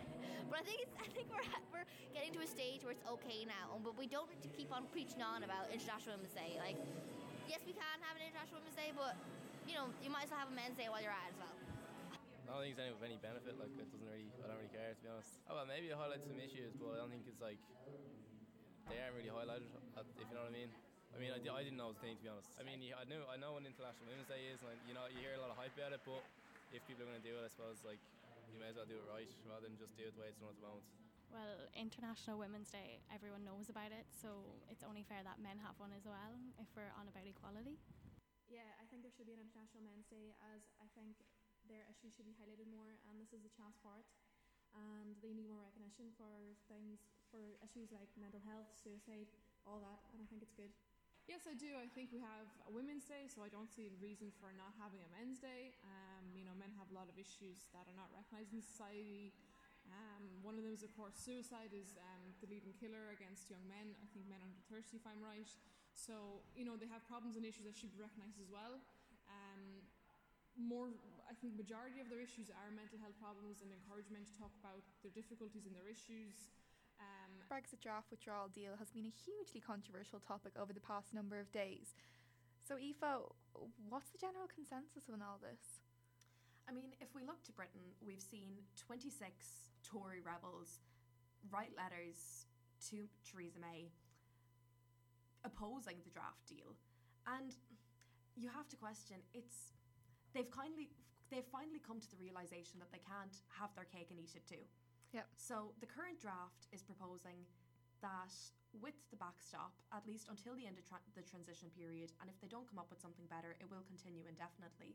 but 0.50 0.56
I 0.56 0.64
think 0.64 0.80
it's, 0.88 0.96
I 1.04 1.08
think 1.12 1.28
we're 1.28 1.44
we're 1.68 1.88
getting 2.16 2.32
to 2.38 2.40
a 2.40 2.48
stage 2.48 2.80
where 2.80 2.96
it's 2.96 3.04
okay 3.20 3.44
now. 3.44 3.76
But 3.84 4.00
we 4.00 4.08
don't 4.08 4.28
need 4.32 4.42
to 4.44 4.52
keep 4.52 4.72
on 4.72 4.88
preaching 4.88 5.20
on 5.20 5.44
about 5.44 5.68
International 5.68 6.16
Women's 6.16 6.32
Day. 6.32 6.56
Like, 6.56 6.80
yes, 7.44 7.60
we 7.68 7.76
can 7.76 7.84
have 8.00 8.16
an 8.16 8.24
International 8.24 8.64
Women's 8.64 8.78
Day, 8.78 8.90
but 8.96 9.14
you 9.68 9.76
know, 9.76 9.92
you 10.00 10.08
might 10.08 10.26
as 10.26 10.32
well 10.32 10.40
have 10.40 10.50
a 10.50 10.56
Men's 10.56 10.80
Day 10.80 10.88
while 10.88 11.04
you're 11.04 11.14
at 11.14 11.28
it 11.28 11.36
as 11.36 11.38
well. 11.38 11.56
I 12.50 12.58
don't 12.58 12.66
think 12.66 12.74
it's 12.74 12.82
any 12.82 12.90
of 12.90 12.98
any 13.06 13.18
benefit. 13.22 13.54
Like 13.60 13.70
it 13.70 13.78
doesn't 13.78 14.02
really. 14.02 14.26
I 14.42 14.50
don't 14.50 14.58
really 14.58 14.74
care 14.74 14.96
to 14.96 15.00
be 15.04 15.06
honest. 15.06 15.38
Oh 15.46 15.60
well, 15.60 15.68
maybe 15.68 15.92
it 15.92 15.94
highlights 15.94 16.26
some 16.26 16.40
issues, 16.40 16.74
but 16.74 16.96
I 16.96 17.04
don't 17.04 17.12
think 17.12 17.28
it's 17.30 17.38
like 17.38 17.62
they 18.90 18.98
aren't 19.00 19.16
really 19.16 19.32
highlighted. 19.32 19.70
uh, 19.96 20.02
If 20.18 20.26
you 20.28 20.34
know 20.34 20.44
what 20.44 20.52
I 20.52 20.56
mean. 20.56 20.70
I 21.10 21.18
mean, 21.18 21.32
I, 21.34 21.38
di- 21.42 21.50
I 21.50 21.62
didn't 21.66 21.74
know 21.78 21.90
it 21.90 21.98
was 21.98 22.02
a 22.02 22.06
thing 22.06 22.14
to 22.14 22.22
be 22.22 22.30
honest. 22.30 22.54
I 22.58 22.62
mean, 22.62 22.78
I 22.94 23.02
knew 23.10 23.18
I 23.26 23.34
know 23.34 23.58
when 23.58 23.66
International 23.66 24.06
Women's 24.06 24.30
Day 24.30 24.46
is, 24.54 24.62
and 24.62 24.78
you 24.86 24.94
know 24.94 25.10
you 25.10 25.18
hear 25.18 25.34
a 25.34 25.42
lot 25.42 25.50
of 25.50 25.58
hype 25.58 25.74
about 25.74 25.90
it, 25.90 26.02
but 26.06 26.22
if 26.70 26.86
people 26.86 27.02
are 27.02 27.08
going 27.10 27.18
to 27.18 27.26
do 27.26 27.34
it, 27.34 27.42
I 27.42 27.50
suppose 27.50 27.82
like 27.82 27.98
you 28.54 28.58
may 28.62 28.70
as 28.70 28.78
well 28.78 28.86
do 28.86 28.94
it 28.94 29.06
right 29.10 29.26
rather 29.50 29.66
than 29.66 29.74
just 29.74 29.90
do 29.98 30.06
it 30.06 30.14
the 30.14 30.22
way 30.22 30.30
it's 30.30 30.38
done 30.38 30.54
at 30.54 30.58
the 30.58 30.66
moment. 30.66 30.86
Well, 31.34 31.62
International 31.78 32.38
Women's 32.42 32.70
Day, 32.74 33.02
everyone 33.10 33.42
knows 33.46 33.70
about 33.70 33.90
it, 33.94 34.06
so 34.10 34.58
it's 34.70 34.82
only 34.86 35.02
fair 35.06 35.22
that 35.22 35.38
men 35.42 35.58
have 35.62 35.78
one 35.78 35.94
as 35.94 36.02
well 36.06 36.34
if 36.58 36.66
we're 36.74 36.90
on 36.98 37.06
about 37.10 37.22
equality. 37.26 37.78
Yeah, 38.50 38.66
I 38.82 38.86
think 38.90 39.02
there 39.06 39.14
should 39.14 39.30
be 39.30 39.34
an 39.38 39.42
International 39.42 39.82
Men's 39.86 40.10
Day 40.10 40.34
as 40.54 40.66
I 40.82 40.90
think 40.98 41.14
their 41.70 41.86
issues 41.86 42.14
should 42.18 42.26
be 42.26 42.34
highlighted 42.34 42.66
more 42.66 42.98
and 43.06 43.18
this 43.22 43.30
is 43.30 43.42
the 43.46 43.52
chance 43.54 43.78
for 43.78 43.94
it. 43.98 44.06
And 44.74 45.14
they 45.22 45.30
need 45.34 45.46
more 45.50 45.62
recognition 45.62 46.10
for 46.18 46.30
things, 46.70 46.98
for 47.30 47.56
issues 47.62 47.94
like 47.94 48.10
mental 48.18 48.42
health, 48.42 48.66
suicide, 48.74 49.30
all 49.62 49.78
that, 49.78 50.02
and 50.12 50.18
I 50.18 50.26
think 50.26 50.42
it's 50.42 50.54
good. 50.54 50.70
Yes, 51.30 51.46
I 51.46 51.54
do. 51.54 51.78
I 51.78 51.86
think 51.94 52.10
we 52.10 52.18
have 52.18 52.50
a 52.66 52.74
Women's 52.74 53.06
Day, 53.06 53.30
so 53.30 53.46
I 53.46 53.50
don't 53.50 53.70
see 53.70 53.86
a 53.86 53.94
reason 54.02 54.34
for 54.42 54.50
not 54.58 54.74
having 54.82 54.98
a 55.06 55.10
Men's 55.14 55.38
Day. 55.38 55.78
Um, 55.86 56.26
you 56.34 56.42
know, 56.42 56.50
men 56.58 56.74
have 56.74 56.90
a 56.90 56.96
lot 56.98 57.06
of 57.06 57.14
issues 57.14 57.70
that 57.70 57.86
are 57.86 57.94
not 57.94 58.10
recognised 58.10 58.50
in 58.50 58.58
society. 58.58 59.30
Um, 59.94 60.42
one 60.42 60.58
of 60.58 60.66
them 60.66 60.74
is, 60.74 60.82
of 60.82 60.90
course, 60.98 61.14
suicide 61.14 61.70
is 61.70 61.94
um, 62.02 62.34
the 62.42 62.50
leading 62.50 62.74
killer 62.74 63.14
against 63.14 63.46
young 63.46 63.62
men. 63.70 63.94
I 64.02 64.06
think 64.10 64.26
men 64.26 64.42
under 64.42 64.58
30, 64.74 64.98
if 64.98 65.06
I'm 65.06 65.22
right. 65.22 65.46
So, 65.94 66.42
you 66.58 66.66
know, 66.66 66.74
they 66.74 66.90
have 66.90 67.06
problems 67.06 67.38
and 67.38 67.46
issues 67.46 67.62
that 67.66 67.78
should 67.78 67.94
be 67.94 68.02
recognised 68.02 68.42
as 68.42 68.50
well. 68.50 68.82
Um, 69.30 69.86
more, 70.58 70.90
I 71.30 71.34
think, 71.38 71.54
majority 71.54 72.02
of 72.02 72.10
their 72.10 72.18
issues 72.18 72.50
are 72.50 72.74
mental 72.74 72.98
health 72.98 73.14
problems 73.22 73.62
and 73.62 73.70
encouragement 73.70 74.26
to 74.26 74.34
talk 74.34 74.50
about 74.58 74.82
their 75.06 75.14
difficulties 75.14 75.64
and 75.70 75.74
their 75.78 75.86
issues. 75.86 76.50
Brexit 77.50 77.82
draft 77.82 78.14
withdrawal 78.14 78.46
deal 78.46 78.78
has 78.78 78.94
been 78.94 79.10
a 79.10 79.18
hugely 79.26 79.58
controversial 79.58 80.22
topic 80.22 80.54
over 80.54 80.70
the 80.70 80.86
past 80.86 81.10
number 81.10 81.42
of 81.42 81.50
days. 81.50 81.98
So, 82.62 82.78
Aoife, 82.78 83.26
what's 83.90 84.14
the 84.14 84.22
general 84.22 84.46
consensus 84.46 85.10
on 85.10 85.18
all 85.18 85.42
this? 85.42 85.82
I 86.70 86.72
mean, 86.72 86.94
if 87.02 87.10
we 87.10 87.26
look 87.26 87.42
to 87.50 87.52
Britain, 87.58 87.82
we've 87.98 88.22
seen 88.22 88.62
26 88.78 89.18
Tory 89.82 90.22
rebels 90.22 90.78
write 91.50 91.74
letters 91.74 92.46
to 92.94 93.10
Theresa 93.26 93.58
May 93.58 93.90
opposing 95.42 95.98
the 96.06 96.14
draft 96.14 96.46
deal. 96.46 96.78
And 97.26 97.50
you 98.38 98.46
have 98.54 98.70
to 98.70 98.78
question 98.78 99.18
it's 99.34 99.74
they've 100.30 100.50
kindly 100.54 100.94
they've 101.34 101.50
finally 101.50 101.82
come 101.82 101.98
to 101.98 102.10
the 102.14 102.20
realization 102.22 102.78
that 102.78 102.94
they 102.94 103.02
can't 103.02 103.42
have 103.58 103.74
their 103.74 103.90
cake 103.90 104.14
and 104.14 104.22
eat 104.22 104.38
it 104.38 104.46
too. 104.46 104.62
Yep. 105.10 105.26
So 105.34 105.74
the 105.82 105.90
current 105.90 106.22
draft 106.22 106.70
is 106.70 106.86
proposing 106.86 107.42
that 107.98 108.30
with 108.78 108.94
the 109.10 109.18
backstop, 109.18 109.74
at 109.90 110.06
least 110.06 110.30
until 110.30 110.54
the 110.54 110.66
end 110.70 110.78
of 110.78 110.86
tra- 110.86 111.02
the 111.18 111.26
transition 111.26 111.66
period, 111.74 112.14
and 112.22 112.30
if 112.30 112.38
they 112.38 112.46
don't 112.46 112.70
come 112.70 112.78
up 112.78 112.86
with 112.86 113.02
something 113.02 113.26
better, 113.26 113.58
it 113.58 113.66
will 113.66 113.82
continue 113.90 114.22
indefinitely, 114.30 114.94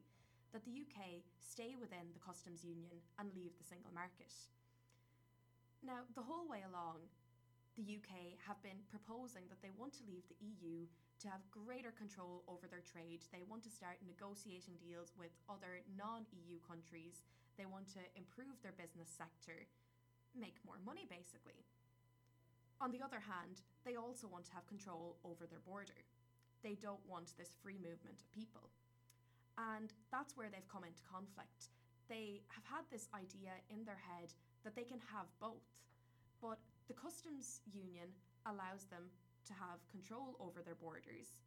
that 0.56 0.64
the 0.64 0.72
UK 0.72 1.20
stay 1.44 1.76
within 1.76 2.16
the 2.16 2.24
customs 2.24 2.64
union 2.64 2.96
and 3.20 3.36
leave 3.36 3.52
the 3.60 3.68
single 3.68 3.92
market. 3.92 4.32
Now, 5.84 6.08
the 6.16 6.24
whole 6.24 6.48
way 6.48 6.64
along, 6.64 7.04
the 7.76 7.84
UK 7.84 8.40
have 8.48 8.56
been 8.64 8.80
proposing 8.88 9.52
that 9.52 9.60
they 9.60 9.76
want 9.76 9.92
to 10.00 10.08
leave 10.08 10.24
the 10.32 10.40
EU 10.40 10.88
to 11.20 11.28
have 11.28 11.44
greater 11.52 11.92
control 11.92 12.48
over 12.48 12.72
their 12.72 12.88
trade. 12.88 13.28
They 13.36 13.44
want 13.44 13.68
to 13.68 13.76
start 13.76 14.00
negotiating 14.08 14.80
deals 14.80 15.12
with 15.20 15.36
other 15.52 15.84
non 16.00 16.24
EU 16.32 16.64
countries. 16.64 17.28
They 17.60 17.68
want 17.68 17.92
to 18.00 18.04
improve 18.16 18.56
their 18.64 18.76
business 18.80 19.12
sector, 19.12 19.68
make 20.40 20.60
more 20.66 20.80
money 20.86 21.08
basically. 21.10 21.66
On 22.82 22.92
the 22.92 23.02
other 23.02 23.24
hand, 23.24 23.64
they 23.88 23.96
also 23.96 24.28
want 24.28 24.46
to 24.46 24.54
have 24.54 24.68
control 24.68 25.18
over 25.24 25.48
their 25.48 25.64
border. 25.64 26.04
They 26.62 26.76
don't 26.76 27.04
want 27.08 27.38
this 27.38 27.56
free 27.64 27.80
movement 27.80 28.20
of 28.20 28.36
people. 28.36 28.70
And 29.56 29.94
that's 30.12 30.36
where 30.36 30.52
they've 30.52 30.68
come 30.68 30.84
into 30.84 31.02
conflict. 31.08 31.72
They 32.10 32.44
have 32.52 32.68
had 32.68 32.86
this 32.92 33.08
idea 33.16 33.56
in 33.72 33.86
their 33.86 33.98
head 33.98 34.36
that 34.64 34.76
they 34.76 34.84
can 34.84 35.00
have 35.10 35.32
both, 35.40 35.66
but 36.42 36.60
the 36.88 36.94
customs 36.94 37.62
union 37.72 38.12
allows 38.46 38.86
them 38.92 39.10
to 39.48 39.54
have 39.54 39.82
control 39.90 40.36
over 40.42 40.62
their 40.62 40.78
borders. 40.78 41.42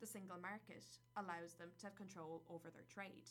The 0.00 0.06
single 0.06 0.38
market 0.38 0.84
allows 1.16 1.54
them 1.58 1.70
to 1.80 1.86
have 1.86 1.96
control 1.96 2.42
over 2.48 2.70
their 2.70 2.86
trade. 2.88 3.28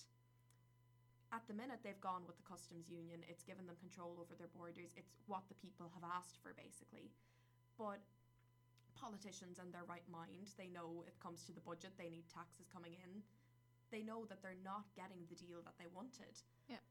At 1.31 1.47
the 1.47 1.55
minute, 1.55 1.79
they've 1.79 1.99
gone 2.03 2.27
with 2.27 2.35
the 2.35 2.43
customs 2.43 2.91
union. 2.91 3.23
It's 3.31 3.47
given 3.47 3.63
them 3.63 3.79
control 3.79 4.19
over 4.19 4.35
their 4.35 4.51
borders. 4.51 4.91
It's 4.99 5.15
what 5.31 5.47
the 5.47 5.55
people 5.55 5.87
have 5.95 6.03
asked 6.03 6.43
for, 6.43 6.51
basically. 6.51 7.07
But 7.79 8.03
politicians 8.99 9.55
in 9.55 9.71
their 9.71 9.87
right 9.87 10.03
mind, 10.11 10.51
they 10.59 10.67
know 10.67 11.07
it 11.07 11.15
comes 11.23 11.47
to 11.47 11.55
the 11.55 11.63
budget, 11.63 11.95
they 11.95 12.11
need 12.11 12.27
taxes 12.27 12.67
coming 12.67 12.99
in. 12.99 13.23
They 13.95 14.03
know 14.03 14.27
that 14.27 14.43
they're 14.43 14.59
not 14.59 14.91
getting 14.95 15.23
the 15.31 15.39
deal 15.39 15.63
that 15.63 15.79
they 15.79 15.87
wanted. 15.91 16.35
Yeah. 16.67 16.83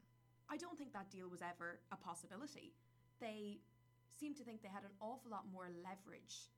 I 0.49 0.57
don't 0.57 0.77
think 0.77 0.93
that 0.93 1.13
deal 1.13 1.29
was 1.29 1.41
ever 1.45 1.79
a 1.93 1.97
possibility. 1.97 2.73
They 3.21 3.61
seem 4.09 4.33
to 4.35 4.43
think 4.43 4.61
they 4.61 4.73
had 4.73 4.85
an 4.85 4.93
awful 4.99 5.29
lot 5.29 5.45
more 5.53 5.69
leverage 5.69 6.49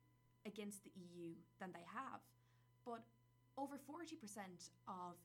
against 0.47 0.83
the 0.83 0.91
EU 0.95 1.35
than 1.59 1.71
they 1.71 1.83
have. 1.87 2.19
But 2.83 3.03
over 3.55 3.79
40% 3.79 4.19
of 4.87 5.15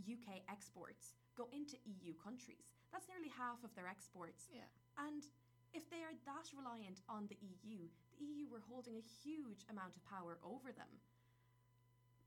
UK 0.00 0.40
exports 0.48 1.18
go 1.40 1.48
into 1.56 1.80
EU 1.88 2.12
countries. 2.20 2.68
That's 2.92 3.08
nearly 3.08 3.32
half 3.32 3.64
of 3.64 3.72
their 3.72 3.88
exports. 3.88 4.52
Yeah. 4.52 4.68
And 5.00 5.24
if 5.72 5.88
they 5.88 6.04
are 6.04 6.12
that 6.28 6.52
reliant 6.52 7.00
on 7.08 7.24
the 7.32 7.40
EU, 7.40 7.88
the 8.20 8.28
EU 8.28 8.44
were 8.52 8.60
holding 8.68 9.00
a 9.00 9.10
huge 9.24 9.64
amount 9.72 9.96
of 9.96 10.04
power 10.04 10.36
over 10.44 10.68
them. 10.68 10.92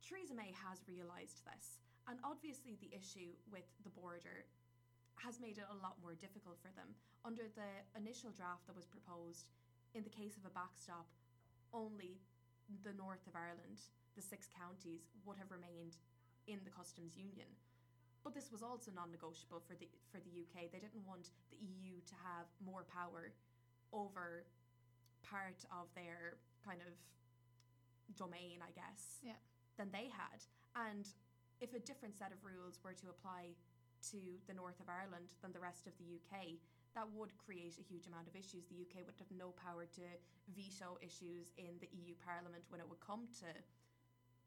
Theresa 0.01 0.33
May 0.33 0.49
has 0.57 0.81
realised 0.89 1.45
this, 1.45 1.77
and 2.09 2.17
obviously 2.25 2.75
the 2.81 2.89
issue 2.89 3.37
with 3.53 3.69
the 3.85 3.93
border 3.93 4.49
has 5.21 5.37
made 5.37 5.61
it 5.61 5.69
a 5.69 5.79
lot 5.79 6.01
more 6.01 6.17
difficult 6.17 6.57
for 6.57 6.73
them. 6.73 6.97
Under 7.21 7.45
the 7.53 7.85
initial 7.93 8.33
draft 8.33 8.65
that 8.65 8.75
was 8.75 8.89
proposed, 8.89 9.53
in 9.93 10.01
the 10.01 10.11
case 10.11 10.35
of 10.35 10.43
a 10.43 10.51
backstop, 10.57 11.05
only 11.71 12.17
the 12.83 12.97
north 12.97 13.23
of 13.29 13.37
Ireland, 13.37 13.79
the 14.17 14.25
six 14.25 14.49
counties, 14.49 15.05
would 15.23 15.37
have 15.37 15.53
remained 15.53 16.01
in 16.49 16.59
the 16.65 16.73
customs 16.73 17.15
union. 17.15 17.47
But 18.23 18.33
this 18.33 18.51
was 18.51 18.63
also 18.63 18.91
non-negotiable 18.95 19.59
for 19.67 19.75
the 19.75 19.87
for 20.11 20.19
the 20.19 20.31
UK. 20.31 20.71
They 20.71 20.79
didn't 20.79 21.05
want 21.05 21.31
the 21.51 21.57
EU 21.57 21.99
to 22.01 22.15
have 22.23 22.47
more 22.63 22.83
power 22.87 23.33
over 23.91 24.45
part 25.21 25.65
of 25.71 25.87
their 25.93 26.37
kind 26.65 26.79
of 26.81 26.93
domain, 28.15 28.61
I 28.61 28.71
guess, 28.71 29.19
Yeah. 29.23 29.35
than 29.77 29.91
they 29.91 30.07
had. 30.07 30.43
And 30.75 31.07
if 31.59 31.73
a 31.73 31.79
different 31.79 32.15
set 32.15 32.31
of 32.31 32.43
rules 32.43 32.79
were 32.83 32.93
to 32.93 33.09
apply 33.09 33.55
to 34.11 34.39
the 34.47 34.53
north 34.53 34.79
of 34.79 34.89
Ireland 34.89 35.33
than 35.41 35.51
the 35.51 35.59
rest 35.59 35.87
of 35.87 35.97
the 35.97 36.03
UK, 36.15 36.59
that 36.93 37.09
would 37.11 37.35
create 37.37 37.77
a 37.79 37.81
huge 37.81 38.07
amount 38.07 38.27
of 38.27 38.35
issues. 38.35 38.65
The 38.67 38.81
UK 38.81 39.03
would 39.05 39.15
have 39.17 39.31
no 39.31 39.51
power 39.51 39.85
to 39.85 40.01
veto 40.47 40.97
issues 41.01 41.51
in 41.57 41.79
the 41.79 41.87
EU 41.91 42.15
Parliament 42.15 42.63
when 42.69 42.81
it 42.81 42.87
would 42.89 42.99
come 42.99 43.27
to 43.39 43.47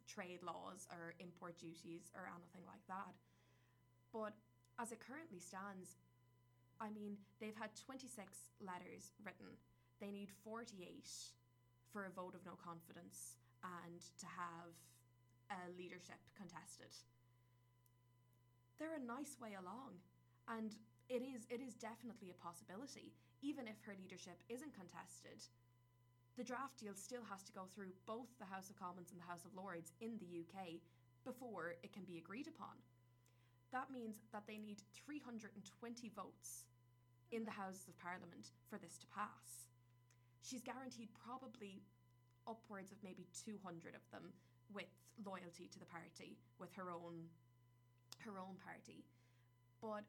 trade 0.06 0.42
laws 0.42 0.86
or 0.92 1.14
import 1.18 1.58
duties 1.58 2.12
or 2.14 2.26
anything 2.28 2.62
like 2.66 2.86
that. 2.86 3.14
But 4.12 4.34
as 4.78 4.92
it 4.92 5.00
currently 5.00 5.40
stands, 5.40 5.96
I 6.80 6.90
mean, 6.90 7.16
they've 7.40 7.56
had 7.56 7.70
26 7.74 8.12
letters 8.60 9.12
written. 9.24 9.56
They 10.00 10.10
need 10.10 10.28
48 10.44 11.08
for 11.92 12.04
a 12.04 12.10
vote 12.10 12.34
of 12.34 12.44
no 12.44 12.52
confidence 12.60 13.40
and 13.64 14.00
to 14.20 14.26
have 14.26 14.76
a 15.48 15.72
leadership 15.78 16.20
contested. 16.36 16.92
They're 18.78 19.00
a 19.00 19.00
nice 19.00 19.40
way 19.40 19.56
along, 19.56 19.96
and 20.52 20.76
it 21.08 21.24
is 21.24 21.48
it 21.48 21.64
is 21.64 21.72
definitely 21.74 22.28
a 22.28 22.42
possibility. 22.42 23.16
Even 23.40 23.68
if 23.68 23.80
her 23.84 23.96
leadership 23.96 24.36
isn't 24.48 24.76
contested, 24.76 25.40
the 26.36 26.44
draft 26.44 26.76
deal 26.76 26.92
still 26.92 27.24
has 27.30 27.42
to 27.44 27.52
go 27.52 27.64
through 27.72 27.96
both 28.04 28.28
the 28.38 28.44
House 28.44 28.68
of 28.68 28.76
Commons 28.76 29.12
and 29.12 29.20
the 29.20 29.30
House 29.30 29.44
of 29.44 29.56
Lords 29.56 29.92
in 30.00 30.20
the 30.20 30.44
UK 30.44 30.84
before 31.24 31.76
it 31.82 31.92
can 31.92 32.04
be 32.04 32.18
agreed 32.18 32.48
upon. 32.48 32.76
That 33.72 33.90
means 33.90 34.22
that 34.32 34.46
they 34.46 34.58
need 34.58 34.82
320 35.04 36.12
votes 36.14 36.64
in 37.32 37.44
the 37.44 37.50
Houses 37.50 37.88
of 37.88 37.98
Parliament 37.98 38.52
for 38.70 38.78
this 38.78 38.98
to 38.98 39.06
pass. 39.08 39.68
She's 40.42 40.62
guaranteed 40.62 41.08
probably 41.14 41.82
upwards 42.46 42.92
of 42.92 42.98
maybe 43.02 43.26
200 43.44 43.94
of 43.94 44.06
them 44.12 44.32
with 44.72 44.86
loyalty 45.24 45.68
to 45.72 45.78
the 45.78 45.86
party, 45.86 46.38
with 46.58 46.72
her 46.74 46.90
own 46.90 47.26
her 48.24 48.38
own 48.38 48.56
party. 48.62 49.04
But 49.82 50.06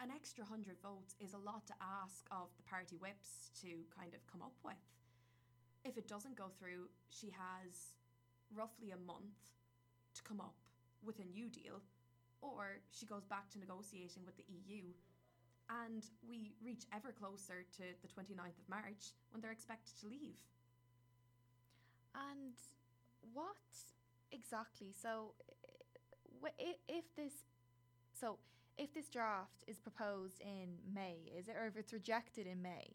an 0.00 0.10
extra 0.14 0.44
100 0.44 0.76
votes 0.82 1.16
is 1.18 1.34
a 1.34 1.38
lot 1.38 1.66
to 1.66 1.74
ask 1.82 2.24
of 2.30 2.48
the 2.56 2.62
party 2.62 2.96
whips 2.96 3.50
to 3.60 3.84
kind 3.90 4.14
of 4.14 4.24
come 4.30 4.42
up 4.42 4.54
with. 4.62 4.78
If 5.84 5.98
it 5.98 6.06
doesn't 6.06 6.36
go 6.36 6.48
through, 6.58 6.88
she 7.10 7.32
has 7.34 7.98
roughly 8.54 8.92
a 8.92 9.06
month 9.06 9.56
to 10.14 10.22
come 10.22 10.40
up 10.40 10.54
with 11.02 11.18
a 11.18 11.24
new 11.24 11.48
deal 11.48 11.82
or 12.40 12.78
she 12.90 13.06
goes 13.06 13.24
back 13.24 13.50
to 13.50 13.58
negotiating 13.58 14.24
with 14.24 14.36
the 14.36 14.44
EU. 14.48 14.92
And 15.68 16.02
we 16.26 16.54
reach 16.64 16.84
ever 16.94 17.12
closer 17.12 17.64
to 17.76 17.84
the 18.00 18.08
29th 18.08 18.56
of 18.56 18.68
March 18.68 19.12
when 19.30 19.42
they're 19.42 19.52
expected 19.52 19.92
to 20.00 20.06
leave. 20.06 20.40
And 22.14 22.56
what 23.34 23.68
exactly? 24.32 24.94
So, 24.96 25.34
if 26.88 27.04
this, 27.16 27.44
so 28.18 28.38
if 28.78 28.94
this 28.94 29.08
draft 29.08 29.64
is 29.66 29.78
proposed 29.78 30.40
in 30.40 30.78
May, 30.94 31.30
is 31.36 31.48
it, 31.48 31.56
or 31.60 31.66
if 31.66 31.76
it's 31.76 31.92
rejected 31.92 32.46
in 32.46 32.62
May? 32.62 32.94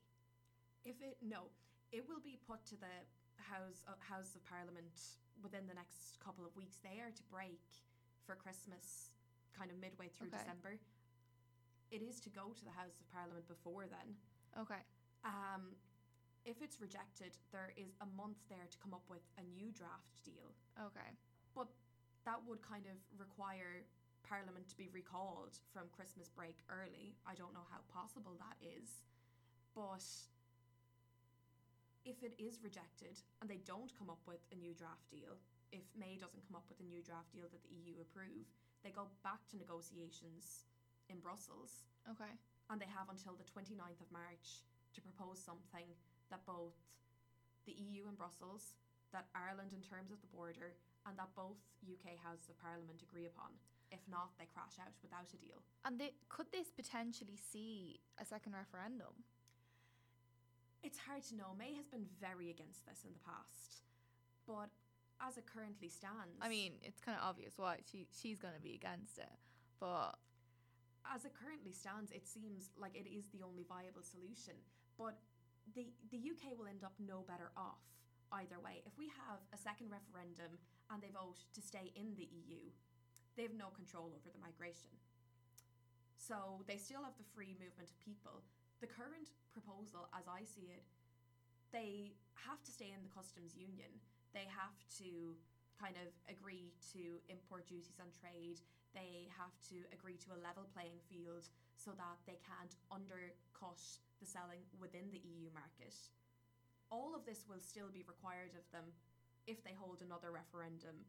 If 0.85 0.95
it 1.01 1.17
no, 1.21 1.51
it 1.91 2.03
will 2.07 2.23
be 2.23 2.39
put 2.47 2.65
to 2.67 2.75
the 2.75 2.95
House 3.37 3.83
uh, 3.87 3.99
House 3.99 4.35
of 4.35 4.43
Parliament 4.47 5.19
within 5.43 5.67
the 5.67 5.75
next 5.75 6.19
couple 6.23 6.45
of 6.45 6.55
weeks. 6.55 6.79
They 6.83 6.99
are 6.99 7.11
to 7.11 7.23
break 7.29 7.61
for 8.25 8.35
Christmas, 8.35 9.11
kind 9.57 9.71
of 9.71 9.77
midway 9.79 10.09
through 10.09 10.27
Okay. 10.33 10.41
December. 10.41 10.79
It 11.91 12.01
is 12.01 12.19
to 12.25 12.29
go 12.29 12.51
to 12.57 12.63
the 12.65 12.73
House 12.73 12.97
of 12.99 13.05
Parliament 13.13 13.47
before 13.47 13.85
then. 13.85 14.17
Okay. 14.57 14.81
Um, 15.23 15.77
if 16.43 16.59
it's 16.61 16.81
rejected, 16.81 17.37
there 17.53 17.71
is 17.77 17.95
a 18.01 18.09
month 18.17 18.41
there 18.49 18.67
to 18.67 18.77
come 18.81 18.93
up 18.93 19.05
with 19.07 19.23
a 19.37 19.43
new 19.55 19.71
draft 19.71 20.11
deal. 20.25 20.51
Okay. 20.75 21.15
But 21.55 21.69
that 22.25 22.41
would 22.47 22.61
kind 22.65 22.83
of 22.89 22.97
require 23.15 23.85
Parliament 24.27 24.67
to 24.71 24.77
be 24.77 24.89
recalled 24.91 25.59
from 25.71 25.87
Christmas 25.95 26.27
break 26.31 26.57
early. 26.67 27.15
I 27.27 27.35
don't 27.35 27.53
know 27.53 27.67
how 27.69 27.83
possible 27.91 28.35
that 28.39 28.57
is. 28.59 29.03
But 29.75 30.03
if 32.05 32.23
it 32.23 32.35
is 32.39 32.59
rejected 32.63 33.19
and 33.39 33.49
they 33.49 33.61
don't 33.63 33.91
come 33.95 34.09
up 34.09 34.23
with 34.27 34.43
a 34.51 34.57
new 34.57 34.73
draft 34.73 35.07
deal, 35.11 35.39
if 35.71 35.83
May 35.97 36.19
doesn't 36.19 36.43
come 36.47 36.55
up 36.55 36.67
with 36.67 36.79
a 36.79 36.87
new 36.87 37.01
draft 37.01 37.31
deal 37.31 37.47
that 37.51 37.63
the 37.63 37.73
EU 37.73 37.99
approve, 38.01 38.45
they 38.83 38.91
go 38.91 39.07
back 39.23 39.39
to 39.49 39.57
negotiations 39.57 40.67
in 41.09 41.19
Brussels 41.19 41.87
Okay. 42.09 42.31
and 42.69 42.79
they 42.79 42.89
have 42.91 43.07
until 43.09 43.35
the 43.35 43.47
29th 43.47 44.03
of 44.03 44.11
March 44.11 44.63
to 44.93 44.99
propose 45.01 45.39
something 45.39 45.87
that 46.29 46.45
both 46.45 46.75
the 47.65 47.73
EU 47.73 48.07
and 48.07 48.17
Brussels, 48.17 48.75
that 49.15 49.31
Ireland 49.33 49.71
in 49.71 49.81
terms 49.81 50.11
of 50.11 50.19
the 50.19 50.27
border, 50.27 50.75
and 51.07 51.17
that 51.17 51.31
both 51.35 51.59
UK 51.83 52.19
Houses 52.19 52.49
of 52.51 52.59
Parliament 52.59 53.01
agree 53.01 53.25
upon. 53.27 53.55
If 53.91 54.03
not, 54.09 54.35
they 54.39 54.47
crash 54.51 54.75
out 54.81 54.95
without 55.01 55.31
a 55.31 55.37
deal. 55.39 55.63
And 55.85 55.99
they, 55.99 56.11
could 56.27 56.47
this 56.51 56.71
potentially 56.71 57.37
see 57.37 58.01
a 58.19 58.25
second 58.25 58.53
referendum? 58.53 59.13
It's 60.83 60.97
hard 60.99 61.23
to 61.31 61.35
know. 61.35 61.55
May 61.57 61.73
has 61.75 61.87
been 61.87 62.07
very 62.19 62.49
against 62.49 62.85
this 62.85 63.05
in 63.05 63.13
the 63.13 63.23
past, 63.23 63.83
but 64.47 64.71
as 65.23 65.37
it 65.37 65.45
currently 65.47 65.89
stands, 65.89 66.35
I 66.41 66.49
mean, 66.49 66.73
it's 66.83 66.99
kind 66.99 67.17
of 67.17 67.23
obvious 67.23 67.53
why 67.57 67.79
she 67.89 68.07
she's 68.11 68.37
going 68.37 68.53
to 68.53 68.61
be 68.61 68.75
against 68.75 69.17
it, 69.17 69.31
but 69.79 70.19
as 71.07 71.25
it 71.25 71.33
currently 71.35 71.71
stands, 71.71 72.11
it 72.11 72.27
seems 72.27 72.71
like 72.79 72.95
it 72.95 73.07
is 73.07 73.27
the 73.31 73.43
only 73.43 73.63
viable 73.67 74.03
solution. 74.03 74.55
But 74.97 75.19
the 75.75 75.87
the 76.11 76.19
UK 76.19 76.59
will 76.59 76.67
end 76.67 76.83
up 76.83 76.93
no 76.99 77.23
better 77.27 77.51
off 77.55 77.83
either 78.33 78.59
way. 78.59 78.81
If 78.85 78.97
we 78.97 79.07
have 79.27 79.39
a 79.53 79.59
second 79.59 79.93
referendum 79.93 80.59
and 80.91 80.99
they 80.99 81.13
vote 81.13 81.45
to 81.53 81.61
stay 81.61 81.93
in 81.95 82.15
the 82.17 82.27
EU, 82.27 82.71
they 83.35 83.43
have 83.43 83.55
no 83.55 83.69
control 83.71 84.11
over 84.11 84.29
the 84.29 84.41
migration. 84.41 84.91
So 86.17 86.63
they 86.67 86.79
still 86.79 87.03
have 87.03 87.17
the 87.19 87.27
free 87.35 87.55
movement 87.59 87.91
of 87.91 87.99
people. 87.99 88.41
The 88.79 88.87
current 88.87 89.31
proposal, 89.51 90.07
as 90.15 90.25
I 90.27 90.47
see 90.47 90.71
it, 90.71 90.83
they 91.71 92.15
have 92.47 92.63
to 92.63 92.71
stay 92.71 92.91
in 92.95 93.03
the 93.03 93.11
customs 93.11 93.55
union. 93.55 93.91
They 94.33 94.49
have 94.49 94.77
to 94.99 95.37
kind 95.77 95.97
of 95.97 96.09
agree 96.29 96.73
to 96.93 97.21
import 97.29 97.69
duties 97.69 98.01
on 98.01 98.09
trade. 98.13 98.61
They 98.97 99.29
have 99.37 99.53
to 99.69 99.85
agree 99.93 100.17
to 100.25 100.33
a 100.33 100.41
level 100.41 100.65
playing 100.73 101.01
field 101.09 101.49
so 101.77 101.93
that 101.97 102.17
they 102.25 102.41
can't 102.41 102.77
undercut 102.89 103.81
the 104.21 104.25
selling 104.25 104.65
within 104.77 105.09
the 105.13 105.21
EU 105.21 105.49
market. 105.53 105.93
All 106.89 107.13
of 107.17 107.25
this 107.25 107.45
will 107.49 107.61
still 107.61 107.89
be 107.89 108.05
required 108.05 108.53
of 108.53 108.65
them 108.69 108.93
if 109.45 109.61
they 109.65 109.75
hold 109.75 110.01
another 110.01 110.29
referendum 110.31 111.03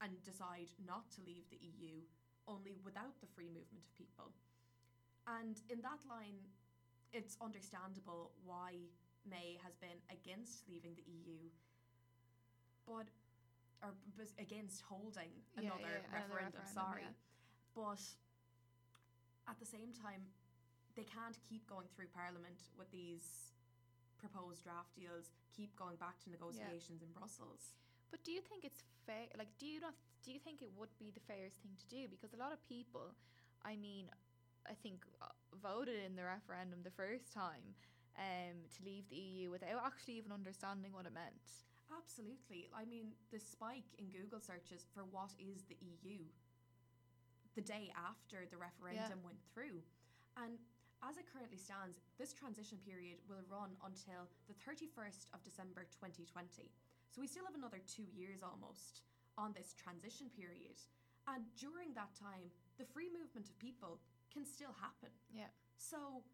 and 0.00 0.18
decide 0.24 0.72
not 0.82 1.06
to 1.14 1.22
leave 1.22 1.46
the 1.48 1.62
EU, 1.62 2.02
only 2.48 2.74
without 2.82 3.14
the 3.20 3.30
free 3.30 3.46
movement 3.46 3.86
of 3.86 3.94
people. 3.94 4.34
And 5.30 5.60
in 5.70 5.78
that 5.86 6.02
line, 6.10 6.42
it's 7.12 7.38
understandable 7.38 8.32
why 8.42 8.90
May 9.22 9.60
has 9.62 9.78
been 9.78 10.00
against 10.10 10.66
leaving 10.66 10.98
the 10.98 11.06
EU, 11.06 11.38
but 12.92 13.08
or 13.82 13.90
against 14.38 14.84
holding 14.86 15.32
Yeah, 15.56 15.72
another 15.72 15.96
yeah, 15.96 16.12
another 16.12 16.36
referendum. 16.38 16.60
referendum, 16.60 16.76
sorry, 16.76 17.08
yeah. 17.08 17.74
but 17.74 18.02
at 19.50 19.58
the 19.58 19.66
same 19.66 19.90
time, 19.96 20.22
they 20.94 21.02
can't 21.02 21.34
keep 21.48 21.66
going 21.66 21.88
through 21.90 22.12
Parliament 22.14 22.60
with 22.78 22.92
these 22.92 23.50
proposed 24.20 24.62
draft 24.62 24.94
deals. 24.94 25.32
Keep 25.50 25.74
going 25.74 25.96
back 25.96 26.20
to 26.22 26.30
negotiations 26.30 27.02
in 27.02 27.10
Brussels. 27.10 27.74
But 28.12 28.22
do 28.22 28.30
you 28.30 28.40
think 28.40 28.64
it's 28.64 28.84
fair? 29.08 29.26
Like, 29.36 29.50
do 29.58 29.66
you 29.66 29.80
not? 29.80 29.96
Do 30.22 30.30
you 30.30 30.38
think 30.38 30.62
it 30.62 30.70
would 30.78 30.94
be 31.02 31.10
the 31.10 31.24
fairest 31.26 31.58
thing 31.58 31.74
to 31.74 31.86
do? 31.90 32.06
Because 32.06 32.30
a 32.32 32.38
lot 32.38 32.52
of 32.52 32.62
people, 32.70 33.16
I 33.66 33.74
mean, 33.74 34.06
I 34.70 34.74
think 34.78 35.02
uh, 35.20 35.34
voted 35.58 35.98
in 36.06 36.14
the 36.14 36.22
referendum 36.22 36.86
the 36.86 36.94
first 36.94 37.34
time 37.34 37.74
um, 38.14 38.62
to 38.70 38.78
leave 38.86 39.10
the 39.10 39.16
EU 39.18 39.50
without 39.50 39.82
actually 39.84 40.22
even 40.22 40.30
understanding 40.30 40.92
what 40.92 41.06
it 41.10 41.14
meant. 41.14 41.42
Absolutely. 41.92 42.68
I 42.72 42.84
mean, 42.88 43.12
the 43.30 43.38
spike 43.38 43.88
in 43.98 44.08
Google 44.08 44.40
searches 44.40 44.88
for 44.92 45.04
what 45.04 45.32
is 45.38 45.64
the 45.68 45.76
EU 45.80 46.24
the 47.54 47.60
day 47.60 47.92
after 47.92 48.48
the 48.48 48.56
referendum 48.56 49.20
went 49.20 49.40
through. 49.52 49.84
And 50.40 50.56
as 51.04 51.20
it 51.20 51.28
currently 51.28 51.60
stands, 51.60 52.00
this 52.16 52.32
transition 52.32 52.80
period 52.80 53.20
will 53.28 53.44
run 53.50 53.76
until 53.84 54.24
the 54.48 54.56
31st 54.56 55.28
of 55.36 55.44
December 55.44 55.84
2020. 55.92 56.72
So 57.12 57.20
we 57.20 57.28
still 57.28 57.44
have 57.44 57.58
another 57.58 57.82
two 57.84 58.08
years 58.08 58.40
almost 58.40 59.04
on 59.36 59.52
this 59.52 59.76
transition 59.76 60.32
period. 60.32 60.80
And 61.28 61.44
during 61.60 61.92
that 61.92 62.16
time, 62.16 62.48
the 62.80 62.88
free 62.88 63.12
movement 63.12 63.52
of 63.52 63.58
people 63.60 64.00
can 64.32 64.48
still 64.48 64.72
happen. 64.80 65.12
Yeah. 65.28 65.52
So 65.76 66.24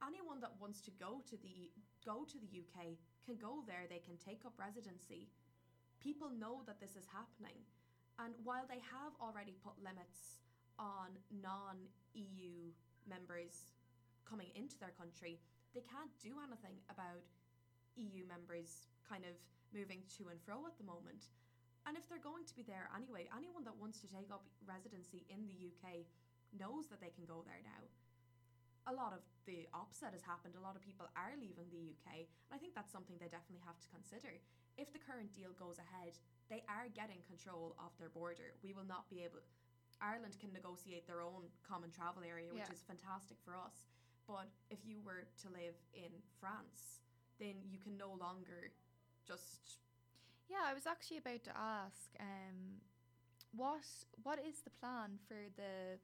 anyone 0.00 0.40
that 0.40 0.56
wants 0.56 0.80
to 0.88 0.92
go 0.96 1.20
to 1.28 1.36
the 1.36 1.68
go 2.00 2.24
to 2.24 2.36
the 2.40 2.48
UK 2.48 2.96
can 3.22 3.38
go 3.38 3.62
there, 3.66 3.86
they 3.86 4.02
can 4.02 4.18
take 4.18 4.42
up 4.44 4.54
residency. 4.58 5.30
People 6.02 6.30
know 6.30 6.66
that 6.66 6.82
this 6.82 6.98
is 6.98 7.06
happening. 7.08 7.62
And 8.18 8.34
while 8.44 8.66
they 8.68 8.82
have 8.82 9.14
already 9.22 9.56
put 9.62 9.78
limits 9.80 10.42
on 10.78 11.14
non-EU 11.30 12.74
members 13.08 13.72
coming 14.28 14.50
into 14.54 14.78
their 14.78 14.94
country, 14.98 15.38
they 15.72 15.82
can't 15.86 16.12
do 16.20 16.36
anything 16.42 16.76
about 16.92 17.24
EU 17.96 18.24
members 18.28 18.90
kind 19.06 19.24
of 19.24 19.36
moving 19.72 20.04
to 20.18 20.28
and 20.28 20.40
fro 20.44 20.64
at 20.68 20.76
the 20.76 20.84
moment. 20.84 21.32
And 21.88 21.96
if 21.96 22.06
they're 22.06 22.22
going 22.22 22.46
to 22.46 22.54
be 22.54 22.62
there 22.62 22.86
anyway, 22.94 23.26
anyone 23.34 23.64
that 23.64 23.74
wants 23.74 23.98
to 24.04 24.08
take 24.08 24.30
up 24.30 24.46
residency 24.62 25.26
in 25.32 25.42
the 25.48 25.56
UK 25.72 26.06
knows 26.54 26.86
that 26.92 27.00
they 27.00 27.10
can 27.10 27.24
go 27.26 27.42
there 27.42 27.58
now. 27.64 27.82
A 28.86 28.92
lot 28.92 29.12
of 29.14 29.22
the 29.46 29.68
opposite 29.72 30.10
has 30.10 30.22
happened. 30.26 30.54
A 30.58 30.64
lot 30.64 30.74
of 30.74 30.82
people 30.82 31.06
are 31.14 31.34
leaving 31.38 31.70
the 31.70 31.78
UK, 31.94 32.26
and 32.50 32.52
I 32.52 32.58
think 32.58 32.74
that's 32.74 32.90
something 32.90 33.14
they 33.18 33.30
definitely 33.30 33.62
have 33.62 33.78
to 33.78 33.88
consider. 33.94 34.42
If 34.76 34.90
the 34.92 34.98
current 34.98 35.30
deal 35.32 35.54
goes 35.54 35.78
ahead, 35.78 36.18
they 36.50 36.64
are 36.66 36.90
getting 36.90 37.22
control 37.22 37.76
of 37.78 37.94
their 37.98 38.10
border. 38.10 38.58
We 38.62 38.72
will 38.74 38.86
not 38.86 39.06
be 39.08 39.22
able. 39.22 39.38
Ireland 40.02 40.34
can 40.42 40.52
negotiate 40.52 41.06
their 41.06 41.22
own 41.22 41.46
common 41.62 41.90
travel 41.94 42.24
area, 42.26 42.50
which 42.52 42.66
Yeah. 42.66 42.74
is 42.74 42.82
fantastic 42.82 43.38
for 43.44 43.54
us. 43.54 43.86
But 44.26 44.50
if 44.70 44.84
you 44.84 45.00
were 45.02 45.28
to 45.42 45.48
live 45.50 45.76
in 45.94 46.10
France, 46.40 47.02
then 47.38 47.62
you 47.70 47.78
can 47.78 47.96
no 47.96 48.12
longer 48.14 48.72
just 49.24 49.78
Yeah, 50.48 50.64
I 50.66 50.74
was 50.74 50.86
actually 50.86 51.18
about 51.18 51.44
to 51.44 51.56
ask, 51.56 52.10
um, 52.18 52.80
what 53.52 53.84
what 54.22 54.38
is 54.40 54.62
the 54.62 54.70
plan 54.70 55.18
for 55.28 55.48
the 55.56 55.98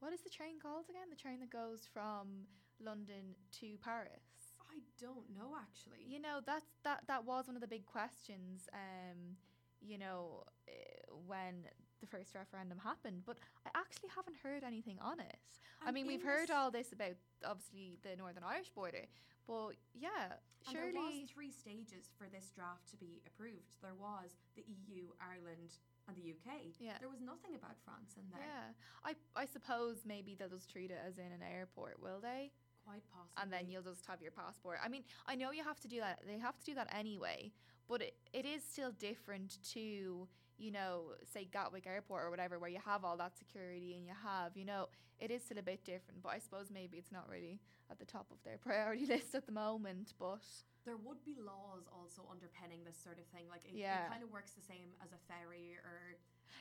what 0.00 0.12
is 0.12 0.20
the 0.20 0.30
train 0.30 0.58
called 0.60 0.86
again? 0.88 1.08
The 1.10 1.16
train 1.16 1.40
that 1.40 1.50
goes 1.50 1.86
from 1.92 2.48
London 2.82 3.36
to 3.60 3.76
Paris. 3.84 4.56
I 4.70 4.80
don't 5.00 5.28
know 5.34 5.56
actually. 5.60 6.04
You 6.06 6.20
know, 6.20 6.40
that's 6.44 6.66
that 6.84 7.02
that 7.06 7.24
was 7.24 7.46
one 7.46 7.56
of 7.56 7.62
the 7.62 7.68
big 7.68 7.86
questions. 7.86 8.68
Um, 8.72 9.36
you 9.80 9.98
know, 9.98 10.44
uh, 10.68 11.14
when 11.26 11.64
the 12.00 12.06
first 12.06 12.34
referendum 12.34 12.78
happened, 12.78 13.22
but 13.26 13.38
I 13.66 13.70
actually 13.78 14.10
haven't 14.14 14.36
heard 14.42 14.64
anything 14.64 14.98
on 15.00 15.20
it. 15.20 15.38
I 15.84 15.90
mean, 15.90 16.06
we've 16.06 16.22
heard 16.22 16.50
all 16.50 16.70
this 16.70 16.92
about 16.92 17.16
obviously 17.44 17.98
the 18.02 18.16
Northern 18.16 18.44
Irish 18.44 18.70
border, 18.70 19.04
but 19.46 19.72
yeah, 19.94 20.36
And 20.68 20.76
surely 20.76 20.92
there 20.92 21.02
was 21.02 21.30
three 21.32 21.50
stages 21.50 22.12
for 22.16 22.28
this 22.28 22.52
draft 22.54 22.88
to 22.90 22.96
be 22.96 23.20
approved. 23.26 23.80
There 23.82 23.96
was 23.96 24.36
the 24.56 24.64
EU, 24.68 25.08
Ireland, 25.20 25.76
and 26.10 26.18
the 26.18 26.30
UK. 26.34 26.74
Yeah. 26.78 26.98
There 26.98 27.08
was 27.08 27.20
nothing 27.20 27.54
about 27.54 27.78
France 27.84 28.18
in 28.18 28.26
there. 28.30 28.42
Yeah, 28.42 28.74
I 29.04 29.14
I 29.40 29.46
suppose 29.46 30.02
maybe 30.04 30.34
they'll 30.34 30.48
just 30.50 30.70
treat 30.70 30.90
it 30.90 30.98
as 31.06 31.18
in 31.18 31.30
an 31.30 31.42
airport, 31.42 32.02
will 32.02 32.20
they? 32.20 32.50
Quite 32.84 33.02
possibly. 33.12 33.42
And 33.42 33.52
then 33.52 33.70
you'll 33.70 33.82
just 33.86 34.06
have 34.06 34.20
your 34.20 34.32
passport. 34.32 34.78
I 34.82 34.88
mean, 34.88 35.04
I 35.26 35.34
know 35.34 35.52
you 35.52 35.62
have 35.64 35.80
to 35.80 35.88
do 35.88 36.00
that. 36.00 36.20
They 36.26 36.38
have 36.38 36.58
to 36.58 36.64
do 36.64 36.74
that 36.74 36.88
anyway, 36.94 37.52
but 37.88 38.02
it, 38.02 38.14
it 38.32 38.44
is 38.46 38.62
still 38.64 38.92
different 38.92 39.58
to 39.74 40.26
you 40.60 40.70
know, 40.70 41.16
say 41.32 41.48
Gatwick 41.50 41.86
Airport 41.88 42.24
or 42.24 42.30
whatever, 42.30 42.58
where 42.58 42.68
you 42.68 42.78
have 42.84 43.02
all 43.02 43.16
that 43.16 43.36
security 43.38 43.96
and 43.96 44.04
you 44.06 44.12
have, 44.12 44.54
you 44.56 44.66
know, 44.68 44.88
it 45.18 45.30
is 45.30 45.42
still 45.42 45.58
a 45.58 45.62
bit 45.64 45.82
different. 45.84 46.22
But 46.22 46.36
I 46.36 46.38
suppose 46.38 46.68
maybe 46.70 46.98
it's 46.98 47.10
not 47.10 47.28
really 47.32 47.60
at 47.90 47.98
the 47.98 48.04
top 48.04 48.28
of 48.30 48.36
their 48.44 48.58
priority 48.62 49.06
list 49.06 49.34
at 49.34 49.46
the 49.46 49.52
moment. 49.56 50.12
But 50.20 50.44
there 50.84 51.00
would 51.00 51.24
be 51.24 51.34
laws 51.40 51.88
also 51.88 52.28
underpinning 52.30 52.84
this 52.84 53.00
sort 53.00 53.16
of 53.18 53.24
thing. 53.32 53.48
Like 53.48 53.64
it, 53.64 53.72
Yeah. 53.72 54.04
it 54.04 54.10
kind 54.12 54.22
of 54.22 54.30
works 54.30 54.52
the 54.52 54.62
same 54.62 54.92
as 55.00 55.12
a 55.16 55.20
ferry 55.32 55.80
or 55.80 56.20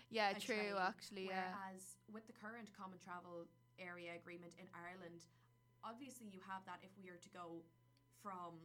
Yeah, 0.09 0.31
true, 0.39 0.55
train, 0.55 0.79
actually, 0.79 1.27
yeah. 1.27 1.51
Whereas 1.51 1.99
with 2.07 2.23
the 2.27 2.33
current 2.39 2.71
common 2.71 2.99
travel 3.03 3.51
area 3.79 4.15
agreement 4.15 4.55
in 4.55 4.67
Ireland, 4.71 5.27
obviously 5.83 6.27
you 6.31 6.39
have 6.47 6.63
that 6.71 6.79
if 6.83 6.91
we 6.95 7.11
are 7.11 7.19
to 7.19 7.31
go 7.35 7.63
from 8.23 8.55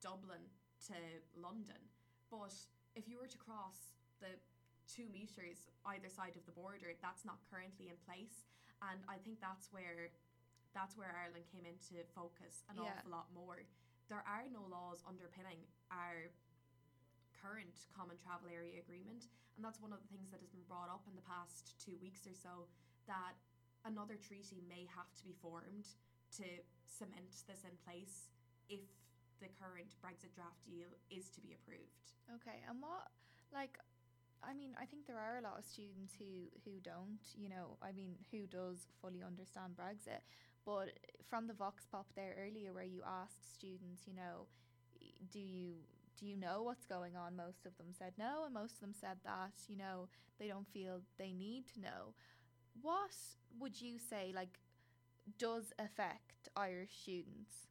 Dublin 0.00 0.44
to 0.88 0.96
London, 1.40 1.80
but 2.30 2.52
if 2.94 3.08
you 3.08 3.16
were 3.20 3.28
to 3.28 3.38
cross 3.40 3.95
the 4.20 4.38
two 4.86 5.08
meters 5.10 5.68
either 5.86 6.08
side 6.08 6.36
of 6.36 6.44
the 6.46 6.52
border, 6.54 6.94
that's 7.02 7.24
not 7.24 7.42
currently 7.50 7.88
in 7.90 7.98
place, 8.06 8.46
and 8.82 9.00
I 9.08 9.18
think 9.18 9.40
that's 9.40 9.72
where 9.72 10.10
that's 10.76 10.92
where 10.92 11.08
Ireland 11.16 11.48
came 11.48 11.64
into 11.64 12.04
focus 12.12 12.60
an 12.68 12.76
Yeah. 12.76 12.92
awful 13.00 13.10
lot 13.10 13.32
more. 13.32 13.64
There 14.12 14.20
are 14.28 14.44
no 14.52 14.60
laws 14.68 15.00
underpinning 15.08 15.64
our 15.90 16.28
current 17.32 17.88
common 17.96 18.18
travel 18.18 18.48
area 18.52 18.80
agreement 18.80 19.28
and 19.56 19.64
that's 19.64 19.80
one 19.80 19.92
of 19.92 20.00
the 20.04 20.08
things 20.12 20.28
that 20.30 20.40
has 20.40 20.50
been 20.52 20.64
brought 20.68 20.88
up 20.92 21.04
in 21.08 21.16
the 21.16 21.24
past 21.24 21.80
two 21.80 21.96
weeks 21.96 22.26
or 22.28 22.34
so 22.36 22.68
that 23.08 23.36
another 23.88 24.16
treaty 24.20 24.60
may 24.68 24.84
have 24.84 25.08
to 25.16 25.24
be 25.24 25.32
formed 25.32 25.88
to 26.36 26.44
cement 26.84 27.32
this 27.48 27.64
in 27.64 27.72
place 27.88 28.28
if 28.68 28.84
the 29.40 29.48
current 29.56 29.96
Brexit 30.04 30.34
draft 30.36 30.60
deal 30.68 30.92
is 31.08 31.30
to 31.30 31.40
be 31.40 31.52
approved. 31.56 32.12
Okay, 32.36 32.60
and 32.68 32.82
what 32.82 33.08
like 33.52 33.78
I 34.42 34.54
mean, 34.54 34.70
I 34.80 34.86
think 34.86 35.06
there 35.06 35.18
are 35.18 35.38
a 35.38 35.42
lot 35.42 35.58
of 35.58 35.64
students 35.64 36.12
who 36.18 36.48
who 36.64 36.80
don't, 36.82 37.20
you 37.36 37.48
know, 37.48 37.76
I 37.82 37.92
mean, 37.92 38.16
who 38.30 38.46
does 38.46 38.86
fully 39.00 39.22
understand 39.22 39.74
Brexit. 39.76 40.22
But 40.64 40.98
from 41.28 41.46
the 41.46 41.54
vox 41.54 41.86
pop 41.90 42.06
there 42.16 42.34
earlier 42.38 42.72
where 42.72 42.84
you 42.84 43.02
asked 43.06 43.54
students, 43.54 44.02
you 44.06 44.14
know, 44.14 44.46
do 45.32 45.38
you 45.40 45.74
do 46.18 46.26
you 46.26 46.36
know 46.36 46.62
what's 46.62 46.86
going 46.86 47.16
on? 47.16 47.36
Most 47.36 47.66
of 47.66 47.76
them 47.76 47.88
said 47.96 48.12
no, 48.18 48.44
and 48.44 48.54
most 48.54 48.74
of 48.74 48.80
them 48.80 48.94
said 48.98 49.18
that, 49.24 49.52
you 49.68 49.76
know, 49.76 50.08
they 50.38 50.48
don't 50.48 50.66
feel 50.72 51.02
they 51.18 51.32
need 51.32 51.64
to 51.74 51.80
know. 51.80 52.14
What 52.80 53.12
would 53.58 53.80
you 53.80 53.98
say 53.98 54.32
like 54.34 54.58
does 55.38 55.72
affect 55.78 56.48
Irish 56.56 56.92
students 57.02 57.68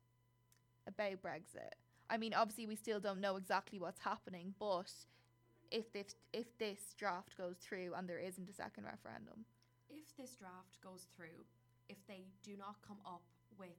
about 0.88 1.22
Brexit? 1.22 1.74
I 2.10 2.18
mean, 2.18 2.34
obviously 2.34 2.68
we 2.68 2.76
still 2.76 3.00
don't 3.00 3.22
know 3.22 3.36
exactly 3.36 3.80
what's 3.80 4.02
happening, 4.02 4.54
but 4.60 4.92
if 5.76 5.92
this 5.92 6.16
if 6.32 6.48
this 6.58 6.96
draft 6.98 7.36
goes 7.36 7.58
through 7.60 7.92
and 8.00 8.08
there 8.08 8.24
isn't 8.24 8.50
a 8.50 8.56
second 8.56 8.86
referendum, 8.88 9.44
If 9.92 10.16
this 10.16 10.36
draft 10.40 10.80
goes 10.82 11.08
through, 11.12 11.44
if 11.92 12.00
they 12.08 12.24
do 12.42 12.56
not 12.56 12.80
come 12.82 13.04
up 13.06 13.28
with 13.60 13.76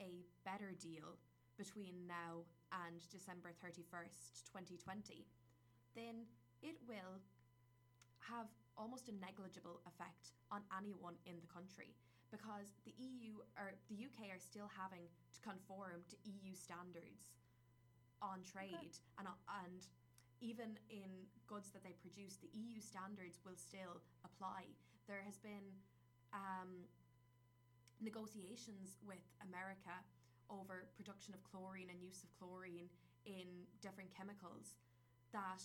a 0.00 0.24
better 0.48 0.72
deal 0.72 1.20
between 1.60 2.08
now 2.08 2.48
and 2.72 2.98
December 3.12 3.52
31st, 3.62 4.42
2020, 4.50 5.28
then 5.94 6.26
it 6.64 6.80
will 6.88 7.20
have 8.18 8.48
almost 8.74 9.06
a 9.12 9.14
negligible 9.14 9.78
effect 9.86 10.32
on 10.50 10.64
anyone 10.74 11.14
in 11.28 11.36
the 11.38 11.46
country 11.46 11.94
because 12.32 12.74
the 12.88 12.96
EU 12.98 13.38
or 13.54 13.76
the 13.86 13.94
UK 14.08 14.32
are 14.32 14.42
still 14.42 14.66
having 14.72 15.06
to 15.30 15.38
conform 15.44 16.02
to 16.10 16.16
EU 16.24 16.56
standards 16.56 17.36
on 18.18 18.42
trade 18.42 18.96
and 19.20 19.28
uh, 19.28 19.60
and 19.62 19.86
even 20.44 20.76
in 20.92 21.24
goods 21.48 21.72
that 21.72 21.80
they 21.80 21.96
produce 22.04 22.36
the 22.36 22.52
EU 22.52 22.76
standards 22.84 23.40
will 23.48 23.56
still 23.56 24.04
apply 24.28 24.68
there 25.08 25.24
has 25.24 25.40
been 25.40 25.72
um, 26.36 26.84
negotiations 28.00 29.00
with 29.00 29.24
America 29.40 29.96
over 30.52 30.88
production 31.00 31.32
of 31.32 31.40
chlorine 31.48 31.88
and 31.88 32.00
use 32.04 32.20
of 32.20 32.30
chlorine 32.36 32.88
in 33.24 33.64
different 33.80 34.12
chemicals 34.12 34.76
that 35.32 35.64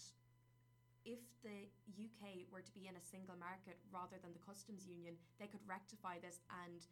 if 1.03 1.19
the 1.43 1.67
UK 1.95 2.47
were 2.51 2.63
to 2.63 2.73
be 2.75 2.87
in 2.87 2.95
a 2.95 3.03
single 3.03 3.35
market 3.39 3.79
rather 3.91 4.19
than 4.19 4.35
the 4.35 4.43
customs 4.43 4.87
union, 4.87 5.15
they 5.39 5.47
could 5.47 5.63
rectify 5.63 6.19
this 6.19 6.43
and 6.67 6.87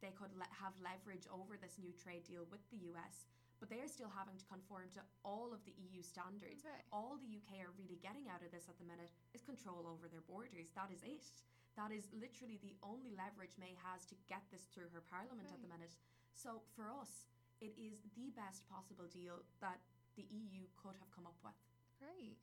they 0.00 0.12
could 0.14 0.32
le- 0.36 0.52
have 0.52 0.76
leverage 0.80 1.24
over 1.32 1.56
this 1.56 1.80
new 1.80 1.92
trade 1.96 2.24
deal 2.28 2.44
with 2.52 2.62
the 2.70 2.80
US. 2.92 3.28
But 3.58 3.68
they 3.68 3.82
are 3.82 3.90
still 3.90 4.10
having 4.10 4.38
to 4.38 4.46
conform 4.46 4.86
to 4.94 5.02
all 5.26 5.50
of 5.50 5.66
the 5.66 5.74
EU 5.74 5.98
standards. 6.02 6.62
All 6.94 7.18
the 7.18 7.26
UK 7.26 7.58
are 7.66 7.74
really 7.74 7.98
getting 7.98 8.30
out 8.30 8.46
of 8.46 8.54
this 8.54 8.70
at 8.70 8.78
the 8.78 8.86
minute 8.86 9.10
is 9.34 9.42
control 9.42 9.82
over 9.90 10.06
their 10.06 10.22
borders. 10.24 10.70
That 10.78 10.94
is 10.94 11.02
it. 11.02 11.26
That 11.74 11.90
is 11.90 12.10
literally 12.14 12.58
the 12.62 12.74
only 12.82 13.14
leverage 13.14 13.54
May 13.58 13.74
has 13.82 14.06
to 14.10 14.18
get 14.30 14.42
this 14.50 14.70
through 14.70 14.90
her 14.94 15.02
parliament 15.02 15.50
at 15.50 15.62
the 15.62 15.70
minute. 15.70 15.94
So 16.34 16.62
for 16.74 16.90
us, 16.90 17.26
it 17.58 17.74
is 17.74 18.02
the 18.14 18.30
best 18.34 18.66
possible 18.70 19.10
deal 19.10 19.42
that 19.58 19.82
the 20.14 20.26
EU 20.30 20.66
could 20.78 20.94
have 20.98 21.10
come 21.14 21.26
up 21.26 21.38
with. 21.42 21.54
Great. 21.98 22.38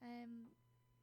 Um, 0.00 0.48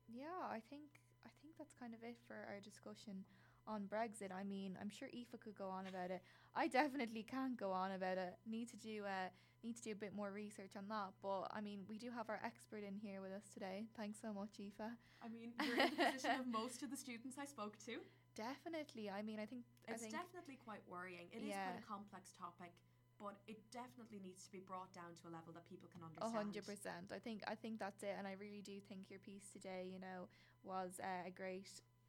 yeah, 0.09 0.41
I 0.49 0.61
think 0.69 1.01
I 1.25 1.29
think 1.41 1.57
that's 1.57 1.73
kind 1.77 1.93
of 1.93 2.01
it 2.01 2.17
for 2.25 2.37
our 2.49 2.61
discussion 2.61 3.25
on 3.67 3.83
Brexit. 3.83 4.31
I 4.33 4.43
mean, 4.43 4.77
I'm 4.81 4.89
sure 4.89 5.07
Aoife 5.13 5.39
could 5.43 5.55
go 5.57 5.67
on 5.69 5.87
about 5.87 6.11
it. 6.11 6.21
I 6.55 6.67
definitely 6.67 7.23
can't 7.23 7.57
go 7.57 7.71
on 7.71 7.91
about 7.91 8.17
it. 8.17 8.35
Need 8.49 8.69
to 8.69 8.77
do 8.77 9.03
uh, 9.05 9.29
need 9.63 9.75
to 9.77 9.81
do 9.83 9.91
a 9.91 9.95
bit 9.95 10.15
more 10.15 10.31
research 10.31 10.71
on 10.77 10.87
that. 10.89 11.11
But 11.21 11.51
I 11.53 11.61
mean, 11.61 11.81
we 11.87 11.97
do 11.97 12.09
have 12.11 12.29
our 12.29 12.39
expert 12.43 12.83
in 12.87 12.95
here 12.95 13.21
with 13.21 13.31
us 13.31 13.43
today. 13.53 13.85
Thanks 13.97 14.17
so 14.21 14.33
much, 14.33 14.59
Aoife. 14.59 14.91
I 15.23 15.27
mean, 15.29 15.51
you're 15.65 15.77
in 15.77 15.91
the 15.97 16.05
position 16.13 16.39
of 16.39 16.47
most 16.47 16.83
of 16.83 16.89
the 16.91 16.97
students 16.97 17.37
I 17.39 17.45
spoke 17.45 17.77
to. 17.85 17.97
Definitely. 18.35 19.09
I 19.09 19.21
mean, 19.21 19.39
I 19.39 19.45
think 19.45 19.63
I 19.89 19.93
It's 19.93 20.01
think 20.01 20.13
definitely 20.13 20.57
quite 20.63 20.81
worrying. 20.87 21.27
It 21.31 21.41
is 21.41 21.49
Yeah. 21.49 21.65
quite 21.73 21.81
a 21.81 21.87
complex 21.87 22.31
topic, 22.37 22.71
but 23.19 23.33
it 23.47 23.57
definitely 23.71 24.19
needs 24.21 24.45
to 24.45 24.51
be 24.51 24.59
brought 24.61 24.93
down 24.93 25.17
to 25.21 25.27
a 25.27 25.31
level 25.33 25.51
that 25.57 25.65
people 25.67 25.89
can 25.89 26.01
A 26.03 26.05
understand. 26.05 26.35
hundred 26.37 26.65
percent. 26.65 27.09
I 27.11 27.17
think 27.19 27.41
I 27.47 27.55
think 27.55 27.79
that's 27.79 28.03
it, 28.03 28.13
and 28.17 28.27
I 28.27 28.33
really 28.39 28.61
do 28.61 28.77
think 28.79 29.09
your 29.09 29.19
piece 29.19 29.49
today, 29.49 29.89
you 29.91 29.99
know, 29.99 30.29
was 30.63 30.99
uh, 31.01 31.25
a 31.27 31.31
great 31.31 31.65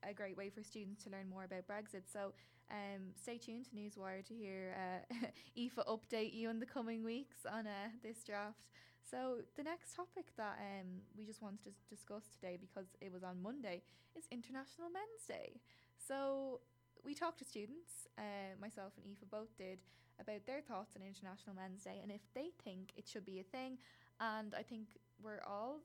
a 0.09 0.13
great 0.13 0.37
way 0.37 0.51
for 0.51 0.63
students 0.63 1.05
to 1.05 1.11
learn 1.11 1.29
more 1.29 1.45
about 1.45 1.67
Brexit. 1.67 2.11
So, 2.13 2.33
um, 2.71 3.15
stay 3.21 3.39
tuned 3.39 3.65
to 3.67 3.71
Newswire 3.71 4.25
to 4.27 4.35
hear 4.35 4.77
uh, 4.77 5.15
update 5.89 6.35
you 6.35 6.51
in 6.51 6.61
the 6.61 6.67
coming 6.67 7.03
weeks 7.03 7.39
on 7.51 7.67
uh, 7.67 7.91
this 8.03 8.23
draft. 8.25 8.67
So, 9.11 9.39
the 9.57 9.63
next 9.63 9.95
topic 9.95 10.27
that 10.37 10.59
um, 10.61 11.01
we 11.17 11.25
just 11.25 11.43
wanted 11.43 11.65
to 11.65 11.71
discuss 11.89 12.25
today, 12.35 12.59
because 12.61 12.87
it 13.01 13.13
was 13.13 13.23
on 13.23 13.43
Monday, 13.43 13.83
is 14.17 14.25
International 14.31 14.89
Men's 14.91 15.25
Day. 15.27 15.61
So, 15.97 16.61
we 17.05 17.15
talked 17.15 17.39
to 17.39 17.45
students, 17.45 18.07
uh, 18.19 18.57
myself 18.61 18.93
and 18.97 19.07
Aoife 19.07 19.31
both 19.31 19.57
did, 19.57 19.79
about 20.21 20.45
their 20.47 20.61
thoughts 20.61 20.95
on 20.97 21.03
International 21.03 21.55
Men's 21.55 21.85
Day 21.85 22.01
and 22.03 22.11
if 22.11 22.23
they 22.35 22.51
think 22.65 22.93
it 22.97 23.07
should 23.07 23.25
be 23.25 23.41
a 23.41 23.45
thing. 23.45 23.79
And 24.21 24.55
I 24.55 24.63
think 24.63 24.99
we're 25.23 25.43
all 25.47 25.81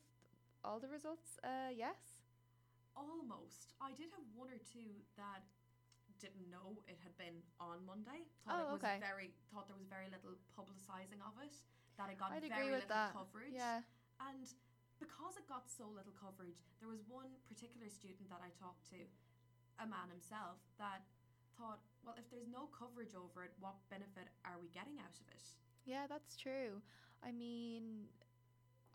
all 0.65 0.79
the 0.79 0.87
results 0.87 1.37
uh, 1.43 1.71
yes. 1.75 2.12
Almost. 2.95 3.73
I 3.81 3.91
did 3.97 4.13
have 4.13 4.25
one 4.37 4.49
or 4.53 4.61
two 4.61 5.01
that 5.17 5.41
didn't 6.21 6.47
know 6.47 6.79
it 6.87 7.01
had 7.03 7.11
been 7.17 7.41
on 7.59 7.83
Monday. 7.83 8.23
Thought 8.45 8.55
Oh, 8.55 8.61
it 8.61 8.71
was 8.79 8.83
okay. 8.85 8.97
very 9.01 9.33
thought 9.51 9.67
there 9.67 9.75
was 9.75 9.89
very 9.89 10.07
little 10.13 10.37
publicising 10.55 11.19
of 11.25 11.35
it. 11.41 11.51
That 11.97 12.09
it 12.09 12.17
got 12.17 12.31
I'd 12.31 12.45
very 12.47 12.69
little 12.71 12.87
that. 12.89 13.11
coverage. 13.13 13.53
Yeah. 13.53 13.81
And 14.21 14.45
because 15.01 15.35
it 15.37 15.45
got 15.49 15.67
so 15.69 15.89
little 15.89 16.13
coverage, 16.15 16.63
there 16.79 16.87
was 16.89 17.03
one 17.09 17.27
particular 17.49 17.89
student 17.89 18.29
that 18.29 18.39
I 18.41 18.49
talked 18.55 18.87
to, 18.95 19.03
a 19.81 19.85
man 19.89 20.07
himself, 20.09 20.61
that 20.79 21.03
thought, 21.59 21.81
well, 22.05 22.15
if 22.17 22.29
there's 22.31 22.47
no 22.49 22.69
coverage 22.71 23.13
over 23.13 23.43
it, 23.43 23.51
what 23.59 23.75
benefit 23.89 24.31
are 24.45 24.57
we 24.61 24.69
getting 24.71 24.97
out 25.03 25.17
of 25.19 25.27
it? 25.33 25.43
Yeah, 25.85 26.07
that's 26.07 26.37
true. 26.37 26.79
I 27.21 27.31
mean, 27.35 28.07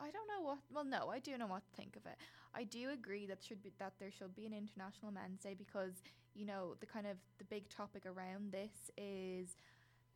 I 0.00 0.10
don't 0.10 0.28
know 0.28 0.42
what. 0.46 0.58
Well, 0.72 0.84
no, 0.84 1.08
I 1.10 1.18
do 1.18 1.36
know 1.38 1.46
what 1.46 1.64
to 1.66 1.72
think 1.76 1.96
of 1.96 2.06
it. 2.06 2.16
I 2.54 2.64
do 2.64 2.90
agree 2.90 3.26
that 3.26 3.42
should 3.42 3.62
be 3.62 3.72
that 3.78 3.94
there 3.98 4.10
should 4.10 4.34
be 4.34 4.46
an 4.46 4.52
International 4.52 5.12
Men's 5.12 5.40
Day 5.42 5.54
because 5.54 6.02
you 6.34 6.46
know 6.46 6.74
the 6.80 6.86
kind 6.86 7.06
of 7.06 7.16
the 7.38 7.44
big 7.44 7.68
topic 7.68 8.04
around 8.06 8.52
this 8.52 8.90
is 8.96 9.56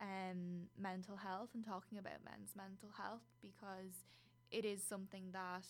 um, 0.01 0.67
mental 0.79 1.15
health 1.17 1.49
and 1.53 1.65
talking 1.65 1.97
about 1.97 2.23
men's 2.25 2.55
mental 2.55 2.89
health 2.97 3.23
because 3.41 4.05
it 4.51 4.65
is 4.65 4.83
something 4.83 5.31
that 5.31 5.67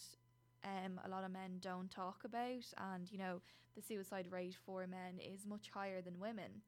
um, 0.63 0.99
a 1.05 1.09
lot 1.09 1.23
of 1.23 1.31
men 1.31 1.57
don't 1.59 1.89
talk 1.91 2.23
about, 2.23 2.65
and 2.93 3.11
you 3.11 3.17
know 3.17 3.41
the 3.75 3.81
suicide 3.81 4.27
rate 4.31 4.55
for 4.65 4.85
men 4.87 5.19
is 5.19 5.45
much 5.45 5.69
higher 5.73 6.01
than 6.01 6.19
women. 6.19 6.61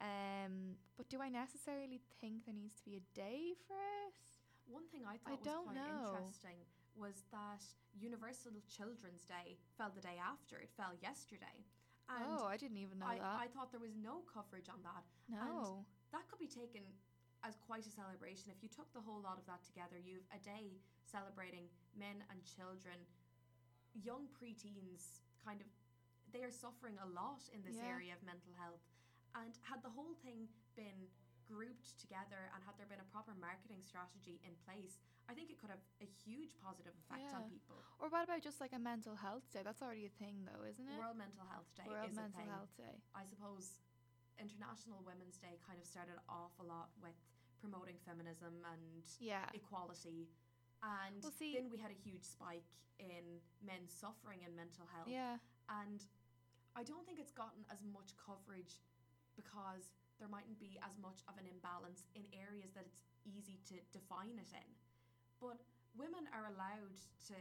Um, 0.00 0.76
but 0.96 1.08
do 1.08 1.20
I 1.22 1.28
necessarily 1.28 2.00
think 2.20 2.44
there 2.44 2.54
needs 2.54 2.74
to 2.76 2.84
be 2.84 2.96
a 2.96 3.18
day 3.18 3.54
for 3.66 3.76
it? 4.06 4.14
One 4.68 4.84
thing 4.92 5.02
I 5.06 5.14
I 5.14 5.36
thought 5.36 5.44
don't 5.44 5.66
was 5.66 5.76
quite 5.76 5.88
know. 5.88 6.16
interesting 6.18 6.60
was 6.98 7.24
that 7.32 7.62
Universal 7.96 8.52
Children's 8.68 9.24
Day 9.24 9.56
fell 9.76 9.92
the 9.94 10.00
day 10.00 10.16
after. 10.20 10.58
It 10.58 10.72
fell 10.76 10.92
yesterday. 11.00 11.64
Oh, 12.08 12.46
I 12.46 12.56
didn't 12.56 12.78
even 12.78 13.02
know 13.02 13.10
I, 13.10 13.18
that. 13.18 13.36
I 13.42 13.48
thought 13.50 13.74
there 13.74 13.82
was 13.82 13.98
no 13.98 14.22
coverage 14.30 14.70
on 14.70 14.78
that. 14.86 15.02
No. 15.26 15.42
And 15.42 15.58
that 16.14 16.22
could 16.30 16.38
be 16.38 16.46
taken 16.46 16.86
as 17.42 17.58
quite 17.58 17.82
a 17.82 17.90
celebration. 17.90 18.54
If 18.54 18.62
you 18.62 18.70
took 18.70 18.86
the 18.94 19.02
whole 19.02 19.18
lot 19.18 19.42
of 19.42 19.46
that 19.50 19.66
together, 19.66 19.98
you've 19.98 20.26
a 20.30 20.38
day 20.38 20.78
celebrating 21.02 21.66
men 21.98 22.22
and 22.30 22.38
children, 22.46 22.94
young 23.98 24.30
preteens 24.30 25.22
kind 25.42 25.60
of 25.60 25.66
they 26.34 26.42
are 26.42 26.50
suffering 26.50 26.98
a 26.98 27.08
lot 27.14 27.46
in 27.54 27.62
this 27.62 27.78
Yeah. 27.78 27.86
area 27.86 28.12
of 28.14 28.22
mental 28.22 28.52
health. 28.58 28.82
And 29.34 29.56
had 29.62 29.82
the 29.82 29.90
whole 29.90 30.14
thing 30.22 30.48
been 30.74 31.08
grouped 31.50 31.94
together 31.98 32.50
and 32.54 32.60
had 32.66 32.74
there 32.76 32.90
been 32.90 33.00
a 33.02 33.08
proper 33.14 33.32
marketing 33.38 33.80
strategy 33.86 34.42
in 34.42 34.52
place, 34.66 34.98
I 35.30 35.34
think 35.34 35.50
it 35.50 35.58
could 35.58 35.70
have 35.70 35.82
a 36.02 36.08
huge 36.26 36.54
positive 36.62 36.94
effect 37.06 37.30
on 37.34 37.46
people. 37.50 37.82
Or 37.98 38.10
what 38.10 38.26
about 38.26 38.42
just 38.42 38.60
like 38.60 38.74
a 38.74 38.78
mental 38.82 39.14
health 39.18 39.46
day? 39.50 39.62
That's 39.62 39.82
already 39.82 40.06
a 40.06 40.14
thing, 40.22 40.46
though, 40.46 40.62
isn't 40.66 40.86
it? 40.86 40.98
World 40.98 41.18
Mental 41.18 41.46
Health 41.50 41.70
Day 41.74 41.86
World 41.86 42.10
is 42.10 42.14
Mental 42.14 42.34
a 42.34 42.38
thing. 42.42 42.50
Health 42.50 42.74
Day. 42.78 42.94
I 43.14 43.22
suppose 43.26 43.78
International 44.38 45.02
Women's 45.02 45.38
Day 45.38 45.58
kind 45.66 45.78
of 45.80 45.86
started 45.86 46.18
off 46.28 46.54
a 46.60 46.66
lot 46.66 46.90
with 47.02 47.16
promoting 47.58 47.96
feminism 48.06 48.62
and 48.70 49.02
Yeah. 49.18 49.48
equality. 49.54 50.28
And 50.82 51.22
Well, 51.22 51.32
see- 51.32 51.54
then 51.56 51.70
we 51.70 51.78
had 51.78 51.90
a 51.90 51.98
huge 52.06 52.22
spike 52.22 52.68
in 52.98 53.40
men 53.62 53.88
suffering 53.88 54.42
in 54.42 54.54
mental 54.54 54.86
health. 54.86 55.08
Yeah. 55.08 55.38
And 55.68 56.04
I 56.76 56.84
don't 56.84 57.04
think 57.06 57.18
it's 57.18 57.32
gotten 57.32 57.64
as 57.70 57.82
much 57.82 58.14
coverage 58.16 58.78
because 59.34 59.90
there 60.18 60.28
mightn't 60.32 60.58
be 60.58 60.80
as 60.80 60.96
much 60.98 61.20
of 61.28 61.36
an 61.36 61.46
imbalance 61.48 62.08
in 62.16 62.24
areas 62.32 62.72
that 62.72 62.88
it's 62.88 63.04
easy 63.24 63.60
to 63.68 63.76
define 63.92 64.36
it 64.40 64.50
in. 64.52 64.68
But 65.40 65.60
women 65.96 66.24
are 66.32 66.48
allowed 66.48 66.96
to 67.28 67.38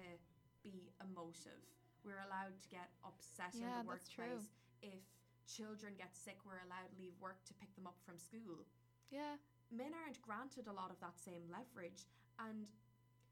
be 0.64 0.92
emotive. 1.00 1.64
We're 2.04 2.22
allowed 2.28 2.60
to 2.60 2.70
get 2.70 2.92
upset 3.02 3.56
Yeah, 3.56 3.82
in 3.82 3.88
the 3.88 3.90
workplace. 3.96 4.52
If 4.84 5.02
children 5.48 5.96
get 5.96 6.14
sick, 6.14 6.38
we're 6.44 6.62
allowed 6.66 6.92
to 6.92 6.98
leave 7.00 7.16
work 7.22 7.42
to 7.48 7.54
pick 7.58 7.72
them 7.74 7.88
up 7.88 7.98
from 8.04 8.20
school. 8.20 8.68
Yeah. 9.10 9.40
Men 9.72 9.96
aren't 9.96 10.22
granted 10.22 10.68
a 10.68 10.76
lot 10.76 10.92
of 10.92 11.00
that 11.02 11.18
same 11.18 11.48
leverage. 11.50 12.06
And 12.38 12.68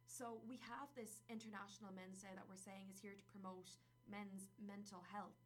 so 0.07 0.41
we 0.47 0.57
have 0.65 0.89
this 0.95 1.21
International 1.29 1.91
Men's 1.93 2.21
Day 2.23 2.33
that 2.33 2.45
we're 2.47 2.59
saying 2.59 2.89
is 2.89 3.01
here 3.01 3.17
to 3.17 3.25
promote 3.29 3.75
men's 4.09 4.49
mental 4.61 5.03
health. 5.11 5.42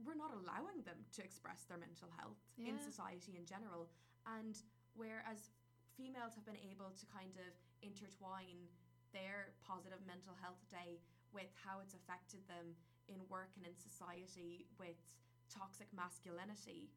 We're 0.00 0.18
not 0.18 0.32
allowing 0.32 0.80
them 0.88 1.04
to 1.16 1.20
express 1.20 1.68
their 1.68 1.76
mental 1.76 2.08
health 2.16 2.40
in 2.56 2.80
society 2.80 3.36
in 3.36 3.44
general. 3.44 3.92
And 4.24 4.56
whereas 4.96 5.52
females 5.96 6.32
have 6.34 6.44
been 6.48 6.60
able 6.64 6.92
to 6.96 7.04
kind 7.12 7.36
of 7.36 7.52
intertwine 7.84 8.68
their 9.12 9.52
positive 9.60 10.00
mental 10.06 10.32
health 10.38 10.62
day 10.70 11.02
with 11.34 11.50
how 11.60 11.82
it's 11.82 11.94
affected 11.94 12.40
them 12.48 12.74
in 13.10 13.20
work 13.28 13.50
and 13.58 13.66
in 13.66 13.74
society 13.74 14.66
with 14.78 14.98
toxic 15.50 15.90
masculinity, 15.90 16.88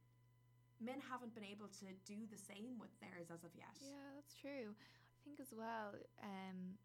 men 0.80 1.02
haven't 1.02 1.34
been 1.34 1.46
able 1.46 1.68
to 1.82 1.90
do 2.06 2.30
the 2.30 2.38
same 2.38 2.78
with 2.78 2.94
theirs 3.02 3.34
as 3.34 3.44
of 3.44 3.52
yet. 3.58 3.74
Yeah, 3.82 4.14
that's 4.14 4.38
true. 4.38 4.72
I 4.72 5.20
think 5.26 5.42
as 5.42 5.54
well, 5.56 5.98
um, 6.22 6.78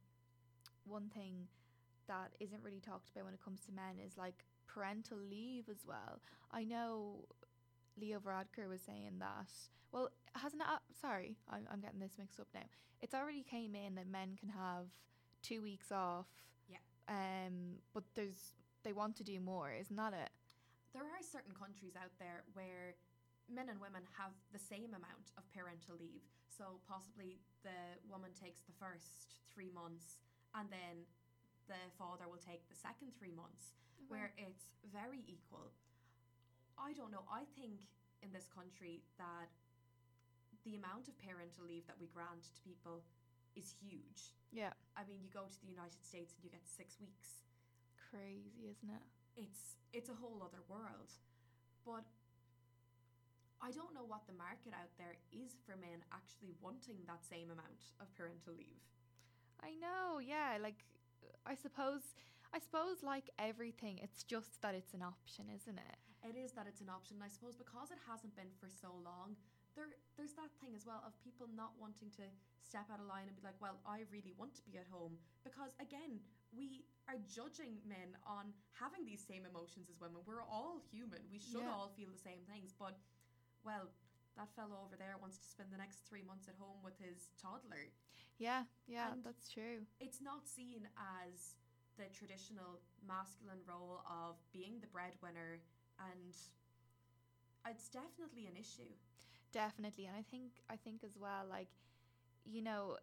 one 0.89 1.13
thing 1.13 1.49
that 2.09 2.33
isn't 2.41 2.63
really 2.65 2.81
talked 2.81 3.13
about 3.13 3.29
when 3.29 3.35
it 3.37 3.45
comes 3.45 3.61
to 3.69 3.73
men 3.73 4.01
is 4.01 4.17
like 4.17 4.48
parental 4.73 5.19
leave 5.19 5.69
as 5.69 5.85
well. 5.87 6.21
I 6.51 6.65
know 6.65 7.25
Leo 8.01 8.21
Varadkar 8.21 8.69
was 8.69 8.81
saying 8.83 9.19
that. 9.19 9.51
Well, 9.93 10.11
hasn't 10.35 10.63
it? 10.63 10.69
Uh, 10.69 10.79
sorry, 11.01 11.37
I'm, 11.49 11.67
I'm 11.71 11.81
getting 11.81 12.01
this 12.01 12.13
mixed 12.19 12.41
up 12.41 12.49
now. 12.55 12.69
It's 13.01 13.15
already 13.15 13.43
came 13.43 13.75
in 13.75 13.95
that 13.95 14.07
men 14.07 14.37
can 14.39 14.49
have 14.51 14.87
two 15.43 15.63
weeks 15.63 15.93
off. 15.93 16.27
Yeah. 16.69 16.79
Um, 17.09 17.81
but 17.95 18.05
there's 18.15 18.53
they 18.85 18.93
want 18.93 19.17
to 19.17 19.25
do 19.25 19.41
more, 19.41 19.73
isn't 19.73 19.97
that 19.97 20.13
it? 20.13 20.31
There 20.93 21.03
are 21.03 21.23
certain 21.23 21.53
countries 21.53 21.95
out 21.97 22.13
there 22.19 22.45
where 22.55 22.95
men 23.49 23.69
and 23.69 23.81
women 23.81 24.03
have 24.17 24.33
the 24.53 24.59
same 24.59 24.93
amount 24.93 25.33
of 25.37 25.45
parental 25.53 25.97
leave. 25.99 26.25
So 26.49 26.81
possibly 26.89 27.41
the 27.65 27.97
woman 28.09 28.31
takes 28.37 28.61
the 28.63 28.77
first 28.77 29.41
three 29.53 29.71
months 29.71 30.21
and 30.55 30.69
then 30.71 31.07
the 31.69 31.81
father 31.97 32.25
will 32.29 32.41
take 32.41 32.65
the 32.69 32.79
second 32.79 33.13
three 33.17 33.33
months. 33.33 33.77
Where 34.09 34.35
mm-hmm. 34.35 34.51
it's 34.51 34.73
very 34.89 35.23
equal. 35.29 35.73
I 36.79 36.93
don't 36.95 37.13
know. 37.13 37.27
I 37.29 37.45
think 37.59 37.87
in 38.23 38.33
this 38.33 38.49
country 38.51 39.03
that 39.19 39.51
the 40.67 40.75
amount 40.75 41.07
of 41.07 41.15
parental 41.23 41.65
leave 41.65 41.87
that 41.87 41.97
we 42.01 42.11
grant 42.11 42.43
to 42.43 42.61
people 42.67 43.07
is 43.55 43.75
huge. 43.79 44.35
Yeah. 44.51 44.75
I 44.97 45.07
mean, 45.07 45.23
you 45.23 45.31
go 45.31 45.47
to 45.47 45.59
the 45.61 45.71
United 45.71 46.03
States 46.03 46.35
and 46.35 46.43
you 46.43 46.51
get 46.51 46.65
six 46.67 46.99
weeks. 46.99 47.47
Crazy, 47.97 48.71
isn't 48.71 48.91
it? 48.91 49.05
It's 49.37 49.77
it's 49.93 50.09
a 50.09 50.17
whole 50.17 50.41
other 50.43 50.65
world. 50.69 51.13
But 51.85 52.05
I 53.61 53.75
don't 53.75 53.93
know 53.95 54.07
what 54.07 54.27
the 54.27 54.37
market 54.39 54.71
out 54.73 54.93
there 54.99 55.19
is 55.35 55.59
for 55.67 55.75
men 55.75 56.05
actually 56.15 56.55
wanting 56.63 57.03
that 57.07 57.27
same 57.27 57.51
amount 57.51 57.91
of 57.99 58.07
parental 58.15 58.55
leave. 58.55 58.87
I 59.59 59.75
know, 59.75 60.23
yeah. 60.23 60.63
Like, 60.63 60.87
I 61.45 61.55
suppose, 61.59 62.15
I 62.55 62.59
suppose, 62.59 63.03
like 63.03 63.29
everything, 63.39 63.99
it's 64.03 64.25
just 64.25 64.61
that 64.63 64.75
it's 64.75 64.95
an 64.95 65.03
option, 65.03 65.47
isn't 65.53 65.79
it? 65.79 65.97
It 66.25 66.35
is 66.35 66.53
that 66.57 66.67
it's 66.67 66.81
an 66.81 66.89
option. 66.91 67.19
I 67.23 67.29
suppose 67.29 67.55
because 67.55 67.91
it 67.93 68.01
hasn't 68.09 68.35
been 68.35 68.51
for 68.59 68.67
so 68.69 68.91
long, 69.05 69.37
there 69.77 69.93
there's 70.17 70.35
that 70.35 70.51
thing 70.59 70.75
as 70.75 70.83
well 70.89 70.99
of 71.07 71.15
people 71.23 71.47
not 71.55 71.77
wanting 71.79 72.11
to 72.19 72.27
step 72.65 72.89
out 72.91 72.99
of 72.99 73.07
line 73.07 73.31
and 73.31 73.37
be 73.39 73.45
like, 73.45 73.55
well, 73.63 73.79
I 73.87 74.03
really 74.11 74.35
want 74.35 74.57
to 74.59 74.65
be 74.67 74.75
at 74.81 74.89
home 74.91 75.15
because 75.47 75.77
again, 75.79 76.19
we 76.51 76.83
are 77.07 77.21
judging 77.29 77.79
men 77.87 78.17
on 78.27 78.51
having 78.75 79.07
these 79.07 79.23
same 79.23 79.47
emotions 79.47 79.87
as 79.93 80.01
women. 80.03 80.25
We're 80.27 80.43
all 80.43 80.83
human. 80.91 81.23
We 81.31 81.39
should 81.39 81.63
Yeah. 81.63 81.71
all 81.71 81.93
feel 81.95 82.11
the 82.11 82.19
same 82.19 82.43
things, 82.51 82.73
but 82.75 82.99
well, 83.63 83.93
that 84.37 84.51
fellow 84.57 84.83
over 84.83 84.97
there 84.97 85.17
wants 85.21 85.39
to 85.39 85.47
spend 85.47 85.71
the 85.71 85.79
next 85.79 86.03
three 86.09 86.23
months 86.23 86.49
at 86.49 86.57
home 86.57 86.83
with 86.83 86.99
his 86.99 87.31
toddler. 87.41 87.93
Yeah, 88.39 88.65
yeah, 88.87 89.13
And 89.13 89.23
that's 89.25 89.49
true. 89.51 89.87
It's 90.01 90.21
not 90.21 90.47
seen 90.49 90.89
as 90.97 91.55
the 91.99 92.07
traditional 92.15 92.81
masculine 93.07 93.61
role 93.67 94.01
of 94.07 94.37
being 94.53 94.79
the 94.81 94.87
breadwinner, 94.87 95.61
and 95.99 96.33
it's 97.67 97.89
definitely 97.91 98.47
an 98.47 98.57
issue. 98.59 98.89
Definitely, 99.53 100.07
and 100.07 100.17
I 100.17 100.23
think 100.31 100.63
I 100.71 100.77
think 100.77 101.03
as 101.05 101.19
well, 101.19 101.45
like, 101.49 101.69
you 102.45 102.63
know, 102.63 102.97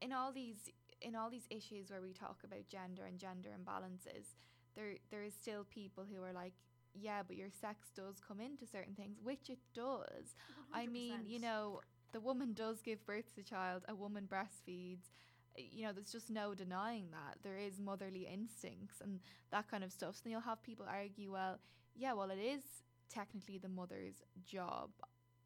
in 0.00 0.12
all 0.12 0.32
these 0.32 0.70
in 1.00 1.14
all 1.14 1.30
these 1.30 1.46
issues 1.50 1.90
where 1.90 2.00
we 2.00 2.12
talk 2.12 2.38
about 2.44 2.68
gender 2.68 3.04
and 3.04 3.18
gender 3.18 3.50
imbalances, 3.50 4.34
there 4.74 4.94
there 5.10 5.22
is 5.22 5.34
still 5.34 5.64
people 5.64 6.04
who 6.04 6.22
are 6.22 6.32
like, 6.32 6.54
yeah, 6.94 7.22
but 7.26 7.36
your 7.36 7.50
sex 7.50 7.90
does 7.94 8.20
come 8.26 8.40
into 8.40 8.66
certain 8.66 8.94
things, 8.94 9.18
which 9.22 9.50
it 9.50 9.58
does. 9.74 10.34
I 10.72 10.86
mean, 10.86 11.20
you 11.26 11.40
know, 11.40 11.80
the 12.12 12.20
woman 12.20 12.52
does 12.52 12.80
give 12.82 13.04
birth 13.04 13.34
to 13.34 13.40
a 13.40 13.44
child, 13.44 13.84
a 13.88 13.94
woman 13.94 14.28
breastfeeds. 14.30 15.10
You 15.56 15.86
know, 15.86 15.92
there's 15.92 16.12
just 16.12 16.30
no 16.30 16.54
denying 16.54 17.08
that. 17.10 17.38
There 17.42 17.58
is 17.58 17.78
motherly 17.78 18.26
instincts 18.32 19.00
and 19.02 19.20
that 19.50 19.70
kind 19.70 19.84
of 19.84 19.92
stuff. 19.92 20.16
So 20.16 20.20
then 20.24 20.32
you'll 20.32 20.40
have 20.40 20.62
people 20.62 20.86
argue, 20.88 21.32
well, 21.32 21.58
yeah, 21.94 22.12
well, 22.14 22.30
it 22.30 22.38
is 22.38 22.62
technically 23.10 23.58
the 23.58 23.68
mother's 23.68 24.22
job 24.44 24.90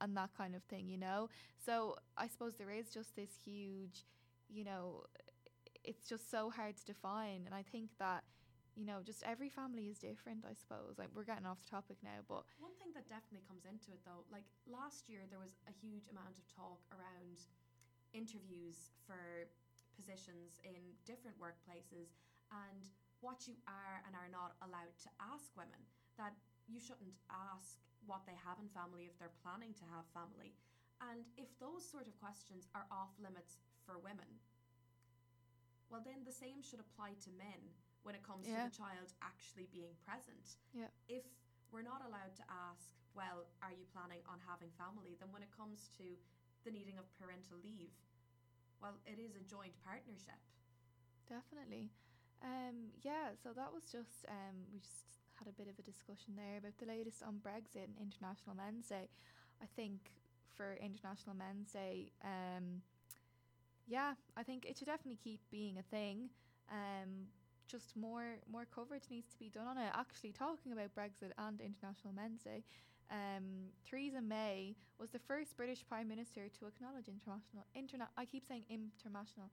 and 0.00 0.16
that 0.16 0.30
kind 0.36 0.54
of 0.54 0.62
thing, 0.64 0.88
you 0.88 0.98
know? 0.98 1.28
So 1.64 1.96
I 2.16 2.28
suppose 2.28 2.54
there 2.54 2.70
is 2.70 2.90
just 2.90 3.16
this 3.16 3.30
huge, 3.44 4.04
you 4.48 4.64
know, 4.64 5.02
it's 5.82 6.08
just 6.08 6.30
so 6.30 6.50
hard 6.50 6.76
to 6.76 6.84
define. 6.84 7.42
And 7.46 7.54
I 7.54 7.62
think 7.62 7.90
that, 7.98 8.22
you 8.76 8.84
know, 8.84 9.00
just 9.02 9.24
every 9.24 9.48
family 9.48 9.86
is 9.88 9.98
different, 9.98 10.44
I 10.48 10.54
suppose. 10.54 10.98
Like, 10.98 11.08
we're 11.14 11.24
getting 11.24 11.46
off 11.46 11.58
the 11.64 11.70
topic 11.70 11.96
now, 12.04 12.22
but 12.28 12.44
One 12.60 12.76
thing 12.78 12.92
that 12.94 13.08
definitely 13.08 13.42
comes 13.48 13.64
into 13.64 13.90
it 13.90 14.00
though, 14.04 14.22
like 14.30 14.44
last 14.70 15.08
year 15.08 15.20
there 15.30 15.40
was 15.40 15.58
a 15.66 15.72
huge 15.72 16.06
amount 16.12 16.38
of 16.38 16.44
talk 16.46 16.78
around 16.92 17.42
interviews 18.12 18.92
for 19.06 19.48
positions 19.96 20.60
in 20.62 20.76
different 21.08 21.40
workplaces 21.40 22.12
and 22.52 22.92
what 23.24 23.48
you 23.48 23.56
are 23.66 24.04
and 24.04 24.12
are 24.14 24.28
not 24.30 24.54
allowed 24.62 24.92
to 25.02 25.10
ask 25.18 25.50
women. 25.56 25.80
That 26.20 26.36
you 26.68 26.78
shouldn't 26.78 27.16
ask 27.32 27.80
what 28.04 28.22
they 28.28 28.36
have 28.36 28.60
in 28.62 28.68
family 28.70 29.08
if 29.08 29.16
they're 29.18 29.34
planning 29.42 29.74
to 29.80 29.86
have 29.90 30.06
family. 30.12 30.54
And 31.00 31.24
if 31.36 31.48
those 31.58 31.84
sort 31.84 32.06
of 32.06 32.14
questions 32.20 32.68
are 32.76 32.86
off 32.92 33.12
limits 33.20 33.58
for 33.84 33.98
women, 33.98 34.28
well, 35.90 36.02
then 36.02 36.24
the 36.24 36.34
same 36.34 36.62
should 36.62 36.80
apply 36.80 37.14
to 37.26 37.30
men 37.38 37.60
when 38.02 38.14
it 38.14 38.22
comes 38.22 38.46
Yeah. 38.46 38.64
to 38.64 38.70
the 38.70 38.76
child 38.76 39.12
actually 39.22 39.66
being 39.66 39.94
present. 40.04 40.58
Yeah. 40.72 40.90
If 41.08 41.24
we're 41.70 41.82
not 41.86 42.04
allowed 42.06 42.34
to 42.36 42.44
ask, 42.50 42.90
well, 43.14 43.46
are 43.62 43.72
you 43.72 43.84
planning 43.86 44.22
on 44.26 44.40
having 44.40 44.70
family? 44.72 45.16
Then 45.18 45.32
when 45.32 45.42
it 45.42 45.50
comes 45.50 45.88
to 45.98 46.16
the 46.64 46.70
needing 46.70 46.98
of 46.98 47.06
parental 47.18 47.58
leave, 47.58 47.92
well, 48.80 48.96
it 49.06 49.18
is 49.18 49.34
a 49.36 49.44
joint 49.48 49.74
partnership. 49.84 50.40
Definitely. 51.28 51.90
Um, 52.42 52.92
yeah, 53.02 53.34
so 53.42 53.50
that 53.56 53.72
was 53.72 53.84
just 53.90 54.26
um, 54.28 54.68
we 54.72 54.78
just 54.78 55.16
had 55.38 55.48
a 55.48 55.52
bit 55.52 55.68
of 55.68 55.78
a 55.78 55.82
discussion 55.82 56.36
there 56.36 56.58
about 56.58 56.76
the 56.78 56.86
latest 56.86 57.22
on 57.22 57.40
Brexit 57.44 57.88
and 57.88 57.96
International 58.00 58.54
Men's 58.54 58.88
Day. 58.88 59.08
I 59.62 59.66
think 59.74 60.12
for 60.54 60.76
International 60.80 61.34
Men's 61.34 61.72
Day, 61.72 62.12
um, 62.24 62.82
yeah, 63.86 64.14
I 64.36 64.42
think 64.42 64.64
it 64.64 64.76
should 64.78 64.88
definitely 64.88 65.18
keep 65.22 65.40
being 65.50 65.78
a 65.78 65.82
thing. 65.82 66.30
Um, 66.70 67.28
just 67.66 67.96
more 67.96 68.38
more 68.50 68.66
coverage 68.72 69.04
needs 69.10 69.28
to 69.32 69.38
be 69.38 69.50
done 69.50 69.66
on 69.66 69.78
it. 69.78 69.90
Actually, 69.94 70.32
talking 70.32 70.72
about 70.72 70.94
Brexit 70.94 71.32
and 71.38 71.60
International 71.60 72.12
Men's 72.14 72.42
Day, 72.42 72.62
um, 73.10 73.70
Theresa 73.88 74.20
May 74.20 74.76
was 74.98 75.10
the 75.10 75.18
first 75.18 75.56
British 75.56 75.84
Prime 75.86 76.08
Minister 76.08 76.48
to 76.58 76.66
acknowledge 76.66 77.08
international 77.08 77.66
interna- 77.76 78.10
I 78.16 78.24
keep 78.24 78.44
saying 78.46 78.64
international 78.68 79.50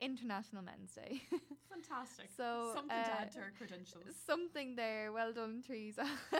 International 0.00 0.62
Men's 0.62 0.92
Day. 0.92 1.22
Fantastic. 1.70 2.28
So 2.36 2.72
Something 2.74 2.90
to 2.90 3.10
uh, 3.12 3.22
add 3.22 3.32
to 3.32 3.38
our 3.40 3.52
credentials. 3.56 4.04
Something 4.26 4.76
there. 4.76 5.10
Well 5.10 5.32
done, 5.32 5.62
Theresa. 5.66 6.06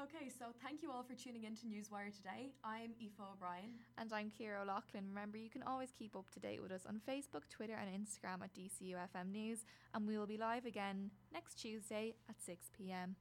Okay, 0.00 0.30
so 0.38 0.44
thank 0.62 0.80
you 0.80 0.92
all 0.92 1.02
for 1.02 1.14
tuning 1.14 1.42
in 1.42 1.56
to 1.56 1.66
Newswire 1.66 2.14
today. 2.14 2.52
I'm 2.62 2.92
Aoife 3.02 3.18
O'Brien. 3.32 3.70
And 3.96 4.12
I'm 4.12 4.30
Kira 4.30 4.62
O'Loughlin. 4.62 5.08
Remember, 5.08 5.36
you 5.36 5.50
can 5.50 5.64
always 5.64 5.90
keep 5.98 6.14
up 6.14 6.30
to 6.30 6.38
date 6.38 6.62
with 6.62 6.70
us 6.70 6.82
on 6.86 7.00
Facebook, 7.08 7.48
Twitter, 7.50 7.74
and 7.74 7.90
Instagram 7.90 8.44
at 8.44 8.54
DCUFM 8.54 9.32
News. 9.32 9.64
And 9.94 10.06
we 10.06 10.16
will 10.16 10.28
be 10.28 10.36
live 10.36 10.66
again 10.66 11.10
next 11.32 11.56
Tuesday 11.56 12.14
at 12.28 12.36
6 12.40 12.70
pm. 12.78 13.16